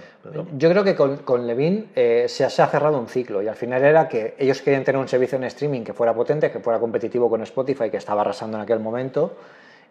Yo 0.58 0.70
creo 0.70 0.84
que 0.84 0.96
con, 0.96 1.18
con 1.18 1.46
Levin 1.46 1.90
eh, 1.96 2.26
se, 2.28 2.46
ha 2.46 2.50
cerrado 2.50 2.98
un 2.98 3.08
ciclo 3.08 3.42
y 3.42 3.48
al 3.48 3.56
final 3.56 3.84
era 3.84 4.08
que 4.08 4.36
ellos 4.38 4.62
querían 4.62 4.84
tener 4.84 5.00
un 5.00 5.08
servicio 5.08 5.38
en 5.38 5.44
streaming 5.46 5.82
que 5.82 5.94
fuera 5.94 6.14
potente, 6.14 6.50
que 6.52 6.60
fuera 6.60 6.80
competitivo 6.80 7.30
con 7.30 7.42
Spotify, 7.42 7.90
que 7.90 7.98
estaba 7.98 8.22
arrasando 8.22 8.58
en 8.58 8.64
aquel 8.64 8.80
momento 8.80 9.34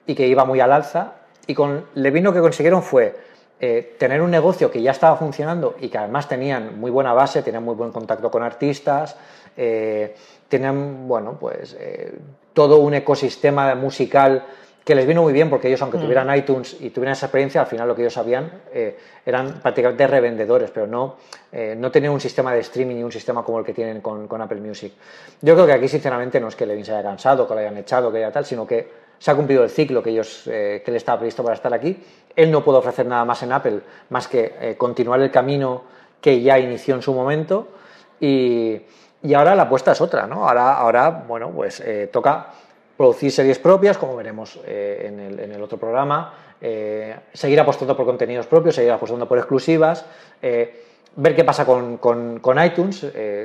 y 0.07 0.15
que 0.15 0.27
iba 0.27 0.45
muy 0.45 0.61
al 0.61 0.73
alza. 0.73 1.13
Y 1.47 1.55
con 1.55 1.87
Levin 1.95 2.25
lo 2.25 2.33
que 2.33 2.41
consiguieron 2.41 2.83
fue 2.83 3.15
eh, 3.61 3.97
tener 3.99 4.23
un 4.23 4.31
negocio 4.31 4.71
que 4.71 4.81
ya 4.81 4.93
estaba 4.93 5.17
funcionando 5.17 5.77
y 5.81 5.89
que 5.89 5.99
además 5.99 6.29
tenían 6.29 6.81
muy 6.81 6.91
buena 6.91 7.13
base, 7.13 7.43
tenían 7.43 7.65
muy 7.65 7.75
buen 7.75 7.93
contacto 7.93 8.31
con 8.31 8.43
artistas, 8.43 9.17
eh, 9.57 10.15
tenían, 10.49 11.07
bueno, 11.07 11.37
pues 11.39 11.77
todo 12.53 12.79
un 12.79 12.95
ecosistema 12.95 13.75
musical 13.75 14.45
que 14.85 14.95
les 14.95 15.07
vino 15.07 15.23
muy 15.23 15.33
bien 15.33 15.49
porque 15.49 15.69
ellos, 15.69 15.81
aunque 15.83 15.99
mm. 15.99 16.03
tuvieran 16.03 16.37
iTunes 16.37 16.77
y 16.81 16.91
tuvieran 16.91 17.13
esa 17.13 17.27
experiencia, 17.27 17.61
al 17.61 17.67
final 17.67 17.87
lo 17.87 17.95
que 17.95 18.03
ellos 18.03 18.15
sabían 18.15 18.63
eh, 18.73 18.99
eran 19.25 19.61
prácticamente 19.61 20.07
revendedores, 20.07 20.71
pero 20.71 20.87
no, 20.87 21.17
eh, 21.53 21.75
no 21.77 21.91
tenían 21.91 22.13
un 22.13 22.21
sistema 22.21 22.53
de 22.53 22.61
streaming 22.61 22.97
y 22.97 23.03
un 23.05 23.13
sistema 23.13 23.45
como 23.45 23.61
el 23.61 23.65
que 23.65 23.73
tienen 23.73 24.01
con, 24.01 24.41
Apple 24.41 24.61
Music. 24.61 24.93
Yo 25.41 25.55
creo 25.55 25.67
que 25.67 25.73
aquí, 25.73 25.89
sinceramente, 25.89 26.41
no 26.41 26.49
es 26.49 26.57
que 26.57 26.67
Levin 26.67 26.85
se 26.85 26.93
haya 26.93 27.03
cansado, 27.03 27.47
que 27.47 27.55
lo 27.55 27.61
hayan 27.61 27.77
echado, 27.77 28.11
que 28.11 28.19
haya 28.19 28.33
tal, 28.33 28.45
sino 28.45 28.67
que 28.67 29.03
se 29.19 29.31
ha 29.31 29.37
cumplido 29.37 29.63
el 29.63 29.71
ciclo 29.71 30.03
que, 30.03 30.11
ellos, 30.11 30.45
eh, 30.47 30.83
que 30.85 30.91
le 30.91 30.97
estaba 30.97 31.19
previsto 31.19 31.45
para 31.45 31.55
estar 31.55 31.73
aquí. 31.73 32.03
Él 32.35 32.51
no 32.51 32.65
puede 32.65 32.79
ofrecer 32.79 33.07
nada 33.07 33.25
más 33.25 33.41
en 33.45 33.53
Apple, 33.53 33.81
más 34.11 34.27
que 34.27 34.75
continuar 34.79 35.21
el 35.21 35.31
camino 35.31 35.83
que 36.21 36.41
ya 36.41 36.59
inició 36.59 36.97
en 36.97 37.03
su 37.03 37.13
momento. 37.13 37.69
Y, 38.19 38.81
y 39.23 39.35
ahora 39.35 39.55
la 39.55 39.65
apuesta 39.65 39.93
es 39.93 40.01
otra, 40.01 40.27
¿no? 40.27 40.49
Ahora, 40.49 40.75
ahora 40.75 41.11
bueno, 41.11 41.51
pues 41.51 41.83
toca 42.11 42.49
producir 43.03 43.33
series 43.33 43.59
propias, 43.59 43.99
como 43.99 44.15
veremos 44.15 44.61
eh, 44.65 45.11
en, 45.11 45.51
el, 45.51 45.61
otro 45.61 45.77
programa, 45.77 46.35
eh, 46.61 47.17
seguir 47.33 47.59
apostando 47.59 47.97
por 47.97 48.07
contenidos 48.07 48.47
propios, 48.47 48.77
seguir 48.77 48.93
apostando 48.93 49.27
por 49.27 49.39
exclusivas, 49.39 50.07
eh, 50.41 50.85
ver 51.17 51.35
qué 51.35 51.43
pasa 51.43 51.67
con, 51.67 51.99
iTunes, 52.65 53.05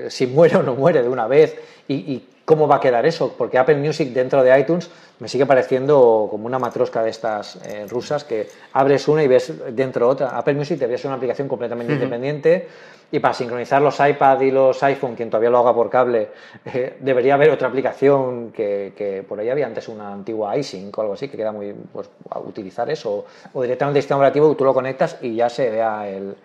si 0.09 0.27
muere 0.27 0.57
o 0.57 0.61
no 0.61 0.75
muere 0.75 1.01
de 1.01 1.09
una 1.09 1.25
vez 1.25 1.57
y, 1.87 2.23
cómo 2.47 2.65
va 2.65 2.77
a 2.77 2.79
quedar 2.79 3.05
eso, 3.05 3.35
porque 3.37 3.57
Apple 3.57 3.75
Music 3.75 4.13
dentro 4.13 4.41
de 4.41 4.57
iTunes 4.57 4.89
me 5.19 5.27
sigue 5.27 5.45
pareciendo 5.45 6.29
como 6.31 6.45
una 6.45 6.57
matrosca 6.57 7.03
de 7.03 7.09
estas 7.09 7.59
rusas 7.89 8.23
que 8.23 8.47
abres 8.71 9.09
una 9.09 9.21
y 9.21 9.27
ves 9.27 9.51
dentro 9.75 10.07
otra. 10.07 10.29
Apple 10.29 10.53
Music 10.53 10.79
debería 10.79 10.97
ser 10.97 11.07
una 11.07 11.17
aplicación 11.17 11.49
completamente 11.49 11.91
independiente 11.91 12.67
y 13.11 13.19
para 13.19 13.33
sincronizar 13.33 13.81
los 13.81 13.99
iPad 13.99 14.41
y 14.41 14.51
los 14.51 14.81
iPhone, 14.83 15.15
quien 15.15 15.29
todavía 15.29 15.49
lo 15.49 15.59
haga 15.59 15.73
por 15.73 15.89
cable, 15.89 16.29
eh, 16.65 16.97
debería 16.99 17.33
haber 17.33 17.49
otra 17.49 17.67
aplicación 17.69 18.51
que, 18.51 19.25
por 19.27 19.39
ahí 19.39 19.49
había 19.49 19.65
antes 19.65 19.87
una 19.87 20.11
antigua 20.11 20.57
iSync 20.57 20.97
o 20.97 21.01
algo 21.01 21.13
así, 21.13 21.27
que 21.27 21.37
queda 21.37 21.51
muy 21.51 21.73
pues, 21.73 22.09
a 22.29 22.39
utilizar 22.39 22.89
eso. 22.89 23.25
O 23.53 23.61
directamente 23.61 23.99
el 23.99 24.03
sistema 24.03 24.19
operativo, 24.19 24.55
tú 24.55 24.65
lo 24.65 24.73
conectas 24.73 25.17
y 25.21 25.35
ya 25.35 25.49
se 25.49 25.69
vea 25.69 26.07
el, 26.07 26.35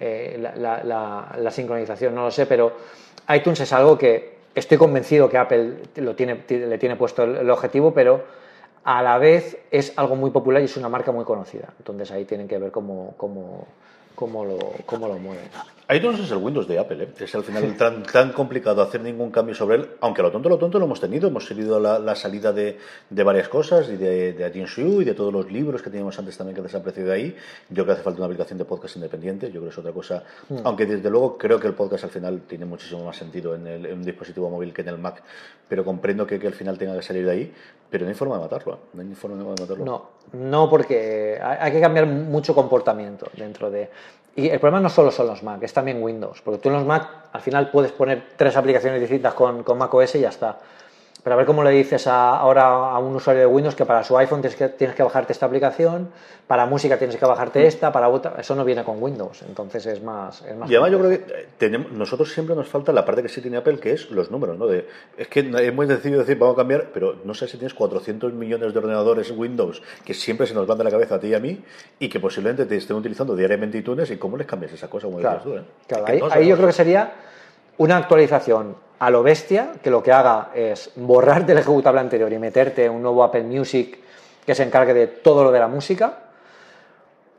eh, 0.00 0.38
la, 0.56 1.50
sincronización. 1.50 2.14
No 2.14 2.24
lo 2.24 2.30
sé, 2.30 2.46
pero 2.46 2.72
iTunes 3.28 3.60
es 3.60 3.72
algo 3.72 3.96
que 3.96 4.37
estoy 4.54 4.78
convencido 4.78 5.28
que 5.28 5.38
Apple 5.38 5.74
lo 5.96 6.14
tiene, 6.14 6.44
le 6.48 6.78
tiene 6.78 6.96
puesto 6.96 7.24
el, 7.24 7.50
objetivo, 7.50 7.92
pero 7.92 8.24
a 8.84 9.02
la 9.02 9.18
vez 9.18 9.58
es 9.70 9.92
algo 9.96 10.16
muy 10.16 10.30
popular 10.30 10.62
y 10.62 10.66
es 10.66 10.76
una 10.76 10.88
marca 10.88 11.12
muy 11.12 11.24
conocida. 11.24 11.68
Entonces 11.78 12.10
ahí 12.10 12.24
tienen 12.24 12.48
que 12.48 12.58
ver 12.58 12.70
cómo, 12.70 13.14
cómo, 13.16 13.66
cómo, 14.18 14.44
lo, 14.44 14.58
cómo 14.84 15.06
lo 15.06 15.16
mueven 15.16 15.48
iTunes 15.90 16.20
es 16.20 16.30
el 16.30 16.36
Windows 16.36 16.68
de 16.68 16.78
Apple, 16.78 17.02
¿eh? 17.02 17.08
es 17.18 17.34
al 17.34 17.44
final 17.44 17.74
tan, 17.78 18.02
tan, 18.02 18.32
complicado 18.32 18.82
hacer 18.82 19.00
ningún 19.00 19.30
cambio 19.30 19.54
sobre 19.54 19.76
él, 19.76 19.88
aunque 20.00 20.20
lo 20.20 20.30
tonto, 20.30 20.50
lo 20.50 20.58
tonto 20.58 20.78
lo 20.78 20.84
hemos 20.84 21.00
tenido, 21.00 21.28
hemos 21.28 21.48
tenido 21.48 21.80
la, 21.80 22.14
salida 22.14 22.52
de, 22.52 22.76
de, 23.08 23.22
varias 23.22 23.48
cosas, 23.48 23.88
y 23.88 23.96
de, 23.96 24.34
de 24.34 24.48
iTunes 24.48 24.76
U 24.76 25.00
y 25.00 25.06
de 25.06 25.14
todos 25.14 25.32
los 25.32 25.50
libros 25.50 25.80
que 25.80 25.88
teníamos 25.88 26.18
antes 26.18 26.36
también 26.36 26.54
que 26.56 26.60
desaparecido 26.60 27.06
de 27.06 27.14
ahí. 27.14 27.36
Yo 27.70 27.84
creo 27.84 27.86
que 27.86 27.92
hace 27.92 28.02
falta 28.02 28.18
una 28.18 28.26
aplicación 28.26 28.58
de 28.58 28.66
podcast 28.66 28.96
independiente, 28.96 29.46
yo 29.46 29.60
creo 29.60 29.64
que 29.64 29.68
es 29.70 29.78
otra 29.78 29.92
cosa, 29.92 30.24
hmm. 30.50 30.58
aunque 30.64 30.84
desde 30.84 31.08
luego 31.08 31.38
creo 31.38 31.58
que 31.58 31.68
el 31.68 31.74
podcast 31.74 32.04
al 32.04 32.10
final 32.10 32.42
tiene 32.46 32.66
muchísimo 32.66 33.04
más 33.04 33.16
sentido 33.16 33.54
en, 33.54 33.66
el, 33.66 33.86
un 33.86 34.02
dispositivo 34.02 34.50
móvil 34.50 34.74
que 34.74 34.82
en 34.82 34.88
el 34.88 34.98
Mac, 34.98 35.22
pero 35.66 35.86
comprendo 35.86 36.26
que, 36.26 36.38
que 36.38 36.48
al 36.48 36.54
final 36.54 36.76
tenga 36.76 36.94
que 36.96 37.02
salir 37.02 37.24
de 37.24 37.30
ahí, 37.30 37.54
pero 37.88 38.04
no 38.04 38.10
hay 38.10 38.14
forma 38.14 38.34
de 38.34 38.42
matarlo, 38.42 38.74
¿eh? 38.74 38.78
no 38.92 39.00
hay 39.00 39.14
forma 39.14 39.38
de 39.38 39.44
matarlo. 39.44 39.84
No, 39.86 40.10
no 40.34 40.68
porque 40.68 41.40
hay 41.40 41.72
que 41.72 41.80
cambiar 41.80 42.06
mucho 42.06 42.54
comportamiento 42.54 43.30
dentro 43.34 43.70
de... 43.70 43.88
Y 44.38 44.50
el 44.50 44.60
problema 44.60 44.78
no 44.78 44.88
solo 44.88 45.10
son 45.10 45.26
los 45.26 45.42
Mac, 45.42 45.60
es 45.64 45.72
también 45.72 46.00
Windows, 46.00 46.40
porque 46.42 46.60
tú 46.60 46.68
en 46.68 46.76
los 46.76 46.84
Mac 46.84 47.08
al 47.32 47.40
final 47.40 47.72
puedes 47.72 47.90
poner 47.90 48.22
tres 48.36 48.56
aplicaciones 48.56 49.00
distintas 49.00 49.34
con, 49.34 49.64
con 49.64 49.76
Mac 49.76 49.92
OS 49.92 50.14
y 50.14 50.20
ya 50.20 50.28
está. 50.28 50.58
Pero 51.22 51.34
a 51.34 51.36
ver 51.36 51.46
cómo 51.46 51.62
le 51.62 51.70
dices 51.70 52.06
ahora 52.06 52.66
a 52.66 52.98
un 52.98 53.16
usuario 53.16 53.40
de 53.42 53.46
Windows 53.46 53.74
que 53.74 53.84
para 53.84 54.04
su 54.04 54.16
iPhone 54.16 54.40
tienes 54.40 54.56
que, 54.56 54.68
tienes 54.68 54.96
que 54.96 55.02
bajarte 55.02 55.32
esta 55.32 55.46
aplicación, 55.46 56.10
para 56.46 56.64
música 56.64 56.96
tienes 56.96 57.16
que 57.16 57.26
bajarte 57.26 57.66
esta, 57.66 57.92
para 57.92 58.08
otra. 58.08 58.36
Eso 58.38 58.54
no 58.54 58.64
viene 58.64 58.84
con 58.84 59.02
Windows, 59.02 59.42
entonces 59.42 59.84
es 59.86 60.02
más. 60.02 60.42
Es 60.42 60.56
más 60.56 60.70
y 60.70 60.74
además, 60.74 60.92
yo 60.92 60.98
creo 60.98 61.10
que 61.10 61.32
eh, 61.32 61.48
tenemos, 61.58 61.92
nosotros 61.92 62.32
siempre 62.32 62.54
nos 62.54 62.68
falta 62.68 62.92
la 62.92 63.04
parte 63.04 63.22
que 63.22 63.28
sí 63.28 63.42
tiene 63.42 63.58
Apple, 63.58 63.78
que 63.78 63.92
es 63.92 64.10
los 64.10 64.30
números. 64.30 64.56
¿no? 64.56 64.66
De, 64.66 64.88
es 65.16 65.28
que 65.28 65.40
es 65.40 65.74
muy 65.74 65.86
sencillo 65.86 66.18
decir, 66.18 66.38
vamos 66.38 66.54
a 66.54 66.58
cambiar, 66.58 66.90
pero 66.94 67.16
no 67.24 67.34
sé 67.34 67.48
si 67.48 67.58
tienes 67.58 67.74
400 67.74 68.32
millones 68.32 68.72
de 68.72 68.78
ordenadores 68.78 69.30
Windows 69.30 69.82
que 70.04 70.14
siempre 70.14 70.46
se 70.46 70.54
nos 70.54 70.66
van 70.66 70.78
de 70.78 70.84
la 70.84 70.90
cabeza 70.90 71.16
a 71.16 71.20
ti 71.20 71.28
y 71.28 71.34
a 71.34 71.40
mí 71.40 71.62
y 71.98 72.08
que 72.08 72.20
posiblemente 72.20 72.64
te 72.64 72.76
estén 72.76 72.96
utilizando 72.96 73.36
diariamente 73.36 73.76
iTunes 73.78 74.10
y 74.10 74.16
cómo 74.16 74.36
les 74.36 74.46
cambias 74.46 74.72
esa 74.72 74.88
cosa, 74.88 75.06
como 75.06 75.18
claro, 75.18 75.40
tú. 75.42 75.54
¿eh? 75.54 75.62
Claro, 75.86 76.06
ahí 76.30 76.48
yo 76.48 76.56
creo 76.56 76.68
que 76.68 76.72
sería 76.72 77.12
una 77.76 77.96
actualización 77.96 78.87
a 78.98 79.10
lo 79.10 79.22
bestia, 79.22 79.72
que 79.82 79.90
lo 79.90 80.02
que 80.02 80.12
haga 80.12 80.50
es 80.54 80.90
borrar 80.96 81.46
del 81.46 81.58
ejecutable 81.58 82.00
anterior 82.00 82.32
y 82.32 82.38
meterte 82.38 82.88
un 82.88 83.02
nuevo 83.02 83.22
Apple 83.22 83.44
Music 83.44 83.98
que 84.44 84.54
se 84.54 84.62
encargue 84.62 84.94
de 84.94 85.06
todo 85.06 85.44
lo 85.44 85.52
de 85.52 85.58
la 85.60 85.68
música, 85.68 86.28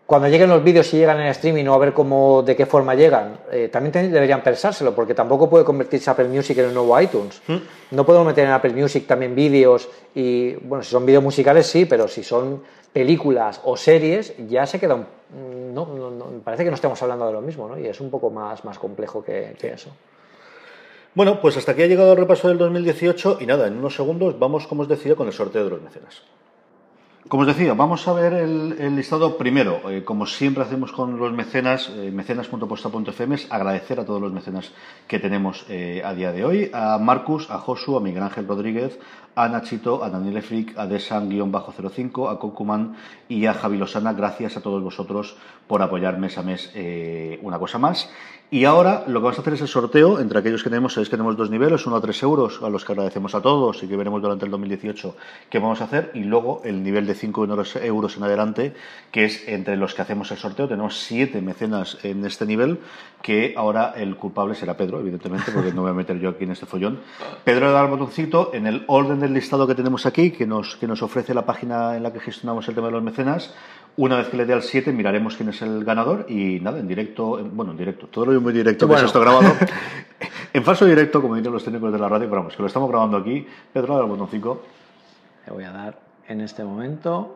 cuando 0.10 0.28
lleguen 0.28 0.50
los 0.50 0.64
vídeos 0.64 0.92
y 0.96 0.98
llegan 0.98 1.20
en 1.20 1.28
streaming 1.28 1.68
o 1.68 1.74
a 1.76 1.78
ver 1.78 1.94
cómo, 1.94 2.42
de 2.42 2.56
qué 2.56 2.66
forma 2.66 2.96
llegan, 2.96 3.42
eh, 3.52 3.70
también 3.72 4.12
deberían 4.12 4.42
pensárselo, 4.42 4.96
porque 4.96 5.14
tampoco 5.14 5.48
puede 5.48 5.64
convertirse 5.64 6.10
Apple 6.10 6.28
Music 6.30 6.58
en 6.58 6.66
el 6.66 6.74
nuevo 6.74 7.00
iTunes. 7.00 7.40
¿Mm? 7.46 7.58
No 7.92 8.06
podemos 8.08 8.26
meter 8.26 8.46
en 8.46 8.52
Apple 8.52 8.74
Music 8.74 9.06
también 9.06 9.36
vídeos 9.36 9.88
y, 10.16 10.56
bueno, 10.56 10.84
si 10.84 10.90
son 10.90 11.06
vídeos 11.06 11.22
musicales 11.22 11.68
sí, 11.68 11.86
pero 11.86 12.08
si 12.08 12.24
son 12.24 12.64
películas 12.92 13.62
o 13.64 13.78
series, 13.78 14.34
ya 14.48 14.66
se 14.66 14.80
queda 14.80 14.96
un, 14.96 15.06
no, 15.76 15.86
parece 16.44 16.64
que 16.64 16.72
no 16.72 16.76
estamos 16.76 17.00
hablando 17.04 17.28
de 17.28 17.34
lo 17.34 17.42
mismo, 17.42 17.68
¿no? 17.68 17.78
Y 17.78 17.86
es 17.86 18.02
un 18.02 18.10
poco 18.10 18.32
más, 18.32 18.66
más 18.66 18.80
complejo 18.80 19.24
que, 19.24 19.56
que 19.60 19.74
eso. 19.74 19.92
Bueno, 21.16 21.42
pues 21.42 21.58
hasta 21.58 21.72
aquí 21.72 21.82
ha 21.82 21.88
llegado 21.88 22.14
el 22.14 22.20
repaso 22.20 22.48
del 22.48 22.58
2018 22.58 23.40
y 23.42 23.46
nada, 23.46 23.68
en 23.68 23.78
unos 23.78 23.96
segundos 23.96 24.38
vamos, 24.38 24.68
como 24.68 24.84
os 24.84 24.88
decía, 24.88 25.16
con 25.16 25.28
el 25.28 25.34
sorteo 25.34 25.64
de 25.64 25.70
los 25.72 25.82
mecenas. 25.82 26.22
Como 27.28 27.42
os 27.42 27.48
decía, 27.48 27.74
vamos 27.74 28.08
a 28.08 28.14
ver 28.14 28.34
el, 28.34 28.96
listado 28.96 29.38
primero. 29.38 29.82
Eh, 29.92 30.04
como 30.04 30.26
siempre 30.26 30.64
hacemos 30.64 30.92
con 30.92 31.20
los 31.20 31.32
mecenas, 31.32 31.92
eh, 31.96 32.10
mecenas.posta.fm, 32.12 33.36
agradecer 33.50 34.00
a 34.00 34.06
todos 34.06 34.22
los 34.22 34.32
mecenas 34.32 34.72
que 35.08 35.20
tenemos 35.20 35.66
eh, 35.70 36.02
a 36.04 36.14
día 36.14 36.32
de 36.32 36.46
hoy. 36.46 36.72
A 36.74 36.98
Marcus, 36.98 37.52
a 37.52 37.60
Josu, 37.60 37.98
a 37.98 38.02
Miguel 38.02 38.24
Ángel 38.24 38.48
Rodríguez, 38.48 38.98
a 39.40 39.48
Nachito, 39.48 40.04
a 40.04 40.10
Daniel 40.10 40.36
Efric, 40.36 40.78
a 40.78 40.86
Desan-05, 40.86 42.30
a 42.30 42.38
Kokuman 42.40 42.98
y 43.30 43.46
a 43.46 43.54
Javi 43.54 43.78
Losana. 43.78 44.12
Gracias 44.12 44.58
a 44.58 44.62
todos 44.62 44.84
vosotros 44.84 45.38
por 45.66 45.82
apoyar 45.82 46.20
mes 46.20 46.38
a 46.38 46.44
mes 46.44 46.74
una 47.42 47.58
cosa 47.58 47.78
más. 47.78 48.10
Y 48.52 48.66
ahora 48.66 49.04
lo 49.06 49.20
que 49.20 49.26
vamos 49.26 49.38
a 49.38 49.42
hacer 49.42 49.54
es 49.54 49.62
el 49.62 49.68
sorteo 49.68 50.20
entre 50.20 50.40
aquellos 50.40 50.64
que 50.64 50.72
tenemos, 50.72 50.94
sabéis 50.94 51.10
que 51.10 51.18
tenemos 51.18 51.38
dos 51.38 51.52
niveles, 51.52 51.86
uno 51.86 51.98
a 51.98 52.02
tres 52.02 52.24
euros, 52.24 52.60
a 52.64 52.70
los 52.70 52.84
que 52.84 52.94
agradecemos 52.94 53.36
a 53.36 53.42
todos 53.42 53.84
y 53.84 53.88
que 53.88 53.96
veremos 53.96 54.24
durante 54.24 54.44
el 54.44 54.50
2018 54.50 55.16
qué 55.52 55.60
vamos 55.60 55.82
a 55.82 55.84
hacer, 55.84 56.10
y 56.16 56.24
luego 56.24 56.62
el 56.66 56.82
nivel 56.82 57.06
de 57.06 57.14
cinco 57.14 57.46
euros 57.46 58.18
en 58.18 58.24
adelante, 58.24 58.74
que 59.12 59.26
es 59.26 59.48
entre 59.48 59.78
los 59.78 59.94
que 59.94 60.02
hacemos 60.02 60.32
el 60.32 60.40
sorteo. 60.40 60.68
Tenemos 60.68 60.98
siete 60.98 61.44
mecenas 61.44 62.00
en 62.04 62.26
este 62.26 62.48
nivel, 62.48 62.80
que 63.22 63.54
ahora 63.56 63.94
el 63.96 64.16
culpable 64.16 64.56
será 64.56 64.76
Pedro, 64.76 65.00
evidentemente, 65.00 65.52
porque 65.52 65.72
no 65.72 65.84
voy 65.84 65.92
a 65.92 65.94
meter 65.94 66.18
yo 66.20 66.30
aquí 66.30 66.46
en 66.46 66.52
este 66.52 66.66
follón. 66.66 67.02
Pedro 67.44 67.68
le 67.68 67.74
da 67.74 67.84
el 67.84 67.92
botoncito 67.92 68.50
en 68.56 68.66
el 68.66 68.84
orden 68.88 69.20
del 69.20 69.29
listado 69.34 69.68
que 69.68 69.76
tenemos 69.76 70.06
aquí, 70.06 70.32
que 70.32 70.46
nos, 70.46 70.76
que 70.76 70.88
nos 70.88 71.02
ofrece 71.02 71.34
la 71.34 71.46
página 71.46 71.96
en 71.96 72.04
la 72.04 72.14
que 72.14 72.20
gestionamos 72.20 72.68
el 72.68 72.76
tema 72.76 72.88
de 72.88 72.94
los 72.94 73.04
mecenas. 73.04 73.54
Una 73.98 74.18
vez 74.18 74.30
que 74.30 74.38
le 74.38 74.46
dé 74.46 74.54
al 74.54 74.62
7, 74.62 74.92
miraremos 74.94 75.36
quién 75.36 75.50
es 75.50 75.62
el 75.62 75.84
ganador 75.84 76.26
y 76.30 76.60
nada, 76.60 76.80
en 76.80 76.88
directo, 76.88 77.40
bueno, 77.52 77.72
en 77.72 77.78
directo, 77.78 78.08
todo 78.08 78.26
lo 78.26 78.40
muy 78.40 78.54
directo, 78.54 78.88
que 78.88 78.96
esto 78.96 79.20
grabado. 79.20 79.52
en 80.54 80.64
falso 80.64 80.86
directo, 80.86 81.22
como 81.22 81.36
dirían 81.36 81.54
los 81.54 81.64
técnicos 81.64 81.92
de 81.92 82.00
la 82.00 82.08
radio, 82.08 82.28
pero 82.30 82.42
vamos, 82.42 82.56
que 82.56 82.62
lo 82.62 82.68
estamos 82.68 82.90
grabando 82.90 83.18
aquí. 83.18 83.46
Pedro, 83.74 83.94
dale 83.96 84.06
al 84.06 84.10
botón 84.10 84.28
5. 84.30 84.64
Le 85.48 85.54
voy 85.54 85.64
a 85.64 85.72
dar 85.72 86.00
en 86.28 86.42
este 86.42 86.64
momento. 86.64 87.36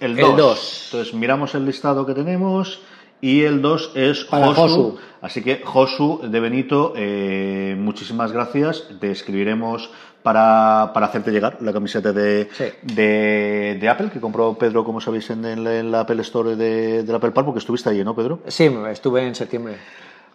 El 0.00 0.16
2. 0.16 0.84
Entonces 0.86 1.14
miramos 1.14 1.54
el 1.54 1.64
listado 1.64 2.06
que 2.06 2.14
tenemos 2.14 2.82
y 3.22 3.44
el 3.44 3.62
2 3.62 3.92
es 3.94 4.24
Josu. 4.24 4.98
Así 5.22 5.42
que 5.42 5.62
Josu 5.64 6.20
de 6.24 6.40
Benito, 6.40 6.92
eh, 6.96 7.76
muchísimas 7.78 8.32
gracias. 8.32 8.88
Te 9.00 9.12
escribiremos 9.12 9.90
para, 10.24 10.82
hacerte 10.82 11.30
llegar 11.30 11.58
la 11.60 11.72
camiseta 11.72 12.12
de, 12.12 12.48
de, 12.82 13.88
Apple 13.88 14.10
que 14.12 14.20
compró 14.20 14.54
Pedro, 14.54 14.84
como 14.84 15.00
sabéis, 15.00 15.30
en, 15.30 15.44
el, 15.44 15.92
la 15.92 16.00
Apple 16.00 16.20
Store 16.22 16.56
de, 16.56 17.04
del 17.04 17.14
Apple 17.14 17.30
Park, 17.30 17.46
porque 17.46 17.60
estuviste 17.60 17.88
allí, 17.88 18.02
¿no, 18.02 18.14
Pedro? 18.14 18.40
Sí, 18.48 18.68
estuve 18.90 19.24
en 19.24 19.36
septiembre. 19.36 19.76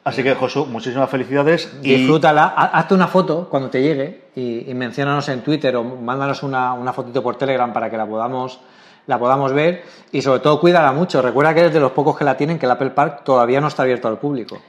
Así 0.06 0.24
que, 0.24 0.34
Josu, 0.36 0.66
muchísimas 0.66 1.10
felicidades. 1.10 1.82
Disfrútala, 1.82 2.46
hazte 2.46 2.94
una 2.94 3.08
foto 3.08 3.50
cuando 3.50 3.70
te 3.70 3.82
llegue 3.82 4.30
y, 4.34 4.72
y 4.72 4.74
menciónanos 4.74 5.28
en 5.28 5.42
Twitter 5.42 5.76
o 5.76 5.84
mándanos 5.84 6.42
una, 6.44 6.72
una 6.72 6.94
fotito 6.94 7.22
por 7.22 7.36
Telegram 7.36 7.74
para 7.74 7.90
que 7.90 7.98
la 7.98 8.08
podamos 8.08 8.62
la 9.08 9.18
podamos 9.18 9.54
ver 9.54 9.84
y 10.12 10.22
sobre 10.22 10.42
todo 10.42 10.60
cuídala 10.60 10.92
mucho. 10.92 11.22
Recuerda 11.22 11.54
que 11.54 11.62
eres 11.62 11.74
de 11.74 11.80
los 11.80 11.92
pocos 11.92 12.18
que 12.18 12.24
la 12.24 12.38
tienen, 12.38 12.60
que 12.60 12.66
el 12.66 12.72
Apple 12.72 12.92
Park 12.92 13.24
todavía 13.24 13.60
no 13.60 13.68
está 13.68 13.84
abierto 13.84 14.08
al 14.08 14.20
público. 14.20 14.60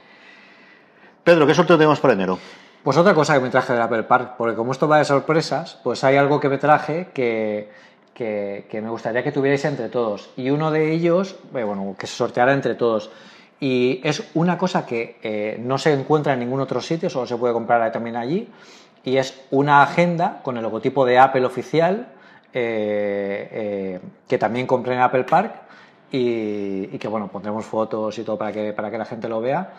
Pedro, 1.22 1.46
¿qué 1.46 1.54
sorteo 1.54 1.76
tenemos 1.76 2.00
para 2.00 2.14
enero? 2.14 2.38
Pues 2.82 2.96
otra 2.96 3.12
cosa 3.12 3.34
que 3.34 3.40
me 3.40 3.50
traje 3.50 3.72
del 3.74 3.82
Apple 3.82 4.04
Park, 4.04 4.34
porque 4.38 4.56
como 4.56 4.72
esto 4.72 4.88
va 4.88 4.98
de 4.98 5.04
sorpresas, 5.04 5.78
pues 5.82 6.02
hay 6.04 6.16
algo 6.16 6.40
que 6.40 6.48
me 6.48 6.56
traje 6.56 7.08
que, 7.12 7.68
que, 8.14 8.80
me 8.80 8.88
gustaría 8.88 9.22
que 9.22 9.32
tuvierais 9.32 9.64
entre 9.64 9.88
todos. 9.88 10.30
Y 10.36 10.50
uno 10.50 10.70
de 10.70 10.92
ellos, 10.92 11.36
eh, 11.54 11.64
bueno, 11.64 11.94
que 11.98 12.06
se 12.06 12.14
sorteara 12.14 12.52
entre 12.52 12.74
todos. 12.76 13.10
Y 13.60 14.00
es 14.04 14.30
una 14.34 14.56
cosa 14.56 14.86
que 14.86 15.18
eh, 15.22 15.58
no 15.60 15.78
se 15.78 15.92
encuentra 15.92 16.32
en 16.32 16.40
ningún 16.40 16.60
otro 16.60 16.80
sitio, 16.80 17.10
solo 17.10 17.26
se 17.26 17.36
puede 17.36 17.52
comprar 17.52 17.90
también 17.92 18.16
allí. 18.16 18.48
Y 19.04 19.16
es 19.16 19.38
una 19.50 19.82
agenda 19.82 20.40
con 20.42 20.56
el 20.56 20.62
logotipo 20.62 21.04
de 21.04 21.18
Apple 21.18 21.44
oficial, 21.44 22.08
eh, 22.52 23.48
eh, 23.52 24.00
que 24.26 24.38
también 24.38 24.66
compré 24.66 24.94
en 24.94 25.00
Apple 25.00 25.24
Park 25.24 25.52
y, 26.10 26.86
que 26.98 27.08
bueno, 27.08 27.28
pondremos 27.28 27.64
fotos 27.64 28.18
y 28.18 28.22
todo 28.22 28.38
para 28.38 28.52
que, 28.52 28.72
para 28.72 28.90
que 28.90 28.98
la 28.98 29.04
gente 29.04 29.28
lo 29.28 29.40
vea. 29.40 29.70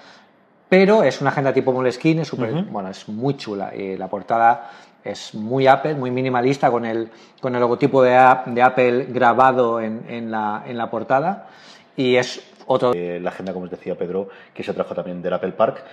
Pero 0.70 1.02
es 1.02 1.20
una 1.20 1.32
agenda 1.32 1.52
tipo 1.52 1.74
Moleskine, 1.74 2.22
es, 2.22 2.32
bueno, 2.32 2.90
es 2.90 3.10
muy 3.10 3.36
chula 3.38 3.76
y 3.76 3.98
la 3.98 4.08
portada 4.08 4.70
es 5.04 5.34
muy 5.34 5.66
Apple, 5.66 5.96
muy 5.96 6.12
minimalista 6.12 6.70
con 6.70 6.86
el, 6.86 7.10
con 7.42 7.56
el 7.56 7.62
logotipo 7.62 8.04
de, 8.04 8.12
de 8.46 8.62
Apple 8.62 9.08
grabado 9.10 9.80
en, 9.80 10.06
en, 10.08 10.30
la, 10.30 10.64
en, 10.68 10.78
la, 10.78 10.92
portada 10.92 11.48
y 11.96 12.16
es 12.18 12.44
otro... 12.68 12.94
Eh, 12.94 13.20
la 13.20 13.32
agenda, 13.32 13.52
como 13.52 13.66
os 13.66 13.72
decía 13.72 13.98
Pedro, 13.98 14.30
que 14.54 14.62
se 14.62 14.74
trajo 14.74 14.94
también 14.94 15.24
del 15.24 15.34
Apple 15.34 15.54
Park. 15.54 15.84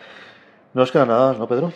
No 0.74 0.82
os 0.82 0.92
queda 0.92 1.06
nada, 1.06 1.32
¿no, 1.32 1.48
Pedro? 1.48 1.72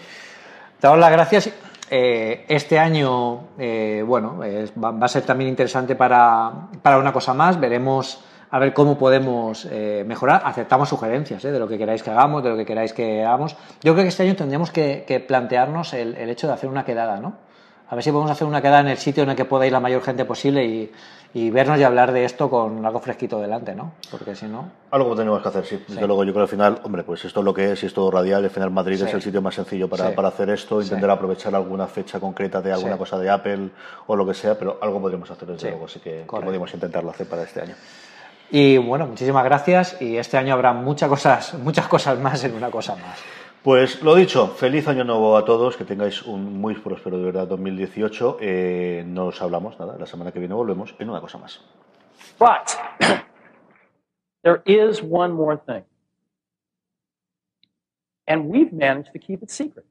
Te 0.79 0.87
doy 0.87 0.99
las 0.99 1.13
gracias 1.13 1.51
eh, 1.91 2.45
este 2.49 2.79
año, 2.79 3.49
eh, 3.59 4.05
bueno, 4.07 4.39
va, 4.39 5.05
a 5.05 5.09
ser 5.09 5.25
también 5.25 5.51
interesante 5.51 5.97
para, 5.97 6.69
una 6.85 7.13
cosa 7.13 7.35
más. 7.35 7.59
Veremos 7.59 8.23
a 8.51 8.59
ver 8.61 8.73
cómo 8.73 8.97
podemos 8.97 9.67
eh, 9.71 10.05
mejorar. 10.07 10.43
Aceptamos 10.45 10.89
sugerencias 10.89 11.43
de 11.43 11.59
lo 11.59 11.67
que 11.67 11.77
queráis 11.77 12.03
que 12.03 12.11
hagamos, 12.11 12.45
de 12.45 12.51
lo 12.51 12.57
que 12.57 12.65
queráis 12.65 12.93
que 12.93 13.25
hagamos. 13.25 13.57
Yo 13.83 13.93
creo 13.95 14.05
que 14.05 14.09
este 14.09 14.23
año 14.23 14.37
tendríamos 14.37 14.71
que, 14.71 15.25
plantearnos 15.27 15.93
el, 15.93 16.17
el, 16.17 16.31
hecho 16.31 16.47
de 16.47 16.53
hacer 16.53 16.71
una 16.71 16.85
quedada, 16.85 17.19
¿no? 17.19 17.35
A 17.91 17.97
ver 17.97 18.05
si 18.05 18.13
podemos 18.13 18.31
hacer 18.31 18.47
una 18.47 18.63
quedada 18.63 18.81
en 18.81 18.89
el 18.89 18.99
sitio 18.99 19.25
en 19.25 19.31
el 19.31 19.37
que 19.37 19.45
pueda 19.45 19.67
ir 19.67 19.73
la 19.73 19.81
mayor 19.81 20.01
gente 20.01 20.25
posible 20.25 20.65
y, 20.65 20.93
y 21.35 21.51
vernos 21.51 21.77
y 21.77 21.83
hablar 21.83 22.13
de 22.13 22.25
esto 22.25 22.49
con 22.49 22.87
algo 22.87 23.01
fresquito 23.01 23.41
delante, 23.41 23.75
¿no? 23.75 23.95
Porque 24.13 24.37
si 24.37 24.47
no... 24.47 24.71
Algo 24.93 25.17
tenemos 25.17 25.43
que 25.43 25.49
hacer, 25.49 25.67
sí. 25.67 25.85
Desde 25.89 26.07
luego, 26.07 26.23
yo 26.23 26.33
creo 26.33 26.47
que 26.47 26.51
al 26.53 26.57
final, 26.57 26.81
hombre, 26.85 27.03
pues 27.03 27.25
esto 27.25 27.41
es 27.41 27.45
lo 27.45 27.53
que 27.53 27.73
es, 27.73 27.83
y 27.83 27.87
es 27.87 27.93
todo 27.93 28.09
radial, 28.13 28.45
al 28.45 28.51
final 28.51 28.71
Madrid 28.71 29.03
es 29.03 29.13
el 29.13 29.21
sitio 29.21 29.43
más 29.43 29.57
sencillo 29.57 29.89
para, 29.89 30.15
para 30.15 30.29
hacer 30.29 30.51
esto, 30.51 30.81
intentar 30.81 31.11
aprovechar 31.11 31.53
alguna 31.57 31.89
fecha 31.89 32.21
concreta 32.21 32.63
de 32.63 32.73
alguna 32.73 32.97
cosa 32.97 33.19
de 33.19 33.29
Apple 33.29 33.71
o 34.07 34.15
lo 34.15 34.25
que 34.25 34.35
sea, 34.35 34.57
pero 34.57 34.79
algo 34.81 35.01
podríamos 35.01 35.29
hacer 35.29 35.49
desde 35.49 35.71
luego, 35.71 35.87
así 35.87 35.99
que, 35.99 36.21
que 36.23 36.27
podríamos 36.27 36.73
intentarlo 36.73 37.11
hacer 37.11 37.29
para 37.29 37.43
este 37.43 37.61
año. 37.61 37.75
Y 38.53 38.79
bueno, 38.79 39.07
muchísimas 39.07 39.45
gracias 39.45 40.01
y 40.01 40.17
este 40.17 40.37
año 40.37 40.55
habrá 40.55 40.73
muchas 40.73 41.09
cosas, 41.09 41.55
muchas 41.55 41.89
cosas 41.89 42.19
más 42.21 42.43
en 42.45 42.55
una 42.55 42.71
cosa 42.71 42.95
más. 42.95 43.19
Pues 43.63 44.03
lo 44.03 44.15
dicho, 44.15 44.49
feliz 44.49 44.89
año 44.89 45.05
nuevo 45.05 45.37
a 45.37 45.45
todos, 45.45 45.77
que 45.77 45.85
tengáis 45.85 46.23
un 46.23 46.59
muy 46.61 46.75
próspero 46.77 47.19
de 47.19 47.25
verdad 47.27 47.47
2018. 47.47 48.39
Eh, 48.41 49.05
nos 49.07 49.43
hablamos, 49.43 49.79
nada, 49.79 49.99
la 49.99 50.07
semana 50.07 50.33
que 50.33 50.39
viene 50.39 50.55
volvemos 50.55 50.95
en 50.99 51.11
una 51.11 51.21
cosa 51.21 51.37
más. 51.37 51.61
But 52.39 52.79
there 54.43 54.63
is 54.65 55.03
one 55.03 55.35
more 55.35 55.59
thing. 55.59 55.85
And 58.27 58.47
we've 58.47 58.73
managed 58.73 59.13
to 59.13 59.19
keep 59.19 59.43
it 59.43 59.51
secret. 59.51 59.85